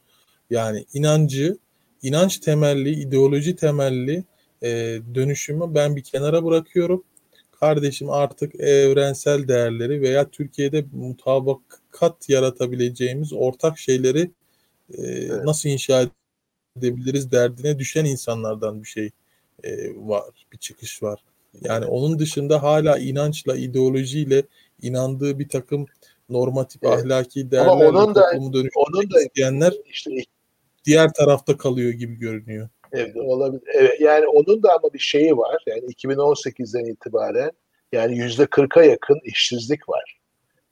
Yani 0.50 0.86
inancı 0.94 1.58
inanç 2.02 2.38
temelli, 2.38 2.90
ideoloji 2.90 3.56
temelli 3.56 4.24
e, 4.64 5.00
dönüşümü 5.16 5.76
ben 5.76 5.96
bir 5.96 6.04
kenara 6.04 6.46
bırakıyorum. 6.46 7.04
Kardeşim 7.60 8.10
artık 8.10 8.56
evrensel 8.56 9.48
değerleri 9.48 10.02
veya 10.02 10.30
Türkiye'de 10.30 10.86
mutabakat 10.92 12.30
yaratabileceğimiz 12.30 13.34
ortak 13.34 13.80
şeyleri 13.80 14.32
e, 14.94 15.02
evet. 15.02 15.44
nasıl 15.44 15.70
inşa 15.70 16.10
edebiliriz 16.78 17.32
derdine 17.32 17.80
düşen 17.80 18.06
insanlardan 18.06 18.84
bir 18.84 18.88
şey 18.88 19.10
e, 19.64 19.70
var, 19.96 20.24
bir 20.54 20.58
çıkış 20.58 21.04
var. 21.04 21.20
Yani 21.62 21.86
onun 21.86 22.20
dışında 22.20 22.64
hala 22.64 22.98
inançla, 22.98 23.58
ideolojiyle 23.58 24.44
inandığı 24.82 25.40
bir 25.40 25.50
takım 25.50 25.86
normatif 26.30 26.84
evet. 26.84 26.94
ahlaki 26.94 27.52
değerlerle 27.52 28.14
toplumu 28.14 28.54
dönüştürmek 28.54 29.26
isteyenler 29.26 29.74
işte 29.90 30.12
diğer 30.86 31.14
tarafta 31.14 31.58
kalıyor 31.58 31.92
gibi 31.92 32.16
görünüyor. 32.16 32.70
Evet, 32.94 33.16
olabilir. 33.18 33.64
Evet, 33.74 34.02
yani 34.02 34.28
onun 34.28 34.64
da 34.64 34.74
ama 34.74 34.94
bir 34.94 35.00
şeyi 35.00 35.38
var. 35.38 35.64
Yani 35.68 35.80
2018'den 35.80 36.86
itibaren 36.86 37.52
yani 37.92 38.18
yüzde 38.18 38.44
40'a 38.44 38.84
yakın 38.84 39.20
işsizlik 39.24 39.90
var. 39.90 40.18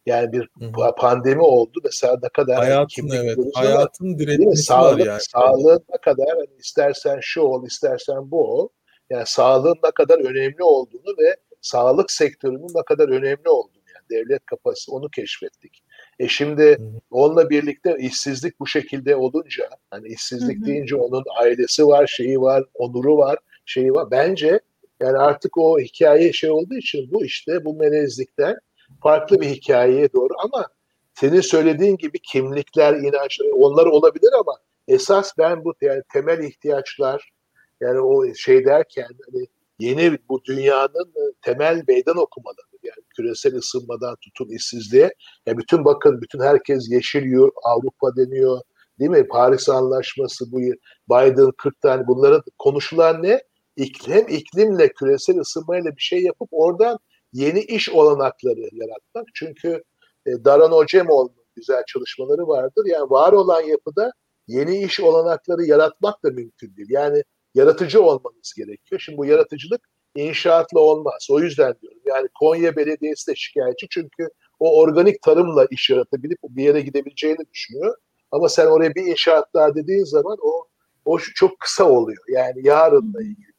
Yani 0.05 0.31
bir 0.31 0.49
Hı-hı. 0.59 0.95
pandemi 0.97 1.41
oldu. 1.41 1.79
Mesela 1.83 2.19
ne 2.23 2.29
kadar 2.29 2.57
hayatın 2.57 3.09
evet, 3.09 3.37
hayatın 3.53 4.19
direnmesi 4.19 4.63
sağlık, 4.63 4.99
var 4.99 5.05
yani. 5.05 5.21
Sağlığın 5.21 5.85
ne 5.89 5.97
kadar 5.97 6.27
hani 6.29 6.57
istersen 6.59 7.19
şu 7.21 7.41
ol, 7.41 7.67
istersen 7.67 8.31
bu 8.31 8.51
ol. 8.53 8.69
Yani 9.09 9.23
sağlığın 9.25 9.77
ne 9.83 9.91
kadar 9.91 10.19
önemli 10.19 10.63
olduğunu 10.63 11.15
ve 11.19 11.35
sağlık 11.61 12.11
sektörünün 12.11 12.67
ne 12.75 12.83
kadar 12.83 13.09
önemli 13.09 13.49
olduğunu 13.49 13.83
yani 13.95 14.09
devlet 14.09 14.45
kapasitesi 14.45 14.91
onu 14.91 15.09
keşfettik. 15.09 15.83
E 16.19 16.27
şimdi 16.27 16.77
onunla 17.11 17.49
birlikte 17.49 17.95
işsizlik 17.99 18.59
bu 18.59 18.67
şekilde 18.67 19.15
olunca 19.15 19.69
hani 19.91 20.07
işsizlik 20.07 20.57
hı 20.57 20.61
hı. 20.61 20.65
deyince 20.65 20.95
onun 20.95 21.23
ailesi 21.39 21.87
var, 21.87 22.07
şeyi 22.07 22.41
var, 22.41 22.63
onuru 22.73 23.17
var, 23.17 23.39
şeyi 23.65 23.91
var. 23.91 24.11
Bence 24.11 24.59
yani 24.99 25.17
artık 25.17 25.57
o 25.57 25.79
hikaye 25.79 26.33
şey 26.33 26.49
olduğu 26.49 26.75
için 26.75 27.11
bu 27.11 27.25
işte 27.25 27.65
bu 27.65 27.73
melezlikten 27.73 28.55
farklı 29.03 29.41
bir 29.41 29.47
hikayeye 29.47 30.13
doğru 30.13 30.33
ama 30.43 30.67
senin 31.13 31.41
söylediğin 31.41 31.97
gibi 31.97 32.19
kimlikler, 32.19 32.93
inanç 32.93 33.39
onlar 33.53 33.85
olabilir 33.85 34.29
ama 34.39 34.57
esas 34.87 35.37
ben 35.37 35.63
bu 35.63 35.73
yani 35.81 36.01
temel 36.13 36.39
ihtiyaçlar 36.39 37.31
yani 37.81 37.99
o 37.99 38.33
şey 38.33 38.65
derken 38.65 39.07
hani 39.25 39.47
yeni 39.79 40.17
bu 40.29 40.43
dünyanın 40.45 41.13
temel 41.41 41.83
meydan 41.87 42.17
okumaları 42.17 42.75
yani 42.83 43.05
küresel 43.15 43.55
ısınmadan 43.55 44.15
tutun 44.21 44.55
işsizliğe. 44.55 45.13
Ya 45.45 45.57
bütün 45.57 45.85
bakın 45.85 46.21
bütün 46.21 46.39
herkes 46.39 46.91
yeşil 46.91 47.23
Avrupa 47.63 48.15
deniyor. 48.15 48.61
Değil 48.99 49.11
mi? 49.11 49.27
Paris 49.27 49.69
Anlaşması 49.69 50.51
bu 50.51 50.59
Biden 51.09 51.51
40 51.57 51.81
tane 51.81 52.07
bunların 52.07 52.43
konuşulan 52.57 53.23
ne? 53.23 53.41
İklim, 53.75 54.27
iklimle 54.27 54.93
küresel 54.93 55.39
ısınmayla 55.39 55.91
bir 55.91 56.01
şey 56.01 56.23
yapıp 56.23 56.49
oradan 56.51 56.97
yeni 57.33 57.59
iş 57.59 57.89
olanakları 57.89 58.59
yaratmak. 58.71 59.25
Çünkü 59.33 59.83
e, 60.25 60.31
Daran 60.45 60.71
Ocemoğlu'nun 60.71 61.45
güzel 61.55 61.83
çalışmaları 61.87 62.47
vardır. 62.47 62.85
Yani 62.85 63.09
var 63.09 63.33
olan 63.33 63.61
yapıda 63.61 64.11
yeni 64.47 64.83
iş 64.83 64.99
olanakları 64.99 65.65
yaratmak 65.65 66.23
da 66.23 66.29
mümkün 66.29 66.75
değil. 66.77 66.89
Yani 66.89 67.23
yaratıcı 67.55 68.03
olmanız 68.03 68.53
gerekiyor. 68.57 69.01
Şimdi 69.01 69.17
bu 69.17 69.25
yaratıcılık 69.25 69.81
inşaatla 70.15 70.79
olmaz. 70.79 71.27
O 71.31 71.39
yüzden 71.39 71.75
diyorum. 71.81 72.01
Yani 72.05 72.27
Konya 72.39 72.75
Belediyesi 72.75 73.31
de 73.31 73.35
şikayetçi 73.35 73.87
çünkü 73.89 74.29
o 74.59 74.79
organik 74.79 75.21
tarımla 75.21 75.65
iş 75.71 75.89
yaratabilip 75.89 76.39
bir 76.43 76.63
yere 76.63 76.81
gidebileceğini 76.81 77.45
düşünüyor. 77.53 77.95
Ama 78.31 78.49
sen 78.49 78.65
oraya 78.65 78.95
bir 78.95 79.05
inşaat 79.05 79.53
daha 79.53 79.75
dediğin 79.75 80.03
zaman 80.03 80.37
o 80.41 80.67
o 81.05 81.19
çok 81.35 81.59
kısa 81.59 81.83
oluyor. 81.83 82.23
Yani 82.27 82.67
yarınla 82.67 83.21
ilgili 83.21 83.47
bir. 83.47 83.55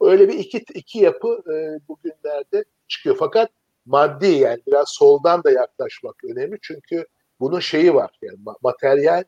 Öyle 0.00 0.28
bir 0.28 0.38
iki, 0.38 0.64
iki 0.74 0.98
yapı 0.98 1.28
e, 1.28 1.54
bugünlerde 1.88 2.64
çıkıyor. 2.88 3.16
Fakat 3.18 3.50
maddi 3.86 4.26
yani 4.26 4.60
biraz 4.66 4.88
soldan 4.88 5.44
da 5.44 5.50
yaklaşmak 5.50 6.24
önemli. 6.24 6.58
Çünkü 6.62 7.06
bunun 7.40 7.60
şeyi 7.60 7.94
var. 7.94 8.10
Yani 8.22 8.38
materyal 8.62 9.24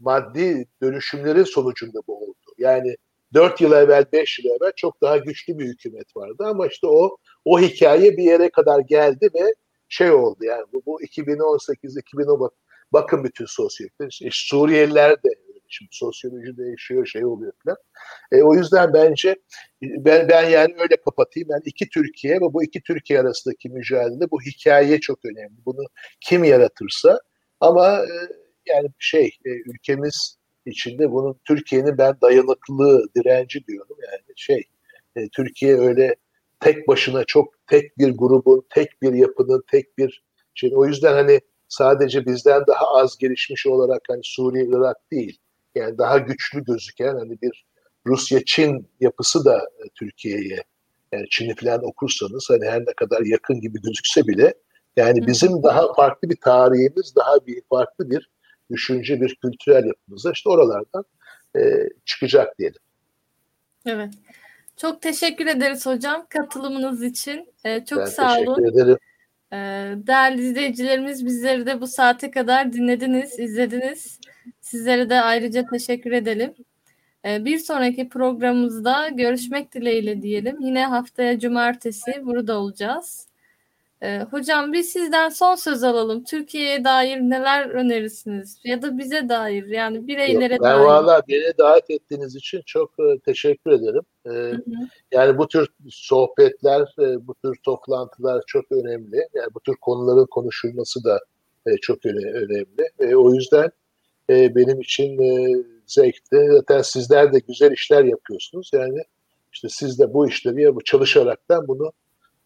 maddi 0.00 0.66
dönüşümlerin 0.82 1.44
sonucunda 1.44 2.00
bu 2.06 2.24
oldu. 2.24 2.54
Yani 2.58 2.96
4 3.34 3.60
yıl 3.60 3.72
evvel, 3.72 4.04
5 4.12 4.38
yıl 4.38 4.50
evvel 4.50 4.72
çok 4.76 5.02
daha 5.02 5.16
güçlü 5.16 5.58
bir 5.58 5.64
hükümet 5.66 6.16
vardı 6.16 6.44
ama 6.46 6.66
işte 6.66 6.86
o 6.86 7.16
o 7.44 7.60
hikaye 7.60 8.16
bir 8.16 8.22
yere 8.22 8.50
kadar 8.50 8.80
geldi 8.80 9.30
ve 9.34 9.54
şey 9.88 10.10
oldu 10.10 10.44
yani 10.44 10.64
bu, 10.72 10.82
bu 10.86 11.02
2018 11.02 11.96
2010 11.96 12.40
bak, 12.40 12.52
bakın 12.92 13.24
bütün 13.24 13.46
sosyologlar 13.46 14.08
işte 14.08 14.28
Suriyeliler 14.32 15.22
de 15.22 15.28
şimdi 15.68 15.88
sosyoloji 15.92 16.56
değişiyor 16.56 17.06
şey 17.06 17.24
oluyor 17.24 17.52
falan. 17.64 17.76
E, 18.32 18.42
o 18.42 18.54
yüzden 18.54 18.92
bence 18.92 19.36
ben 19.82 20.28
ben 20.28 20.48
yani 20.48 20.74
öyle 20.78 20.96
kapatayım. 21.04 21.48
Yani 21.50 21.62
iki 21.64 21.88
Türkiye 21.88 22.36
ve 22.36 22.52
bu 22.52 22.64
iki 22.64 22.82
Türkiye 22.82 23.20
arasındaki 23.20 23.68
mücadele 23.68 24.30
bu 24.30 24.40
hikaye 24.40 25.00
çok 25.00 25.24
önemli. 25.24 25.64
Bunu 25.66 25.84
kim 26.20 26.44
yaratırsa 26.44 27.20
ama 27.60 27.98
e, 27.98 28.14
yani 28.66 28.88
şey 28.98 29.26
e, 29.44 29.50
ülkemiz 29.50 30.37
içinde 30.70 31.12
bunun 31.12 31.40
Türkiye'nin 31.44 31.98
ben 31.98 32.16
dayanıklılığı, 32.22 33.08
direnci 33.16 33.66
diyorum. 33.66 33.96
Yani 34.12 34.22
şey 34.36 34.62
e, 35.16 35.28
Türkiye 35.28 35.76
öyle 35.76 36.16
tek 36.60 36.88
başına 36.88 37.24
çok 37.24 37.54
tek 37.66 37.98
bir 37.98 38.16
grubun, 38.16 38.64
tek 38.70 39.02
bir 39.02 39.12
yapının, 39.12 39.64
tek 39.70 39.98
bir 39.98 40.22
şey. 40.54 40.72
O 40.74 40.86
yüzden 40.86 41.12
hani 41.12 41.40
sadece 41.68 42.26
bizden 42.26 42.66
daha 42.66 42.86
az 42.86 43.18
gelişmiş 43.18 43.66
olarak 43.66 44.02
hani 44.08 44.20
Suriye, 44.24 44.64
Irak 44.64 44.96
değil. 45.12 45.38
Yani 45.74 45.98
daha 45.98 46.18
güçlü 46.18 46.64
gözüken 46.64 47.14
hani 47.14 47.40
bir 47.42 47.66
Rusya-Çin 48.06 48.88
yapısı 49.00 49.44
da 49.44 49.56
e, 49.58 49.82
Türkiye'ye 49.94 50.64
yani 51.12 51.26
Çin'i 51.30 51.54
falan 51.54 51.84
okursanız 51.84 52.46
hani 52.50 52.66
her 52.66 52.80
ne 52.80 52.92
kadar 52.96 53.22
yakın 53.22 53.60
gibi 53.60 53.80
gözükse 53.82 54.26
bile 54.26 54.54
yani 54.96 55.26
bizim 55.26 55.62
daha 55.62 55.94
farklı 55.94 56.30
bir 56.30 56.36
tarihimiz, 56.36 57.16
daha 57.16 57.46
bir 57.46 57.62
farklı 57.70 58.10
bir 58.10 58.30
düşünce, 58.70 59.20
bir 59.20 59.34
kültürel 59.34 59.84
yapımız 59.86 60.24
da 60.24 60.32
işte 60.32 60.50
oralardan 60.50 61.04
e, 61.56 61.60
çıkacak 62.04 62.58
diyelim. 62.58 62.80
Evet. 63.86 64.14
Çok 64.76 65.02
teşekkür 65.02 65.46
ederiz 65.46 65.86
hocam 65.86 66.26
katılımınız 66.28 67.02
için. 67.02 67.54
Ee, 67.64 67.84
çok 67.84 67.98
ben 67.98 68.04
sağ 68.04 68.38
olun. 68.38 68.54
teşekkür 68.54 68.82
ederim. 68.82 68.98
Ee, 69.52 69.56
değerli 70.06 70.42
izleyicilerimiz 70.42 71.26
bizleri 71.26 71.66
de 71.66 71.80
bu 71.80 71.86
saate 71.86 72.30
kadar 72.30 72.72
dinlediniz, 72.72 73.38
izlediniz. 73.38 74.20
Sizlere 74.60 75.10
de 75.10 75.20
ayrıca 75.20 75.66
teşekkür 75.66 76.12
edelim. 76.12 76.54
Ee, 77.24 77.44
bir 77.44 77.58
sonraki 77.58 78.08
programımızda 78.08 79.08
görüşmek 79.08 79.74
dileğiyle 79.74 80.22
diyelim. 80.22 80.60
Yine 80.60 80.86
haftaya 80.86 81.38
cumartesi 81.38 82.12
burada 82.22 82.58
olacağız. 82.58 83.27
Ee, 84.02 84.20
hocam 84.30 84.72
biz 84.72 84.88
sizden 84.88 85.28
son 85.28 85.54
söz 85.54 85.84
alalım. 85.84 86.24
Türkiye'ye 86.24 86.84
dair 86.84 87.16
neler 87.20 87.70
önerirsiniz? 87.70 88.60
Ya 88.64 88.82
da 88.82 88.98
bize 88.98 89.28
dair 89.28 89.66
yani 89.66 90.06
bireylere 90.06 90.50
ben 90.52 90.60
dair. 90.60 90.80
valla 90.84 91.22
beni 91.28 91.58
davet 91.58 91.90
ettiğiniz 91.90 92.36
için 92.36 92.62
çok 92.66 92.90
e, 93.00 93.18
teşekkür 93.18 93.70
ederim. 93.70 94.02
E, 94.26 94.30
Hı 94.30 94.50
hı. 94.52 94.60
yani 95.12 95.38
bu 95.38 95.48
tür 95.48 95.68
sohbetler, 95.90 96.94
e, 96.98 97.26
bu 97.26 97.34
tür 97.34 97.56
toplantılar 97.64 98.42
çok 98.46 98.72
önemli. 98.72 99.16
Yani 99.34 99.48
bu 99.54 99.60
tür 99.60 99.74
konuların 99.80 100.26
konuşulması 100.26 101.04
da 101.04 101.20
e, 101.66 101.76
çok 101.76 102.06
öne- 102.06 102.32
önemli. 102.32 102.90
E, 102.98 103.14
o 103.16 103.34
yüzden 103.34 103.70
e, 104.30 104.54
benim 104.54 104.80
için 104.80 105.22
e, 105.22 105.62
zevkti. 105.86 106.48
Zaten 106.52 106.82
sizler 106.82 107.32
de 107.32 107.38
güzel 107.48 107.72
işler 107.72 108.04
yapıyorsunuz. 108.04 108.70
Yani 108.74 109.02
işte 109.52 109.68
siz 109.70 109.98
de 109.98 110.14
bu 110.14 110.28
işleri 110.28 110.62
ya 110.62 110.74
bu 110.76 110.84
çalışaraktan 110.84 111.68
bunu 111.68 111.86
e, 111.86 111.92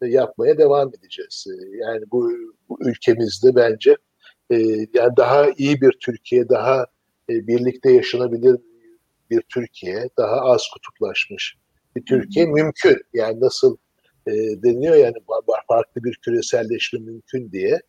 yapmaya 0.07 0.57
devam 0.57 0.89
edeceğiz. 0.89 1.45
E, 1.47 1.77
yani 1.77 2.03
bu, 2.11 2.31
bu 2.69 2.77
ülkemizde 2.89 3.55
bence 3.55 3.97
e, 4.51 4.57
yani 4.93 5.17
daha 5.17 5.49
iyi 5.57 5.81
bir 5.81 5.91
Türkiye, 6.01 6.49
daha 6.49 6.85
e, 7.29 7.47
birlikte 7.47 7.91
yaşanabilir 7.91 8.57
bir 9.29 9.41
Türkiye, 9.41 10.09
daha 10.17 10.41
az 10.41 10.63
kutuplaşmış 10.73 11.57
bir 11.95 12.05
Türkiye 12.05 12.45
mümkün. 12.45 13.01
Yani 13.13 13.41
nasıl 13.41 13.77
e, 14.27 14.31
deniyor 14.63 14.95
yani 14.95 15.15
farklı 15.67 16.03
bir 16.03 16.15
küreselleşme 16.15 16.99
mümkün 16.99 17.51
diye. 17.51 17.81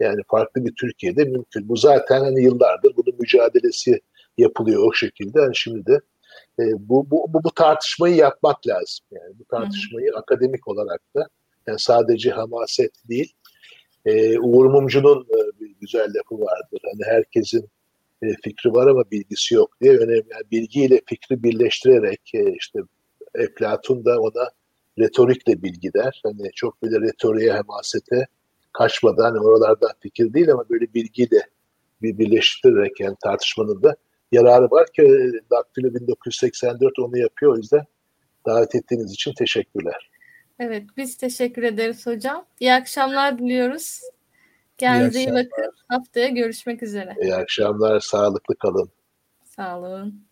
Yani 0.00 0.20
farklı 0.30 0.64
bir 0.64 0.74
Türkiye'de 0.80 1.24
mümkün. 1.24 1.68
Bu 1.68 1.76
zaten 1.76 2.20
hani 2.20 2.44
yıllardır 2.44 2.96
bunun 2.96 3.18
mücadelesi 3.18 4.00
yapılıyor 4.38 4.84
o 4.88 4.92
şekilde. 4.92 5.40
Yani 5.40 5.56
şimdi 5.56 5.86
de 5.86 6.00
e, 6.58 6.64
bu, 6.78 7.10
bu, 7.10 7.26
bu, 7.32 7.44
bu 7.44 7.50
tartışmayı 7.54 8.16
yapmak 8.16 8.66
lazım. 8.66 9.06
Yani 9.10 9.38
bu 9.38 9.44
tartışmayı 9.44 10.10
akademik 10.16 10.68
olarak 10.68 11.00
da 11.16 11.28
yani 11.66 11.78
sadece 11.78 12.30
hamaset 12.30 12.92
değil. 13.08 13.32
E, 14.06 14.38
Uğur 14.38 14.66
Mumcu'nun 14.66 15.22
e, 15.22 15.60
bir 15.60 15.74
güzel 15.80 16.08
lafı 16.14 16.40
vardır. 16.44 16.80
Hani 16.82 17.14
herkesin 17.14 17.68
e, 18.22 18.26
fikri 18.44 18.72
var 18.72 18.86
ama 18.86 19.10
bilgisi 19.10 19.54
yok 19.54 19.80
diye 19.80 19.92
önemli. 19.92 20.24
Yani 20.30 20.50
bilgiyle 20.50 21.00
fikri 21.06 21.42
birleştirerek 21.42 22.30
e, 22.34 22.54
işte 22.58 22.78
Eflatun 23.34 24.04
da 24.04 24.20
ona 24.20 24.50
retorikle 24.98 25.62
bilgi 25.62 25.92
der. 25.92 26.20
Hani 26.24 26.50
çok 26.54 26.82
böyle 26.82 27.00
retoriğe, 27.00 27.52
hamasete 27.52 28.26
kaçmadan 28.72 29.22
hani 29.22 29.38
oralardan 29.38 29.90
fikir 30.00 30.34
değil 30.34 30.52
ama 30.52 30.64
böyle 30.70 30.94
bilgiyle 30.94 31.46
bir 32.02 32.18
birleştirerek 32.18 33.00
yani 33.00 33.16
tartışmanın 33.22 33.82
da 33.82 33.96
yararı 34.32 34.70
var 34.70 34.86
ki 34.92 35.02
e, 35.02 35.50
Daktilo 35.50 35.94
1984 35.94 36.98
onu 36.98 37.18
yapıyor. 37.18 37.52
O 37.52 37.56
yüzden 37.56 37.84
davet 38.46 38.74
ettiğiniz 38.74 39.12
için 39.12 39.32
teşekkürler. 39.38 40.10
Evet, 40.64 40.86
biz 40.96 41.16
teşekkür 41.16 41.62
ederiz 41.62 42.06
hocam. 42.06 42.46
İyi 42.60 42.72
akşamlar 42.74 43.38
diliyoruz. 43.38 44.00
Kendinize 44.78 45.18
iyi 45.18 45.22
akşamlar. 45.22 45.44
bakın. 45.44 45.72
Haftaya 45.88 46.28
görüşmek 46.28 46.82
üzere. 46.82 47.16
İyi 47.22 47.34
akşamlar, 47.34 48.00
sağlıklı 48.00 48.54
kalın. 48.56 48.90
Sağ 49.44 49.78
olun. 49.78 50.24